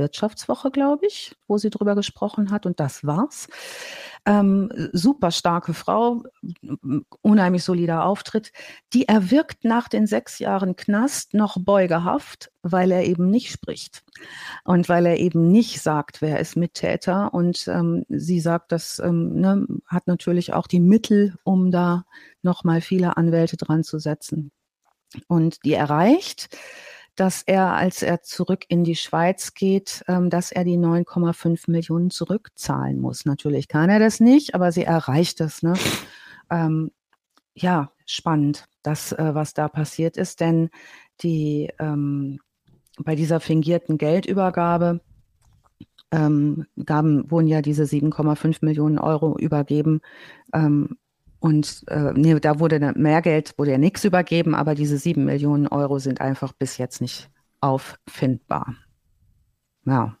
Wirtschaftswoche, 0.00 0.72
glaube 0.72 1.06
ich, 1.06 1.36
wo 1.46 1.58
sie 1.58 1.70
drüber 1.70 1.94
gesprochen 1.94 2.50
hat 2.50 2.66
und 2.66 2.80
das 2.80 3.04
war's. 3.06 3.46
Ähm, 4.26 4.70
super 4.92 5.30
starke 5.30 5.74
Frau, 5.74 6.24
unheimlich 7.22 7.62
solider 7.62 8.04
Auftritt. 8.04 8.52
Die 8.92 9.06
erwirkt 9.06 9.64
nach 9.64 9.88
den 9.88 10.06
sechs 10.06 10.38
Jahren 10.40 10.74
Knast 10.74 11.34
noch 11.34 11.56
beugehaft, 11.58 12.50
weil 12.62 12.90
er 12.90 13.04
eben 13.04 13.30
nicht 13.30 13.52
spricht 13.52 14.02
und 14.64 14.88
weil 14.88 15.06
er 15.06 15.18
eben 15.18 15.52
nicht 15.52 15.80
sagt, 15.80 16.20
wer 16.20 16.40
ist 16.40 16.56
Mittäter. 16.56 17.32
Und 17.32 17.68
ähm, 17.68 18.04
sie 18.08 18.40
sagt, 18.40 18.72
das 18.72 18.98
ähm, 18.98 19.40
ne, 19.40 19.66
hat 19.86 20.06
natürlich 20.06 20.52
auch 20.52 20.66
die 20.66 20.80
Mittel, 20.80 21.36
um 21.44 21.70
da 21.70 22.04
nochmal 22.42 22.80
viele 22.80 23.16
Anwälte 23.16 23.56
dran 23.56 23.84
zu 23.84 23.98
setzen. 23.98 24.50
Und 25.28 25.64
die 25.64 25.74
erreicht 25.74 26.56
dass 27.20 27.42
er, 27.42 27.74
als 27.74 28.02
er 28.02 28.22
zurück 28.22 28.64
in 28.68 28.82
die 28.82 28.96
Schweiz 28.96 29.52
geht, 29.52 30.02
ähm, 30.08 30.30
dass 30.30 30.52
er 30.52 30.64
die 30.64 30.78
9,5 30.78 31.70
Millionen 31.70 32.08
zurückzahlen 32.08 32.98
muss. 32.98 33.26
Natürlich 33.26 33.68
kann 33.68 33.90
er 33.90 33.98
das 33.98 34.20
nicht, 34.20 34.54
aber 34.54 34.72
sie 34.72 34.84
erreicht 34.84 35.42
es. 35.42 35.62
Ne? 35.62 35.74
Ähm, 36.48 36.92
ja, 37.52 37.92
spannend, 38.06 38.64
das, 38.82 39.12
äh, 39.12 39.34
was 39.34 39.52
da 39.52 39.68
passiert 39.68 40.16
ist, 40.16 40.40
denn 40.40 40.70
die 41.20 41.68
ähm, 41.78 42.40
bei 42.98 43.16
dieser 43.16 43.40
fingierten 43.40 43.98
Geldübergabe 43.98 45.02
ähm, 46.12 46.68
gaben, 46.86 47.30
wurden 47.30 47.48
ja 47.48 47.60
diese 47.60 47.82
7,5 47.82 48.64
Millionen 48.64 48.98
Euro 48.98 49.36
übergeben. 49.36 50.00
Und 51.40 51.84
äh, 51.88 52.12
nee, 52.14 52.38
da 52.38 52.60
wurde 52.60 52.92
mehr 52.96 53.22
Geld, 53.22 53.54
wurde 53.58 53.72
ja 53.72 53.78
nichts 53.78 54.04
übergeben, 54.04 54.54
aber 54.54 54.74
diese 54.74 54.98
sieben 54.98 55.24
Millionen 55.24 55.66
Euro 55.66 55.98
sind 55.98 56.20
einfach 56.20 56.52
bis 56.52 56.76
jetzt 56.76 57.00
nicht 57.00 57.30
auffindbar. 57.60 58.76
Ja. 59.86 60.16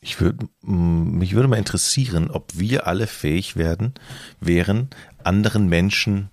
Ich 0.00 0.20
würde, 0.20 0.46
mich 0.62 1.34
würde 1.34 1.48
mal 1.48 1.58
interessieren, 1.58 2.30
ob 2.30 2.56
wir 2.56 2.86
alle 2.86 3.08
fähig 3.08 3.56
werden, 3.56 3.92
wären, 4.40 4.88
anderen 5.24 5.68
Menschen 5.68 6.30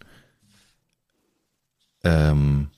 ähm, 2.04 2.70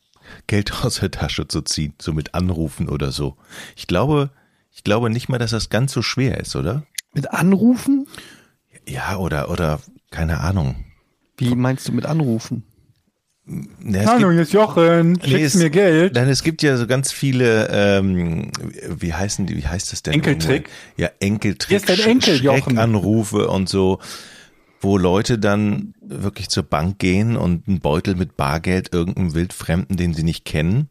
Geld 0.48 0.72
aus 0.84 1.02
der 1.02 1.12
Tasche 1.12 1.50
zu 1.50 1.62
ziehen, 1.62 1.94
so 2.02 2.14
mit 2.14 2.34
Anrufen 2.34 2.88
oder 2.88 3.12
so. 3.12 3.36
Ich 3.76 3.88
glaube, 3.88 4.32
ich 4.72 4.86
glaube 4.86 5.10
nicht 5.10 5.28
mal, 5.28 5.38
dass 5.38 5.52
das 5.52 5.70
ganz 5.70 5.92
so 5.92 6.02
schwer 6.02 6.40
ist, 6.40 6.56
oder? 6.56 6.84
Mit 7.14 7.32
Anrufen? 7.32 8.08
Ja, 8.88 9.18
oder, 9.18 9.50
oder 9.50 9.82
keine 10.12 10.40
Ahnung. 10.40 10.76
Wie 11.38 11.56
meinst 11.56 11.88
du 11.88 11.92
mit 11.92 12.06
anrufen? 12.06 12.64
Ja, 13.86 14.06
Hallo, 14.06 14.32
hier 14.32 14.42
ist 14.42 14.52
Jochen. 14.52 15.22
Schickst 15.24 15.56
nee, 15.56 15.64
mir 15.64 15.70
Geld? 15.70 16.16
Nein, 16.16 16.28
es 16.28 16.44
gibt 16.44 16.62
ja 16.64 16.76
so 16.76 16.86
ganz 16.86 17.14
viele, 17.14 17.70
ähm, 17.72 18.52
wie 18.90 19.14
heißen 19.14 19.46
die, 19.46 19.56
wie 19.56 19.66
heißt 19.66 19.94
das 19.94 20.04
denn? 20.04 20.16
Enkeltrick. 20.16 20.70
Ja, 20.98 21.10
Enkeltrick. 21.20 21.70
Hier 21.70 21.78
ist 21.78 21.88
dein 21.88 22.12
Enkel, 22.12 22.44
Jochen. 22.44 22.78
Anrufe 22.78 23.48
und 23.48 23.70
so, 23.70 24.00
wo 24.82 24.98
Leute 24.98 25.40
dann 25.40 25.94
wirklich 26.02 26.50
zur 26.50 26.64
Bank 26.64 27.00
gehen 27.00 27.38
und 27.38 27.70
einen 27.70 27.80
Beutel 27.80 28.16
mit 28.16 28.36
Bargeld 28.36 28.94
irgendeinem 28.94 29.34
Wildfremden, 29.34 29.96
den 29.96 30.14
sie 30.14 30.24
nicht 30.24 30.44
kennen, 30.44 30.90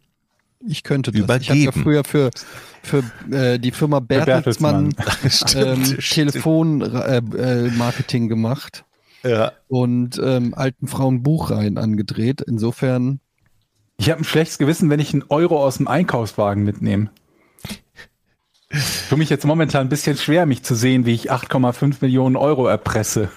ich 0.67 0.83
könnte 0.83 1.12
das. 1.12 1.21
Übergeben. 1.21 1.59
Ich 1.59 1.67
habe 1.67 1.79
ja 1.79 1.83
früher 1.83 2.05
für, 2.05 2.31
für 2.83 3.03
äh, 3.31 3.59
die 3.59 3.71
Firma 3.71 4.01
Bertelsmann, 4.01 4.91
Bertelsmann. 4.91 5.55
ähm, 5.57 5.99
Telefonmarketing 5.99 8.23
äh, 8.23 8.27
äh, 8.27 8.29
gemacht. 8.29 8.85
Ja. 9.23 9.53
Und 9.69 10.21
ähm, 10.23 10.55
alten 10.55 10.89
Frauen 10.89 11.23
Buchreihen 11.23 11.79
angedreht. 11.79 12.41
Insofern. 12.41 13.21
Ich 13.99 14.11
habe 14.11 14.21
ein 14.21 14.25
schlechtes 14.25 14.59
Gewissen, 14.59 14.91
wenn 14.91 15.01
ich 15.01 15.12
einen 15.12 15.25
Euro 15.29 15.64
aus 15.64 15.79
dem 15.79 15.89
Einkaufswagen 15.89 16.64
mitnehme. 16.64 17.11
Für 18.69 19.17
mich 19.17 19.31
jetzt 19.31 19.47
momentan 19.47 19.87
ein 19.87 19.89
bisschen 19.89 20.17
schwer, 20.17 20.45
mich 20.45 20.62
zu 20.62 20.75
sehen, 20.75 21.07
wie 21.07 21.14
ich 21.14 21.33
8,5 21.33 21.97
Millionen 22.01 22.37
Euro 22.37 22.67
erpresse. 22.67 23.31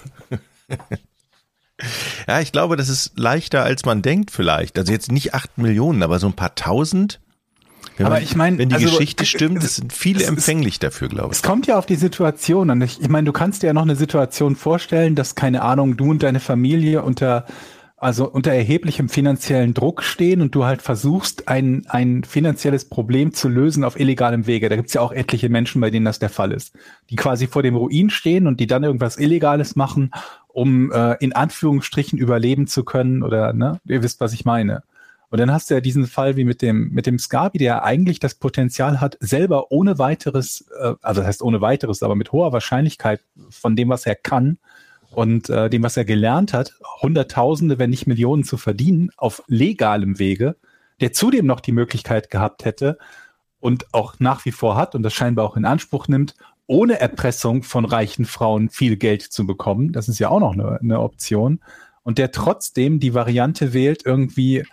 Ja, 2.27 2.41
ich 2.41 2.51
glaube, 2.51 2.75
das 2.75 2.89
ist 2.89 3.17
leichter, 3.17 3.63
als 3.63 3.85
man 3.85 4.01
denkt 4.01 4.31
vielleicht. 4.31 4.77
Also 4.77 4.91
jetzt 4.91 5.11
nicht 5.11 5.33
acht 5.33 5.57
Millionen, 5.57 6.03
aber 6.03 6.19
so 6.19 6.27
ein 6.27 6.33
paar 6.33 6.55
tausend. 6.55 7.19
Wenn 7.99 8.05
aber 8.05 8.15
man, 8.15 8.23
ich 8.23 8.35
meine, 8.35 8.57
wenn 8.57 8.69
die 8.69 8.75
also, 8.75 8.87
Geschichte 8.87 9.25
stimmt, 9.25 9.61
es, 9.61 9.75
sind 9.75 9.91
viele 9.91 10.23
empfänglich 10.23 10.75
ist, 10.75 10.83
dafür, 10.83 11.09
glaube 11.09 11.33
ich. 11.33 11.37
Es 11.37 11.43
kommt 11.43 11.67
ja 11.67 11.77
auf 11.77 11.85
die 11.85 11.97
Situation 11.97 12.69
an. 12.69 12.81
Ich, 12.81 13.01
ich 13.01 13.09
meine, 13.09 13.25
du 13.25 13.33
kannst 13.33 13.61
dir 13.61 13.67
ja 13.67 13.73
noch 13.73 13.81
eine 13.81 13.97
Situation 13.97 14.55
vorstellen, 14.55 15.15
dass 15.15 15.35
keine 15.35 15.63
Ahnung, 15.63 15.97
du 15.97 16.09
und 16.11 16.23
deine 16.23 16.39
Familie 16.39 17.03
unter 17.03 17.45
also 17.97 18.29
unter 18.29 18.53
erheblichem 18.53 19.09
finanziellen 19.09 19.73
Druck 19.73 20.03
stehen 20.03 20.41
und 20.41 20.55
du 20.55 20.63
halt 20.63 20.81
versuchst, 20.81 21.49
ein, 21.49 21.85
ein 21.89 22.23
finanzielles 22.23 22.85
Problem 22.85 23.33
zu 23.33 23.49
lösen 23.49 23.83
auf 23.83 23.99
illegalem 23.99 24.47
Wege. 24.47 24.69
Da 24.69 24.77
gibt's 24.77 24.93
ja 24.93 25.01
auch 25.01 25.11
etliche 25.11 25.49
Menschen, 25.49 25.81
bei 25.81 25.89
denen 25.89 26.05
das 26.05 26.17
der 26.17 26.29
Fall 26.29 26.53
ist, 26.53 26.73
die 27.09 27.17
quasi 27.17 27.47
vor 27.47 27.61
dem 27.61 27.75
Ruin 27.75 28.09
stehen 28.09 28.47
und 28.47 28.61
die 28.61 28.67
dann 28.67 28.85
irgendwas 28.85 29.17
Illegales 29.17 29.75
machen, 29.75 30.11
um 30.47 30.93
äh, 30.93 31.15
in 31.19 31.33
Anführungsstrichen 31.33 32.17
überleben 32.17 32.67
zu 32.67 32.85
können 32.85 33.21
oder, 33.21 33.51
ne, 33.51 33.81
ihr 33.85 34.01
wisst, 34.01 34.21
was 34.21 34.31
ich 34.31 34.45
meine. 34.45 34.83
Und 35.29 35.39
dann 35.39 35.51
hast 35.51 35.69
du 35.69 35.75
ja 35.75 35.81
diesen 35.81 36.07
Fall 36.07 36.35
wie 36.37 36.43
mit 36.43 36.61
dem, 36.61 36.89
mit 36.89 37.05
dem 37.05 37.19
Scabi, 37.19 37.59
der 37.59 37.83
eigentlich 37.83 38.19
das 38.19 38.35
Potenzial 38.35 38.99
hat, 38.99 39.17
selber 39.19 39.71
ohne 39.71 39.99
weiteres, 39.99 40.65
äh, 40.79 40.93
also 41.01 41.21
das 41.21 41.27
heißt 41.27 41.41
ohne 41.43 41.61
weiteres, 41.61 42.01
aber 42.03 42.15
mit 42.15 42.31
hoher 42.31 42.51
Wahrscheinlichkeit 42.51 43.21
von 43.49 43.75
dem, 43.75 43.89
was 43.89 44.05
er 44.05 44.15
kann, 44.15 44.57
und 45.11 45.49
äh, 45.49 45.69
dem, 45.69 45.83
was 45.83 45.97
er 45.97 46.05
gelernt 46.05 46.53
hat, 46.53 46.73
Hunderttausende, 47.01 47.79
wenn 47.79 47.89
nicht 47.89 48.07
Millionen 48.07 48.43
zu 48.43 48.57
verdienen, 48.57 49.09
auf 49.17 49.43
legalem 49.47 50.19
Wege, 50.19 50.55
der 51.01 51.13
zudem 51.13 51.45
noch 51.45 51.59
die 51.59 51.71
Möglichkeit 51.71 52.29
gehabt 52.29 52.65
hätte 52.65 52.97
und 53.59 53.93
auch 53.93 54.15
nach 54.19 54.45
wie 54.45 54.51
vor 54.51 54.75
hat 54.75 54.95
und 54.95 55.03
das 55.03 55.13
scheinbar 55.13 55.45
auch 55.45 55.57
in 55.57 55.65
Anspruch 55.65 56.07
nimmt, 56.07 56.35
ohne 56.67 56.99
Erpressung 56.99 57.63
von 57.63 57.85
reichen 57.85 58.25
Frauen 58.25 58.69
viel 58.69 58.95
Geld 58.97 59.23
zu 59.23 59.47
bekommen. 59.47 59.91
Das 59.91 60.07
ist 60.07 60.19
ja 60.19 60.29
auch 60.29 60.39
noch 60.39 60.53
eine, 60.53 60.79
eine 60.79 60.99
Option. 60.99 61.61
Und 62.03 62.17
der 62.17 62.31
trotzdem 62.31 62.99
die 62.99 63.13
Variante 63.13 63.73
wählt, 63.73 64.05
irgendwie 64.05 64.65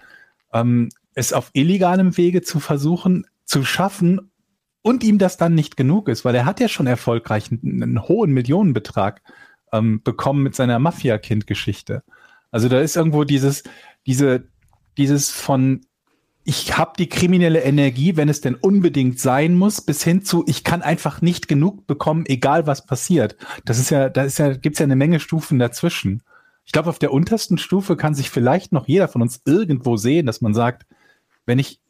ähm, 0.52 0.89
es 1.14 1.32
auf 1.32 1.51
illegalem 1.52 2.16
Wege 2.16 2.43
zu 2.43 2.60
versuchen, 2.60 3.27
zu 3.44 3.64
schaffen 3.64 4.31
und 4.82 5.02
ihm 5.02 5.18
das 5.18 5.36
dann 5.36 5.55
nicht 5.55 5.77
genug 5.77 6.09
ist, 6.09 6.24
weil 6.24 6.35
er 6.35 6.44
hat 6.44 6.60
ja 6.60 6.68
schon 6.68 6.86
erfolgreich 6.86 7.51
einen, 7.51 7.82
einen 7.82 8.09
hohen 8.09 8.32
Millionenbetrag 8.32 9.23
ähm, 9.73 10.02
bekommen 10.02 10.43
mit 10.43 10.55
seiner 10.55 10.78
Mafia-Kind-Geschichte. 10.78 12.02
Also 12.51 12.68
da 12.68 12.81
ist 12.81 12.97
irgendwo 12.97 13.24
dieses, 13.24 13.64
diese, 14.06 14.48
dieses 14.97 15.31
von 15.31 15.81
ich 16.48 16.78
habe 16.78 16.93
die 16.97 17.09
kriminelle 17.09 17.62
Energie, 17.62 18.16
wenn 18.16 18.28
es 18.28 18.40
denn 18.40 18.55
unbedingt 18.55 19.18
sein 19.18 19.56
muss, 19.56 19.81
bis 19.81 20.05
hin 20.05 20.24
zu 20.24 20.44
ich 20.47 20.62
kann 20.62 20.81
einfach 20.81 21.20
nicht 21.20 21.48
genug 21.48 21.89
bekommen, 21.89 22.24
egal 22.27 22.68
was 22.68 22.86
passiert. 22.86 23.36
Das 23.64 23.81
ist 23.81 23.90
ja, 23.90 24.09
da 24.09 24.23
ist 24.23 24.39
ja, 24.39 24.55
gibt's 24.55 24.78
ja 24.78 24.85
eine 24.85 24.94
Menge 24.94 25.18
Stufen 25.18 25.59
dazwischen. 25.59 26.23
Ich 26.66 26.72
glaube, 26.72 26.90
auf 26.90 26.98
der 26.98 27.12
untersten 27.12 27.59
Stufe 27.59 27.97
kann 27.97 28.14
sich 28.14 28.28
vielleicht 28.28 28.72
noch 28.72 28.86
jeder 28.86 29.09
von 29.09 29.22
uns 29.22 29.40
irgendwo 29.47 29.97
sehen, 29.97 30.26
dass 30.26 30.40
man 30.40 30.52
sagt, 30.52 30.86
wenn 31.47 31.59
ich 31.59 31.80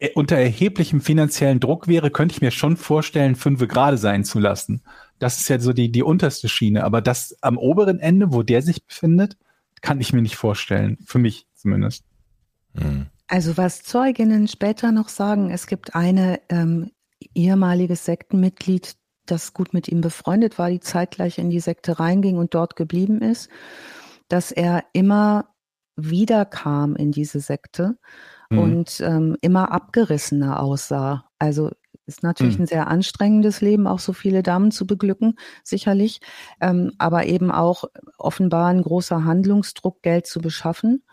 äh, 0.00 0.10
unter 0.14 0.36
erheblichem 0.36 1.00
finanziellen 1.00 1.60
Druck 1.60 1.88
wäre, 1.88 2.10
könnte 2.10 2.34
ich 2.34 2.42
mir 2.42 2.50
schon 2.50 2.76
vorstellen, 2.76 3.36
fünfe 3.36 3.68
gerade 3.68 3.96
sein 3.96 4.24
zu 4.24 4.38
lassen. 4.38 4.82
Das 5.18 5.38
ist 5.40 5.48
ja 5.48 5.58
so 5.58 5.72
die, 5.72 5.90
die 5.90 6.02
unterste 6.02 6.48
Schiene. 6.48 6.84
Aber 6.84 7.00
das 7.00 7.36
am 7.40 7.56
oberen 7.56 8.00
Ende, 8.00 8.32
wo 8.32 8.42
der 8.42 8.60
sich 8.60 8.84
befindet, 8.84 9.36
kann 9.80 10.00
ich 10.00 10.12
mir 10.12 10.22
nicht 10.22 10.36
vorstellen. 10.36 10.98
Für 11.06 11.18
mich 11.18 11.46
zumindest. 11.54 12.04
Mhm. 12.74 13.06
Also 13.28 13.56
was 13.56 13.82
Zeuginnen 13.82 14.48
später 14.48 14.92
noch 14.92 15.08
sagen, 15.08 15.50
es 15.50 15.66
gibt 15.66 15.94
eine 15.94 16.40
ähm, 16.48 16.90
ehemaliges 17.34 18.04
Sektenmitglied, 18.04 18.96
das 19.26 19.54
gut 19.54 19.72
mit 19.72 19.88
ihm 19.88 20.00
befreundet 20.00 20.58
war, 20.58 20.70
die 20.70 20.80
zeitgleich 20.80 21.38
in 21.38 21.48
die 21.48 21.60
Sekte 21.60 21.98
reinging 21.98 22.36
und 22.36 22.54
dort 22.54 22.76
geblieben 22.76 23.22
ist, 23.22 23.48
dass 24.28 24.52
er 24.52 24.84
immer 24.92 25.54
wieder 25.96 26.44
kam 26.44 26.96
in 26.96 27.12
diese 27.12 27.40
Sekte 27.40 27.96
mhm. 28.50 28.58
und 28.58 29.00
ähm, 29.00 29.36
immer 29.40 29.72
abgerissener 29.72 30.60
aussah. 30.60 31.26
Also 31.38 31.70
ist 32.06 32.22
natürlich 32.22 32.56
mhm. 32.56 32.64
ein 32.64 32.66
sehr 32.66 32.88
anstrengendes 32.88 33.60
Leben, 33.60 33.86
auch 33.86 33.98
so 33.98 34.12
viele 34.12 34.42
Damen 34.42 34.70
zu 34.70 34.86
beglücken, 34.86 35.36
sicherlich, 35.62 36.20
ähm, 36.60 36.92
aber 36.98 37.26
eben 37.26 37.50
auch 37.50 37.84
offenbar 38.18 38.68
ein 38.68 38.82
großer 38.82 39.24
Handlungsdruck, 39.24 40.02
Geld 40.02 40.26
zu 40.26 40.40
beschaffen. 40.40 41.04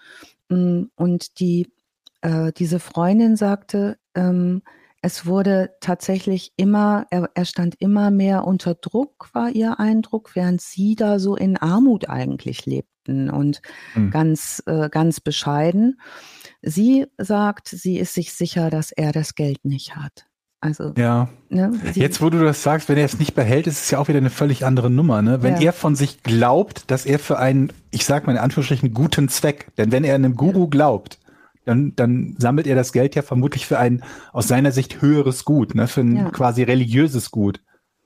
Mm, 0.49 0.83
und 0.95 1.39
die, 1.39 1.71
äh, 2.21 2.51
diese 2.51 2.79
Freundin 2.79 3.37
sagte, 3.37 3.97
ähm, 4.15 4.63
es 5.01 5.25
wurde 5.25 5.71
tatsächlich 5.79 6.53
immer, 6.57 7.07
er, 7.09 7.29
er 7.33 7.45
stand 7.45 7.75
immer 7.79 8.11
mehr 8.11 8.45
unter 8.45 8.75
Druck, 8.75 9.29
war 9.33 9.49
ihr 9.49 9.79
Eindruck, 9.79 10.35
während 10.35 10.61
sie 10.61 10.95
da 10.95 11.17
so 11.17 11.35
in 11.35 11.57
Armut 11.57 12.07
eigentlich 12.07 12.65
lebten 12.65 13.29
und 13.29 13.61
mhm. 13.95 14.11
ganz, 14.11 14.61
äh, 14.67 14.89
ganz 14.89 15.19
bescheiden. 15.19 15.99
Sie 16.61 17.07
sagt, 17.17 17.67
sie 17.67 17.97
ist 17.97 18.13
sich 18.13 18.33
sicher, 18.33 18.69
dass 18.69 18.91
er 18.91 19.11
das 19.11 19.33
Geld 19.33 19.65
nicht 19.65 19.95
hat. 19.95 20.27
Also, 20.63 20.93
ja. 20.95 21.27
Ne, 21.49 21.71
Jetzt, 21.95 22.21
wo 22.21 22.29
du 22.29 22.39
das 22.43 22.61
sagst, 22.61 22.87
wenn 22.87 22.97
er 22.97 23.05
es 23.05 23.17
nicht 23.17 23.33
behält, 23.33 23.65
ist 23.65 23.81
es 23.81 23.89
ja 23.89 23.97
auch 23.97 24.07
wieder 24.07 24.19
eine 24.19 24.29
völlig 24.29 24.63
andere 24.63 24.91
Nummer. 24.91 25.23
Ne? 25.23 25.41
Wenn 25.41 25.55
ja. 25.55 25.61
er 25.61 25.73
von 25.73 25.95
sich 25.95 26.21
glaubt, 26.21 26.91
dass 26.91 27.07
er 27.07 27.17
für 27.17 27.39
einen, 27.39 27.73
ich 27.89 28.05
sag 28.05 28.27
mal 28.27 28.33
in 28.33 28.37
Anführungsstrichen, 28.37 28.93
guten 28.93 29.27
Zweck, 29.27 29.75
denn 29.77 29.91
wenn 29.91 30.03
er 30.03 30.13
einem 30.13 30.35
Guru 30.35 30.67
glaubt, 30.67 31.17
dann, 31.65 31.95
dann 31.95 32.35
sammelt 32.37 32.67
er 32.67 32.75
das 32.75 32.91
Geld 32.93 33.15
ja 33.15 33.21
vermutlich 33.21 33.65
für 33.65 33.79
ein 33.79 34.03
aus 34.33 34.47
seiner 34.47 34.71
Sicht 34.71 35.01
höheres 35.01 35.45
Gut, 35.45 35.75
ne? 35.75 35.87
für 35.87 36.01
ein 36.01 36.15
ja. 36.15 36.29
quasi 36.29 36.63
religiöses 36.63 37.31
Gut. 37.31 37.61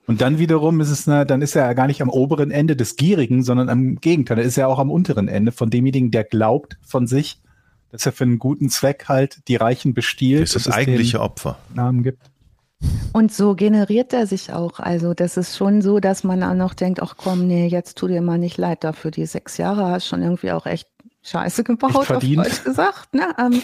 Und 0.06 0.20
dann 0.20 0.38
wiederum 0.38 0.80
ist 0.80 0.90
es, 0.90 1.06
ne, 1.06 1.26
dann 1.26 1.42
ist 1.42 1.56
er 1.56 1.64
ja 1.64 1.72
gar 1.72 1.88
nicht 1.88 2.00
am 2.00 2.08
oberen 2.08 2.52
Ende 2.52 2.76
des 2.76 2.94
Gierigen, 2.94 3.42
sondern 3.42 3.68
am 3.68 3.96
Gegenteil. 3.96 4.38
Er 4.38 4.44
ist 4.44 4.56
ja 4.56 4.68
auch 4.68 4.78
am 4.78 4.90
unteren 4.90 5.26
Ende 5.26 5.50
von 5.50 5.68
demjenigen, 5.68 6.12
der 6.12 6.22
glaubt 6.22 6.78
von 6.82 7.08
sich, 7.08 7.40
dass 7.90 8.06
er 8.06 8.12
für 8.12 8.24
einen 8.24 8.38
guten 8.38 8.68
Zweck 8.68 9.06
halt 9.08 9.40
die 9.48 9.56
Reichen 9.56 9.94
bestiehlt. 9.94 10.42
Das 10.42 10.54
ist 10.54 10.66
das 10.66 10.74
eigentliche 10.74 11.20
Opfer. 11.20 11.58
Namen 11.74 12.04
gibt. 12.04 12.22
Und 13.12 13.32
so 13.32 13.54
generiert 13.54 14.12
er 14.12 14.26
sich 14.26 14.52
auch. 14.52 14.78
Also 14.78 15.14
das 15.14 15.36
ist 15.36 15.56
schon 15.56 15.82
so, 15.82 15.98
dass 15.98 16.22
man 16.22 16.42
auch 16.42 16.54
noch 16.54 16.74
denkt, 16.74 17.02
ach 17.02 17.14
komm, 17.16 17.46
nee, 17.46 17.66
jetzt 17.66 17.96
tu 17.98 18.06
dir 18.06 18.20
mal 18.20 18.38
nicht 18.38 18.58
leid 18.58 18.84
dafür. 18.84 19.10
Die 19.10 19.26
sechs 19.26 19.56
Jahre 19.56 19.86
hast 19.86 20.06
schon 20.06 20.22
irgendwie 20.22 20.52
auch 20.52 20.66
echt 20.66 20.86
Scheiße 21.26 21.64
gebaut, 21.64 22.10
auf 22.10 22.20
Deutsch 22.20 22.64
gesagt. 22.64 23.14
Ne? 23.14 23.34
Ähm, 23.38 23.62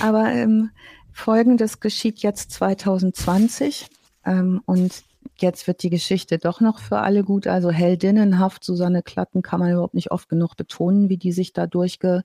aber 0.00 0.26
ähm, 0.30 0.70
Folgendes 1.12 1.80
geschieht 1.80 2.20
jetzt 2.20 2.52
2020 2.52 3.88
ähm, 4.24 4.62
und 4.66 5.02
jetzt 5.36 5.66
wird 5.66 5.82
die 5.82 5.90
Geschichte 5.90 6.38
doch 6.38 6.60
noch 6.60 6.78
für 6.78 6.98
alle 6.98 7.24
gut. 7.24 7.46
Also 7.46 7.70
heldinnenhaft, 7.70 8.64
Susanne 8.64 9.02
Klatten 9.02 9.42
kann 9.42 9.60
man 9.60 9.72
überhaupt 9.72 9.94
nicht 9.94 10.10
oft 10.10 10.28
genug 10.28 10.56
betonen, 10.56 11.08
wie 11.08 11.16
die 11.16 11.32
sich 11.32 11.52
da 11.52 11.66
durchgekämpft 11.66 12.24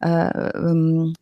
äh, 0.00 0.58
ähm, 0.58 1.14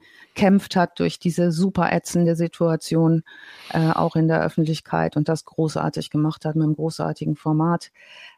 hat 0.74 1.00
durch 1.00 1.18
diese 1.18 1.52
super 1.52 1.92
ätzende 1.92 2.36
Situation, 2.36 3.24
äh, 3.70 3.90
auch 3.90 4.16
in 4.16 4.28
der 4.28 4.42
Öffentlichkeit 4.42 5.16
und 5.16 5.28
das 5.28 5.44
großartig 5.44 6.10
gemacht 6.10 6.44
hat 6.44 6.54
mit 6.54 6.64
einem 6.64 6.76
großartigen 6.76 7.36
Format. 7.36 7.90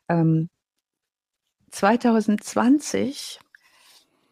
Ähm, 0.08 0.48
2020 1.70 3.40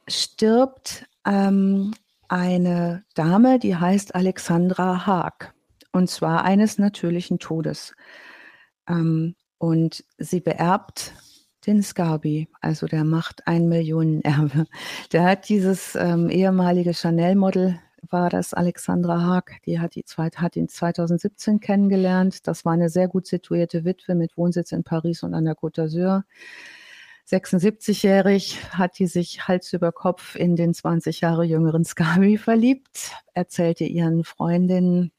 stirbt 0.09 1.07
ähm, 1.27 1.95
eine 2.29 3.05
Dame, 3.15 3.59
die 3.59 3.77
heißt 3.77 4.15
Alexandra 4.15 5.07
Haag. 5.07 5.55
Und 5.93 6.11
zwar 6.11 6.45
eines 6.45 6.79
natürlichen 6.79 7.39
Todes. 7.39 7.95
Ähm, 8.89 9.35
und 9.59 10.05
sie 10.19 10.41
beerbt 10.41 11.15
den 11.67 11.83
Scarby, 11.83 12.49
also 12.61 12.87
der 12.87 13.05
macht 13.05 13.47
ein 13.47 13.69
Millionenerbe. 13.69 14.67
Der 15.13 15.25
hat 15.25 15.49
dieses 15.49 15.95
ähm, 15.95 16.29
ehemalige 16.29 16.93
Chanel-Model, 16.93 17.81
war 18.11 18.29
das 18.29 18.53
Alexandra 18.53 19.23
Haag, 19.23 19.63
die 19.65 19.81
hat, 19.81 19.95
die 19.95 20.05
zweit, 20.05 20.41
hat 20.41 20.57
ihn 20.57 20.69
2017 20.69 21.61
kennengelernt. 21.61 22.47
Das 22.47 22.65
war 22.67 22.73
eine 22.73 22.91
sehr 22.91 23.09
gut 23.09 23.27
situierte 23.27 23.85
Witwe 23.85 24.15
mit 24.15 24.37
Wohnsitz 24.37 24.73
in 24.73 24.85
Paris 24.85 25.23
und 25.23 25.33
an 25.33 25.47
der 25.47 25.57
Côte 25.57 25.85
d'Azur. 25.85 26.25
76-jährig 27.27 28.59
hat 28.71 28.99
die 28.99 29.07
sich 29.07 29.49
Hals 29.49 29.73
über 29.73 29.93
Kopf 29.93 30.37
in 30.37 30.57
den 30.57 30.75
20 30.75 31.21
Jahre 31.21 31.45
jüngeren 31.45 31.85
Scarby 31.85 32.39
verliebt, 32.39 33.13
erzählte 33.33 33.85
ihren 33.85 34.25
Freundinnen, 34.25 35.11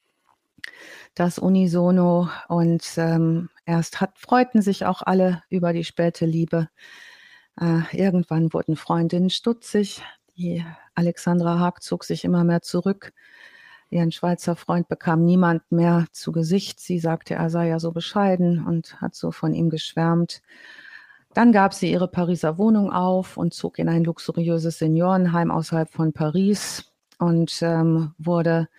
das 1.16 1.40
unisono 1.40 2.30
und 2.48 2.84
ähm, 2.98 3.50
erst 3.66 4.02
hat, 4.02 4.18
freuten 4.18 4.62
sich 4.62 4.86
auch 4.86 5.02
alle 5.02 5.44
über 5.50 5.74
die 5.74 5.84
späte 5.84 6.26
Liebe. 6.26 6.70
Äh, 7.60 7.82
irgendwann 7.92 8.54
wurden 8.54 8.76
Freundinnen 8.76 9.30
stutzig. 9.30 10.04
Die 10.38 10.66
Alexandra 10.94 11.60
Haag 11.60 11.82
zog 11.82 12.04
sich 12.04 12.26
immer 12.26 12.44
mehr 12.44 12.62
zurück. 12.62 13.14
Ihren 13.90 14.12
Schweizer 14.12 14.56
Freund 14.56 14.90
bekam 14.90 15.24
niemand 15.24 15.72
mehr 15.72 16.06
zu 16.12 16.32
Gesicht. 16.32 16.80
Sie 16.80 17.00
sagte, 17.00 17.36
er 17.36 17.50
sei 17.50 17.70
ja 17.70 17.80
so 17.80 17.92
bescheiden 17.92 18.66
und 18.66 19.00
hat 19.00 19.16
so 19.16 19.32
von 19.32 19.54
ihm 19.54 19.70
geschwärmt. 19.70 20.42
Dann 21.36 21.52
gab 21.52 21.74
sie 21.74 21.92
ihre 21.92 22.08
Pariser 22.08 22.58
Wohnung 22.58 22.92
auf 22.92 23.36
und 23.36 23.54
zog 23.54 23.78
in 23.78 23.90
ein 23.90 24.06
luxuriöses 24.06 24.80
Seniorenheim 24.80 25.52
außerhalb 25.52 25.92
von 25.92 26.14
Paris 26.14 26.92
und 27.20 27.60
ähm, 27.62 28.14
wurde 28.18 28.70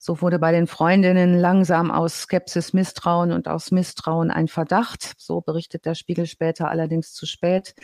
so 0.00 0.22
wurde 0.22 0.38
bei 0.38 0.52
den 0.52 0.68
Freundinnen 0.68 1.38
langsam 1.38 1.90
aus 1.90 2.22
Skepsis 2.22 2.72
Misstrauen 2.72 3.32
und 3.32 3.48
aus 3.48 3.72
Misstrauen 3.72 4.30
ein 4.30 4.48
Verdacht. 4.48 5.14
So 5.18 5.40
berichtet 5.40 5.84
der 5.84 5.94
Spiegel 5.94 6.26
später 6.26 6.70
allerdings 6.70 7.12
zu 7.12 7.26
spät. 7.26 7.74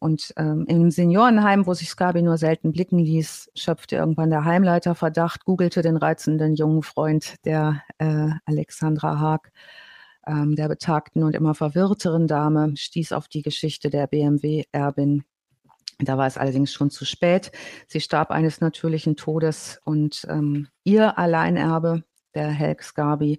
Und 0.00 0.34
ähm, 0.36 0.66
im 0.68 0.90
Seniorenheim, 0.90 1.66
wo 1.66 1.72
sich 1.72 1.88
Scabi 1.88 2.20
nur 2.22 2.36
selten 2.36 2.72
blicken 2.72 2.98
ließ, 2.98 3.52
schöpfte 3.54 3.96
irgendwann 3.96 4.30
der 4.30 4.44
Heimleiter 4.44 4.94
Verdacht, 4.94 5.44
googelte 5.44 5.82
den 5.82 5.96
reizenden 5.96 6.56
jungen 6.56 6.82
Freund 6.82 7.36
der 7.44 7.82
äh, 7.98 8.30
Alexandra 8.44 9.18
Haag, 9.18 9.50
ähm, 10.26 10.56
der 10.56 10.68
betagten 10.68 11.22
und 11.22 11.34
immer 11.34 11.54
verwirrteren 11.54 12.26
Dame, 12.26 12.74
stieß 12.76 13.12
auf 13.12 13.28
die 13.28 13.42
Geschichte 13.42 13.90
der 13.90 14.06
BMW-Erbin 14.06 15.24
da 16.04 16.18
war 16.18 16.26
es 16.26 16.38
allerdings 16.38 16.72
schon 16.72 16.90
zu 16.90 17.04
spät. 17.04 17.52
Sie 17.86 18.00
starb 18.00 18.30
eines 18.30 18.60
natürlichen 18.60 19.16
Todes 19.16 19.80
und 19.84 20.26
ähm, 20.28 20.68
ihr 20.84 21.18
Alleinerbe, 21.18 22.04
der 22.34 22.48
Helg 22.48 22.82
Scarby, 22.82 23.38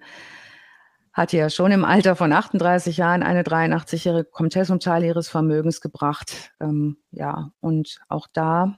hatte 1.13 1.37
ja 1.37 1.49
schon 1.49 1.71
im 1.71 1.83
Alter 1.83 2.15
von 2.15 2.31
38 2.31 2.97
Jahren 2.97 3.23
eine 3.23 3.43
83-jährige 3.43 4.29
Comtesse 4.29 4.71
um 4.71 4.79
Teil 4.79 5.03
ihres 5.03 5.27
Vermögens 5.27 5.81
gebracht. 5.81 6.51
Ähm, 6.61 6.97
ja, 7.11 7.51
und 7.59 7.99
auch 8.07 8.27
da, 8.31 8.77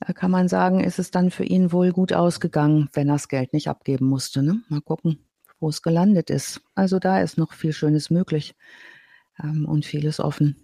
da 0.00 0.12
kann 0.14 0.30
man 0.30 0.48
sagen, 0.48 0.80
ist 0.80 0.98
es 0.98 1.10
dann 1.10 1.30
für 1.30 1.44
ihn 1.44 1.72
wohl 1.72 1.92
gut 1.92 2.14
ausgegangen, 2.14 2.88
wenn 2.94 3.08
er 3.08 3.14
das 3.14 3.28
Geld 3.28 3.52
nicht 3.52 3.68
abgeben 3.68 4.06
musste. 4.06 4.42
Ne? 4.42 4.62
Mal 4.68 4.80
gucken, 4.80 5.26
wo 5.60 5.68
es 5.68 5.82
gelandet 5.82 6.30
ist. 6.30 6.60
Also 6.74 6.98
da 6.98 7.20
ist 7.20 7.38
noch 7.38 7.52
viel 7.52 7.72
Schönes 7.72 8.10
möglich 8.10 8.54
ähm, 9.42 9.66
und 9.66 9.84
vieles 9.84 10.18
offen. 10.20 10.56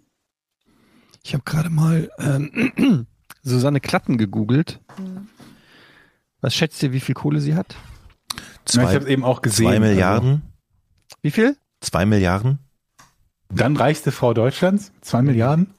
Ich 1.23 1.33
habe 1.33 1.43
gerade 1.45 1.69
mal 1.69 2.09
ähm, 2.19 3.07
Susanne 3.43 3.79
Klatten 3.79 4.17
gegoogelt. 4.17 4.79
Was 6.41 6.53
schätzt 6.55 6.81
ihr, 6.83 6.93
wie 6.93 6.99
viel 6.99 7.15
Kohle 7.15 7.39
sie 7.41 7.55
hat? 7.55 7.73
Ja, 7.73 8.39
ich 8.39 8.71
Zwei, 8.73 8.95
habe 8.95 9.09
eben 9.09 9.23
auch 9.23 9.41
gesehen. 9.41 9.67
zwei 9.67 9.79
Milliarden? 9.79 10.41
Wie 11.21 11.31
viel? 11.31 11.55
Zwei 11.81 12.05
Milliarden? 12.05 12.59
Also, 13.49 13.63
dann 13.63 13.77
reichste 13.77 14.11
Frau 14.11 14.33
Deutschlands, 14.33 14.91
zwei 15.01 15.21
Milliarden. 15.21 15.73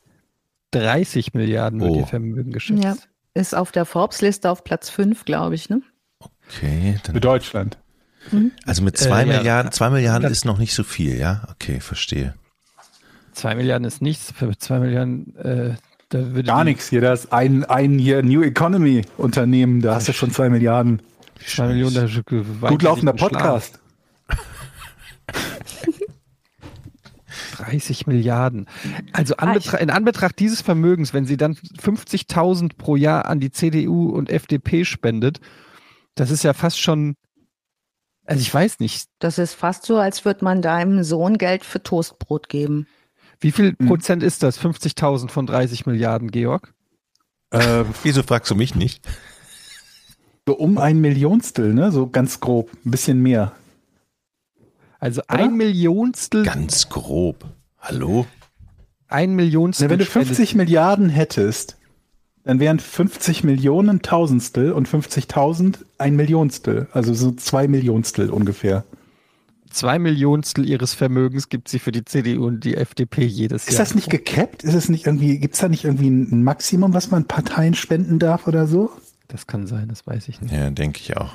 30 0.72 1.34
Milliarden 1.34 1.80
wird 1.80 1.90
Oh. 1.90 1.98
ihr 1.98 2.06
Vermögen 2.06 2.50
geschätzt. 2.52 2.82
Ja. 2.84 2.96
Ist 3.34 3.54
auf 3.54 3.72
der 3.72 3.84
Forbes-Liste 3.84 4.50
auf 4.50 4.64
Platz 4.64 4.90
5, 4.90 5.24
glaube 5.24 5.54
ich, 5.54 5.68
ne? 5.70 5.82
Okay, 6.46 6.98
Für 7.04 7.20
dann, 7.20 7.70
Deutschland. 8.24 8.52
also 8.66 8.82
mit 8.82 8.96
zwei 8.96 9.22
Äh, 9.22 9.28
ja. 9.28 9.36
Milliarden, 9.38 9.72
zwei 9.72 9.90
Milliarden 9.90 10.30
ist 10.30 10.44
noch 10.44 10.58
nicht 10.58 10.74
so 10.74 10.84
viel, 10.84 11.16
ja? 11.18 11.42
Okay, 11.50 11.80
verstehe. 11.80 12.34
Zwei 13.32 13.54
Milliarden 13.54 13.86
ist 13.86 14.02
nichts. 14.02 14.32
Für 14.32 14.56
zwei 14.58 14.78
Milliarden, 14.80 15.36
äh, 15.36 15.74
da 16.08 16.18
würde 16.18 16.44
Gar 16.44 16.64
nichts 16.64 16.88
hier. 16.88 17.00
Da 17.00 17.12
ist 17.12 17.32
ein, 17.32 17.64
ein 17.64 17.98
hier 17.98 18.22
New 18.22 18.42
Economy 18.42 19.02
Unternehmen. 19.16 19.80
Da 19.80 19.94
hast 19.94 20.08
du 20.08 20.12
schon 20.12 20.30
zwei 20.30 20.48
Milliarden. 20.48 21.02
Zwei 21.46 21.68
Millionen, 21.68 21.94
da 21.94 22.68
Gut 22.68 22.82
laufender. 22.82 23.12
Podcast. 23.12 23.78
30 27.58 28.06
Milliarden. 28.06 28.66
Also 29.12 29.36
anbetra 29.36 29.78
in 29.78 29.90
Anbetracht 29.90 30.38
dieses 30.38 30.60
Vermögens, 30.62 31.12
wenn 31.12 31.26
sie 31.26 31.36
dann 31.36 31.54
50.000 31.54 32.76
pro 32.76 32.96
Jahr 32.96 33.26
an 33.26 33.40
die 33.40 33.50
CDU 33.50 34.10
und 34.10 34.30
FDP 34.30 34.84
spendet, 34.84 35.40
das 36.14 36.30
ist 36.30 36.44
ja 36.44 36.52
fast 36.52 36.80
schon, 36.80 37.14
also 38.28 38.40
ich 38.40 38.52
weiß 38.54 38.78
nicht, 38.80 39.08
Das 39.18 39.38
ist 39.38 39.54
fast 39.54 39.84
so, 39.84 39.96
als 39.98 40.24
würde 40.24 40.44
man 40.44 40.62
deinem 40.62 41.02
Sohn 41.02 41.38
Geld 41.38 41.64
für 41.64 41.82
Toastbrot 41.82 42.48
geben. 42.48 42.86
wie 43.40 43.52
viel 43.52 43.74
Mhm. 43.78 43.86
Prozent 43.88 44.22
ist 44.22 44.42
das? 44.42 44.58
50.000 44.58 45.30
von 45.30 45.46
30 45.46 45.86
Milliarden, 45.86 46.30
Georg? 46.30 46.72
Äh, 47.50 47.84
Wieso 48.02 48.22
fragst 48.22 48.50
du 48.50 48.54
mich 48.54 48.74
nicht? 48.74 49.04
so 50.46 50.54
um 50.56 50.78
ein 50.78 51.00
Millionstel, 51.00 51.72
ne? 51.74 51.90
So 51.92 52.06
ganz 52.08 52.40
grob. 52.40 52.70
Ein 52.84 52.90
bisschen 52.90 53.20
mehr. 53.22 53.52
Also 54.98 55.20
Oder? 55.22 55.44
ein 55.44 55.56
Millionstel, 55.56 56.42
Ganz 56.44 56.88
grob. 56.88 57.44
Hallo? 57.78 58.26
ein 59.08 59.34
Millionstel. 59.34 59.86
Na, 59.86 59.90
wenn 59.92 59.98
du 60.00 60.04
spendet- 60.04 60.28
50 60.36 60.54
Milliarden 60.54 61.08
hättest, 61.08 61.77
dann 62.44 62.60
wären 62.60 62.78
50 62.78 63.44
Millionen 63.44 64.02
Tausendstel 64.02 64.72
und 64.72 64.88
50.000 64.88 65.84
ein 65.98 66.16
Millionstel. 66.16 66.88
Also 66.92 67.12
so 67.14 67.32
zwei 67.32 67.68
Millionstel 67.68 68.30
ungefähr. 68.30 68.84
Zwei 69.70 69.98
Millionstel 69.98 70.66
ihres 70.68 70.94
Vermögens 70.94 71.50
gibt 71.50 71.68
sie 71.68 71.78
für 71.78 71.92
die 71.92 72.04
CDU 72.04 72.46
und 72.46 72.64
die 72.64 72.74
FDP 72.74 73.24
jedes 73.26 73.68
Ist 73.68 73.74
Jahr. 73.74 73.84
das 73.84 73.94
nicht 73.94 74.08
gekappt? 74.08 74.64
Ist 74.64 74.74
es 74.74 74.88
nicht 74.88 75.06
irgendwie, 75.06 75.38
gibt's 75.38 75.58
da 75.58 75.68
nicht 75.68 75.84
irgendwie 75.84 76.08
ein 76.08 76.42
Maximum, 76.42 76.94
was 76.94 77.10
man 77.10 77.26
Parteien 77.26 77.74
spenden 77.74 78.18
darf 78.18 78.46
oder 78.46 78.66
so? 78.66 78.90
Das 79.28 79.46
kann 79.46 79.66
sein, 79.66 79.88
das 79.88 80.06
weiß 80.06 80.28
ich 80.28 80.40
nicht. 80.40 80.54
Ja, 80.54 80.70
denke 80.70 81.00
ich 81.00 81.16
auch. 81.18 81.34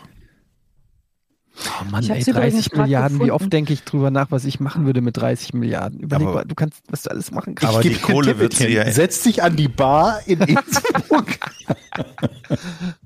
Oh 1.56 1.86
Mann, 1.92 2.04
ey, 2.10 2.22
sie 2.22 2.32
übrigens 2.32 2.54
30 2.56 2.72
grad 2.72 2.82
Milliarden, 2.86 3.20
wie 3.22 3.32
oft 3.32 3.54
denke 3.54 3.74
ich 3.74 3.84
drüber 3.84 4.10
nach, 4.10 4.32
was 4.32 4.44
ich 4.46 4.60
machen 4.60 4.86
würde 4.86 5.02
mit 5.02 5.18
30 5.18 5.54
Milliarden. 5.54 6.00
Überleg 6.00 6.28
Aber- 6.28 6.36
mal, 6.40 6.46
du 6.46 6.56
kannst, 6.56 6.82
was 6.90 7.04
du 7.04 7.12
alles 7.12 7.30
machen 7.32 7.54
kannst. 7.56 7.74
Aber 7.76 7.84
die 7.84 7.94
Kohle 7.96 8.40
wird 8.40 8.54
sie 8.54 8.70
ja- 8.70 8.90
Setz 8.92 9.22
dich 9.22 9.44
an 9.44 9.56
die 9.56 9.68
Bar 9.68 10.20
in 10.26 10.42
Innsbruck. 10.42 11.28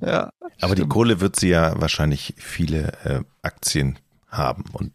ja, 0.01 0.29
Aber 0.61 0.75
die 0.75 0.81
stimmt. 0.81 0.89
Kohle 0.93 1.19
wird 1.19 1.35
sie 1.37 1.49
ja 1.49 1.79
wahrscheinlich 1.79 2.33
viele 2.37 2.93
äh, 3.03 3.21
Aktien 3.41 3.99
haben. 4.29 4.63
Und 4.73 4.91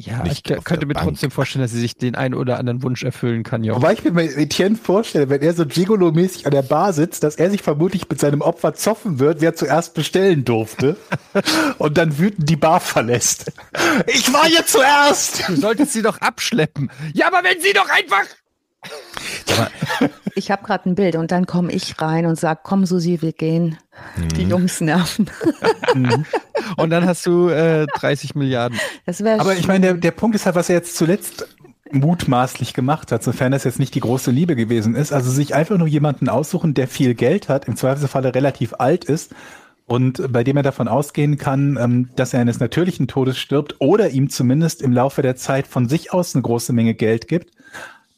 Ja, 0.00 0.24
ich 0.26 0.44
könnte 0.44 0.86
mir 0.86 0.94
Bank. 0.94 1.08
trotzdem 1.08 1.32
vorstellen, 1.32 1.62
dass 1.62 1.72
sie 1.72 1.80
sich 1.80 1.96
den 1.96 2.14
einen 2.14 2.34
oder 2.34 2.60
anderen 2.60 2.84
Wunsch 2.84 3.02
erfüllen 3.02 3.42
kann, 3.42 3.64
ja. 3.64 3.74
Wobei 3.74 3.94
ich 3.94 4.04
mir 4.04 4.22
Etienne 4.22 4.76
vorstelle, 4.76 5.28
wenn 5.28 5.42
er 5.42 5.54
so 5.54 5.64
Gigolo-mäßig 5.64 6.46
an 6.46 6.52
der 6.52 6.62
Bar 6.62 6.92
sitzt, 6.92 7.24
dass 7.24 7.34
er 7.34 7.50
sich 7.50 7.62
vermutlich 7.62 8.08
mit 8.08 8.20
seinem 8.20 8.40
Opfer 8.40 8.74
zoffen 8.74 9.18
wird, 9.18 9.40
wer 9.40 9.56
zuerst 9.56 9.94
bestellen 9.94 10.44
durfte 10.44 10.96
und 11.78 11.98
dann 11.98 12.16
wütend 12.16 12.48
die 12.48 12.54
Bar 12.54 12.78
verlässt. 12.78 13.50
Ich 14.06 14.32
war 14.32 14.46
hier 14.46 14.64
zuerst! 14.64 15.48
Du 15.48 15.56
solltest 15.56 15.92
sie 15.94 16.02
doch 16.02 16.18
abschleppen. 16.18 16.92
Ja, 17.12 17.26
aber 17.26 17.42
wenn 17.42 17.60
sie 17.60 17.72
doch 17.72 17.88
einfach. 17.90 18.24
Ich 20.34 20.50
habe 20.52 20.64
gerade 20.64 20.88
ein 20.88 20.94
Bild 20.94 21.16
und 21.16 21.32
dann 21.32 21.46
komme 21.46 21.72
ich 21.72 22.00
rein 22.00 22.24
und 22.26 22.38
sage, 22.38 22.60
komm 22.62 22.86
Susi, 22.86 23.20
wir 23.20 23.32
gehen. 23.32 23.76
Die 24.36 24.44
Jungs 24.44 24.80
nerven. 24.80 25.28
Und 26.76 26.90
dann 26.90 27.06
hast 27.06 27.26
du 27.26 27.48
äh, 27.48 27.86
30 27.86 28.34
Milliarden. 28.34 28.78
Das 29.04 29.24
wäre 29.24 29.40
Aber 29.40 29.54
ich 29.54 29.66
meine, 29.66 29.80
der, 29.80 29.94
der 29.94 30.10
Punkt 30.12 30.36
ist 30.36 30.46
halt, 30.46 30.54
was 30.54 30.68
er 30.68 30.76
jetzt 30.76 30.96
zuletzt 30.96 31.48
mutmaßlich 31.90 32.74
gemacht 32.74 33.10
hat, 33.10 33.22
sofern 33.22 33.52
das 33.52 33.64
jetzt 33.64 33.78
nicht 33.78 33.94
die 33.94 34.00
große 34.00 34.30
Liebe 34.30 34.54
gewesen 34.54 34.94
ist, 34.94 35.12
also 35.12 35.30
sich 35.30 35.54
einfach 35.54 35.78
nur 35.78 35.88
jemanden 35.88 36.28
aussuchen, 36.28 36.74
der 36.74 36.86
viel 36.86 37.14
Geld 37.14 37.48
hat, 37.48 37.66
im 37.66 37.76
Zweifelsfalle 37.76 38.34
relativ 38.34 38.74
alt 38.78 39.04
ist 39.04 39.34
und 39.86 40.32
bei 40.32 40.44
dem 40.44 40.56
er 40.58 40.62
davon 40.62 40.86
ausgehen 40.86 41.38
kann, 41.38 41.78
ähm, 41.80 42.10
dass 42.14 42.34
er 42.34 42.40
eines 42.40 42.60
natürlichen 42.60 43.08
Todes 43.08 43.38
stirbt 43.38 43.76
oder 43.78 44.10
ihm 44.10 44.28
zumindest 44.28 44.82
im 44.82 44.92
Laufe 44.92 45.22
der 45.22 45.36
Zeit 45.36 45.66
von 45.66 45.88
sich 45.88 46.12
aus 46.12 46.34
eine 46.34 46.42
große 46.42 46.72
Menge 46.74 46.94
Geld 46.94 47.26
gibt. 47.26 47.52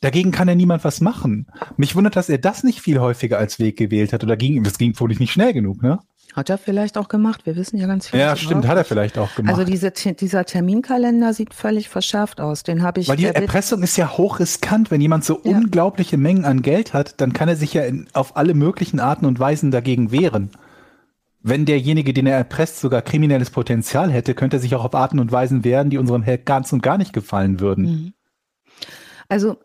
Dagegen 0.01 0.31
kann 0.31 0.49
ja 0.49 0.55
niemand 0.55 0.85
was 0.85 1.01
machen. 1.01 1.47
Mich 1.77 1.95
wundert, 1.95 2.17
dass 2.17 2.29
er 2.31 2.39
das 2.39 2.63
nicht 2.65 2.81
viel 2.81 3.01
häufiger 3.01 3.39
als 3.39 3.59
Weg 3.59 3.77
gewählt 3.77 4.13
hat 4.13 4.25
oder 4.25 4.37
ging 4.37 4.55
ihm, 4.55 4.65
das 4.65 4.79
ging 4.79 4.99
wohl 4.99 5.09
nicht 5.11 5.33
schnell 5.33 5.53
genug, 5.53 5.83
ne? 5.83 5.99
Hat 6.35 6.49
er 6.49 6.59
vielleicht 6.59 6.97
auch 6.97 7.09
gemacht. 7.09 7.45
Wir 7.45 7.57
wissen 7.57 7.77
ja 7.77 7.89
ganz 7.89 8.09
viel. 8.09 8.21
Ja, 8.21 8.37
stimmt, 8.37 8.67
hat 8.67 8.77
er 8.77 8.85
vielleicht 8.85 9.19
auch 9.19 9.35
gemacht. 9.35 9.53
Also 9.59 9.65
diese, 9.69 9.91
dieser 9.91 10.45
Terminkalender 10.45 11.35
sieht 11.35 11.55
völlig 11.55 11.89
verschärft 11.89 12.41
aus. 12.41 12.63
Den 12.63 12.83
habe 12.83 13.01
ich. 13.01 13.09
Weil 13.09 13.17
die 13.17 13.25
Erpressung 13.25 13.83
ist 13.83 13.97
ja 13.97 14.17
hochriskant. 14.17 14.93
Wenn 14.93 15.01
jemand 15.01 15.25
so 15.25 15.41
Ja. 15.43 15.57
unglaubliche 15.57 16.17
Mengen 16.17 16.45
an 16.45 16.63
Geld 16.63 16.95
hat, 16.95 17.21
dann 17.21 17.33
kann 17.33 17.49
er 17.49 17.57
sich 17.57 17.75
ja 17.75 17.83
in, 17.83 18.07
auf 18.13 18.37
alle 18.37 18.55
möglichen 18.55 19.01
Arten 19.01 19.27
und 19.27 19.41
Weisen 19.41 19.73
dagegen 19.73 20.13
wehren. 20.13 20.51
Wenn 21.43 21.65
derjenige, 21.65 22.13
den 22.13 22.27
er 22.27 22.37
erpresst, 22.37 22.79
sogar 22.79 23.03
kriminelles 23.03 23.51
Potenzial 23.51 24.13
hätte, 24.13 24.35
könnte 24.35 24.59
er 24.59 24.61
sich 24.61 24.75
auch 24.77 24.85
auf 24.85 24.95
Arten 24.95 25.19
und 25.19 25.33
Weisen 25.33 25.65
wehren, 25.65 25.91
die 25.91 25.99
unserem 25.99 26.23
Held 26.23 26.47
ganz 26.47 26.73
und 26.73 26.81
gar 26.83 26.97
nicht 26.99 27.13
gefallen 27.13 27.59
würden. 27.59 27.85
Mhm. 27.85 28.13
Also 29.29 29.57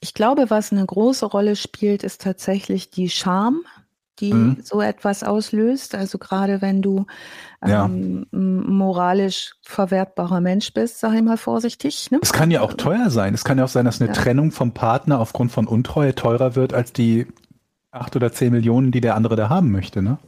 ich 0.00 0.14
glaube, 0.14 0.50
was 0.50 0.72
eine 0.72 0.84
große 0.84 1.26
Rolle 1.26 1.56
spielt, 1.56 2.02
ist 2.02 2.20
tatsächlich 2.22 2.90
die 2.90 3.08
Scham, 3.10 3.62
die 4.20 4.32
Mhm. 4.34 4.58
so 4.64 4.80
etwas 4.80 5.22
auslöst. 5.22 5.94
Also 5.94 6.18
gerade 6.18 6.60
wenn 6.60 6.82
du 6.82 7.06
Ja. 7.66 7.84
ähm, 7.84 8.26
m- 8.32 8.66
moralisch 8.76 9.54
verwertbarer 9.62 10.40
Mensch 10.40 10.72
bist, 10.74 10.98
sag 11.00 11.14
ich 11.14 11.22
mal 11.22 11.36
vorsichtig. 11.36 12.10
Ne? 12.10 12.18
Es 12.22 12.32
kann 12.32 12.50
ja 12.50 12.60
auch 12.60 12.72
teuer 12.74 13.10
sein. 13.10 13.34
Es 13.34 13.44
kann 13.44 13.58
ja 13.58 13.64
auch 13.64 13.68
sein, 13.68 13.84
dass 13.84 14.00
eine 14.00 14.08
Ja. 14.10 14.14
Trennung 14.14 14.50
vom 14.52 14.72
Partner 14.72 15.20
aufgrund 15.20 15.52
von 15.52 15.66
Untreue 15.66 16.14
teurer 16.14 16.56
wird 16.56 16.74
als 16.74 16.92
die 16.92 17.26
acht 17.90 18.14
oder 18.16 18.32
zehn 18.32 18.52
Millionen, 18.52 18.90
die 18.92 19.00
der 19.00 19.14
andere 19.16 19.34
da 19.36 19.48
haben 19.48 19.70
möchte. 19.72 20.02
Ne? 20.02 20.18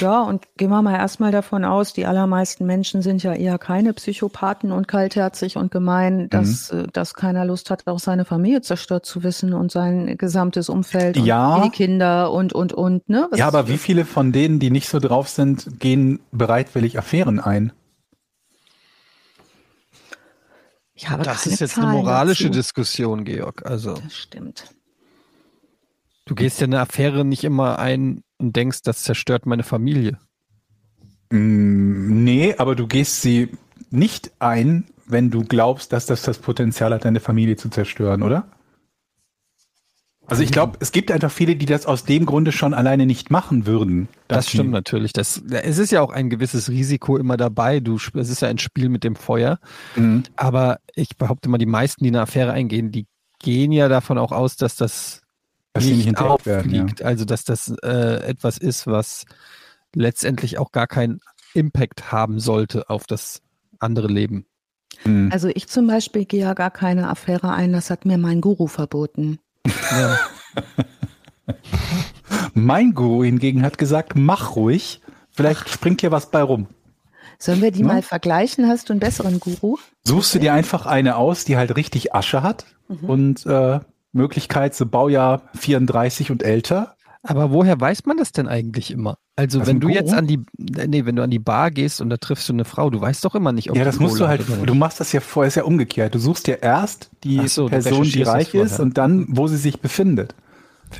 Ja, 0.00 0.22
und 0.22 0.46
gehen 0.56 0.70
wir 0.70 0.82
mal 0.82 0.94
erstmal 0.96 1.30
davon 1.32 1.64
aus, 1.64 1.92
die 1.92 2.06
allermeisten 2.06 2.66
Menschen 2.66 3.02
sind 3.02 3.22
ja 3.22 3.32
eher 3.34 3.58
keine 3.58 3.92
Psychopathen 3.94 4.72
und 4.72 4.88
kaltherzig 4.88 5.56
und 5.56 5.70
gemein, 5.70 6.28
dass, 6.30 6.72
Mhm. 6.72 6.80
äh, 6.80 6.86
dass 6.92 7.14
keiner 7.14 7.44
Lust 7.44 7.70
hat, 7.70 7.86
auch 7.86 7.98
seine 7.98 8.24
Familie 8.24 8.62
zerstört 8.62 9.06
zu 9.06 9.22
wissen 9.22 9.52
und 9.54 9.70
sein 9.72 10.16
gesamtes 10.18 10.68
Umfeld 10.68 11.16
Ja. 11.18 11.56
und 11.56 11.64
die 11.66 11.70
Kinder 11.70 12.32
und, 12.32 12.52
und, 12.52 12.72
und. 12.72 13.08
Ne? 13.08 13.28
Was- 13.30 13.38
Ja, 13.38 13.46
aber 13.48 13.68
wie 13.68 13.78
viele 13.78 14.04
von 14.04 14.32
denen, 14.32 14.58
die 14.58 14.70
nicht 14.70 14.88
so 14.88 14.98
drauf 14.98 15.28
sind, 15.28 15.78
gehen 15.80 16.20
bereitwillig 16.32 16.98
Affären 16.98 17.38
ein? 17.40 17.72
Ich 20.94 21.08
habe 21.10 21.24
Das 21.24 21.46
ist 21.46 21.60
jetzt 21.60 21.76
eine 21.76 21.86
Zahlen 21.86 21.98
moralische 21.98 22.44
dazu. 22.44 22.58
Diskussion, 22.58 23.24
Georg. 23.24 23.66
Also, 23.66 23.94
Das 23.94 24.14
stimmt. 24.14 24.64
du 26.26 26.34
gehst 26.34 26.60
ja 26.60 26.66
eine 26.66 26.80
Affäre 26.80 27.24
nicht 27.24 27.42
immer 27.44 27.78
ein 27.78 28.22
und 28.44 28.56
denkst, 28.56 28.82
das 28.82 29.02
zerstört 29.02 29.46
meine 29.46 29.62
Familie. 29.62 30.18
Mm, 31.30 31.94
Nee, 32.24 32.54
aber 32.56 32.74
du 32.74 32.86
gehst 32.86 33.20
sie 33.22 33.50
nicht 33.90 34.32
ein, 34.38 34.84
wenn 35.06 35.30
du 35.30 35.44
glaubst, 35.44 35.92
dass 35.92 36.06
das 36.06 36.22
das 36.22 36.38
Potenzial 36.38 36.92
hat, 36.94 37.04
deine 37.04 37.20
Familie 37.20 37.56
zu 37.56 37.68
zerstören, 37.68 38.22
oder? 38.22 38.48
Also 40.26 40.42
ich 40.42 40.52
glaube, 40.52 40.78
es 40.80 40.90
gibt 40.90 41.10
einfach 41.10 41.30
viele, 41.30 41.54
die 41.54 41.66
das 41.66 41.84
aus 41.84 42.04
dem 42.04 42.24
Grunde 42.24 42.50
schon 42.50 42.72
alleine 42.72 43.04
nicht 43.04 43.30
machen 43.30 43.66
würden. 43.66 44.08
Das 44.26 44.48
stimmt 44.48 44.70
natürlich. 44.70 45.12
Das, 45.12 45.42
es 45.50 45.76
ist 45.76 45.92
ja 45.92 46.00
auch 46.00 46.10
ein 46.10 46.30
gewisses 46.30 46.70
Risiko 46.70 47.18
immer 47.18 47.36
dabei. 47.36 47.80
Du, 47.80 47.96
es 47.96 48.30
ist 48.30 48.40
ja 48.40 48.48
ein 48.48 48.56
Spiel 48.56 48.88
mit 48.88 49.04
dem 49.04 49.16
Feuer. 49.16 49.58
Mhm. 49.96 50.22
Aber 50.34 50.78
ich 50.94 51.18
behaupte 51.18 51.50
mal, 51.50 51.58
die 51.58 51.66
meisten, 51.66 52.04
die 52.04 52.08
eine 52.08 52.22
Affäre 52.22 52.52
eingehen, 52.52 52.90
die 52.90 53.06
gehen 53.38 53.70
ja 53.70 53.88
davon 53.88 54.16
auch 54.16 54.32
aus, 54.32 54.56
dass 54.56 54.76
das 54.76 55.23
Dass 55.74 55.84
nicht 55.84 56.06
nicht 56.06 56.20
werden. 56.20 56.40
Ja. 56.44 56.58
auffliegt. 56.58 57.02
Also, 57.02 57.24
dass 57.24 57.44
das 57.44 57.68
äh, 57.82 58.26
etwas 58.26 58.58
ist, 58.58 58.86
was 58.86 59.24
letztendlich 59.94 60.58
auch 60.58 60.72
gar 60.72 60.86
keinen 60.86 61.20
Impact 61.54 62.10
haben 62.12 62.40
sollte 62.40 62.88
auf 62.90 63.06
das 63.06 63.42
andere 63.80 64.08
Leben. 64.08 64.46
Mhm. 65.04 65.30
Also 65.32 65.48
ich 65.48 65.68
zum 65.68 65.86
Beispiel 65.86 66.24
gehe 66.24 66.40
ja 66.42 66.54
gar 66.54 66.70
keine 66.70 67.08
Affäre 67.10 67.52
ein, 67.52 67.72
das 67.72 67.90
hat 67.90 68.04
mir 68.06 68.18
mein 68.18 68.40
Guru 68.40 68.66
verboten. 68.66 69.38
Ja. 69.90 70.18
Mein 72.54 72.94
Guru 72.94 73.24
hingegen 73.24 73.62
hat 73.62 73.78
gesagt, 73.78 74.12
mach 74.14 74.56
ruhig, 74.56 75.00
vielleicht 75.30 75.68
springt 75.68 76.00
hier 76.00 76.10
was 76.12 76.30
bei 76.30 76.42
rum. 76.42 76.68
Sollen 77.38 77.60
wir 77.60 77.70
die 77.72 77.82
Ne? 77.82 77.88
mal 77.88 78.02
vergleichen? 78.02 78.68
Hast 78.68 78.88
du 78.88 78.92
einen 78.92 79.00
besseren 79.00 79.40
Guru? 79.40 79.76
Suchst 80.06 80.34
du 80.34 80.38
dir 80.38 80.54
einfach 80.54 80.86
eine 80.86 81.16
aus, 81.16 81.44
die 81.44 81.56
halt 81.56 81.76
richtig 81.76 82.14
Asche 82.14 82.42
hat 82.42 82.64
Mhm. 82.88 83.08
und 83.10 83.46
äh, 83.46 83.80
Möglichkeit 84.14 84.74
so 84.74 84.86
Baujahr 84.86 85.42
34 85.56 86.30
und 86.30 86.42
älter. 86.42 86.94
Aber 87.22 87.50
woher 87.50 87.80
weiß 87.80 88.04
man 88.04 88.18
das 88.18 88.32
denn 88.32 88.48
eigentlich 88.48 88.90
immer? 88.90 89.16
Also 89.34 89.60
Aus 89.60 89.66
wenn 89.66 89.80
du 89.80 89.88
jetzt 89.88 90.10
Guru? 90.10 90.18
an 90.18 90.26
die, 90.26 90.40
nee, 90.58 91.06
wenn 91.06 91.16
du 91.16 91.22
an 91.22 91.30
die 91.30 91.38
Bar 91.38 91.70
gehst 91.70 92.00
und 92.00 92.10
da 92.10 92.18
triffst 92.18 92.48
du 92.48 92.52
eine 92.52 92.64
Frau, 92.64 92.90
du 92.90 93.00
weißt 93.00 93.24
doch 93.24 93.34
immer 93.34 93.50
nicht, 93.50 93.70
ob 93.70 93.76
ja, 93.76 93.84
das 93.84 93.98
musst 93.98 94.20
du 94.20 94.28
halt, 94.28 94.42
du 94.64 94.74
machst 94.74 95.00
das 95.00 95.12
ja 95.12 95.20
vorher, 95.20 95.48
ist 95.48 95.54
ja 95.54 95.64
umgekehrt. 95.64 96.14
Du 96.14 96.18
suchst 96.18 96.46
ja 96.48 96.56
erst 96.56 97.10
die 97.24 97.48
so, 97.48 97.66
Person, 97.66 98.04
die 98.04 98.22
reich 98.22 98.54
ist 98.54 98.78
und 98.78 98.98
dann, 98.98 99.26
wo 99.28 99.48
sie 99.48 99.56
sich 99.56 99.80
befindet. 99.80 100.34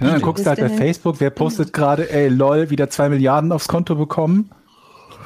Ja, 0.01 0.13
dann 0.13 0.23
guckst 0.23 0.45
du 0.45 0.49
halt 0.49 0.61
bei 0.61 0.71
Facebook, 0.71 1.21
wer 1.21 1.31
postet 1.31 1.73
gerade, 1.73 2.11
ey, 2.11 2.29
lol, 2.29 2.71
wieder 2.71 2.91
zwei 2.91 3.09
Milliarden 3.09 3.53
aufs 3.53 3.69
Konto 3.69 3.95
bekommen. 3.95 4.51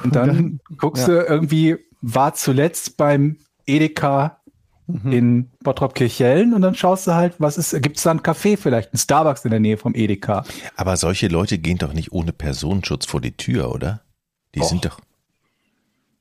Und 0.03 0.15
dann 0.15 0.59
guckst 0.77 1.07
ja. 1.07 1.15
du 1.15 1.25
irgendwie, 1.25 1.77
war 2.01 2.33
zuletzt 2.33 2.97
beim 2.97 3.37
Edeka 3.65 4.38
Mhm. 4.89 5.11
in 5.11 5.51
Bottrop-Kirchhellen 5.63 6.55
und 6.55 6.63
dann 6.63 6.73
schaust 6.73 7.05
du 7.05 7.13
halt, 7.13 7.35
was 7.37 7.59
ist, 7.59 7.79
gibt 7.83 7.97
es 7.97 8.03
da 8.03 8.09
einen 8.09 8.21
Café 8.21 8.57
vielleicht, 8.57 8.91
einen 8.91 8.97
Starbucks 8.97 9.45
in 9.45 9.51
der 9.51 9.59
Nähe 9.59 9.77
vom 9.77 9.93
Edeka? 9.93 10.43
Aber 10.75 10.97
solche 10.97 11.27
Leute 11.27 11.59
gehen 11.59 11.77
doch 11.77 11.93
nicht 11.93 12.11
ohne 12.11 12.33
Personenschutz 12.33 13.05
vor 13.05 13.21
die 13.21 13.37
Tür, 13.37 13.71
oder? 13.71 14.01
Die 14.55 14.59
Doch. 14.59 14.67
sind 14.67 14.85
doch. 14.85 14.99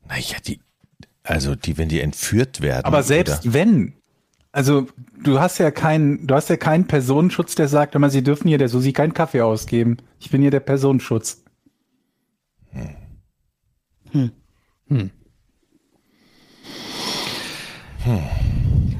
Naja, 0.06 0.36
die. 0.46 0.60
Also 1.22 1.54
die, 1.54 1.78
wenn 1.78 1.88
die 1.88 2.00
entführt 2.00 2.60
werden. 2.60 2.84
Aber 2.84 3.02
selbst 3.02 3.46
Oder, 3.46 3.54
wenn, 3.54 3.94
also 4.52 4.86
du 5.22 5.40
hast 5.40 5.56
ja 5.58 5.70
keinen, 5.70 6.26
du 6.26 6.34
hast 6.34 6.50
ja 6.50 6.56
keinen 6.58 6.86
Personenschutz, 6.86 7.54
der 7.54 7.68
sagt, 7.68 7.94
immer, 7.94 8.10
sie 8.10 8.22
dürfen 8.22 8.48
hier 8.48 8.58
der 8.58 8.68
Susi 8.68 8.92
keinen 8.92 9.14
Kaffee 9.14 9.40
ausgeben. 9.40 9.96
Ich 10.20 10.30
bin 10.30 10.42
hier 10.42 10.50
der 10.50 10.60
Personenschutz. 10.60 11.42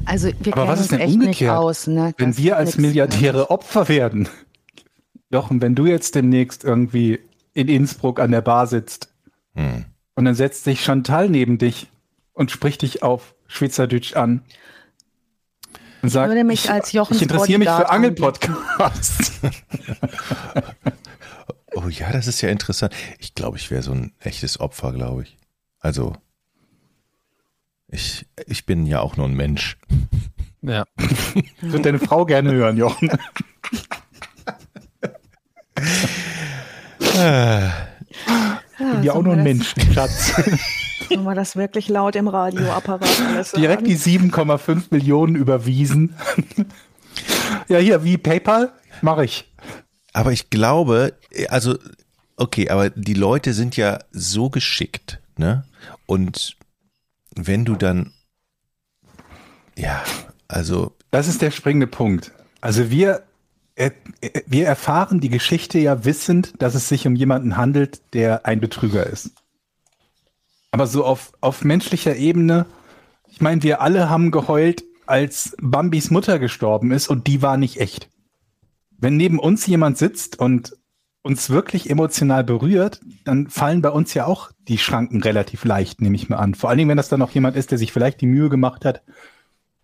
Also 0.08 0.30
wir 0.40 0.54
Aber 0.56 0.66
was 0.68 0.80
ist 0.80 0.90
denn 0.92 1.02
umgekehrt? 1.02 1.26
nicht 1.28 1.50
aus. 1.50 1.86
Ne? 1.86 2.14
Wenn 2.16 2.36
wir 2.36 2.56
als. 2.56 2.78
Milliardäre 2.78 3.50
Opfer 3.50 3.88
werden. 3.88 4.28
Jochen, 5.30 5.60
wenn 5.60 5.74
du 5.74 5.84
jetzt 5.86 6.14
demnächst 6.14 6.64
irgendwie 6.64 7.20
in 7.52 7.68
Innsbruck 7.68 8.18
an 8.18 8.30
der 8.30 8.40
Bar 8.40 8.66
sitzt 8.66 9.12
Hm. 9.54 9.84
und 10.14 10.24
dann 10.24 10.34
setzt 10.34 10.64
sich 10.64 10.82
Chantal 10.82 11.28
neben 11.28 11.58
dich 11.58 11.88
und 12.32 12.50
spricht 12.50 12.82
dich 12.82 13.02
auf 13.02 13.34
Schweizerdeutsch 13.46 14.14
an 14.16 14.42
und 16.02 16.08
sagt, 16.10 16.28
würde 16.30 16.44
mich 16.44 16.70
als 16.70 16.92
Jochens 16.92 17.16
ich 17.18 17.22
interessiere 17.24 17.58
mich 17.58 17.68
für 17.68 17.90
Angelpodcasts. 17.90 19.32
Oh 21.74 21.88
ja, 21.88 22.10
das 22.10 22.26
ist 22.26 22.40
ja 22.40 22.48
interessant. 22.48 22.94
Ich 23.18 23.34
glaube, 23.34 23.56
ich 23.56 23.70
wäre 23.70 23.82
so 23.82 23.92
ein 23.92 24.12
echtes 24.18 24.58
Opfer, 24.58 24.92
glaube 24.92 25.22
ich. 25.22 25.36
Also. 25.78 26.14
Ich, 27.90 28.26
ich 28.46 28.66
bin 28.66 28.86
ja 28.86 29.00
auch 29.00 29.16
nur 29.16 29.26
ein 29.26 29.34
Mensch. 29.34 29.78
Ja. 30.62 30.84
Ich 30.98 31.62
würde 31.62 31.82
deine 31.82 31.98
Frau 31.98 32.26
gerne 32.26 32.52
hören, 32.52 32.76
Jochen. 32.76 33.10
Ja, 37.14 37.72
bin 38.78 39.02
ja 39.02 39.12
auch 39.12 39.22
nur 39.22 39.34
ein 39.34 39.42
Mensch, 39.42 39.74
Schatz. 39.92 40.34
Sollen 41.08 41.24
wir 41.24 41.34
das 41.34 41.56
wirklich 41.56 41.88
laut 41.88 42.16
im 42.16 42.28
Radioapparat 42.28 43.20
alles 43.26 43.50
sagen? 43.50 43.62
Direkt 43.62 43.86
die 43.86 43.96
7,5 43.96 44.86
Millionen 44.90 45.34
überwiesen. 45.34 46.14
ja, 47.68 47.78
hier, 47.78 48.04
wie 48.04 48.18
PayPal? 48.18 48.72
Mache 49.00 49.24
ich. 49.24 49.50
Aber 50.12 50.32
ich 50.32 50.50
glaube, 50.50 51.14
also, 51.48 51.78
okay, 52.36 52.68
aber 52.68 52.90
die 52.90 53.14
Leute 53.14 53.54
sind 53.54 53.76
ja 53.76 54.00
so 54.10 54.50
geschickt, 54.50 55.20
ne? 55.36 55.64
Und 56.06 56.57
wenn 57.46 57.64
du 57.64 57.76
dann, 57.76 58.12
ja, 59.76 60.02
also, 60.48 60.94
Das 61.10 61.28
ist 61.28 61.42
der 61.42 61.50
springende 61.50 61.86
Punkt. 61.86 62.32
Also 62.60 62.90
wir, 62.90 63.22
er- 63.76 63.92
wir 64.46 64.66
erfahren 64.66 65.20
die 65.20 65.28
Geschichte 65.28 65.78
ja 65.78 66.04
wissend, 66.04 66.54
dass 66.60 66.74
es 66.74 66.88
sich 66.88 67.06
um 67.06 67.14
jemanden 67.14 67.56
handelt, 67.56 68.00
der 68.14 68.44
ein 68.46 68.60
Betrüger 68.60 69.06
ist. 69.06 69.30
Aber 70.70 70.86
so 70.86 71.04
auf, 71.04 71.32
auf 71.40 71.64
menschlicher 71.64 72.16
Ebene, 72.16 72.66
ich 73.28 73.40
meine, 73.40 73.62
wir 73.62 73.80
alle 73.80 74.10
haben 74.10 74.30
geheult, 74.30 74.84
als 75.06 75.56
Bambis 75.60 76.10
Mutter 76.10 76.38
gestorben 76.38 76.90
ist 76.90 77.08
und 77.08 77.26
die 77.26 77.40
war 77.40 77.56
nicht 77.56 77.80
echt. 77.80 78.10
Wenn 78.98 79.16
neben 79.16 79.38
uns 79.38 79.66
jemand 79.66 79.96
sitzt 79.96 80.38
und 80.38 80.76
uns 81.28 81.50
wirklich 81.50 81.90
emotional 81.90 82.42
berührt, 82.42 83.00
dann 83.24 83.50
fallen 83.50 83.82
bei 83.82 83.90
uns 83.90 84.14
ja 84.14 84.24
auch 84.24 84.50
die 84.66 84.78
Schranken 84.78 85.22
relativ 85.22 85.66
leicht, 85.66 86.00
nehme 86.00 86.16
ich 86.16 86.30
mal 86.30 86.38
an. 86.38 86.54
Vor 86.54 86.70
allen 86.70 86.78
Dingen, 86.78 86.88
wenn 86.88 86.96
das 86.96 87.10
dann 87.10 87.20
noch 87.20 87.32
jemand 87.32 87.54
ist, 87.54 87.70
der 87.70 87.76
sich 87.76 87.92
vielleicht 87.92 88.22
die 88.22 88.26
Mühe 88.26 88.48
gemacht 88.48 88.86
hat, 88.86 89.02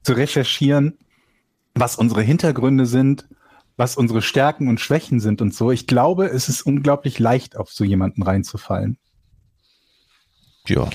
zu 0.03 0.15
recherchieren, 0.15 0.97
was 1.75 1.97
unsere 1.97 2.23
Hintergründe 2.23 2.87
sind, 2.87 3.29
was 3.77 3.95
unsere 3.97 4.23
Stärken 4.23 4.69
und 4.69 4.81
Schwächen 4.81 5.21
sind 5.21 5.43
und 5.43 5.53
so. 5.55 5.71
Ich 5.71 5.87
glaube, 5.87 6.27
es 6.29 6.49
ist 6.49 6.63
unglaublich 6.63 7.19
leicht, 7.19 7.59
auf 7.59 7.71
so 7.71 7.85
jemanden 7.85 8.23
reinzufallen. 8.23 8.97
ja. 10.67 10.89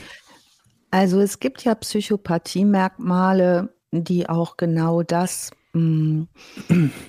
Also 0.92 1.20
es 1.20 1.40
gibt 1.40 1.64
ja 1.64 1.76
Psychopathiemerkmale, 1.76 3.72
die 3.92 4.28
auch 4.28 4.58
genau 4.58 5.04
das 5.04 5.52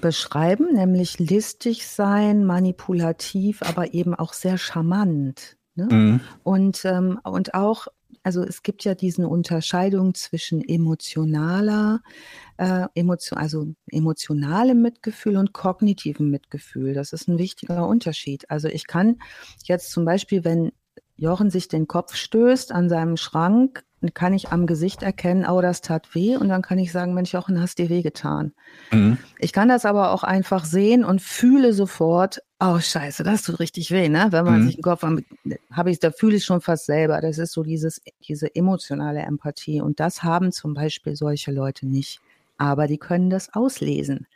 beschreiben, 0.01 0.75
nämlich 0.75 1.19
listig 1.19 1.87
sein, 1.87 2.45
manipulativ, 2.45 3.63
aber 3.63 3.95
eben 3.95 4.15
auch 4.15 4.35
sehr 4.35 4.59
charmant. 4.59 5.57
Ne? 5.77 6.21
Und, 6.43 6.85
ähm, 6.85 7.19
und 7.25 7.55
auch, 7.55 7.87
also 8.23 8.43
es 8.43 8.63
gibt 8.63 8.85
ja 8.85 8.95
diesen 8.95 9.25
Unterscheidung 9.25 10.15
zwischen 10.15 10.63
emotionaler, 10.63 12.01
äh, 12.59 12.87
emotion, 12.95 13.39
also 13.39 13.67
emotionalem 13.91 14.83
Mitgefühl 14.83 15.39
und 15.39 15.55
kognitivem 15.55 16.29
Mitgefühl. 16.31 16.93
Das 16.93 17.15
ist 17.15 17.29
ein 17.29 17.39
wichtiger 17.39 17.87
Unterschied. 17.87 18.51
Also 18.51 18.69
ich 18.69 18.87
kann 18.87 19.17
jetzt 19.65 19.91
zum 19.91 20.05
Beispiel, 20.05 20.45
wenn 20.45 20.71
Jochen 21.17 21.51
sich 21.51 21.69
den 21.69 21.87
Kopf 21.87 22.15
stößt 22.15 22.73
an 22.73 22.89
seinem 22.89 23.17
Schrank, 23.17 23.85
kann 24.15 24.33
ich 24.33 24.51
am 24.51 24.67
Gesicht 24.67 25.03
erkennen, 25.03 25.45
oh, 25.47 25.61
das 25.61 25.83
tat 25.83 26.15
weh. 26.15 26.37
Und 26.37 26.49
dann 26.49 26.63
kann 26.63 26.79
ich 26.79 26.91
sagen, 26.93 27.15
Mensch, 27.15 27.33
Jochen, 27.33 27.61
hast 27.61 27.79
dir 27.79 27.89
weh 27.91 28.03
getan. 28.03 28.53
Mhm. 28.93 29.19
Ich 29.39 29.53
kann 29.53 29.69
das 29.69 29.85
aber 29.85 30.13
auch 30.13 30.23
einfach 30.23 30.65
sehen 30.65 31.05
und 31.05 31.21
fühle 31.21 31.73
sofort, 31.73 32.41
oh 32.61 32.79
scheiße, 32.79 33.23
das 33.25 33.43
tut 33.43 33.59
richtig 33.61 33.91
weh, 33.91 34.09
ne? 34.09 34.29
Wenn 34.31 34.45
man 34.45 34.61
Mhm. 34.61 34.67
sich 34.67 34.77
den 34.77 34.83
Kopf 34.83 35.03
habe 35.73 35.91
ich, 35.91 35.99
da 35.99 36.11
fühle 36.11 36.37
ich 36.37 36.45
schon 36.45 36.61
fast 36.61 36.87
selber. 36.87 37.21
Das 37.21 37.39
ist 37.39 37.53
so 37.53 37.63
dieses, 37.63 38.01
diese 38.27 38.55
emotionale 38.55 39.21
Empathie. 39.21 39.81
Und 39.81 40.01
das 40.01 40.23
haben 40.23 40.53
zum 40.53 40.75
Beispiel 40.75 41.17
solche 41.17 41.53
Leute 41.53 41.87
nicht. 41.87 42.21
Aber 42.59 42.87
die 42.87 42.99
können 42.99 43.31
das 43.31 43.53
auslesen. 43.55 44.27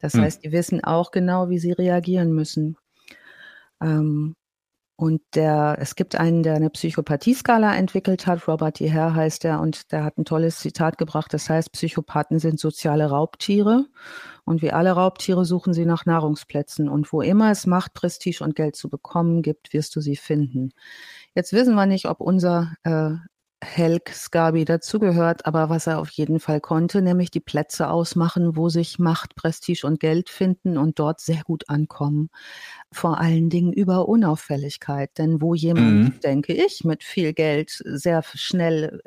Das 0.00 0.14
Mhm. 0.14 0.20
heißt, 0.22 0.44
die 0.44 0.52
wissen 0.52 0.84
auch 0.84 1.10
genau, 1.10 1.48
wie 1.48 1.58
sie 1.58 1.72
reagieren 1.72 2.32
müssen. 2.32 2.76
Ähm, 3.80 4.36
und 4.96 5.20
der, 5.34 5.76
es 5.80 5.96
gibt 5.96 6.16
einen, 6.16 6.42
der 6.42 6.54
eine 6.54 6.70
Psychopathie-Skala 6.70 7.74
entwickelt 7.74 8.26
hat, 8.26 8.46
Robert 8.46 8.78
Deher 8.78 9.14
heißt 9.14 9.44
er, 9.44 9.60
und 9.60 9.90
der 9.90 10.04
hat 10.04 10.18
ein 10.18 10.24
tolles 10.24 10.58
Zitat 10.58 10.98
gebracht, 10.98 11.32
das 11.34 11.48
heißt, 11.48 11.72
Psychopathen 11.72 12.38
sind 12.38 12.60
soziale 12.60 13.08
Raubtiere. 13.08 13.86
Und 14.44 14.60
wie 14.60 14.72
alle 14.72 14.92
Raubtiere 14.92 15.44
suchen 15.44 15.72
sie 15.72 15.86
nach 15.86 16.04
Nahrungsplätzen. 16.04 16.88
Und 16.88 17.12
wo 17.12 17.22
immer 17.22 17.50
es 17.50 17.66
Macht, 17.66 17.94
Prestige 17.94 18.42
und 18.42 18.56
Geld 18.56 18.76
zu 18.76 18.88
bekommen 18.88 19.42
gibt, 19.42 19.72
wirst 19.72 19.94
du 19.94 20.00
sie 20.00 20.16
finden. 20.16 20.72
Jetzt 21.34 21.52
wissen 21.52 21.74
wir 21.74 21.86
nicht, 21.86 22.06
ob 22.06 22.20
unser 22.20 22.74
äh, 22.82 23.12
Helk 23.64 24.08
Skabi 24.10 24.64
dazugehört, 24.64 25.46
aber 25.46 25.68
was 25.70 25.86
er 25.86 26.00
auf 26.00 26.10
jeden 26.10 26.40
Fall 26.40 26.60
konnte, 26.60 27.00
nämlich 27.00 27.30
die 27.30 27.38
Plätze 27.40 27.88
ausmachen, 27.90 28.56
wo 28.56 28.68
sich 28.68 28.98
Macht, 28.98 29.36
Prestige 29.36 29.86
und 29.86 30.00
Geld 30.00 30.30
finden 30.30 30.76
und 30.76 30.98
dort 30.98 31.20
sehr 31.20 31.42
gut 31.44 31.68
ankommen. 31.68 32.28
Vor 32.90 33.18
allen 33.20 33.50
Dingen 33.50 33.72
über 33.72 34.08
Unauffälligkeit, 34.08 35.16
denn 35.16 35.40
wo 35.40 35.54
jemand, 35.54 36.02
Mhm. 36.02 36.20
denke 36.24 36.52
ich, 36.54 36.82
mit 36.84 37.04
viel 37.04 37.32
Geld 37.34 37.70
sehr 37.84 38.22
schnell 38.24 39.00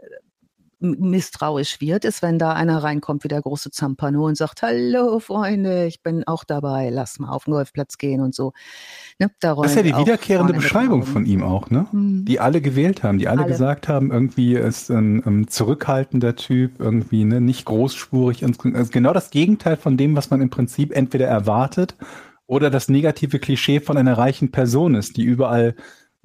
misstrauisch 0.91 1.81
wird, 1.81 2.05
ist, 2.05 2.21
wenn 2.21 2.39
da 2.39 2.53
einer 2.53 2.83
reinkommt 2.83 3.23
wie 3.23 3.27
der 3.27 3.41
große 3.41 3.71
Zampano 3.71 4.25
und 4.25 4.37
sagt, 4.37 4.61
hallo 4.61 5.19
Freunde, 5.19 5.85
ich 5.85 6.01
bin 6.01 6.23
auch 6.25 6.43
dabei, 6.43 6.89
lass 6.89 7.19
mal 7.19 7.29
auf 7.29 7.45
den 7.45 7.53
Golfplatz 7.53 7.97
gehen 7.97 8.21
und 8.21 8.33
so. 8.33 8.53
Ne, 9.19 9.31
da 9.39 9.55
Das 9.55 9.71
ist 9.71 9.77
ja 9.77 9.83
die 9.83 9.95
wiederkehrende 9.95 10.53
Beschreibung 10.53 11.03
von 11.03 11.25
ihm 11.25 11.43
auch, 11.43 11.69
ne? 11.69 11.87
Mhm. 11.91 12.25
Die 12.25 12.39
alle 12.39 12.61
gewählt 12.61 13.03
haben, 13.03 13.17
die 13.17 13.27
alle, 13.27 13.43
Alle. 13.43 13.51
gesagt 13.51 13.87
haben, 13.87 14.11
irgendwie 14.11 14.55
ist 14.55 14.89
ein, 14.89 15.23
ein 15.25 15.47
zurückhaltender 15.47 16.35
Typ, 16.35 16.79
irgendwie 16.79 17.23
ne, 17.25 17.41
nicht 17.41 17.65
großspurig. 17.65 18.43
Also 18.43 18.91
genau 18.91 19.13
das 19.13 19.29
Gegenteil 19.29 19.77
von 19.77 19.97
dem, 19.97 20.15
was 20.15 20.29
man 20.29 20.41
im 20.41 20.49
Prinzip 20.49 20.95
entweder 20.95 21.27
erwartet 21.27 21.95
oder 22.47 22.69
das 22.69 22.89
negative 22.89 23.39
Klischee 23.39 23.79
von 23.79 23.97
einer 23.97 24.17
reichen 24.17 24.51
Person 24.51 24.95
ist, 24.95 25.17
die 25.17 25.23
überall 25.23 25.75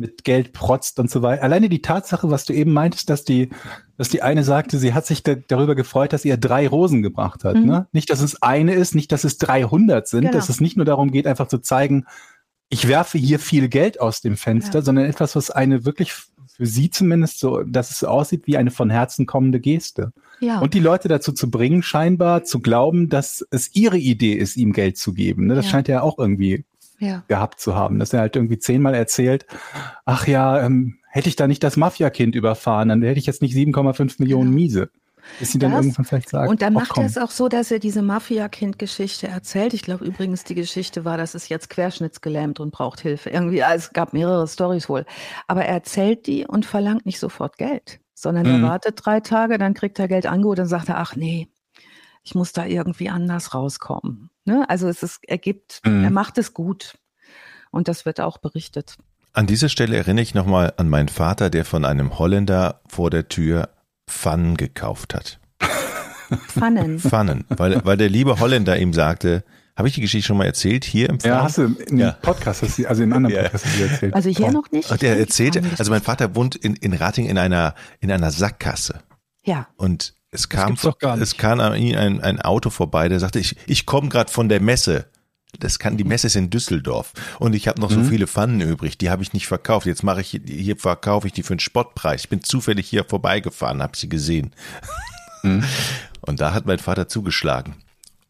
mit 0.01 0.25
Geld 0.25 0.53
protzt 0.53 0.99
und 0.99 1.11
so 1.11 1.23
weiter. 1.23 1.43
Alleine 1.43 1.69
die 1.69 1.83
Tatsache, 1.83 2.31
was 2.31 2.45
du 2.47 2.53
eben 2.53 2.73
meintest, 2.73 3.09
dass 3.11 3.25
die, 3.25 3.51
dass 3.97 4.09
die 4.09 4.23
eine 4.23 4.43
sagte, 4.43 4.79
sie 4.79 4.95
hat 4.95 5.07
sich 5.07 5.23
da, 5.23 5.35
darüber 5.35 5.75
gefreut, 5.75 6.13
dass 6.13 6.25
ihr 6.25 6.37
drei 6.37 6.67
Rosen 6.67 7.03
gebracht 7.03 7.45
hat. 7.45 7.57
Mhm. 7.57 7.67
Ne? 7.67 7.87
Nicht, 7.93 8.11
dass 8.11 8.21
es 8.21 8.43
eine 8.43 8.75
ist, 8.75 8.95
nicht, 8.95 9.13
dass 9.13 9.25
es 9.25 9.39
300 9.39 10.09
sind, 10.09 10.23
Genau. 10.23 10.33
dass 10.33 10.49
es 10.49 10.61
nicht 10.61 10.77
nur 10.77 10.87
darum 10.87 11.11
geht, 11.13 11.27
einfach 11.27 11.47
zu 11.49 11.59
zeigen, 11.59 12.07
ich 12.69 12.89
werfe 12.89 13.19
hier 13.19 13.39
viel 13.39 13.69
Geld 13.69 14.01
aus 14.01 14.21
dem 14.21 14.37
Fenster, 14.37 14.79
Ja. 14.79 14.85
sondern 14.85 15.05
etwas, 15.05 15.37
was 15.37 15.51
eine 15.51 15.85
wirklich 15.85 16.13
für 16.13 16.67
sie 16.67 16.91
zumindest 16.91 17.39
so, 17.41 17.63
dass 17.63 17.91
es 17.91 18.01
so 18.01 18.09
aussieht 18.09 18.47
wie 18.47 18.57
eine 18.57 18.71
von 18.71 18.91
Herzen 18.91 19.27
kommende 19.27 19.61
Geste. 19.61 20.13
Ja. 20.41 20.61
Und 20.61 20.75
die 20.75 20.81
Leute 20.81 21.09
dazu 21.09 21.33
zu 21.33 21.51
bringen, 21.51 21.83
scheinbar 21.83 22.45
zu 22.45 22.61
glauben, 22.61 23.09
dass 23.09 23.45
es 23.51 23.75
ihre 23.75 23.99
Idee 23.99 24.35
ist, 24.35 24.57
ihm 24.57 24.73
Geld 24.73 24.97
zu 24.99 25.13
geben. 25.15 25.47
Ne? 25.47 25.55
Das 25.55 25.67
Ja. 25.67 25.71
scheint 25.73 25.89
er 25.89 26.03
auch 26.03 26.19
irgendwie 26.19 26.65
ja. 27.01 27.25
gehabt 27.27 27.59
zu 27.61 27.75
haben, 27.75 27.99
dass 27.99 28.13
er 28.13 28.21
halt 28.21 28.37
irgendwie 28.37 28.59
zehnmal 28.61 28.95
erzählt, 28.95 29.47
ach 30.05 30.27
ja, 30.29 30.63
ähm, 30.63 30.99
hätte 31.09 31.29
ich 31.29 31.35
da 31.35 31.49
nicht 31.49 31.65
das 31.65 31.77
Mafia-Kind 31.77 32.37
überfahren, 32.37 32.89
dann 32.89 33.03
hätte 33.03 33.19
ich 33.19 33.27
jetzt 33.27 33.43
nicht 33.43 33.55
7,5 33.57 34.21
Millionen 34.21 34.51
Genau. 34.51 34.55
Miese. 34.55 34.91
Bis 35.39 35.53
sie 35.53 35.59
dann 35.59 35.73
Das- 35.73 35.85
irgendwann 35.85 36.05
vielleicht 36.07 36.29
sagen, 36.31 36.49
Und 36.49 36.63
dann 36.63 36.75
ach, 36.77 36.89
macht 36.89 36.99
er 36.99 37.05
es 37.05 37.19
auch 37.19 37.31
so, 37.31 37.49
dass 37.49 37.71
er 37.71 37.79
diese 37.79 38.01
Mafia-Kind-Geschichte 38.03 39.29
erzählt. 39.29 39.75
Ich 39.75 39.83
glaube 39.83 40.05
übrigens, 40.05 40.45
die 40.45 40.55
Geschichte 40.55 41.05
war, 41.05 41.19
dass 41.19 41.35
es 41.35 41.49
jetzt 41.49 41.69
querschnittsgelähmt 41.71 42.59
und 42.59 42.73
braucht 42.73 43.01
Hilfe. 43.01 43.31
Irgendwie, 43.31 43.63
also 43.63 43.87
es 43.89 43.93
gab 43.93 44.13
mehrere 44.13 44.49
Stories 44.49 44.89
wohl. 44.89 45.05
Aber 45.47 45.65
er 45.65 45.75
erzählt 45.75 46.27
die 46.27 46.47
und 46.47 46.65
verlangt 46.67 47.07
nicht 47.07 47.19
sofort 47.21 47.59
Geld, 47.59 48.01
sondern 48.15 48.47
Mhm. 48.47 48.65
er 48.65 48.69
wartet 48.71 49.01
drei 49.05 49.21
Tage, 49.21 49.59
dann 49.59 49.75
kriegt 49.75 49.99
er 49.99 50.09
Geld 50.09 50.27
angeboten, 50.27 50.57
dann 50.59 50.69
sagt 50.69 50.89
er, 50.89 50.99
ach 50.99 51.15
nee, 51.17 51.49
ich 52.23 52.35
muss 52.35 52.53
da 52.53 52.65
irgendwie 52.65 53.09
anders 53.11 53.55
rauskommen. 53.55 54.31
Ne? 54.51 54.69
Also 54.69 54.89
es 54.89 55.03
ist, 55.03 55.21
er 55.27 55.39
gibt, 55.39 55.81
Mhm. 55.87 56.05
er 56.05 56.11
macht 56.11 56.37
es 56.39 56.53
gut. 56.55 56.99
Und 57.71 57.87
das 57.87 58.05
wird 58.05 58.21
auch 58.21 58.39
berichtet. 58.39 58.97
An 59.33 59.47
dieser 59.47 59.69
Stelle 59.69 59.97
erinnere 59.97 60.23
ich 60.25 60.35
nochmal 60.35 60.73
an 60.77 60.89
meinen 60.89 61.09
Vater, 61.09 61.51
der 61.51 61.65
von 61.65 61.85
einem 61.85 62.19
Holländer 62.19 62.81
vor 62.89 63.11
der 63.11 63.29
Tür 63.29 63.69
Pfannen 64.09 64.57
gekauft 64.57 65.15
hat. 65.15 65.39
Pfannen. 66.49 66.99
Pfannen, 66.99 67.45
weil, 67.49 67.85
weil 67.85 67.97
der 67.97 68.09
liebe 68.09 68.39
Holländer 68.41 68.77
ihm 68.79 68.93
sagte, 68.93 69.45
habe 69.77 69.89
ich 69.89 69.95
die 69.95 70.01
Geschichte 70.01 70.27
schon 70.27 70.37
mal 70.37 70.45
erzählt 70.47 70.85
hier 70.85 71.09
im 71.09 71.17
Ja, 71.17 71.21
Pfannen? 71.21 71.43
hast 71.45 71.59
du 71.59 71.63
im 71.87 71.99
Ja. 71.99 72.11
Podcast, 72.23 72.63
hast 72.63 72.79
du, 72.79 72.87
also 72.89 73.03
im 73.05 73.13
anderen 73.13 73.35
Ja. 73.37 73.43
Podcast 73.43 73.67
hast 73.67 73.79
du 73.79 73.83
erzählt. 73.85 74.15
Also 74.15 74.29
hier 74.31 74.47
Komm. 74.47 74.55
noch 74.55 74.71
nicht. 74.73 74.91
Und 74.91 75.03
er 75.03 75.19
erzählte, 75.19 75.63
also 75.79 75.91
mein 75.91 76.03
Vater 76.03 76.35
wohnt 76.35 76.57
in, 76.57 76.75
in 76.77 76.93
Rating 76.95 77.27
in 77.27 77.39
einer, 77.39 77.75
in 78.01 78.11
einer 78.11 78.31
Sackgasse. 78.31 79.01
Ja, 79.45 79.69
Und 79.77 80.15
es 80.31 80.49
kam, 80.49 80.77
es 81.21 81.37
kam 81.37 81.61
an 81.61 81.77
ihn 81.77 81.97
ein, 81.97 82.21
ein 82.21 82.41
Auto 82.41 82.71
vorbei, 82.71 83.09
der 83.09 83.21
sagte, 83.21 83.39
ich, 83.39 83.57
ich 83.67 83.87
komme 83.87 84.09
gerade 84.09 84.31
von 84.31 84.49
der 84.49 84.61
Messe. 84.61 85.07
Das 85.59 85.81
kann, 85.81 85.97
die 85.97 86.05
Messe 86.05 86.29
ist 86.29 86.37
in 86.37 86.49
Düsseldorf 86.49 87.13
und 87.41 87.55
ich 87.55 87.67
habe 87.67 87.81
noch 87.81 87.91
so 87.91 88.05
viele 88.05 88.29
Pfannen 88.29 88.61
übrig, 88.61 88.99
die 88.99 89.11
habe 89.11 89.25
ich 89.25 89.33
nicht 89.33 89.49
verkauft. 89.49 89.85
Jetzt 89.85 90.05
mache 90.05 90.21
ich 90.21 90.41
hier 90.47 90.77
verkaufe 90.77 91.27
ich 91.27 91.33
die 91.33 91.43
für 91.43 91.55
einen 91.55 91.61
Spottpreis. 91.61 92.23
Ich 92.23 92.29
bin 92.29 92.45
zufällig 92.45 92.89
hier 92.89 93.05
vorbeigefahren, 93.05 93.83
habe 93.83 93.97
sie 93.97 94.09
gesehen. 94.09 94.55
Und 96.21 96.41
da 96.41 96.55
hat 96.55 96.67
mein 96.67 96.79
Vater 96.79 97.09
zugeschlagen 97.09 97.75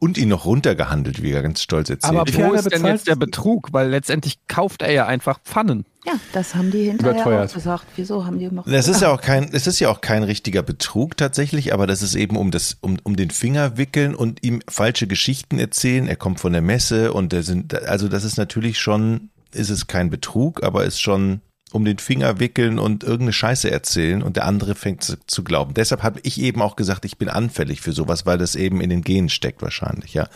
und 0.00 0.18
ihn 0.18 0.30
noch 0.30 0.46
runtergehandelt, 0.46 1.22
wie 1.22 1.30
er 1.30 1.42
ganz 1.42 1.62
stolz 1.62 1.90
erzählt. 1.90 2.18
Aber 2.18 2.34
wo 2.34 2.54
ist 2.54 2.72
denn 2.72 2.84
jetzt 2.86 3.06
der 3.06 3.16
Betrug? 3.16 3.68
Weil 3.72 3.90
letztendlich 3.90 4.38
kauft 4.48 4.82
er 4.82 4.90
ja 4.90 5.06
einfach 5.06 5.38
Pfannen. 5.44 5.84
ja, 6.06 6.14
das 6.32 6.54
haben 6.54 6.70
die 6.70 6.86
hinterher 6.86 7.12
Überteuert. 7.12 7.50
auch 7.50 7.54
gesagt. 7.54 7.84
Wieso 7.96 8.24
haben 8.24 8.38
die 8.38 8.50
noch? 8.50 8.64
Das 8.64 8.88
ist 8.88 9.02
ja 9.02 9.12
auch 9.12 9.20
kein, 9.20 9.50
es 9.52 9.66
ist 9.66 9.78
ja 9.78 9.90
auch 9.90 10.00
kein 10.00 10.22
richtiger 10.22 10.62
Betrug 10.62 11.18
tatsächlich, 11.18 11.74
aber 11.74 11.86
das 11.86 12.00
ist 12.00 12.14
eben 12.14 12.36
um 12.36 12.50
das, 12.50 12.78
um, 12.80 12.96
um 13.04 13.14
den 13.14 13.30
Finger 13.30 13.76
wickeln 13.76 14.14
und 14.14 14.42
ihm 14.42 14.62
falsche 14.68 15.06
Geschichten 15.06 15.58
erzählen. 15.58 16.08
Er 16.08 16.16
kommt 16.16 16.40
von 16.40 16.54
der 16.54 16.62
Messe 16.62 17.12
und 17.12 17.32
der 17.32 17.42
sind, 17.42 17.74
also 17.84 18.08
das 18.08 18.24
ist 18.24 18.38
natürlich 18.38 18.78
schon, 18.80 19.28
ist 19.52 19.68
es 19.68 19.86
kein 19.86 20.08
Betrug, 20.08 20.62
aber 20.62 20.84
ist 20.84 21.00
schon 21.00 21.42
um 21.72 21.84
den 21.84 21.98
Finger 21.98 22.40
wickeln 22.40 22.78
und 22.78 23.02
irgendeine 23.02 23.32
Scheiße 23.32 23.70
erzählen 23.70 24.22
und 24.22 24.36
der 24.36 24.46
andere 24.46 24.74
fängt 24.74 25.04
zu, 25.04 25.16
zu 25.26 25.44
glauben. 25.44 25.74
Deshalb 25.74 26.02
habe 26.02 26.20
ich 26.22 26.40
eben 26.40 26.62
auch 26.62 26.76
gesagt, 26.76 27.04
ich 27.04 27.18
bin 27.18 27.28
anfällig 27.28 27.80
für 27.80 27.92
sowas, 27.92 28.26
weil 28.26 28.38
das 28.38 28.56
eben 28.56 28.80
in 28.80 28.90
den 28.90 29.02
Genen 29.02 29.28
steckt 29.28 29.62
wahrscheinlich, 29.62 30.14
ja. 30.14 30.28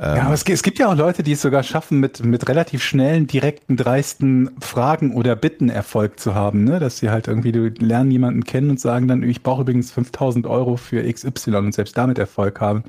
Ja, 0.00 0.22
aber 0.22 0.34
es, 0.34 0.44
es 0.44 0.62
gibt 0.62 0.78
ja 0.78 0.88
auch 0.88 0.96
Leute, 0.96 1.22
die 1.22 1.32
es 1.32 1.42
sogar 1.42 1.62
schaffen, 1.62 2.00
mit, 2.00 2.24
mit 2.24 2.48
relativ 2.48 2.82
schnellen, 2.82 3.26
direkten, 3.26 3.76
dreisten 3.76 4.50
Fragen 4.58 5.14
oder 5.14 5.36
Bitten 5.36 5.68
Erfolg 5.68 6.18
zu 6.18 6.34
haben, 6.34 6.64
ne? 6.64 6.78
Dass 6.78 6.98
sie 6.98 7.10
halt 7.10 7.28
irgendwie, 7.28 7.52
du 7.52 7.68
lernen 7.68 8.10
jemanden 8.10 8.44
kennen 8.44 8.70
und 8.70 8.80
sagen 8.80 9.08
dann, 9.08 9.22
ich 9.22 9.42
brauche 9.42 9.60
übrigens 9.60 9.90
5000 9.92 10.46
Euro 10.46 10.78
für 10.78 11.02
XY 11.02 11.56
und 11.56 11.74
selbst 11.74 11.98
damit 11.98 12.18
Erfolg 12.18 12.62
haben. 12.62 12.84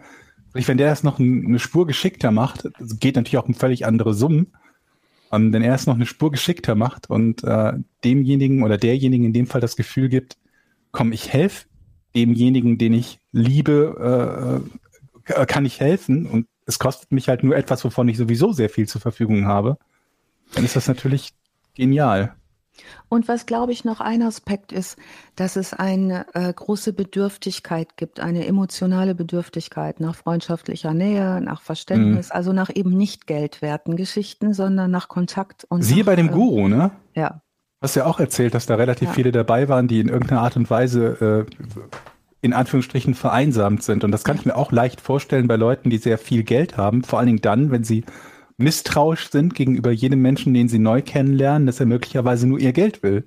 Ich, 0.53 0.69
wenn 0.69 0.77
der 0.77 0.89
das 0.89 1.03
noch 1.03 1.19
ein, 1.19 1.45
eine 1.47 1.59
Spur 1.59 1.85
geschickter 1.85 2.31
macht, 2.31 2.69
geht 2.99 3.17
natürlich 3.17 3.37
auch 3.37 3.47
um 3.47 3.55
völlig 3.55 3.85
andere 3.85 4.13
Summen, 4.13 4.47
ähm, 5.31 5.53
wenn 5.53 5.63
er 5.63 5.75
es 5.75 5.87
noch 5.87 5.95
eine 5.95 6.05
Spur 6.05 6.31
geschickter 6.31 6.75
macht 6.75 7.09
und 7.09 7.43
äh, 7.43 7.73
demjenigen 8.03 8.63
oder 8.63 8.77
derjenigen 8.77 9.25
in 9.25 9.33
dem 9.33 9.47
Fall 9.47 9.61
das 9.61 9.75
Gefühl 9.75 10.09
gibt, 10.09 10.37
komm, 10.91 11.11
ich 11.11 11.31
helfe 11.31 11.65
demjenigen, 12.15 12.77
den 12.77 12.93
ich 12.93 13.19
liebe, 13.31 14.61
äh, 15.27 15.33
äh, 15.33 15.45
kann 15.45 15.65
ich 15.65 15.79
helfen 15.79 16.25
und 16.25 16.47
es 16.65 16.79
kostet 16.79 17.11
mich 17.11 17.27
halt 17.29 17.43
nur 17.43 17.55
etwas, 17.55 17.83
wovon 17.83 18.07
ich 18.09 18.17
sowieso 18.17 18.51
sehr 18.51 18.69
viel 18.69 18.87
zur 18.87 19.01
Verfügung 19.01 19.45
habe, 19.45 19.77
dann 20.53 20.65
ist 20.65 20.75
das 20.75 20.87
natürlich 20.87 21.33
genial. 21.73 22.35
Und 23.09 23.27
was, 23.27 23.45
glaube 23.45 23.71
ich, 23.71 23.85
noch 23.85 23.99
ein 23.99 24.21
Aspekt 24.21 24.71
ist, 24.71 24.97
dass 25.35 25.55
es 25.55 25.73
eine 25.73 26.25
äh, 26.33 26.51
große 26.53 26.93
Bedürftigkeit 26.93 27.97
gibt, 27.97 28.19
eine 28.19 28.45
emotionale 28.45 29.15
Bedürftigkeit 29.15 29.99
nach 29.99 30.15
freundschaftlicher 30.15 30.93
Nähe, 30.93 31.41
nach 31.41 31.61
Verständnis, 31.61 32.27
Mhm. 32.29 32.35
also 32.35 32.53
nach 32.53 32.69
eben 32.73 32.91
nicht 32.91 33.27
geldwerten 33.27 33.95
Geschichten, 33.95 34.53
sondern 34.53 34.91
nach 34.91 35.07
Kontakt 35.07 35.65
und 35.69 35.83
Siehe 35.83 35.99
nach, 35.99 36.05
bei 36.07 36.15
dem 36.15 36.29
äh, 36.29 36.31
Guru, 36.31 36.67
ne? 36.67 36.91
Ja, 37.15 37.41
Hast 37.81 37.95
ja 37.95 38.05
auch 38.05 38.19
erzählt, 38.19 38.53
dass 38.53 38.67
da 38.67 38.75
relativ 38.75 39.07
Ja. 39.09 39.13
viele 39.15 39.31
dabei 39.31 39.67
waren, 39.67 39.87
die 39.87 39.99
in 39.99 40.07
irgendeiner 40.09 40.41
Art 40.41 40.55
und 40.55 40.69
Weise 40.69 41.47
äh, 41.49 41.71
in 42.41 42.53
Anführungsstrichen 42.53 43.13
vereinsamt 43.15 43.83
sind. 43.83 44.03
Und 44.03 44.11
das 44.11 44.23
kann 44.23 44.35
ich 44.35 44.45
mir 44.45 44.55
auch 44.55 44.71
leicht 44.71 45.01
vorstellen 45.01 45.47
bei 45.47 45.55
Leuten, 45.55 45.89
die 45.89 45.97
sehr 45.97 46.17
viel 46.17 46.43
Geld 46.43 46.77
haben, 46.77 47.03
vor 47.03 47.19
allen 47.19 47.27
Dingen 47.27 47.41
dann, 47.41 47.71
wenn 47.71 47.83
sie 47.83 48.03
misstrauisch 48.61 49.29
sind 49.29 49.55
gegenüber 49.55 49.91
jedem 49.91 50.21
Menschen, 50.21 50.53
den 50.53 50.69
sie 50.69 50.79
neu 50.79 51.01
kennenlernen, 51.01 51.65
dass 51.65 51.79
er 51.79 51.85
möglicherweise 51.85 52.47
nur 52.47 52.59
ihr 52.59 52.73
Geld 52.73 53.03
will. 53.03 53.25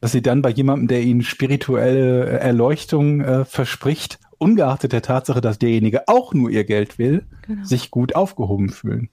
Dass 0.00 0.12
sie 0.12 0.22
dann 0.22 0.42
bei 0.42 0.50
jemandem, 0.50 0.88
der 0.88 1.02
ihnen 1.02 1.22
spirituelle 1.22 2.26
äh, 2.26 2.36
Erleuchtung 2.36 3.20
äh, 3.20 3.44
verspricht, 3.44 4.20
ungeachtet 4.38 4.92
der 4.92 5.02
Tatsache, 5.02 5.40
dass 5.40 5.58
derjenige 5.58 6.06
auch 6.06 6.34
nur 6.34 6.50
ihr 6.50 6.64
Geld 6.64 6.98
will, 6.98 7.26
genau. 7.42 7.64
sich 7.64 7.90
gut 7.90 8.14
aufgehoben 8.14 8.70
fühlen. 8.70 9.08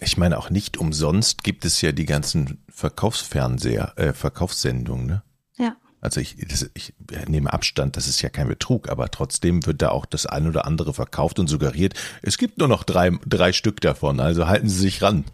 Ich 0.00 0.18
meine, 0.18 0.36
auch 0.36 0.50
nicht 0.50 0.76
umsonst 0.76 1.42
gibt 1.42 1.64
es 1.64 1.80
ja 1.80 1.92
die 1.92 2.04
ganzen 2.04 2.62
Verkaufsfernseher, 2.68 3.94
äh, 3.96 4.12
Verkaufssendungen, 4.12 5.06
ne? 5.06 5.22
Also 6.04 6.20
ich, 6.20 6.36
das, 6.46 6.70
ich 6.74 6.92
nehme 7.28 7.50
Abstand, 7.50 7.96
das 7.96 8.06
ist 8.06 8.20
ja 8.20 8.28
kein 8.28 8.46
Betrug, 8.46 8.90
aber 8.90 9.10
trotzdem 9.10 9.64
wird 9.64 9.80
da 9.80 9.88
auch 9.88 10.04
das 10.04 10.26
ein 10.26 10.46
oder 10.46 10.66
andere 10.66 10.92
verkauft 10.92 11.38
und 11.38 11.48
suggeriert, 11.48 11.94
es 12.20 12.36
gibt 12.36 12.58
nur 12.58 12.68
noch 12.68 12.84
drei, 12.84 13.12
drei 13.26 13.52
Stück 13.52 13.80
davon, 13.80 14.20
also 14.20 14.46
halten 14.46 14.68
Sie 14.68 14.80
sich 14.80 15.00
ran. 15.00 15.24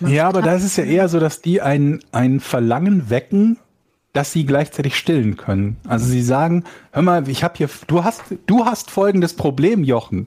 Ja, 0.00 0.28
aber 0.28 0.40
da 0.40 0.54
ist 0.54 0.64
es 0.64 0.76
ja 0.76 0.84
eher 0.84 1.08
so, 1.08 1.18
dass 1.18 1.42
die 1.42 1.60
ein, 1.60 2.00
ein 2.12 2.38
Verlangen 2.38 3.10
wecken, 3.10 3.58
dass 4.12 4.30
sie 4.30 4.46
gleichzeitig 4.46 4.96
stillen 4.96 5.36
können. 5.36 5.76
Also 5.88 6.06
sie 6.06 6.22
sagen, 6.22 6.62
hör 6.92 7.02
mal, 7.02 7.28
ich 7.28 7.42
habe 7.42 7.54
hier, 7.56 7.68
du 7.88 8.04
hast, 8.04 8.22
du 8.46 8.64
hast 8.64 8.92
folgendes 8.92 9.34
Problem, 9.34 9.82
Jochen. 9.82 10.26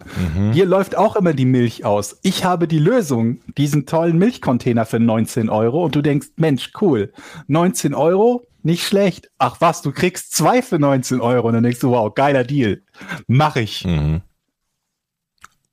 Hier 0.51 0.65
läuft 0.65 0.97
auch 0.97 1.15
immer 1.15 1.33
die 1.33 1.45
Milch 1.45 1.85
aus. 1.85 2.19
Ich 2.21 2.43
habe 2.43 2.67
die 2.67 2.79
Lösung, 2.79 3.39
diesen 3.57 3.85
tollen 3.85 4.17
Milchcontainer 4.17 4.85
für 4.85 4.99
19 4.99 5.49
Euro 5.49 5.85
und 5.85 5.95
du 5.95 6.01
denkst, 6.01 6.27
Mensch, 6.35 6.71
cool, 6.81 7.13
19 7.47 7.93
Euro, 7.93 8.46
nicht 8.63 8.85
schlecht. 8.85 9.29
Ach 9.37 9.61
was, 9.61 9.81
du 9.81 9.91
kriegst 9.91 10.33
zwei 10.33 10.61
für 10.61 10.79
19 10.79 11.21
Euro 11.21 11.47
und 11.47 11.53
dann 11.53 11.63
denkst 11.63 11.79
du, 11.79 11.91
wow, 11.91 12.13
geiler 12.13 12.43
Deal. 12.43 12.81
Mach 13.27 13.55
ich. 13.55 13.85
Mhm. 13.85 14.21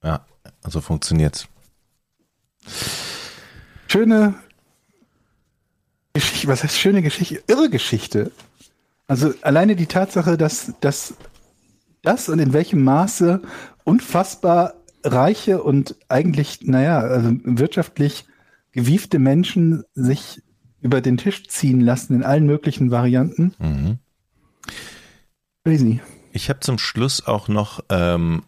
Ja, 0.02 0.24
also 0.62 0.80
funktioniert's. 0.80 1.48
schöne 3.88 4.34
Geschichte, 6.12 6.48
was 6.48 6.62
heißt 6.62 6.78
schöne 6.78 7.02
Geschichte? 7.02 7.42
Irre 7.46 7.70
Geschichte. 7.70 8.30
Also 9.06 9.34
alleine 9.42 9.76
die 9.76 9.86
Tatsache, 9.86 10.36
dass, 10.36 10.72
dass 10.80 11.14
das 12.02 12.28
und 12.28 12.38
in 12.38 12.52
welchem 12.52 12.84
Maße 12.84 13.42
unfassbar 13.84 14.74
reiche 15.02 15.62
und 15.62 15.96
eigentlich, 16.08 16.60
naja, 16.62 17.00
also 17.00 17.30
wirtschaftlich 17.44 18.26
gewiefte 18.72 19.18
Menschen 19.18 19.84
sich 19.94 20.42
über 20.84 21.00
den 21.00 21.16
Tisch 21.16 21.48
ziehen 21.48 21.80
lassen 21.80 22.14
in 22.14 22.22
allen 22.22 22.44
möglichen 22.46 22.90
Varianten. 22.90 23.54
Mhm. 23.58 23.98
Crazy. 25.64 26.00
Ich 26.32 26.50
habe 26.50 26.60
zum 26.60 26.78
Schluss 26.78 27.26
auch 27.26 27.48
noch 27.48 27.80
ähm, 27.88 28.42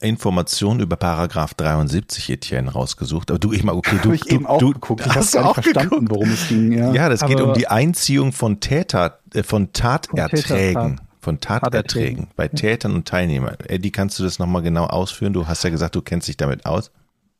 Informationen 0.00 0.80
über 0.80 0.96
Paragraph 0.96 1.52
73 1.54 2.30
Etienne 2.30 2.72
rausgesucht. 2.72 3.30
Aber 3.30 3.38
du, 3.38 3.52
ich 3.52 3.64
mal, 3.64 3.72
okay, 3.74 3.98
du, 4.02 4.12
ich 4.12 4.22
du, 4.22 4.34
eben 4.34 4.46
auch 4.46 4.58
du 4.58 4.72
geguckt. 4.72 5.02
Ich 5.02 5.06
habe 5.08 5.18
hast 5.20 5.34
du 5.34 5.40
auch 5.40 5.54
verstanden, 5.54 5.90
geguckt? 5.90 6.10
worum 6.10 6.30
es 6.30 6.48
ging. 6.48 6.72
Ja. 6.72 6.92
Ja, 6.92 7.08
das 7.10 7.20
geht 7.20 7.36
Aber- 7.38 7.48
um 7.48 7.54
die 7.54 7.68
Einziehung 7.68 8.32
von 8.32 8.60
Täter, 8.60 9.18
äh, 9.34 9.42
von 9.42 9.72
Taterträgen. 9.74 11.00
Von 11.20 11.40
Taterträgen 11.40 11.40
Taterträgen. 11.40 12.28
bei 12.36 12.48
Tätern 12.48 12.94
und 12.94 13.08
Teilnehmern. 13.08 13.56
Eddie, 13.66 13.90
kannst 13.90 14.18
du 14.18 14.22
das 14.24 14.38
nochmal 14.38 14.62
genau 14.62 14.84
ausführen? 14.86 15.32
Du 15.34 15.46
hast 15.46 15.64
ja 15.64 15.70
gesagt, 15.70 15.94
du 15.96 16.02
kennst 16.02 16.28
dich 16.28 16.36
damit 16.38 16.64
aus. 16.66 16.90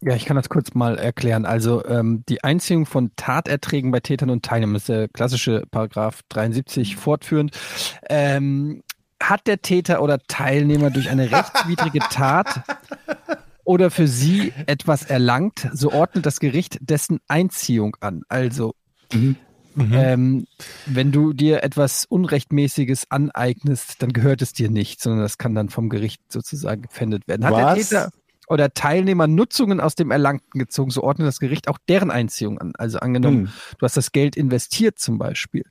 Ja, 0.07 0.15
ich 0.15 0.27
kann 0.27 0.37
das 0.37 0.49
kurz 0.49 0.75
mal 0.75 0.99
erklären. 0.99 1.47
Also 1.47 1.85
ähm, 1.87 2.25
die 2.29 2.45
Einziehung 2.45 2.85
von 2.85 3.13
Taterträgen 3.17 3.91
bei 3.91 4.01
Tätern 4.01 4.31
und 4.31 4.45
Teilnehmern 4.45 4.77
ist 4.77 4.89
der 4.89 5.09
klassische 5.09 5.65
Paragraph 5.71 6.21
73 6.29 6.97
fortführend. 6.97 7.53
Ähm, 8.11 8.83
hat 9.23 9.47
der 9.47 9.63
Täter 9.63 10.03
oder 10.03 10.19
Teilnehmer 10.29 10.91
durch 10.91 11.09
eine 11.09 11.31
rechtswidrige 11.31 12.01
Tat 12.11 12.63
oder 13.65 13.91
für 13.91 14.07
sie 14.07 14.53
etwas 14.67 15.05
erlangt, 15.05 15.71
so 15.73 15.91
ordnet 15.91 16.27
das 16.27 16.39
Gericht 16.39 16.77
dessen 16.83 17.21
Einziehung 17.27 17.97
an. 18.01 18.23
Also 18.29 18.75
Mhm. 19.15 19.37
Mhm. 19.77 19.93
Ähm, 19.93 20.47
wenn 20.87 21.11
du 21.11 21.33
dir 21.33 21.65
etwas 21.65 22.05
Unrechtmäßiges 22.05 23.11
aneignest, 23.11 24.03
dann 24.03 24.13
gehört 24.13 24.41
es 24.41 24.53
dir 24.53 24.71
nicht, 24.71 25.03
sondern 25.03 25.23
das 25.23 25.37
kann 25.37 25.55
dann 25.55 25.69
vom 25.69 25.89
Gericht 25.89 26.21
sozusagen 26.29 26.83
gefändet 26.83 27.27
werden. 27.27 27.45
Hat 27.45 27.53
Was? 27.53 27.75
der 27.89 28.09
Täter 28.09 28.11
oder 28.49 28.73
Teilnehmer 28.75 29.27
Nutzungen 29.27 29.81
aus 29.81 29.95
dem 29.95 30.11
Erlangten 30.11 30.59
gezogen, 30.59 30.91
so 30.91 31.03
ordnet 31.03 31.27
das 31.29 31.39
Gericht 31.39 31.69
auch 31.69 31.79
deren 31.89 32.11
Einziehung 32.11 32.59
an. 32.59 32.73
Also 32.79 32.99
angenommen, 32.99 33.47
Hm. 33.47 33.53
du 33.79 33.85
hast 33.85 33.97
das 33.97 34.13
Geld 34.13 34.37
investiert 34.37 34.99
zum 34.99 35.19
Beispiel 35.19 35.65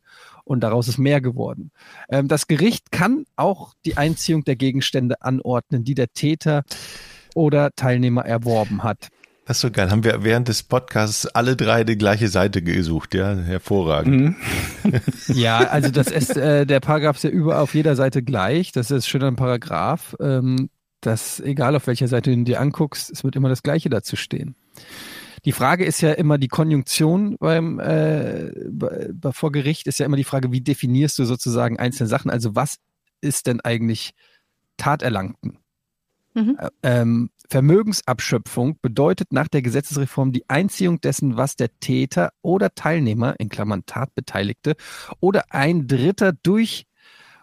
und 0.43 0.61
daraus 0.61 0.87
ist 0.87 0.97
mehr 0.97 1.21
geworden. 1.21 1.71
Ähm, 2.09 2.27
das 2.27 2.47
Gericht 2.47 2.91
kann 2.91 3.25
auch 3.35 3.73
die 3.85 3.97
Einziehung 3.97 4.43
der 4.43 4.55
Gegenstände 4.55 5.21
anordnen, 5.21 5.83
die 5.83 5.95
der 5.95 6.11
Täter 6.13 6.63
oder 7.35 7.71
Teilnehmer 7.75 8.25
erworben 8.25 8.83
hat. 8.83 9.09
Das 9.45 9.57
ist 9.57 9.61
so 9.61 9.71
geil. 9.71 9.91
Haben 9.91 10.05
wir 10.05 10.23
während 10.23 10.47
des 10.47 10.63
Podcasts 10.63 11.25
alle 11.27 11.57
drei 11.57 11.83
die 11.83 11.97
gleiche 11.97 12.29
Seite 12.29 12.61
gesucht, 12.61 13.13
ja? 13.13 13.35
Hervorragend. 13.35 14.15
Mhm. 14.21 14.35
Ja, 15.27 15.59
also 15.67 15.89
das 15.91 16.07
ist, 16.07 16.37
äh, 16.37 16.65
der 16.65 16.79
Paragraph 16.79 17.17
ist 17.17 17.23
ja 17.23 17.29
überall 17.29 17.61
auf 17.61 17.73
jeder 17.75 17.95
Seite 17.97 18.23
gleich. 18.23 18.71
Das 18.71 18.89
ist 18.91 19.07
schön 19.07 19.21
ein 19.23 19.35
Paragraph. 19.35 20.15
Ähm, 20.21 20.69
dass 21.05 21.39
egal 21.39 21.75
auf 21.75 21.87
welcher 21.87 22.07
Seite 22.07 22.29
du 22.29 22.35
ihn 22.35 22.45
dir 22.45 22.59
anguckst, 22.61 23.11
es 23.11 23.23
wird 23.23 23.35
immer 23.35 23.49
das 23.49 23.63
Gleiche 23.63 23.89
dazu 23.89 24.15
stehen. 24.15 24.55
Die 25.45 25.51
Frage 25.51 25.83
ist 25.83 26.01
ja 26.01 26.13
immer 26.13 26.37
die 26.37 26.47
Konjunktion 26.47 27.35
beim 27.39 27.79
äh, 27.79 28.51
bei, 28.69 29.09
vor 29.31 29.51
Gericht 29.51 29.87
ist 29.87 29.99
ja 29.99 30.05
immer 30.05 30.15
die 30.17 30.23
Frage, 30.23 30.51
wie 30.51 30.61
definierst 30.61 31.19
du 31.19 31.25
sozusagen 31.25 31.77
einzelne 31.77 32.07
Sachen? 32.07 32.31
Also 32.31 32.55
was 32.55 32.77
ist 33.21 33.47
denn 33.47 33.59
eigentlich 33.61 34.11
Taterlangten? 34.77 35.57
Mhm. 36.33 36.57
Ä- 36.59 36.69
Ähm, 36.81 37.29
Vermögensabschöpfung 37.49 38.79
bedeutet 38.81 39.33
nach 39.33 39.47
der 39.49 39.61
Gesetzesreform 39.61 40.31
die 40.31 40.49
Einziehung 40.49 41.01
dessen, 41.01 41.35
was 41.37 41.55
der 41.55 41.77
Täter 41.79 42.31
oder 42.41 42.73
Teilnehmer, 42.73 43.35
in 43.39 43.49
Klammern 43.49 43.85
Tatbeteiligte, 43.85 44.75
oder 45.19 45.43
ein 45.49 45.87
Dritter 45.87 46.31
durch 46.31 46.85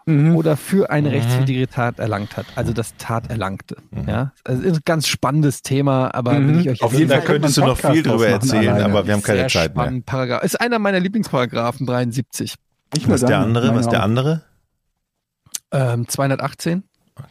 Mhm. 0.05 0.35
oder 0.35 0.57
für 0.57 0.89
eine 0.89 1.09
Mhm. 1.09 1.15
rechtswidrige 1.15 1.67
Tat 1.67 1.99
erlangt 1.99 2.35
hat. 2.37 2.45
Also 2.55 2.73
das 2.73 2.95
Taterlangte. 2.97 3.77
Mhm. 3.91 4.09
Ja, 4.09 4.31
also 4.43 4.63
ist 4.63 4.77
ein 4.77 4.81
ganz 4.85 5.07
spannendes 5.07 5.61
Thema, 5.61 6.13
aber 6.15 6.33
Mhm. 6.33 6.47
will 6.49 6.59
ich 6.61 6.69
euch 6.69 6.81
Auf 6.81 6.93
jeden 6.93 7.09
Fall 7.11 7.21
könntest 7.21 7.57
du 7.57 7.61
noch 7.61 7.77
viel 7.77 8.01
drüber 8.03 8.27
erzählen, 8.27 8.69
alleine. 8.69 8.85
aber 8.85 9.05
wir 9.07 9.13
haben 9.13 9.21
keine 9.23 9.39
sehr 9.41 9.49
Zeit 9.49 9.75
mehr. 9.75 10.01
Paragraph. 10.05 10.43
Ist 10.43 10.59
einer 10.59 10.79
meiner 10.79 10.99
Lieblingsparagraphen 10.99 11.85
73. 11.85 12.55
Ich 12.95 13.07
Was 13.07 13.21
der 13.21 13.39
andere? 13.39 13.75
Was 13.75 13.87
der 13.89 14.03
andere? 14.03 14.43
Ähm, 15.71 16.07
218. 16.07 16.83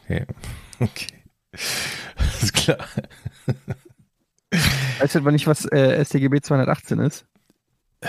Okay. 0.05 0.25
Okay. 0.79 1.07
Ist 2.41 2.53
klar. 2.53 2.77
Weißt 4.99 5.13
du 5.15 5.19
etwa 5.19 5.31
nicht, 5.31 5.45
was 5.47 5.65
äh, 5.65 6.03
StGB 6.03 6.41
218 6.41 6.99
ist? 6.99 7.25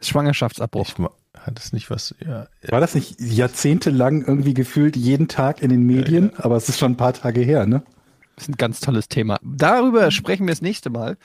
Schwangerschaftsabbruch. 0.00 0.88
Ich 0.88 0.94
hat 1.40 1.58
es 1.58 1.72
nicht 1.72 1.90
was, 1.90 2.14
ja. 2.24 2.46
War 2.68 2.80
das 2.80 2.94
nicht 2.94 3.20
jahrzehntelang 3.20 4.22
irgendwie 4.22 4.54
gefühlt 4.54 4.96
jeden 4.96 5.28
Tag 5.28 5.62
in 5.62 5.70
den 5.70 5.84
Medien? 5.84 6.32
Aber 6.36 6.56
es 6.56 6.68
ist 6.68 6.78
schon 6.78 6.92
ein 6.92 6.96
paar 6.96 7.12
Tage 7.12 7.40
her, 7.40 7.66
ne? 7.66 7.82
Das 8.34 8.44
ist 8.44 8.48
ein 8.50 8.56
ganz 8.56 8.80
tolles 8.80 9.08
Thema. 9.08 9.38
Darüber 9.42 10.10
sprechen 10.10 10.46
wir 10.46 10.52
das 10.52 10.60
nächste 10.60 10.90
Mal. 10.90 11.16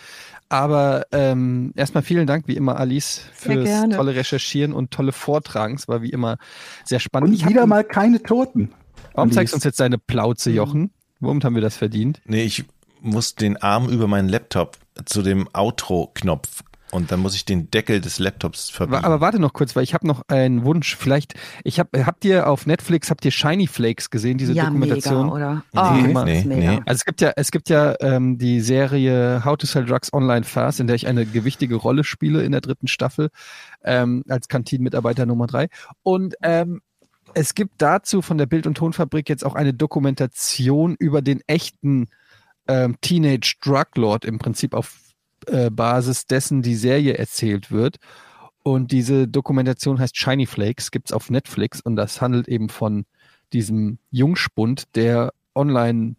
Aber 0.47 1.05
ähm, 1.11 1.73
erstmal 1.75 2.03
vielen 2.03 2.25
Dank, 2.27 2.47
wie 2.47 2.55
immer, 2.55 2.77
Alice, 2.77 3.21
fürs 3.33 3.69
tolle 3.89 4.15
Recherchieren 4.15 4.71
und 4.73 4.91
tolle 4.91 5.11
Vortragen. 5.11 5.75
Es 5.75 5.87
war 5.87 6.01
wie 6.01 6.09
immer 6.09 6.37
sehr 6.85 6.99
spannend. 6.99 7.31
Und 7.41 7.49
wieder 7.49 7.65
mal 7.67 7.83
keine 7.83 8.21
Toten. 8.23 8.71
Warum 9.13 9.31
zeigst 9.31 9.53
du 9.53 9.55
Alice. 9.55 9.55
uns 9.55 9.63
jetzt 9.65 9.79
deine 9.79 9.97
Plauze, 9.97 10.49
Mhm. 10.51 10.55
Jochen? 10.55 10.91
Womit 11.19 11.43
haben 11.43 11.55
wir 11.55 11.61
das 11.61 11.75
verdient? 11.77 12.21
Nee, 12.25 12.43
ich 12.43 12.65
muss 13.01 13.35
den 13.35 13.57
Arm 13.57 13.89
über 13.89 14.07
meinen 14.07 14.29
Laptop 14.29 14.77
zu 15.05 15.21
dem 15.21 15.47
Outro-Knopf 15.53 16.63
und 16.91 17.11
dann 17.11 17.19
muss 17.19 17.35
ich 17.35 17.45
den 17.45 17.71
Deckel 17.71 18.01
des 18.01 18.19
Laptops 18.19 18.69
verbiegen. 18.69 19.03
Aber 19.03 19.21
warte 19.21 19.39
noch 19.39 19.53
kurz, 19.53 19.75
weil 19.75 19.83
ich 19.83 19.93
habe 19.93 20.05
noch 20.05 20.23
einen 20.27 20.65
Wunsch. 20.65 20.95
Vielleicht, 20.95 21.33
ich 21.63 21.79
habe, 21.79 22.05
habt 22.05 22.25
ihr 22.25 22.47
auf 22.47 22.65
Netflix, 22.65 23.09
habt 23.09 23.23
ihr 23.25 23.31
Shiny 23.31 23.67
Flakes 23.67 24.09
gesehen, 24.09 24.37
diese 24.37 24.53
ja, 24.53 24.65
Dokumentation? 24.65 25.27
mega, 25.27 25.35
oder? 25.35 25.53
Nee, 25.73 25.79
Ah, 25.79 26.23
nee, 26.25 26.43
nee. 26.45 26.81
Also 26.85 26.99
es 26.99 27.05
gibt 27.05 27.21
ja, 27.21 27.31
es 27.35 27.51
gibt 27.51 27.69
ja 27.69 27.95
ähm, 28.01 28.37
die 28.37 28.59
Serie 28.59 29.43
How 29.45 29.57
to 29.57 29.65
Sell 29.65 29.85
Drugs 29.85 30.13
Online 30.13 30.43
Fast, 30.43 30.79
in 30.79 30.87
der 30.87 30.95
ich 30.95 31.07
eine 31.07 31.25
gewichtige 31.25 31.75
Rolle 31.75 32.03
spiele 32.03 32.43
in 32.43 32.51
der 32.51 32.61
dritten 32.61 32.87
Staffel 32.87 33.29
ähm, 33.83 34.23
als 34.27 34.47
Kantinenmitarbeiter 34.47 35.25
Nummer 35.25 35.47
drei. 35.47 35.67
Und 36.03 36.35
ähm, 36.43 36.81
es 37.33 37.55
gibt 37.55 37.73
dazu 37.81 38.21
von 38.21 38.37
der 38.37 38.45
Bild- 38.45 38.67
und 38.67 38.75
Tonfabrik 38.75 39.29
jetzt 39.29 39.45
auch 39.45 39.55
eine 39.55 39.73
Dokumentation 39.73 40.95
über 40.99 41.21
den 41.21 41.41
echten 41.47 42.07
ähm, 42.67 42.97
Teenage 43.01 43.55
Drug 43.61 43.95
Lord 43.95 44.25
im 44.25 44.37
Prinzip 44.39 44.73
auf 44.73 44.97
Basis 45.71 46.25
dessen 46.25 46.61
die 46.61 46.75
Serie 46.75 47.17
erzählt 47.17 47.71
wird. 47.71 47.97
Und 48.63 48.91
diese 48.91 49.27
Dokumentation 49.27 49.99
heißt 49.99 50.15
Shiny 50.17 50.45
Flakes, 50.45 50.91
gibt's 50.91 51.11
auf 51.11 51.29
Netflix 51.29 51.81
und 51.81 51.95
das 51.95 52.21
handelt 52.21 52.47
eben 52.47 52.69
von 52.69 53.05
diesem 53.53 53.97
Jungspund, 54.11 54.95
der 54.95 55.33
online 55.55 56.15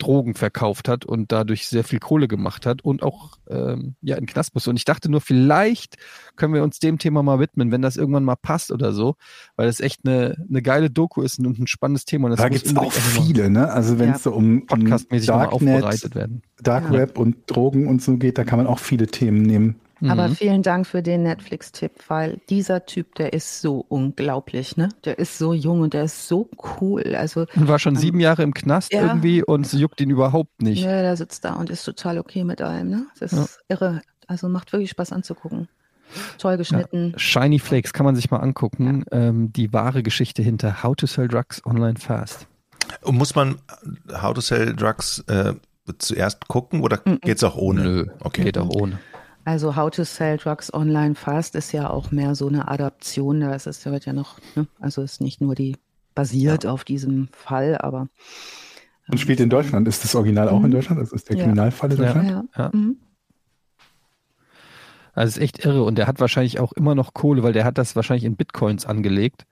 Drogen 0.00 0.34
verkauft 0.34 0.88
hat 0.88 1.04
und 1.04 1.30
dadurch 1.30 1.68
sehr 1.68 1.84
viel 1.84 2.00
Kohle 2.00 2.26
gemacht 2.26 2.66
hat 2.66 2.82
und 2.82 3.02
auch 3.02 3.38
ähm, 3.48 3.94
ja 4.02 4.16
in 4.16 4.22
den 4.22 4.26
Knast 4.26 4.54
muss. 4.54 4.66
Und 4.66 4.76
ich 4.76 4.84
dachte 4.84 5.10
nur, 5.10 5.20
vielleicht 5.20 5.96
können 6.36 6.54
wir 6.54 6.62
uns 6.64 6.80
dem 6.80 6.98
Thema 6.98 7.22
mal 7.22 7.38
widmen, 7.38 7.70
wenn 7.70 7.82
das 7.82 7.96
irgendwann 7.96 8.24
mal 8.24 8.36
passt 8.36 8.72
oder 8.72 8.92
so, 8.92 9.14
weil 9.56 9.66
das 9.66 9.80
echt 9.80 10.00
eine, 10.04 10.44
eine 10.48 10.62
geile 10.62 10.90
Doku 10.90 11.22
ist 11.22 11.38
und 11.38 11.58
ein 11.58 11.66
spannendes 11.66 12.04
Thema. 12.04 12.24
Und 12.26 12.30
das 12.32 12.40
Da 12.40 12.48
muss 12.48 12.62
gibt's 12.62 12.76
auch 12.76 12.92
viele, 12.92 13.50
ne? 13.50 13.70
Also 13.70 13.98
wenn 13.98 14.08
Ja. 14.08 14.16
es 14.16 14.22
so 14.24 14.32
um, 14.32 14.62
um 14.62 14.66
podcastmäßig 14.66 15.26
Darknet, 15.28 15.52
aufbereitet 15.52 16.14
werden. 16.14 16.42
Dark 16.62 16.84
Ja. 16.86 16.92
Web 16.92 17.18
und 17.18 17.36
Drogen 17.46 17.86
und 17.86 18.02
so 18.02 18.16
geht, 18.16 18.38
da 18.38 18.44
kann 18.44 18.58
man 18.58 18.66
auch 18.66 18.78
viele 18.78 19.06
Themen 19.06 19.42
nehmen. 19.42 19.76
Aber 20.08 20.28
Mhm. 20.28 20.34
vielen 20.34 20.62
Dank 20.62 20.86
für 20.86 21.02
den 21.02 21.22
Netflix-Tipp, 21.24 21.92
weil 22.08 22.40
dieser 22.48 22.86
Typ, 22.86 23.14
der 23.16 23.32
ist 23.32 23.60
so 23.60 23.84
unglaublich, 23.88 24.76
ne? 24.76 24.88
Der 25.04 25.18
ist 25.18 25.36
so 25.38 25.52
jung 25.52 25.80
und 25.82 25.92
der 25.94 26.04
ist 26.04 26.26
so 26.26 26.48
cool. 26.80 27.14
Also, 27.14 27.46
Und 27.54 27.68
war 27.68 27.78
schon 27.78 27.96
sieben 27.96 28.18
Jahre 28.20 28.42
im 28.42 28.54
Knast 28.54 28.92
Ja. 28.92 29.02
irgendwie 29.02 29.42
und 29.42 29.66
es 29.66 29.72
juckt 29.72 30.00
ihn 30.00 30.10
überhaupt 30.10 30.62
nicht. 30.62 30.82
ja, 30.82 31.02
der 31.02 31.16
sitzt 31.16 31.44
da 31.44 31.54
und 31.54 31.68
ist 31.70 31.84
total 31.84 32.18
okay 32.18 32.44
mit 32.44 32.62
allem, 32.62 32.88
ne? 32.88 33.06
Das 33.18 33.32
ist 33.32 33.58
irre. 33.68 34.00
Also 34.26 34.48
macht 34.48 34.72
wirklich 34.72 34.90
Spaß 34.90 35.12
anzugucken. 35.12 35.68
Toll 36.38 36.56
geschnitten. 36.56 37.12
Shiny 37.16 37.58
Flakes 37.58 37.92
kann 37.92 38.04
man 38.06 38.16
sich 38.16 38.30
mal 38.30 38.38
angucken. 38.38 39.04
Ähm, 39.12 39.52
die 39.52 39.72
wahre 39.72 40.02
Geschichte 40.02 40.42
hinter 40.42 40.82
How 40.82 40.96
to 40.96 41.06
Sell 41.06 41.28
Drugs 41.28 41.64
Online 41.66 41.98
Fast. 41.98 42.46
Und 43.02 43.16
muss 43.16 43.34
man 43.34 43.56
How 44.20 44.34
to 44.34 44.40
Sell 44.40 44.74
Drugs 44.74 45.22
äh, 45.28 45.54
zuerst 45.98 46.48
gucken 46.48 46.80
oder 46.82 47.00
Mhm. 47.04 47.18
geht's 47.20 47.44
auch 47.44 47.56
ohne? 47.56 47.82
Nö, 47.82 48.06
Okay. 48.20 48.44
geht 48.44 48.58
auch 48.58 48.68
ohne. 48.70 48.98
Also 49.50 49.74
How 49.74 49.90
to 49.90 50.04
Sell 50.04 50.36
Drugs 50.36 50.72
Online 50.72 51.16
Fast 51.16 51.56
ist 51.56 51.72
ja 51.72 51.90
auch 51.90 52.12
mehr 52.12 52.36
so 52.36 52.46
eine 52.46 52.68
Adaption. 52.68 53.40
Da 53.40 53.52
ist 53.52 53.66
es 53.66 53.84
wird 53.84 54.06
ja 54.06 54.12
noch, 54.12 54.38
ne? 54.54 54.68
also 54.78 55.02
ist 55.02 55.20
nicht 55.20 55.40
nur 55.40 55.56
die 55.56 55.76
basiert 56.14 56.66
auf 56.66 56.84
diesem 56.84 57.28
Fall, 57.32 57.76
aber 57.78 58.06
Und 59.08 59.18
spielt 59.18 59.40
in 59.40 59.50
Deutschland. 59.50 59.88
Ist 59.88 60.04
das 60.04 60.14
Original 60.14 60.48
auch 60.48 60.60
in 60.60 60.68
Mhm. 60.68 60.70
Deutschland? 60.70 61.00
Das 61.00 61.10
ist 61.12 61.28
der 61.28 61.36
Ja. 61.36 61.42
Kriminalfall 61.42 61.90
in 61.90 61.98
Ja. 61.98 62.04
Deutschland? 62.04 62.30
ja. 62.30 62.62
Ja. 62.64 62.70
Mhm. 62.72 62.96
Also 65.14 65.30
es 65.30 65.36
ist 65.36 65.42
echt 65.42 65.64
irre 65.64 65.82
und 65.82 65.96
der 65.98 66.06
hat 66.06 66.20
wahrscheinlich 66.20 66.60
auch 66.60 66.72
immer 66.72 66.94
noch 66.94 67.12
Kohle, 67.12 67.42
weil 67.42 67.52
der 67.52 67.64
hat 67.64 67.76
das 67.76 67.96
wahrscheinlich 67.96 68.24
in 68.24 68.36
Bitcoins 68.36 68.86
angelegt. 68.86 69.46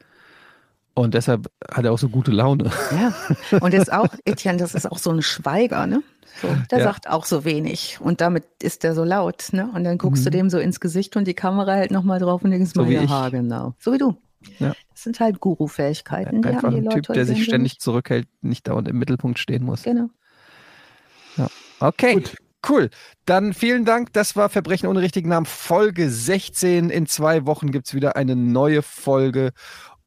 Und 0.95 1.15
deshalb 1.15 1.49
hat 1.71 1.85
er 1.85 1.93
auch 1.93 1.99
so 1.99 2.09
gute 2.09 2.31
Laune. 2.33 2.71
Ja, 2.91 3.13
und 3.61 3.73
jetzt 3.73 3.93
auch, 3.93 4.09
Etienne, 4.25 4.59
das 4.59 4.75
ist 4.75 4.91
auch 4.91 4.99
so 4.99 5.11
ein 5.11 5.23
Schweiger, 5.23 5.87
ne? 5.87 6.03
So, 6.43 6.57
der 6.71 6.79
Ja. 6.79 6.85
sagt 6.85 7.09
auch 7.09 7.25
so 7.25 7.45
wenig 7.45 7.99
und 8.01 8.21
damit 8.21 8.45
ist 8.63 8.83
der 8.83 8.95
so 8.95 9.05
laut, 9.05 9.49
ne? 9.53 9.71
Und 9.75 9.85
dann 9.85 9.99
guckst 9.99 10.25
du 10.27 10.31
Mhm. 10.31 10.33
dem 10.33 10.51
so 10.51 10.59
ins 10.59 10.81
Gesicht 10.81 11.17
und 11.17 11.27
die 11.27 11.35
Kamera 11.35 11.75
hält 11.75 11.91
nochmal 11.91 12.19
drauf 12.19 12.43
und 12.43 12.51
denkst 12.51 12.73
So 12.75 12.83
mal, 12.83 12.89
wie 12.91 12.95
ja, 12.95 13.03
ich. 13.03 13.11
ha, 13.11 13.29
genau. 13.29 13.75
So 13.79 13.93
wie 13.93 13.99
du. 13.99 14.17
Ja. 14.59 14.75
Das 14.93 15.03
sind 15.05 15.21
halt 15.21 15.41
Guru-Fähigkeiten, 15.41 16.43
die 16.43 16.49
Einfach 16.49 16.65
haben 16.65 16.73
die 16.73 16.79
ein 16.79 16.85
Leute 16.85 17.03
Typ, 17.03 17.15
der 17.15 17.27
sich 17.27 17.45
ständig 17.45 17.73
nicht. 17.75 17.83
zurückhält, 17.83 18.27
nicht 18.41 18.67
dauernd 18.67 18.89
im 18.89 18.99
Mittelpunkt 18.99 19.39
stehen 19.39 19.65
muss. 19.65 19.83
Genau. 19.85 20.11
Okay, 21.81 22.15
Gut. 22.15 22.37
cool. 22.69 22.91
Dann 23.25 23.53
vielen 23.55 23.85
Dank. 23.85 24.13
Das 24.13 24.35
war 24.35 24.49
Verbrechen 24.49 24.89
ohne 24.89 25.01
richtigen 25.01 25.29
Namen 25.29 25.47
Folge 25.47 26.11
16. 26.11 26.91
In 26.91 27.07
zwei 27.07 27.47
Wochen 27.47 27.71
gibt's 27.71 27.95
wieder 27.95 28.17
eine 28.17 28.35
neue 28.35 28.83
Folge. 28.83 29.53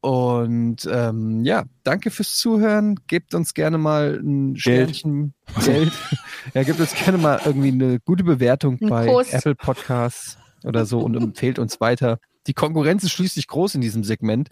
Und 0.02 0.88
ähm, 0.90 1.44
ja, 1.44 1.62
danke 1.84 2.10
fürs 2.10 2.34
Zuhören. 2.36 2.96
Gebt 3.06 3.34
uns 3.34 3.54
gerne 3.54 3.78
mal 3.78 4.18
ein 4.20 4.54
Geld. 4.54 4.96
Sternchen 4.96 5.32
Geld. 5.64 5.92
ja, 6.54 6.64
gebt 6.64 6.80
uns 6.80 6.92
gerne 6.92 7.18
mal 7.18 7.40
irgendwie 7.44 7.68
eine 7.68 8.00
gute 8.00 8.24
Bewertung 8.24 8.78
Ein 8.82 8.88
bei 8.88 9.06
Kuss. 9.06 9.32
Apple 9.32 9.54
Podcasts 9.54 10.38
oder 10.64 10.86
so 10.86 10.98
und 10.98 11.16
empfehlt 11.16 11.60
uns 11.60 11.80
weiter. 11.80 12.18
Die 12.48 12.52
Konkurrenz 12.52 13.04
ist 13.04 13.12
schließlich 13.12 13.46
groß 13.46 13.76
in 13.76 13.80
diesem 13.80 14.02
Segment. 14.02 14.50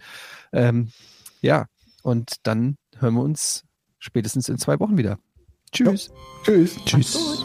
Ähm, 0.52 0.92
ja, 1.40 1.66
und 2.04 2.36
dann 2.44 2.76
hören 2.98 3.14
wir 3.14 3.22
uns 3.22 3.64
spätestens 3.98 4.48
in 4.48 4.56
zwei 4.56 4.78
Wochen 4.78 4.98
wieder. 4.98 5.18
Tschüss. 5.72 6.12
Tschüss. 6.44 6.76
Tschüss. 6.84 7.44